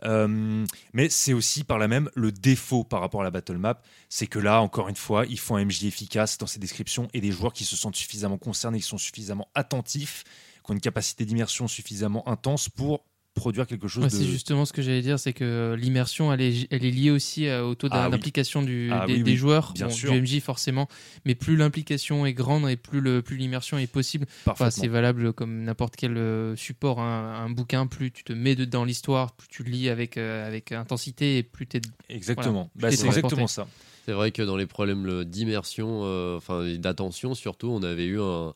Euh, 0.03 0.65
mais 0.93 1.09
c'est 1.09 1.33
aussi 1.33 1.63
par 1.63 1.77
là 1.77 1.87
même 1.87 2.09
le 2.15 2.31
défaut 2.31 2.83
par 2.83 3.01
rapport 3.01 3.21
à 3.21 3.23
la 3.23 3.29
battle 3.29 3.57
map. 3.57 3.79
C'est 4.09 4.25
que 4.25 4.39
là, 4.39 4.61
encore 4.61 4.89
une 4.89 4.95
fois, 4.95 5.25
il 5.27 5.37
faut 5.37 5.55
un 5.55 5.63
MJ 5.63 5.83
efficace 5.83 6.39
dans 6.39 6.47
ses 6.47 6.59
descriptions 6.59 7.07
et 7.13 7.21
des 7.21 7.31
joueurs 7.31 7.53
qui 7.53 7.65
se 7.65 7.75
sentent 7.75 7.95
suffisamment 7.95 8.39
concernés, 8.39 8.79
qui 8.79 8.87
sont 8.87 8.97
suffisamment 8.97 9.47
attentifs, 9.53 10.23
qui 10.65 10.71
ont 10.71 10.73
une 10.73 10.81
capacité 10.81 11.23
d'immersion 11.23 11.67
suffisamment 11.67 12.27
intense 12.27 12.67
pour 12.67 13.05
produire 13.33 13.65
quelque 13.67 13.87
chose 13.87 14.03
Ouais, 14.03 14.09
de... 14.09 14.15
C'est 14.15 14.25
justement 14.25 14.65
ce 14.65 14.73
que 14.73 14.81
j'allais 14.81 15.01
dire, 15.01 15.19
c'est 15.19 15.33
que 15.33 15.75
l'immersion, 15.79 16.31
elle 16.31 16.41
est, 16.41 16.67
elle 16.71 16.85
est 16.85 16.91
liée 16.91 17.11
aussi 17.11 17.47
euh, 17.47 17.63
au 17.65 17.75
taux 17.75 17.87
Ah 17.91 18.05
oui. 18.05 18.11
d'implication 18.11 18.61
Ah 18.61 18.65
des, 18.65 19.13
oui, 19.13 19.23
des 19.23 19.31
oui, 19.31 19.35
joueurs, 19.35 19.73
bien 19.73 19.87
Bon, 19.87 19.93
sûr. 19.93 20.11
du 20.11 20.21
MJ 20.21 20.39
forcément, 20.39 20.87
mais 21.25 21.35
plus 21.35 21.55
l'implication 21.57 22.25
est 22.25 22.33
grande 22.33 22.69
et 22.69 22.75
plus 22.77 23.01
le- 23.01 23.21
plus 23.21 23.37
l'immersion 23.37 23.77
est 23.77 23.87
possible. 23.87 24.25
Enfin, 24.45 24.69
c'est 24.69 24.87
valable 24.87 25.33
comme 25.33 25.63
n'importe 25.63 25.95
quel 25.95 26.17
euh, 26.17 26.55
support, 26.55 26.99
un, 26.99 27.45
un 27.45 27.49
bouquin, 27.49 27.87
plus 27.87 28.11
tu 28.11 28.23
te 28.23 28.33
mets 28.33 28.55
dans 28.55 28.85
l'histoire, 28.85 29.33
plus 29.33 29.47
tu 29.47 29.63
le 29.63 29.71
lis 29.71 29.89
avec, 29.89 30.17
euh, 30.17 30.47
avec 30.47 30.71
intensité 30.71 31.37
et 31.39 31.43
plus 31.43 31.65
tu 31.67 31.77
es 31.77 31.81
Exactement. 32.09 32.69
Voilà. 32.75 32.91
Bah, 32.91 32.95
c'est 32.95 33.05
exactement 33.07 33.47
ça. 33.47 33.67
C'est 34.05 34.11
vrai 34.11 34.31
que 34.31 34.41
dans 34.41 34.57
les 34.57 34.65
problèmes 34.67 35.23
d'immersion, 35.23 36.01
euh, 36.03 36.35
enfin 36.37 36.67
d'attention 36.77 37.33
surtout, 37.35 37.69
on 37.69 37.81
avait 37.83 38.05
eu 38.05 38.19
un, 38.19 38.53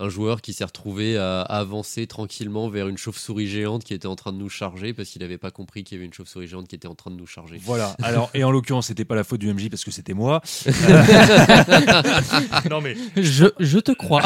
un 0.00 0.08
joueur 0.08 0.40
qui 0.40 0.52
s'est 0.52 0.64
retrouvé 0.64 1.16
à 1.16 1.42
avancer 1.42 2.06
tranquillement 2.06 2.68
vers 2.68 2.88
une 2.88 2.98
chauve-souris 2.98 3.48
géante 3.48 3.84
qui 3.84 3.94
était 3.94 4.06
en 4.08 4.16
train 4.16 4.32
de 4.32 4.38
nous 4.38 4.48
charger 4.48 4.92
parce 4.94 5.08
qu'il 5.10 5.22
n'avait 5.22 5.38
pas 5.38 5.50
compris 5.50 5.84
qu'il 5.84 5.96
y 5.96 5.98
avait 5.98 6.06
une 6.06 6.12
chauve-souris 6.14 6.48
géante 6.48 6.68
qui 6.68 6.74
était 6.74 6.88
en 6.88 6.94
train 6.94 7.10
de 7.10 7.16
nous 7.16 7.26
charger. 7.26 7.58
Voilà. 7.62 7.96
Alors, 8.02 8.30
et 8.34 8.44
en 8.44 8.50
l'occurrence, 8.50 8.86
c'était 8.88 9.04
pas 9.04 9.14
la 9.14 9.24
faute 9.24 9.40
du 9.40 9.52
MJ 9.52 9.68
parce 9.68 9.84
que 9.84 9.90
c'était 9.90 10.14
moi. 10.14 10.40
non 12.70 12.80
mais 12.80 12.96
je, 13.16 13.46
je 13.58 13.78
te 13.78 13.92
crois. 13.92 14.22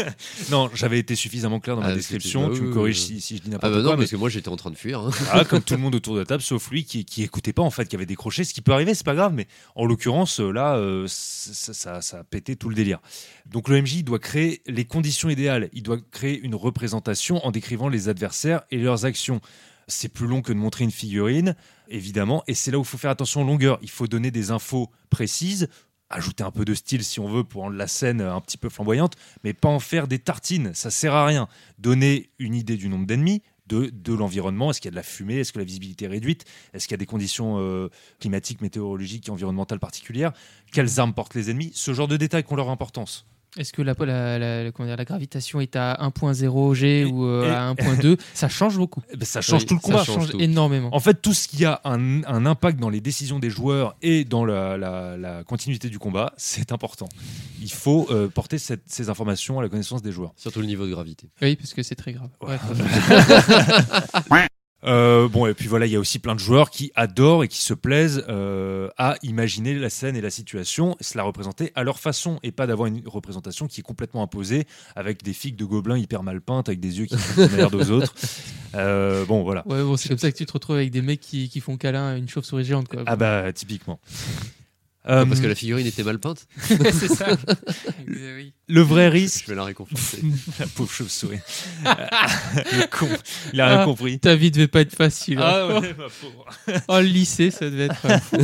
non, 0.50 0.70
j'avais 0.74 0.98
été 0.98 1.14
suffisamment 1.16 1.60
clair 1.60 1.76
dans 1.76 1.82
ma 1.82 1.88
Ah, 1.88 1.94
description. 1.94 2.48
bah 2.48 2.54
tu 2.54 2.62
oui, 2.62 2.68
me 2.68 2.74
corriges 2.74 2.98
oui. 3.00 3.16
si, 3.16 3.20
si 3.20 3.36
je 3.36 3.42
dis 3.42 3.48
Ah 3.48 3.50
n'importe 3.52 3.72
bah 3.72 3.80
quoi. 3.80 3.82
non, 3.82 3.90
mais- 3.92 3.96
parce 4.04 4.10
que 4.10 4.16
moi 4.16 4.28
j'étais 4.28 4.48
en 4.48 4.56
train 4.56 4.70
de 4.70 4.76
fuir. 4.76 5.00
hein. 5.00 5.10
Ah, 5.32 5.44
comme 5.44 5.62
tout 5.62 5.74
le 5.74 5.80
monde 5.80 5.94
autour 5.94 6.14
de 6.14 6.20
la 6.20 6.26
table, 6.26 6.42
sauf 6.42 6.70
lui 6.70 6.84
qui, 6.84 7.04
qui 7.04 7.22
écoutait 7.22 7.52
pas 7.52 7.62
en 7.62 7.70
fait, 7.70 7.86
qui 7.86 7.96
avait 7.96 8.06
décroché, 8.06 8.44
ce 8.44 8.54
qui 8.54 8.60
peut 8.60 8.72
arriver, 8.72 8.94
c'est 8.94 9.06
pas 9.06 9.14
grave, 9.14 9.32
mais 9.34 9.46
en 9.74 9.86
l'occurrence, 9.86 10.40
là, 10.40 10.76
euh, 10.76 11.04
ça, 11.08 11.72
ça, 11.74 12.00
ça 12.02 12.18
a 12.20 12.24
pété 12.24 12.56
tout 12.56 12.68
le 12.68 12.74
délire. 12.74 12.98
Donc 13.46 13.68
le 13.68 13.80
MJ 13.80 14.02
doit 14.04 14.18
créer 14.18 14.62
les 14.66 14.84
conditions 14.84 15.13
idéales, 15.22 15.68
il 15.72 15.82
doit 15.82 15.98
créer 16.10 16.38
une 16.40 16.54
représentation 16.54 17.44
en 17.44 17.50
décrivant 17.50 17.88
les 17.88 18.08
adversaires 18.08 18.62
et 18.70 18.78
leurs 18.78 19.04
actions. 19.04 19.40
C'est 19.86 20.08
plus 20.08 20.26
long 20.26 20.42
que 20.42 20.52
de 20.52 20.58
montrer 20.58 20.84
une 20.84 20.90
figurine, 20.90 21.56
évidemment, 21.88 22.42
et 22.46 22.54
c'est 22.54 22.70
là 22.70 22.78
où 22.78 22.82
il 22.82 22.86
faut 22.86 22.98
faire 22.98 23.10
attention 23.10 23.42
aux 23.42 23.46
longueurs. 23.46 23.78
Il 23.82 23.90
faut 23.90 24.06
donner 24.06 24.30
des 24.30 24.50
infos 24.50 24.90
précises, 25.10 25.68
ajouter 26.10 26.42
un 26.42 26.50
peu 26.50 26.64
de 26.64 26.74
style 26.74 27.04
si 27.04 27.20
on 27.20 27.28
veut 27.28 27.44
pour 27.44 27.62
rendre 27.62 27.76
la 27.76 27.86
scène 27.86 28.20
un 28.20 28.40
petit 28.40 28.56
peu 28.56 28.68
flamboyante, 28.68 29.14
mais 29.42 29.52
pas 29.52 29.68
en 29.68 29.80
faire 29.80 30.08
des 30.08 30.18
tartines, 30.18 30.72
ça 30.74 30.90
sert 30.90 31.14
à 31.14 31.26
rien. 31.26 31.48
Donner 31.78 32.30
une 32.38 32.54
idée 32.54 32.76
du 32.76 32.88
nombre 32.88 33.06
d'ennemis, 33.06 33.42
de, 33.66 33.90
de 33.92 34.14
l'environnement, 34.14 34.70
est-ce 34.70 34.80
qu'il 34.80 34.88
y 34.88 34.92
a 34.92 34.92
de 34.92 34.96
la 34.96 35.02
fumée, 35.02 35.36
est-ce 35.36 35.52
que 35.52 35.58
la 35.58 35.64
visibilité 35.64 36.04
est 36.04 36.08
réduite, 36.08 36.44
est-ce 36.72 36.86
qu'il 36.86 36.92
y 36.92 36.96
a 36.96 36.98
des 36.98 37.06
conditions 37.06 37.58
euh, 37.58 37.88
climatiques, 38.20 38.60
météorologiques 38.60 39.28
et 39.28 39.30
environnementales 39.30 39.80
particulières, 39.80 40.32
quelles 40.72 41.00
armes 41.00 41.14
portent 41.14 41.34
les 41.34 41.50
ennemis, 41.50 41.72
ce 41.74 41.94
genre 41.94 42.08
de 42.08 42.16
détails 42.16 42.44
qui 42.44 42.52
ont 42.52 42.56
leur 42.56 42.70
importance. 42.70 43.26
Est-ce 43.56 43.72
que 43.72 43.82
la, 43.82 43.94
la, 43.98 44.64
la- 44.64 44.72
comment 44.72 44.88
dire, 44.88 44.96
la 44.96 45.04
gravitation 45.04 45.60
est 45.60 45.76
à 45.76 45.94
1.0 46.02 46.74
G 46.74 47.00
Et- 47.00 47.04
ou 47.04 47.24
euh, 47.24 47.46
et- 47.46 47.50
à 47.50 47.72
1.2 47.72 48.18
Ça 48.34 48.48
change 48.48 48.76
beaucoup. 48.76 49.00
Eh 49.12 49.16
ben, 49.16 49.24
ça 49.24 49.40
change 49.40 49.60
Oui, 49.62 49.66
tout 49.66 49.74
le 49.74 49.80
combat. 49.80 49.98
Ça 49.98 50.04
change 50.06 50.14
change 50.16 50.30
tout. 50.32 50.40
énormément. 50.40 50.88
En 50.92 50.98
fait, 50.98 51.14
tout 51.22 51.32
ce 51.32 51.46
qui 51.46 51.64
a 51.64 51.80
un, 51.84 52.24
un 52.24 52.46
impact 52.46 52.80
dans 52.80 52.90
les 52.90 53.00
décisions 53.00 53.38
des 53.38 53.50
joueurs 53.50 53.94
et 54.02 54.24
dans 54.24 54.44
la, 54.44 54.76
la- 54.76 55.16
la 55.16 55.44
continuité 55.44 55.88
du 55.88 55.98
combat, 56.00 56.32
c'est 56.36 56.72
important. 56.72 57.08
Il 57.62 57.70
faut 57.70 58.08
euh, 58.10 58.26
porter 58.28 58.58
cette- 58.58 58.82
ces 58.86 59.08
informations 59.08 59.60
à 59.60 59.62
la 59.62 59.68
connaissance 59.68 60.02
des 60.02 60.10
joueurs. 60.12 60.32
Surtout 60.36 60.60
le 60.60 60.66
niveau 60.66 60.84
de 60.86 60.90
gravité. 60.90 61.28
Oui, 61.40 61.54
parce 61.56 61.74
que 61.74 61.82
c'est 61.84 61.94
très 61.94 62.12
grave. 62.12 62.30
Ouais. 62.42 62.58
Ouais, 64.30 64.46
Euh, 64.84 65.28
bon, 65.28 65.46
et 65.46 65.54
puis 65.54 65.68
voilà, 65.68 65.86
il 65.86 65.92
y 65.92 65.96
a 65.96 66.00
aussi 66.00 66.18
plein 66.18 66.34
de 66.34 66.40
joueurs 66.40 66.70
qui 66.70 66.92
adorent 66.94 67.44
et 67.44 67.48
qui 67.48 67.62
se 67.62 67.74
plaisent 67.74 68.24
euh, 68.28 68.88
à 68.98 69.16
imaginer 69.22 69.74
la 69.74 69.90
scène 69.90 70.16
et 70.16 70.20
la 70.20 70.30
situation, 70.30 70.96
et 71.00 71.04
se 71.04 71.16
la 71.16 71.24
représenter 71.24 71.72
à 71.74 71.84
leur 71.84 71.98
façon, 71.98 72.38
et 72.42 72.52
pas 72.52 72.66
d'avoir 72.66 72.86
une 72.86 73.02
représentation 73.06 73.66
qui 73.66 73.80
est 73.80 73.84
complètement 73.84 74.22
imposée 74.22 74.66
avec 74.96 75.22
des 75.22 75.32
figues 75.32 75.56
de 75.56 75.64
gobelins 75.64 75.98
hyper 75.98 76.22
mal 76.22 76.40
peintes, 76.40 76.68
avec 76.68 76.80
des 76.80 76.98
yeux 76.98 77.06
qui 77.06 77.16
font 77.16 77.46
de 77.46 77.56
merde 77.56 77.74
aux 77.74 77.90
autres. 77.90 78.14
Euh, 78.76 79.24
bon, 79.24 79.44
voilà. 79.44 79.62
Ouais, 79.68 79.84
bon, 79.84 79.96
c'est 79.96 80.08
comme 80.08 80.18
ça 80.18 80.32
que 80.32 80.36
tu 80.36 80.46
te 80.46 80.52
retrouves 80.52 80.74
avec 80.74 80.90
des 80.90 81.00
mecs 81.00 81.20
qui, 81.20 81.48
qui 81.48 81.60
font 81.60 81.76
câlin 81.76 82.08
à 82.08 82.16
une 82.16 82.28
chauve-souris 82.28 82.64
géante. 82.64 82.88
Quoi. 82.88 83.04
Ah 83.06 83.14
bah, 83.14 83.52
typiquement. 83.52 84.00
Euh, 85.06 85.26
parce 85.26 85.40
que 85.40 85.46
la 85.46 85.54
figurine 85.54 85.86
était 85.86 86.02
mal 86.02 86.18
peinte. 86.18 86.46
c'est 86.62 87.08
ça. 87.08 87.26
Oui. 88.08 88.52
Le 88.68 88.80
vrai 88.80 89.08
risque, 89.08 89.44
Je 89.44 89.50
vais 89.50 89.56
la 89.56 89.64
réconforter. 89.64 90.18
la 90.58 90.66
pauvre 90.66 90.90
chauve-souris. 90.90 91.38
le 91.84 92.86
con, 92.86 93.08
il 93.52 93.60
a 93.60 93.68
rien 93.68 93.80
Ah. 93.80 93.84
compris. 93.84 94.18
Ta 94.18 94.34
vie 94.34 94.50
devait 94.50 94.68
pas 94.68 94.80
être 94.80 94.94
facile. 94.96 95.38
hein. 95.38 95.42
Ah 95.44 95.80
ouais, 95.80 95.94
ma 95.98 96.04
pauvre. 96.08 96.46
Oh, 96.88 97.00
le 97.00 97.06
lycée, 97.06 97.50
ça 97.50 97.68
devait 97.68 97.84
être. 97.86 98.06
euh, 98.06 98.42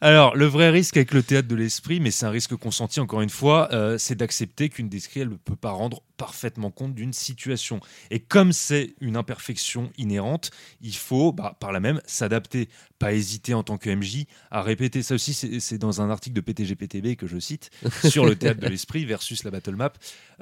Alors, 0.00 0.36
le 0.36 0.46
vrai 0.46 0.70
risque 0.70 0.96
avec 0.96 1.12
le 1.12 1.22
théâtre 1.22 1.48
de 1.48 1.54
l'esprit, 1.56 2.00
mais 2.00 2.10
c'est 2.10 2.26
un 2.26 2.30
risque 2.30 2.54
consenti 2.56 3.00
encore 3.00 3.22
une 3.22 3.30
fois, 3.30 3.68
euh, 3.72 3.96
c'est 3.98 4.14
d'accepter 4.14 4.68
qu'une 4.68 4.88
description 4.88 5.22
elle 5.22 5.30
ne 5.30 5.36
peut 5.36 5.56
pas 5.56 5.70
rendre 5.70 6.02
parfaitement 6.16 6.70
compte 6.70 6.94
d'une 6.94 7.12
situation. 7.12 7.80
Et 8.10 8.20
comme 8.20 8.52
c'est 8.52 8.94
une 9.00 9.16
imperfection 9.16 9.90
inhérente, 9.98 10.50
il 10.80 10.94
faut, 10.94 11.32
bah, 11.32 11.56
par 11.60 11.72
là 11.72 11.80
même, 11.80 12.00
s'adapter. 12.06 12.68
Pas 12.98 13.12
hésiter 13.12 13.52
en 13.52 13.62
tant 13.62 13.76
que 13.76 13.90
MJ 13.90 14.24
à 14.50 14.62
répéter. 14.62 15.02
Ça 15.02 15.14
aussi, 15.14 15.34
c'est 15.34 15.78
dans 15.78 16.00
un 16.00 16.10
article 16.10 16.34
de 16.34 16.40
PTGPTB 16.40 17.16
que 17.16 17.26
je 17.26 17.38
cite 17.38 17.70
sur 18.08 18.24
le 18.24 18.36
théâtre 18.36 18.60
de 18.60 18.68
l'esprit 18.68 19.04
versus 19.04 19.44
la 19.44 19.50
battle 19.50 19.76
map. 19.76 19.92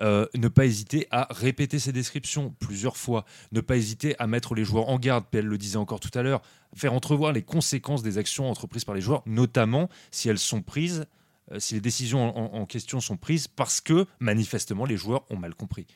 Euh, 0.01 0.27
ne 0.35 0.49
pas 0.49 0.65
hésiter 0.65 1.09
à 1.11 1.27
répéter 1.31 1.79
ses 1.79 1.93
descriptions 1.93 2.55
plusieurs 2.61 2.97
fois. 2.97 3.25
Ne 3.53 3.61
pas 3.61 3.77
hésiter 3.77 4.15
à 4.21 4.27
mettre 4.27 4.55
les 4.55 4.65
joueurs 4.65 4.89
en 4.89 4.99
garde. 4.99 5.25
PL 5.31 5.45
le 5.45 5.59
disait 5.59 5.77
encore 5.79 6.01
tout 6.01 6.17
à 6.17 6.23
l'heure. 6.23 6.43
Faire 6.77 6.93
entrevoir 6.93 7.33
les 7.33 7.43
conséquences 7.43 8.03
des 8.03 8.19
actions 8.19 8.51
entreprises 8.51 8.85
par 8.85 8.95
les 8.95 9.01
joueurs, 9.01 9.23
notamment 9.27 9.89
si 10.11 10.29
elles 10.29 10.39
sont 10.39 10.63
prises, 10.63 11.07
si 11.59 11.75
les 11.75 11.81
décisions 11.81 12.55
en, 12.55 12.67
question 12.67 13.01
sont 13.01 13.17
prises 13.17 13.49
parce 13.49 13.81
que 13.81 14.07
manifestement 14.19 14.85
les 14.85 14.97
joueurs 14.97 15.25
ont 15.31 15.37
mal 15.37 15.55
compris. 15.55 15.87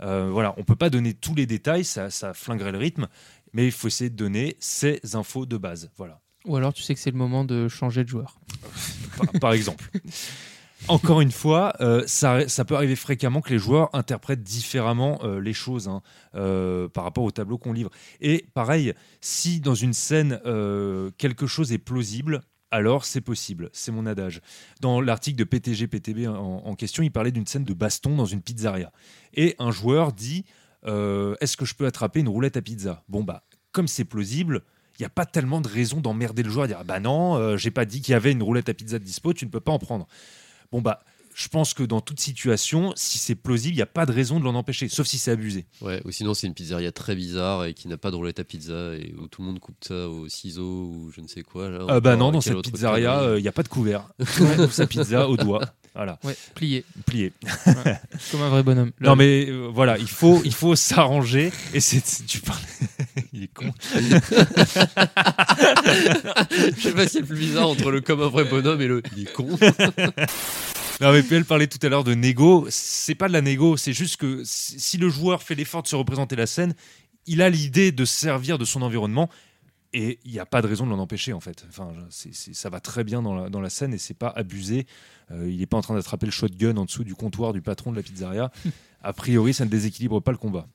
Euh, 0.00 0.30
voilà, 0.30 0.54
on 0.56 0.64
peut 0.64 0.76
pas 0.76 0.90
donner 0.90 1.14
tous 1.14 1.34
les 1.34 1.46
détails, 1.46 1.84
ça, 1.84 2.10
ça 2.10 2.34
flinguerait 2.34 2.72
le 2.72 2.78
rythme, 2.78 3.08
mais 3.52 3.66
il 3.66 3.72
faut 3.72 3.88
essayer 3.88 4.10
de 4.10 4.16
donner 4.16 4.56
ces 4.60 5.00
infos 5.14 5.46
de 5.46 5.56
base. 5.56 5.90
Voilà. 5.96 6.20
Ou 6.44 6.56
alors, 6.56 6.72
tu 6.72 6.82
sais 6.82 6.94
que 6.94 7.00
c'est 7.00 7.10
le 7.10 7.16
moment 7.16 7.44
de 7.44 7.68
changer 7.68 8.04
de 8.04 8.08
joueur. 8.08 8.38
par, 9.16 9.40
par 9.40 9.52
exemple. 9.52 9.90
Encore 10.88 11.22
une 11.22 11.32
fois, 11.32 11.72
euh, 11.80 12.02
ça, 12.06 12.46
ça 12.48 12.64
peut 12.66 12.74
arriver 12.74 12.96
fréquemment 12.96 13.40
que 13.40 13.50
les 13.50 13.58
joueurs 13.58 13.88
interprètent 13.94 14.42
différemment 14.42 15.18
euh, 15.22 15.40
les 15.40 15.54
choses 15.54 15.88
hein, 15.88 16.02
euh, 16.34 16.88
par 16.88 17.04
rapport 17.04 17.24
au 17.24 17.30
tableau 17.30 17.56
qu'on 17.56 17.72
livre. 17.72 17.90
Et 18.20 18.44
pareil, 18.52 18.92
si 19.22 19.60
dans 19.60 19.74
une 19.74 19.94
scène, 19.94 20.40
euh, 20.44 21.10
quelque 21.16 21.46
chose 21.46 21.72
est 21.72 21.78
plausible, 21.78 22.42
alors 22.70 23.04
c'est 23.04 23.20
possible. 23.20 23.70
C'est 23.72 23.92
mon 23.92 24.06
adage. 24.06 24.40
Dans 24.80 25.00
l'article 25.00 25.38
de 25.38 25.44
PTG 25.44 25.86
PTB 25.86 26.26
en, 26.26 26.62
en 26.64 26.74
question, 26.74 27.02
il 27.02 27.10
parlait 27.10 27.30
d'une 27.30 27.46
scène 27.46 27.64
de 27.64 27.74
baston 27.74 28.16
dans 28.16 28.26
une 28.26 28.42
pizzeria. 28.42 28.92
Et 29.34 29.54
un 29.58 29.70
joueur 29.70 30.12
dit 30.12 30.44
euh, 30.86 31.36
Est-ce 31.40 31.56
que 31.56 31.64
je 31.64 31.74
peux 31.74 31.86
attraper 31.86 32.20
une 32.20 32.28
roulette 32.28 32.56
à 32.56 32.62
pizza? 32.62 33.02
Bon, 33.08 33.22
bah, 33.22 33.44
comme 33.72 33.88
c'est 33.88 34.04
plausible, 34.04 34.62
il 34.98 35.02
n'y 35.02 35.06
a 35.06 35.10
pas 35.10 35.26
tellement 35.26 35.60
de 35.60 35.68
raison 35.68 36.00
d'emmerder 36.00 36.42
le 36.42 36.50
joueur 36.50 36.64
à 36.64 36.68
dire 36.68 36.78
Ah 36.80 36.84
bah 36.84 37.00
non, 37.00 37.36
euh, 37.36 37.56
j'ai 37.56 37.70
pas 37.70 37.84
dit 37.84 38.00
qu'il 38.00 38.12
y 38.12 38.14
avait 38.14 38.32
une 38.32 38.42
roulette 38.42 38.68
à 38.68 38.74
pizza 38.74 38.98
de 38.98 39.04
dispo, 39.04 39.32
tu 39.32 39.44
ne 39.46 39.50
peux 39.50 39.60
pas 39.60 39.72
en 39.72 39.78
prendre. 39.78 40.06
Bon, 40.70 40.80
bah, 40.82 41.04
je 41.34 41.48
pense 41.48 41.74
que 41.74 41.82
dans 41.82 42.00
toute 42.00 42.20
situation, 42.20 42.92
si 42.96 43.18
c'est 43.18 43.34
plausible, 43.34 43.74
il 43.74 43.78
n'y 43.78 43.82
a 43.82 43.86
pas 43.86 44.06
de 44.06 44.12
raison 44.12 44.38
de 44.38 44.44
l'en 44.44 44.54
empêcher, 44.54 44.88
sauf 44.88 45.06
si 45.06 45.18
c'est 45.18 45.32
abusé. 45.32 45.66
Ouais, 45.80 46.00
ou 46.04 46.10
sinon 46.12 46.32
c'est 46.32 46.46
une 46.46 46.54
pizzeria 46.54 46.92
très 46.92 47.16
bizarre 47.16 47.64
et 47.64 47.74
qui 47.74 47.88
n'a 47.88 47.96
pas 47.96 48.10
de 48.10 48.16
roulette 48.16 48.38
à 48.38 48.44
pizza 48.44 48.94
et 48.94 49.12
où 49.18 49.26
tout 49.26 49.42
le 49.42 49.48
monde 49.48 49.58
coupe 49.58 49.76
ça 49.86 50.08
au 50.08 50.28
ciseau 50.28 50.62
ou 50.86 51.10
je 51.14 51.20
ne 51.20 51.28
sais 51.28 51.42
quoi. 51.42 51.68
Là, 51.68 51.80
Euh, 51.90 52.00
bah 52.00 52.14
encore, 52.14 52.26
non, 52.26 52.32
dans 52.32 52.40
cette 52.40 52.62
pizzeria, 52.62 53.20
euh, 53.20 53.38
il 53.38 53.42
n'y 53.42 53.48
a 53.48 53.52
pas 53.52 53.64
de 53.64 53.68
couvert. 53.68 54.08
On 54.40 54.56
coupe 54.56 54.72
sa 54.72 54.86
pizza 54.86 55.28
au 55.28 55.36
doigt. 55.36 55.62
Voilà, 55.96 56.18
Ouais, 56.24 56.36
plié. 56.56 56.84
plié. 57.06 57.32
Comme 58.32 58.42
un 58.42 58.48
vrai 58.48 58.64
bonhomme. 58.64 58.90
Non 59.00 59.14
mais 59.14 59.46
euh, 59.48 59.68
voilà, 59.72 59.96
il 59.98 60.08
faut, 60.08 60.42
il 60.44 60.52
faut 60.52 60.74
s'arranger. 60.74 61.52
Et 61.72 61.78
c'est, 61.78 62.02
tu 62.26 62.40
parles, 62.40 62.58
il 63.32 63.44
est 63.44 63.54
con. 63.54 63.72
Je 63.94 64.18
sais 66.80 66.92
pas 66.92 67.04
si 67.06 67.12
c'est 67.12 67.20
le 67.20 67.26
plus 67.26 67.38
bizarre 67.38 67.68
entre 67.68 67.92
le 67.92 68.00
comme 68.00 68.22
un 68.22 68.28
vrai 68.28 68.42
bonhomme 68.44 68.80
et 68.80 68.88
le 68.88 69.02
il 69.16 69.22
est 69.22 69.32
con. 69.32 69.46
Non 71.00 71.12
mais 71.12 71.22
PL 71.22 71.44
parlait 71.44 71.66
tout 71.66 71.84
à 71.84 71.88
l'heure 71.88 72.04
de 72.04 72.14
négo. 72.14 72.66
C'est 72.70 73.14
pas 73.14 73.28
de 73.28 73.32
la 73.32 73.40
négo, 73.40 73.76
c'est 73.76 73.92
juste 73.92 74.16
que 74.16 74.42
si 74.44 74.96
le 74.96 75.08
joueur 75.08 75.42
fait 75.42 75.54
l'effort 75.54 75.82
de 75.82 75.88
se 75.88 75.96
représenter 75.96 76.36
la 76.36 76.46
scène, 76.46 76.74
il 77.26 77.42
a 77.42 77.50
l'idée 77.50 77.92
de 77.92 78.04
se 78.04 78.14
servir 78.14 78.58
de 78.58 78.64
son 78.64 78.82
environnement. 78.82 79.28
Et 79.96 80.18
il 80.24 80.32
n'y 80.32 80.40
a 80.40 80.46
pas 80.46 80.60
de 80.60 80.66
raison 80.66 80.84
de 80.86 80.90
l'en 80.90 80.98
empêcher 80.98 81.32
en 81.32 81.40
fait. 81.40 81.64
Enfin, 81.68 81.92
ça 82.10 82.68
va 82.68 82.80
très 82.80 83.04
bien 83.04 83.22
dans 83.22 83.60
la, 83.60 83.70
scène 83.70 83.94
et 83.94 83.98
c'est 83.98 84.14
pas 84.14 84.32
abusé. 84.34 84.86
Euh, 85.30 85.48
il 85.48 85.58
n'est 85.58 85.66
pas 85.66 85.76
en 85.76 85.82
train 85.82 85.94
d'attraper 85.94 86.26
le 86.26 86.32
shotgun 86.32 86.76
en 86.76 86.84
dessous 86.84 87.04
du 87.04 87.14
comptoir 87.14 87.52
du 87.52 87.62
patron 87.62 87.92
de 87.92 87.96
la 87.96 88.02
pizzeria. 88.02 88.50
A 89.02 89.12
priori, 89.12 89.54
ça 89.54 89.64
ne 89.64 89.70
déséquilibre 89.70 90.20
pas 90.20 90.32
le 90.32 90.38
combat. 90.38 90.66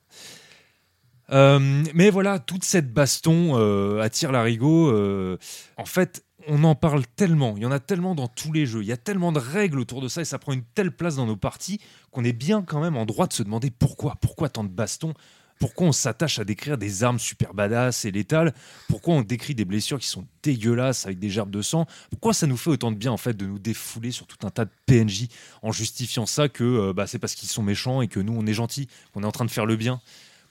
Euh, 1.32 1.84
mais 1.94 2.10
voilà, 2.10 2.38
toute 2.38 2.64
cette 2.64 2.92
baston 2.92 3.52
euh, 3.54 4.00
attire 4.00 4.32
l'arigot. 4.32 4.88
euh, 4.88 5.38
en 5.76 5.84
fait, 5.84 6.24
on 6.46 6.64
en 6.64 6.74
parle 6.74 7.06
tellement, 7.16 7.54
il 7.56 7.62
y 7.62 7.66
en 7.66 7.72
a 7.72 7.80
tellement 7.80 8.14
dans 8.14 8.28
tous 8.28 8.52
les 8.52 8.66
jeux, 8.66 8.82
il 8.82 8.88
y 8.88 8.92
a 8.92 8.96
tellement 8.96 9.32
de 9.32 9.38
règles 9.38 9.78
autour 9.78 10.00
de 10.00 10.08
ça 10.08 10.20
et 10.22 10.24
ça 10.24 10.38
prend 10.38 10.52
une 10.52 10.64
telle 10.64 10.92
place 10.92 11.16
dans 11.16 11.26
nos 11.26 11.36
parties 11.36 11.80
qu'on 12.10 12.24
est 12.24 12.32
bien 12.32 12.62
quand 12.62 12.80
même 12.80 12.96
en 12.96 13.06
droit 13.06 13.26
de 13.26 13.32
se 13.32 13.42
demander 13.42 13.70
pourquoi, 13.70 14.16
pourquoi 14.20 14.48
tant 14.48 14.64
de 14.64 14.68
bastons, 14.68 15.14
pourquoi 15.60 15.88
on 15.88 15.92
s'attache 15.92 16.38
à 16.38 16.44
décrire 16.44 16.78
des 16.78 17.04
armes 17.04 17.18
super 17.18 17.52
badass 17.52 18.06
et 18.06 18.10
létales, 18.10 18.54
pourquoi 18.88 19.14
on 19.14 19.20
décrit 19.20 19.54
des 19.54 19.66
blessures 19.66 19.98
qui 19.98 20.08
sont 20.08 20.26
dégueulasses 20.42 21.04
avec 21.04 21.18
des 21.18 21.28
gerbes 21.28 21.50
de 21.50 21.60
sang, 21.60 21.86
pourquoi 22.10 22.32
ça 22.32 22.46
nous 22.46 22.56
fait 22.56 22.70
autant 22.70 22.90
de 22.90 22.96
bien 22.96 23.12
en 23.12 23.18
fait 23.18 23.36
de 23.36 23.44
nous 23.44 23.58
défouler 23.58 24.10
sur 24.10 24.26
tout 24.26 24.46
un 24.46 24.50
tas 24.50 24.64
de 24.64 24.70
PNJ 24.86 25.28
en 25.62 25.70
justifiant 25.70 26.24
ça 26.24 26.48
que 26.48 26.64
euh, 26.64 26.92
bah, 26.94 27.06
c'est 27.06 27.18
parce 27.18 27.34
qu'ils 27.34 27.50
sont 27.50 27.62
méchants 27.62 28.00
et 28.00 28.08
que 28.08 28.20
nous 28.20 28.32
on 28.32 28.46
est 28.46 28.54
gentils, 28.54 28.88
qu'on 29.12 29.22
est 29.22 29.26
en 29.26 29.32
train 29.32 29.44
de 29.44 29.50
faire 29.50 29.66
le 29.66 29.76
bien. 29.76 30.00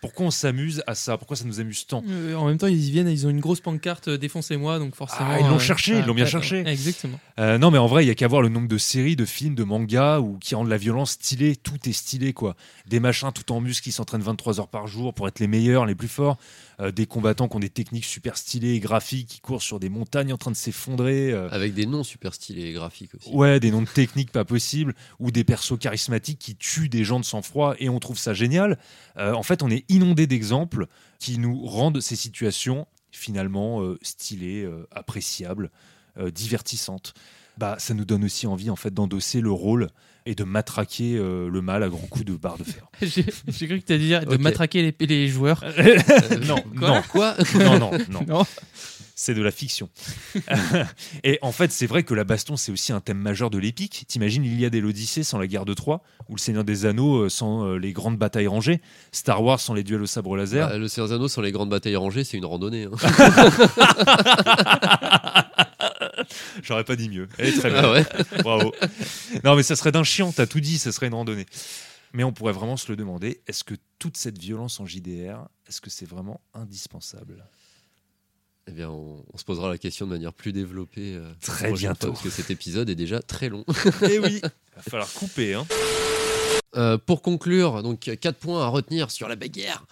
Pourquoi 0.02 0.28
on 0.28 0.32
s'amuse 0.32 0.82
à 0.88 0.95
ça? 0.95 1.18
Pourquoi 1.18 1.36
ça 1.36 1.43
nous 1.43 1.60
amuse 1.60 1.86
tant? 1.86 2.04
Euh, 2.08 2.34
en 2.36 2.47
même 2.47 2.58
temps, 2.58 2.68
ils 2.68 2.88
y 2.88 2.91
viennent, 2.91 3.10
ils 3.10 3.28
ont 3.28 3.30
une 3.30 3.41
grosse 3.41 3.60
pancarte 3.60 4.08
euh, 4.08 4.18
défoncez-moi, 4.18 4.80
donc 4.80 4.95
forcément. 4.95 5.30
Ah, 5.30 5.39
ils 5.41 5.47
l'ont 5.47 5.56
euh, 5.56 5.60
cherché, 5.60 5.97
ils 5.97 6.06
l'ont 6.06 6.14
bien 6.14 6.26
cherché. 6.26 6.64
Exactement. 6.66 7.20
Non, 7.38 7.72
mais 7.72 7.78
en 7.78 7.88
vrai, 7.88 8.06
il 8.06 8.08
y 8.08 8.12
a 8.12 8.16
qu'à 8.16 8.28
voir 8.28 8.41
le 8.41 8.50
nombre 8.50 8.68
de 8.68 8.78
séries, 8.78 9.16
de 9.16 9.26
films, 9.26 9.56
de 9.56 9.64
mangas 9.64 10.20
ou 10.20 10.38
qui 10.39 10.56
rendent 10.56 10.70
la 10.70 10.78
violence 10.78 11.12
stylée. 11.12 11.56
Tout 11.56 11.78
est 11.88 11.93
stylé, 11.93 12.34
quoi. 12.34 12.56
Des 12.88 13.00
machins 13.00 13.32
tout 13.34 13.52
en 13.52 13.62
muscle 13.62 13.84
qui 13.84 13.91
s'entraînent 13.91 14.22
23 14.22 14.60
heures 14.60 14.68
par 14.68 14.88
jour 14.88 15.14
pour 15.14 15.28
être 15.28 15.39
les 15.39 15.47
meilleurs, 15.47 15.86
les 15.86 15.95
plus 15.95 16.08
forts. 16.08 16.38
Euh, 16.80 16.92
des 16.92 17.06
combattants 17.06 17.50
qui 17.50 17.56
ont 17.58 17.60
des 17.60 17.70
techniques 17.70 18.06
super 18.06 18.38
stylées 18.38 18.74
et 18.76 18.80
graphiques, 18.80 19.28
qui 19.28 19.40
courent 19.42 19.62
sur 19.62 19.80
des 19.80 19.90
montagnes 19.90 20.32
en 20.32 20.38
train 20.38 20.52
de 20.52 20.56
s'effondrer. 20.56 21.32
euh, 21.32 21.50
Avec 21.52 21.74
des 21.74 21.86
noms 21.86 22.04
super 22.04 22.34
stylés 22.34 22.68
et 22.70 22.74
graphiques 22.74 23.16
aussi. 23.16 23.30
Ouais, 23.32 23.60
des 23.60 23.72
noms 23.72 23.82
de 23.82 23.88
techniques 23.88 24.32
pas 24.32 24.46
possibles, 24.46 24.96
ou 25.20 25.32
des 25.32 25.44
persos 25.44 25.78
charismatiques 25.78 26.40
qui 26.40 26.56
tuent 26.56 26.88
des 26.88 27.04
gens 27.04 27.20
de 27.20 27.26
sang-froid, 27.26 27.76
et 27.80 27.90
on 27.90 28.00
trouve 28.00 28.18
ça 28.18 28.34
génial. 28.34 28.80
Euh, 29.18 29.34
en 29.34 29.44
fait, 29.44 29.62
on 29.62 29.70
est 29.70 29.84
inondé 29.90 30.26
d'exemples 30.26 30.88
qui 31.20 31.38
nous 31.38 31.66
rendent 31.66 32.00
ces 32.00 32.16
situations 32.16 32.88
finalement 33.12 33.84
stylées, 34.02 34.70
appréciables, 34.92 35.72
divertissantes. 36.34 37.14
Bah, 37.58 37.76
ça 37.78 37.94
nous 37.94 38.06
donne 38.06 38.24
aussi 38.24 38.48
envie 38.48 38.70
en 38.70 38.76
fait 38.78 38.94
d'endosser 38.94 39.42
le 39.42 39.52
rôle 39.52 39.90
et 40.30 40.36
de 40.36 40.44
matraquer 40.44 41.16
euh, 41.18 41.50
le 41.50 41.62
mal 41.62 41.82
à 41.82 41.90
grands 41.90 41.98
coups 42.08 42.24
de 42.24 42.36
barre 42.36 42.60
de 42.60 42.64
fer. 42.64 42.84
J'ai 43.02 43.24
cru 43.68 43.80
que 43.82 43.86
tu 43.86 43.94
as 43.94 43.98
dit 43.98 44.10
de 44.12 44.38
matraquer 44.38 44.84
les, 45.00 45.08
les 45.08 45.28
joueurs. 45.28 45.64
non, 46.48 46.62
Quoi 46.80 46.88
non, 46.90 47.02
Quoi 47.12 47.36
non, 47.56 47.80
non, 47.80 47.92
non. 48.12 48.26
Non. 48.28 48.46
c'est 49.16 49.34
de 49.34 49.42
la 49.42 49.50
fiction. 49.50 49.90
et 51.24 51.40
en 51.42 51.52
fait, 51.52 51.72
c'est 51.72 51.88
vrai 51.88 52.04
que 52.04 52.14
la 52.14 52.26
baston, 52.26 52.58
c'est 52.58 52.72
aussi 52.72 52.94
un 52.94 53.00
thème 53.02 53.18
majeur 53.18 53.50
de 53.50 53.58
l'épique. 53.58 54.06
T'imagines 54.08 54.44
l'Iliade 54.44 54.76
et 54.76 54.82
l'Odyssée 54.82 55.24
sans 55.24 55.40
la 55.40 55.48
guerre 55.48 55.66
de 55.66 55.74
Troie, 55.74 56.04
ou 56.30 56.36
le 56.36 56.40
Seigneur 56.40 56.64
des 56.64 56.86
Anneaux 56.86 57.24
euh, 57.24 57.30
sans 57.30 57.66
euh, 57.66 57.78
les 57.78 57.92
grandes 57.92 58.18
batailles 58.20 58.46
rangées, 58.48 58.82
Star 59.12 59.44
Wars 59.44 59.60
sans 59.60 59.74
les 59.74 59.84
duels 59.84 60.04
au 60.04 60.06
sabre 60.06 60.38
laser. 60.38 60.70
Bah, 60.70 60.78
Le 60.78 60.88
Seigneur 60.88 61.08
des 61.08 61.16
Anneaux 61.16 61.28
sur 61.28 61.42
les 61.42 61.52
grandes 61.52 61.72
batailles 61.72 61.96
rangées, 61.96 62.24
c'est 62.24 62.38
une 62.38 62.46
randonnée. 62.46 62.86
hein. 62.86 62.92
J'aurais 66.64 66.84
pas 66.84 66.96
dit 66.96 67.10
mieux. 67.10 67.28
Elle 67.38 67.48
est 67.50 67.58
très 67.60 67.70
bien. 67.70 67.82
Ah 67.84 67.92
ouais. 67.92 68.06
Bravo. 68.44 68.74
Non, 69.44 69.56
mais 69.56 69.64
ça 69.64 69.76
serait 69.76 69.92
d'un 69.92 70.04
chiant, 70.04 70.32
t'as 70.32 70.48
tout 70.48 70.60
dit, 70.60 70.78
ça 70.78 70.92
serait 70.92 71.08
une 71.08 71.14
randonnée. 71.14 71.46
Mais 72.14 72.24
on 72.24 72.32
pourrait 72.34 72.54
vraiment 72.54 72.78
se 72.78 72.92
le 72.92 72.96
demander, 72.96 73.42
est-ce 73.48 73.64
que 73.64 73.76
toute 74.00 74.18
cette 74.18 74.38
violence 74.40 74.80
en 74.80 74.86
JDR, 74.86 75.48
est-ce 75.68 75.80
que 75.82 75.90
c'est 75.90 76.08
vraiment 76.10 76.42
indispensable? 76.56 77.46
Eh 78.68 78.72
bien, 78.72 78.90
on, 78.90 79.24
on 79.34 79.38
se 79.38 79.44
posera 79.44 79.70
la 79.70 79.78
question 79.78 80.06
de 80.06 80.12
manière 80.12 80.34
plus 80.34 80.52
développée 80.54 81.16
euh, 81.16 81.32
Très 81.42 81.72
bientôt. 81.72 82.08
fois, 82.08 82.14
parce 82.14 82.24
que 82.24 82.30
cet 82.30 82.52
épisode 82.52 82.90
est 82.90 82.96
déjà 82.96 83.22
très 83.22 83.50
long. 83.50 83.64
Eh 84.10 84.20
oui 84.20 84.42
Il 84.44 84.76
va 84.76 84.82
falloir 84.82 85.12
couper, 85.14 85.54
hein. 85.56 85.66
Euh, 86.76 87.00
pour 87.00 87.24
conclure, 87.24 87.82
donc 87.82 88.08
euh, 88.08 88.16
quatre 88.16 88.38
points 88.38 88.64
à 88.64 88.68
retenir 88.68 89.10
sur 89.10 89.28
la 89.28 89.36
bagarre. 89.36 89.88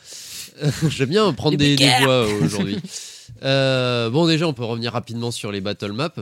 J'aime 0.89 1.09
bien 1.09 1.33
prendre 1.33 1.57
des, 1.57 1.75
des 1.75 1.89
voix 2.01 2.27
euh, 2.27 2.41
aujourd'hui. 2.45 2.79
Euh, 3.43 4.09
bon, 4.09 4.27
déjà, 4.27 4.47
on 4.47 4.53
peut 4.53 4.63
revenir 4.65 4.93
rapidement 4.93 5.31
sur 5.31 5.51
les 5.51 5.61
battle 5.61 5.91
maps. 5.91 6.13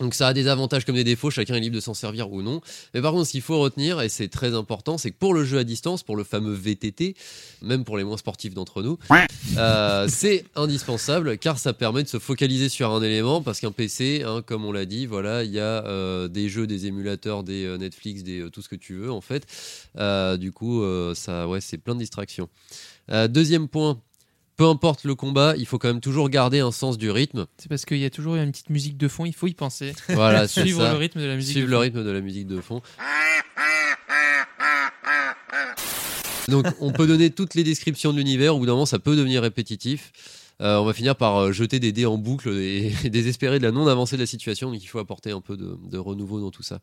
Donc 0.00 0.14
ça 0.14 0.26
a 0.28 0.32
des 0.32 0.48
avantages 0.48 0.84
comme 0.84 0.94
des 0.94 1.04
défauts, 1.04 1.30
chacun 1.30 1.54
est 1.54 1.60
libre 1.60 1.76
de 1.76 1.80
s'en 1.80 1.94
servir 1.94 2.32
ou 2.32 2.42
non. 2.42 2.60
Mais 2.94 3.02
par 3.02 3.12
contre, 3.12 3.26
ce 3.26 3.32
qu'il 3.32 3.42
faut 3.42 3.60
retenir, 3.60 4.00
et 4.00 4.08
c'est 4.08 4.28
très 4.28 4.54
important, 4.54 4.96
c'est 4.96 5.10
que 5.10 5.16
pour 5.16 5.34
le 5.34 5.44
jeu 5.44 5.58
à 5.58 5.64
distance, 5.64 6.02
pour 6.02 6.16
le 6.16 6.24
fameux 6.24 6.54
VTT, 6.54 7.14
même 7.60 7.84
pour 7.84 7.98
les 7.98 8.04
moins 8.04 8.16
sportifs 8.16 8.54
d'entre 8.54 8.82
nous, 8.82 8.98
euh, 9.58 10.08
c'est 10.08 10.44
indispensable 10.56 11.36
car 11.36 11.58
ça 11.58 11.72
permet 11.74 12.02
de 12.02 12.08
se 12.08 12.18
focaliser 12.18 12.68
sur 12.70 12.90
un 12.90 13.02
élément 13.02 13.42
parce 13.42 13.60
qu'un 13.60 13.70
PC, 13.70 14.24
hein, 14.26 14.42
comme 14.44 14.64
on 14.64 14.72
l'a 14.72 14.86
dit, 14.86 15.06
voilà, 15.06 15.44
il 15.44 15.52
y 15.52 15.60
a 15.60 15.84
euh, 15.84 16.26
des 16.26 16.48
jeux, 16.48 16.66
des 16.66 16.86
émulateurs, 16.86 17.44
des 17.44 17.76
Netflix, 17.78 18.22
tout 18.50 18.62
ce 18.62 18.68
que 18.68 18.76
tu 18.76 18.94
veux 18.94 19.12
en 19.12 19.20
fait. 19.20 19.46
Du 20.38 20.52
coup, 20.52 20.82
ça, 21.14 21.46
ouais, 21.46 21.60
c'est 21.60 21.78
plein 21.78 21.94
de 21.94 22.00
distractions. 22.00 22.48
Deuxième 23.28 23.68
point. 23.68 24.00
Peu 24.62 24.68
importe 24.68 25.02
le 25.02 25.16
combat, 25.16 25.54
il 25.58 25.66
faut 25.66 25.76
quand 25.80 25.88
même 25.88 26.00
toujours 26.00 26.28
garder 26.28 26.60
un 26.60 26.70
sens 26.70 26.96
du 26.96 27.10
rythme. 27.10 27.46
C'est 27.58 27.68
parce 27.68 27.84
qu'il 27.84 27.98
y 27.98 28.04
a 28.04 28.10
toujours 28.10 28.36
une 28.36 28.52
petite 28.52 28.70
musique 28.70 28.96
de 28.96 29.08
fond, 29.08 29.24
il 29.24 29.34
faut 29.34 29.48
y 29.48 29.54
penser. 29.54 29.92
Voilà, 30.10 30.46
Suivre 30.46 30.82
ça. 30.82 30.92
le 30.92 30.98
rythme 30.98 31.20
de 31.20 31.26
la 31.26 31.34
musique. 31.34 31.54
Suivre 31.54 31.66
de 31.66 31.72
le 31.72 31.76
fond. 31.78 31.82
rythme 31.82 32.04
de 32.04 32.10
la 32.12 32.20
musique 32.20 32.46
de 32.46 32.60
fond. 32.60 32.80
Donc, 36.46 36.66
on 36.78 36.92
peut 36.92 37.08
donner 37.08 37.30
toutes 37.30 37.56
les 37.56 37.64
descriptions 37.64 38.12
de 38.12 38.18
l'univers. 38.18 38.54
Au 38.54 38.60
bout 38.60 38.66
d'un 38.66 38.74
moment, 38.74 38.86
ça 38.86 39.00
peut 39.00 39.16
devenir 39.16 39.42
répétitif. 39.42 40.12
Euh, 40.60 40.76
on 40.76 40.84
va 40.84 40.92
finir 40.92 41.16
par 41.16 41.38
euh, 41.38 41.50
jeter 41.50 41.80
des 41.80 41.90
dés 41.90 42.06
en 42.06 42.16
boucle 42.16 42.50
et, 42.50 42.94
et 43.02 43.10
désespérer 43.10 43.58
de 43.58 43.64
la 43.64 43.72
non-avancée 43.72 44.14
de 44.14 44.22
la 44.22 44.26
situation. 44.26 44.70
Donc, 44.70 44.80
il 44.80 44.86
faut 44.86 45.00
apporter 45.00 45.32
un 45.32 45.40
peu 45.40 45.56
de, 45.56 45.76
de 45.90 45.98
renouveau 45.98 46.38
dans 46.38 46.52
tout 46.52 46.62
ça. 46.62 46.78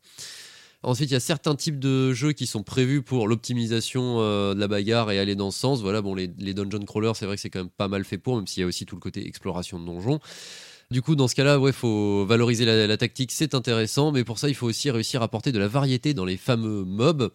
Ensuite, 0.82 1.10
il 1.10 1.14
y 1.14 1.18
a 1.18 1.20
certains 1.20 1.56
types 1.56 1.78
de 1.78 2.14
jeux 2.14 2.32
qui 2.32 2.48
sont 2.48 2.64
prévus 2.64 3.02
pour 3.02 3.28
l'optimisation 3.28 4.22
euh, 4.22 4.54
de 4.54 4.60
la 4.60 4.70
bagarre 4.70 5.12
et 5.12 5.20
aller 5.20 5.36
dans 5.36 5.52
ce 5.52 5.60
sens. 5.60 5.82
Voilà, 5.82 6.02
bon, 6.02 6.16
les, 6.16 6.28
dungeon 6.28 6.86
crawlers, 6.86 7.16
c'est 7.16 7.26
vrai 7.26 7.36
que 7.36 7.42
c'est 7.42 7.50
quand 7.50 7.60
même 7.60 7.70
pas 7.70 7.90
mal 7.90 8.06
fait 8.06 8.18
pour, 8.18 8.38
même 8.38 8.48
s'il 8.48 8.62
y 8.62 8.64
a 8.64 8.68
aussi 8.68 8.86
tout 8.86 8.96
le 8.96 9.02
côté 9.02 9.28
exploration 9.28 9.78
de 9.78 9.86
donjons. 9.86 10.20
Du 10.90 11.02
coup, 11.02 11.16
dans 11.16 11.28
ce 11.28 11.36
cas-là, 11.36 11.60
ouais, 11.60 11.74
faut 11.74 12.26
valoriser 12.26 12.66
la, 12.66 12.88
la 12.88 12.98
tactique, 12.98 13.32
c'est 13.32 13.54
intéressant, 13.54 14.12
mais 14.12 14.24
pour 14.24 14.40
ça, 14.40 14.48
il 14.48 14.56
faut 14.56 14.66
aussi 14.68 14.90
réussir 14.90 15.22
à 15.22 15.26
apporter 15.26 15.52
de 15.52 15.60
la 15.60 15.68
variété 15.68 16.14
dans 16.14 16.26
les 16.26 16.38
fameux 16.38 16.86
mobs. 16.86 17.30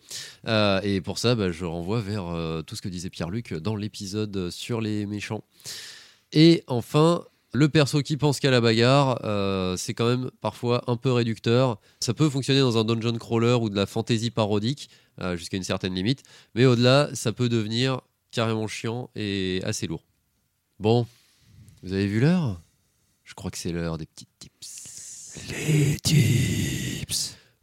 Euh, 0.49 0.81
et 0.83 1.03
pour 1.03 1.19
ça, 1.19 1.35
bah, 1.35 1.53
je 1.53 1.65
renvoie 1.67 2.01
vers 2.01 2.27
euh, 2.27 2.63
tout 2.63 2.77
ce 2.77 2.83
que 2.83 2.89
disait 2.89 3.11
Pierre-Luc 3.11 3.53
dans 3.53 3.77
l'épisode 3.77 4.51
sur 4.51 4.81
les 4.81 5.05
méchants. 5.07 5.45
Et 6.33 6.65
enfin, 6.67 7.25
le 7.55 7.69
perso 7.69 8.03
qui 8.03 8.17
pense 8.17 8.41
qu'à 8.41 8.51
la 8.51 8.61
bagarre, 8.61 9.21
euh, 9.25 9.77
c'est 9.77 9.95
quand 9.95 10.09
même 10.09 10.31
parfois 10.41 10.83
un 10.89 10.97
peu 10.97 11.13
réducteur. 11.13 11.81
Ça 12.01 12.13
peut 12.13 12.29
fonctionner 12.29 12.61
dans 12.61 12.79
un 12.79 12.85
dungeon 12.85 13.17
crawler 13.17 13.57
ou 13.61 13.71
de 13.71 13.77
la 13.77 13.87
fantasy 13.87 14.31
parodique, 14.31 14.91
euh, 15.21 15.37
jusqu'à 15.37 15.57
une 15.57 15.63
certaine 15.63 15.95
limite, 15.95 16.25
mais 16.57 16.67
au-delà, 16.67 17.11
ça 17.15 17.33
peut 17.33 17.49
devenir 17.49 18.01
carrément 18.33 18.67
chiant 18.67 19.09
et 19.15 19.61
assez 19.65 19.87
lourd. 19.87 20.05
Bon, 20.81 21.07
vous 21.85 21.93
avez 21.93 22.09
vu 22.09 22.19
l'heure? 22.19 22.61
Je 23.23 23.35
crois 23.35 23.53
que 23.53 23.59
c'est 23.59 23.71
l'heure 23.71 23.99
des 23.99 24.07
petits 24.07 24.27
tips. 24.41 25.39
Les 25.51 25.97
tips. 26.03 26.44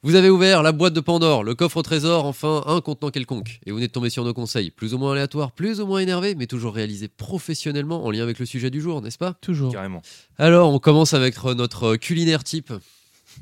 Vous 0.03 0.15
avez 0.15 0.31
ouvert 0.31 0.63
la 0.63 0.71
boîte 0.71 0.93
de 0.93 0.99
Pandore, 0.99 1.43
le 1.43 1.53
coffre 1.53 1.77
au 1.77 1.81
trésor, 1.83 2.25
enfin 2.25 2.63
un 2.65 2.81
contenant 2.81 3.11
quelconque, 3.11 3.59
et 3.65 3.69
vous 3.69 3.77
venez 3.77 3.87
de 3.87 3.91
tomber 3.91 4.09
sur 4.09 4.25
nos 4.25 4.33
conseils, 4.33 4.71
plus 4.71 4.95
ou 4.95 4.97
moins 4.97 5.11
aléatoires, 5.11 5.51
plus 5.51 5.79
ou 5.79 5.85
moins 5.85 5.99
énervés, 5.99 6.33
mais 6.33 6.47
toujours 6.47 6.73
réalisés 6.73 7.07
professionnellement 7.07 8.03
en 8.03 8.09
lien 8.09 8.23
avec 8.23 8.39
le 8.39 8.47
sujet 8.47 8.71
du 8.71 8.81
jour, 8.81 9.03
n'est-ce 9.03 9.19
pas? 9.19 9.33
Toujours. 9.41 9.71
Carrément. 9.71 10.01
Alors, 10.39 10.73
on 10.73 10.79
commence 10.79 11.13
avec 11.13 11.35
euh, 11.45 11.53
notre 11.53 11.97
culinaire 11.97 12.43
type. 12.43 12.73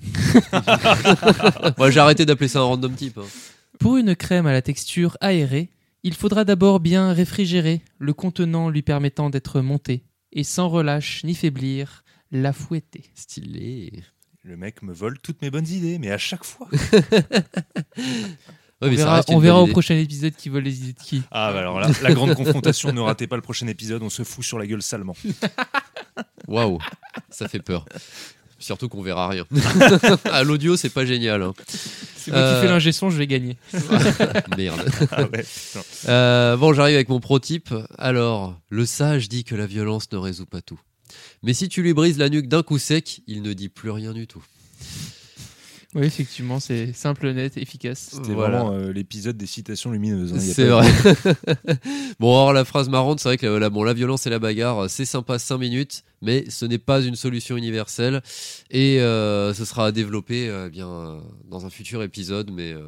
Moi, 1.77 1.91
j'ai 1.91 1.99
arrêté 2.01 2.25
d'appeler 2.25 2.49
ça 2.49 2.59
un 2.59 2.63
random 2.63 2.93
type. 2.93 3.17
hein. 3.19 3.25
Pour 3.79 3.95
une 3.95 4.13
crème 4.15 4.45
à 4.45 4.51
la 4.51 4.61
texture 4.61 5.15
aérée, 5.21 5.69
il 6.03 6.13
faudra 6.13 6.43
d'abord 6.43 6.81
bien 6.81 7.13
réfrigérer 7.13 7.81
le 7.99 8.11
contenant 8.13 8.69
lui 8.69 8.81
permettant 8.81 9.29
d'être 9.29 9.61
monté 9.61 10.03
et 10.33 10.43
sans 10.43 10.67
relâche 10.67 11.23
ni 11.23 11.35
faiblir, 11.35 12.03
la 12.31 12.51
fouetter. 12.51 13.05
Stylé. 13.15 14.03
Le 14.49 14.57
mec 14.57 14.81
me 14.81 14.91
vole 14.93 15.19
toutes 15.19 15.43
mes 15.43 15.51
bonnes 15.51 15.67
idées, 15.67 15.99
mais 15.99 16.09
à 16.09 16.17
chaque 16.17 16.43
fois. 16.43 16.67
Ouais, 18.81 18.87
on 19.27 19.39
verra, 19.39 19.59
on 19.59 19.63
au 19.63 19.67
prochain 19.67 19.95
épisode 19.97 20.33
qui 20.37 20.47
vole 20.47 20.63
les 20.63 20.77
idées 20.81 20.93
de 20.93 20.99
qui. 20.99 21.21
Ah, 21.31 21.51
bah 21.51 21.59
alors 21.59 21.81
là, 21.81 21.89
la 22.01 22.13
grande 22.13 22.33
confrontation, 22.33 22.93
ne 22.93 23.01
ratez 23.01 23.27
pas 23.27 23.35
le 23.35 23.41
prochain 23.41 23.67
épisode, 23.67 24.01
on 24.03 24.09
se 24.09 24.23
fout 24.23 24.41
sur 24.45 24.57
la 24.57 24.65
gueule 24.65 24.81
salement. 24.81 25.17
Waouh, 26.47 26.79
ça 27.29 27.49
fait 27.49 27.59
peur. 27.59 27.83
Surtout 28.57 28.87
qu'on 28.87 29.01
verra 29.01 29.27
rien. 29.27 29.43
à 30.31 30.43
l'audio, 30.45 30.77
c'est 30.77 30.89
pas 30.91 31.05
génial. 31.05 31.43
hein. 31.43 31.53
C'est 32.15 32.31
moi 32.31 32.39
Euh. 32.39 32.55
qui 32.55 32.61
fais 32.67 32.71
l'ingé 32.71 32.91
son, 32.93 33.09
je 33.09 33.17
vais 33.17 33.27
gagner. 33.27 33.57
Merde. 34.57 34.89
Ah 35.11 35.23
ouais. 35.23 35.45
Euh, 36.07 36.55
bon, 36.55 36.71
j'arrive 36.73 36.95
avec 36.95 37.09
mon 37.09 37.19
pro 37.19 37.37
type. 37.39 37.73
Alors, 37.97 38.57
le 38.69 38.85
sage 38.85 39.27
dit 39.27 39.43
que 39.43 39.55
la 39.55 39.65
violence 39.67 40.09
ne 40.13 40.17
résout 40.17 40.45
pas 40.45 40.61
tout. 40.61 40.79
Mais 41.43 41.53
si 41.53 41.69
tu 41.69 41.81
lui 41.81 41.93
brises 41.93 42.17
la 42.17 42.29
nuque 42.29 42.47
d'un 42.47 42.63
coup 42.63 42.77
sec, 42.77 43.21
il 43.27 43.41
ne 43.41 43.53
dit 43.53 43.69
plus 43.69 43.91
rien 43.91 44.13
du 44.13 44.27
tout. 44.27 44.43
Oui, 45.95 46.03
effectivement, 46.05 46.59
c'est 46.59 46.93
simple, 46.93 47.31
net, 47.33 47.57
efficace. 47.57 48.09
C'était 48.13 48.33
Voilà. 48.35 48.63
vraiment 48.63 48.75
euh, 48.79 48.91
l'épisode 48.93 49.37
des 49.37 49.47
citations 49.47 49.89
lumineuses. 49.91 50.33
hein. 50.33 50.39
C'est 50.39 50.67
vrai. 50.67 50.87
bon, 52.19 52.29
alors 52.31 52.53
la 52.53 52.63
phrase 52.63 52.89
marrante, 52.89 53.19
c'est 53.19 53.29
vrai 53.29 53.37
que 53.39 53.47
la, 53.47 53.71
bon, 53.71 53.83
la 53.83 53.93
violence 53.93 54.27
et 54.27 54.29
la 54.29 54.37
bagarre, 54.37 54.87
c'est 54.87 55.05
sympa 55.05 55.39
5 55.39 55.57
minutes, 55.57 56.03
mais 56.21 56.47
ce 56.49 56.65
n'est 56.65 56.77
pas 56.77 57.01
une 57.01 57.15
solution 57.15 57.57
universelle. 57.57 58.21
Et 58.69 59.01
euh, 59.01 59.51
ce 59.55 59.65
sera 59.65 59.87
à 59.87 59.91
développer 59.91 60.47
euh, 60.47 60.67
eh 60.67 60.69
bien, 60.69 60.87
euh, 60.89 61.19
dans 61.49 61.65
un 61.65 61.71
futur 61.71 62.03
épisode. 62.03 62.51
Mais 62.51 62.71
euh, 62.71 62.85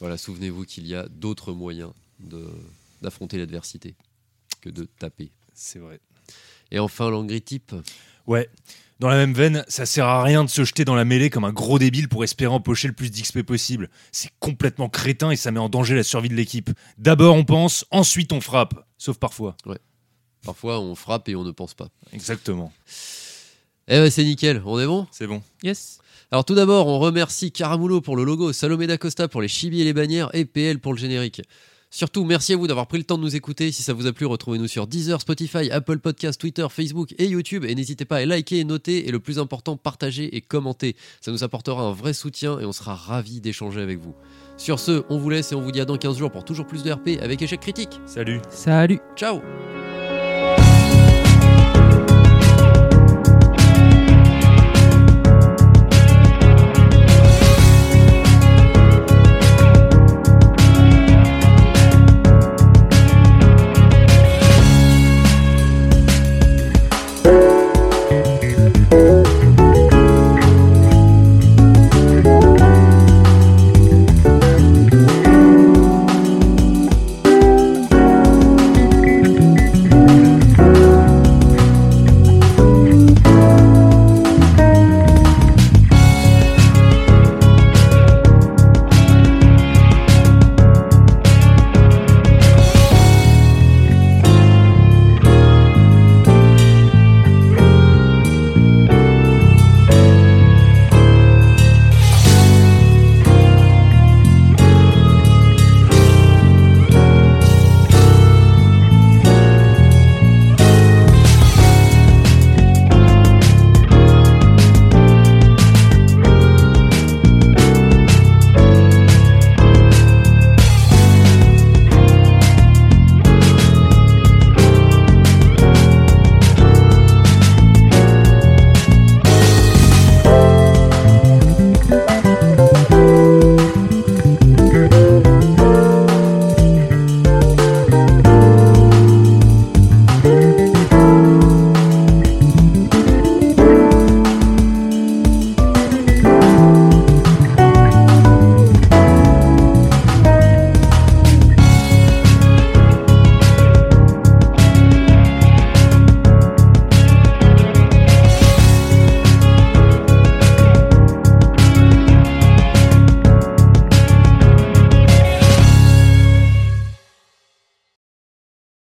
voilà, 0.00 0.16
souvenez-vous 0.16 0.64
qu'il 0.64 0.86
y 0.86 0.94
a 0.94 1.06
d'autres 1.08 1.52
moyens 1.52 1.90
de- 2.20 2.48
d'affronter 3.02 3.36
l'adversité 3.36 3.94
que 4.62 4.70
de 4.70 4.88
taper. 4.98 5.30
C'est 5.52 5.80
vrai. 5.80 6.00
Et 6.70 6.78
enfin, 6.78 7.10
l'angry 7.10 7.42
type. 7.42 7.74
Ouais. 8.26 8.48
Dans 8.98 9.08
la 9.08 9.16
même 9.16 9.34
veine, 9.34 9.62
ça 9.68 9.84
sert 9.84 10.06
à 10.06 10.22
rien 10.22 10.42
de 10.42 10.48
se 10.48 10.64
jeter 10.64 10.86
dans 10.86 10.94
la 10.94 11.04
mêlée 11.04 11.28
comme 11.28 11.44
un 11.44 11.52
gros 11.52 11.78
débile 11.78 12.08
pour 12.08 12.24
espérer 12.24 12.50
empocher 12.52 12.88
le 12.88 12.94
plus 12.94 13.10
d'XP 13.10 13.42
possible. 13.42 13.90
C'est 14.10 14.30
complètement 14.40 14.88
crétin 14.88 15.30
et 15.30 15.36
ça 15.36 15.50
met 15.50 15.60
en 15.60 15.68
danger 15.68 15.94
la 15.94 16.02
survie 16.02 16.30
de 16.30 16.34
l'équipe. 16.34 16.70
D'abord 16.96 17.36
on 17.36 17.44
pense, 17.44 17.84
ensuite 17.90 18.32
on 18.32 18.40
frappe. 18.40 18.86
Sauf 18.96 19.18
parfois. 19.18 19.54
Parfois, 20.42 20.80
on 20.80 20.94
frappe 20.94 21.28
et 21.28 21.36
on 21.36 21.44
ne 21.44 21.50
pense 21.50 21.74
pas. 21.74 21.88
Exactement. 22.12 22.72
Eh 23.88 23.98
ben, 23.98 24.10
c'est 24.10 24.24
nickel, 24.24 24.62
on 24.64 24.80
est 24.80 24.86
bon? 24.86 25.06
C'est 25.10 25.26
bon. 25.26 25.42
Yes. 25.62 25.98
Alors 26.30 26.44
tout 26.44 26.54
d'abord, 26.54 26.86
on 26.86 26.98
remercie 26.98 27.52
Caramulo 27.52 28.00
pour 28.00 28.16
le 28.16 28.24
logo, 28.24 28.52
Salomé 28.52 28.86
d'Acosta 28.86 29.28
pour 29.28 29.42
les 29.42 29.48
chibis 29.48 29.82
et 29.82 29.84
les 29.84 29.92
bannières 29.92 30.30
et 30.32 30.44
PL 30.46 30.78
pour 30.78 30.94
le 30.94 30.98
générique. 30.98 31.42
Surtout, 31.90 32.24
merci 32.24 32.52
à 32.52 32.56
vous 32.56 32.66
d'avoir 32.66 32.86
pris 32.86 32.98
le 32.98 33.04
temps 33.04 33.16
de 33.16 33.22
nous 33.22 33.36
écouter. 33.36 33.72
Si 33.72 33.82
ça 33.82 33.92
vous 33.92 34.06
a 34.06 34.12
plu, 34.12 34.26
retrouvez-nous 34.26 34.68
sur 34.68 34.86
Deezer, 34.86 35.20
Spotify, 35.20 35.70
Apple 35.70 35.98
Podcasts, 35.98 36.40
Twitter, 36.40 36.66
Facebook 36.70 37.14
et 37.18 37.26
YouTube. 37.26 37.64
Et 37.64 37.74
n'hésitez 37.74 38.04
pas 38.04 38.16
à 38.16 38.26
liker, 38.26 38.64
noter 38.64 39.08
et 39.08 39.10
le 39.10 39.20
plus 39.20 39.38
important, 39.38 39.76
partager 39.76 40.36
et 40.36 40.40
commenter. 40.40 40.96
Ça 41.20 41.30
nous 41.30 41.44
apportera 41.44 41.82
un 41.82 41.92
vrai 41.92 42.12
soutien 42.12 42.58
et 42.58 42.64
on 42.64 42.72
sera 42.72 42.94
ravis 42.94 43.40
d'échanger 43.40 43.80
avec 43.80 43.98
vous. 43.98 44.14
Sur 44.56 44.78
ce, 44.80 45.04
on 45.08 45.18
vous 45.18 45.30
laisse 45.30 45.52
et 45.52 45.54
on 45.54 45.62
vous 45.62 45.72
dit 45.72 45.80
à 45.80 45.84
dans 45.84 45.96
15 45.96 46.18
jours 46.18 46.30
pour 46.30 46.44
toujours 46.44 46.66
plus 46.66 46.82
de 46.82 46.92
RP 46.92 47.22
avec 47.22 47.40
échec 47.42 47.60
critique. 47.60 48.00
Salut. 48.06 48.40
Salut. 48.50 49.00
Ciao 49.16 49.40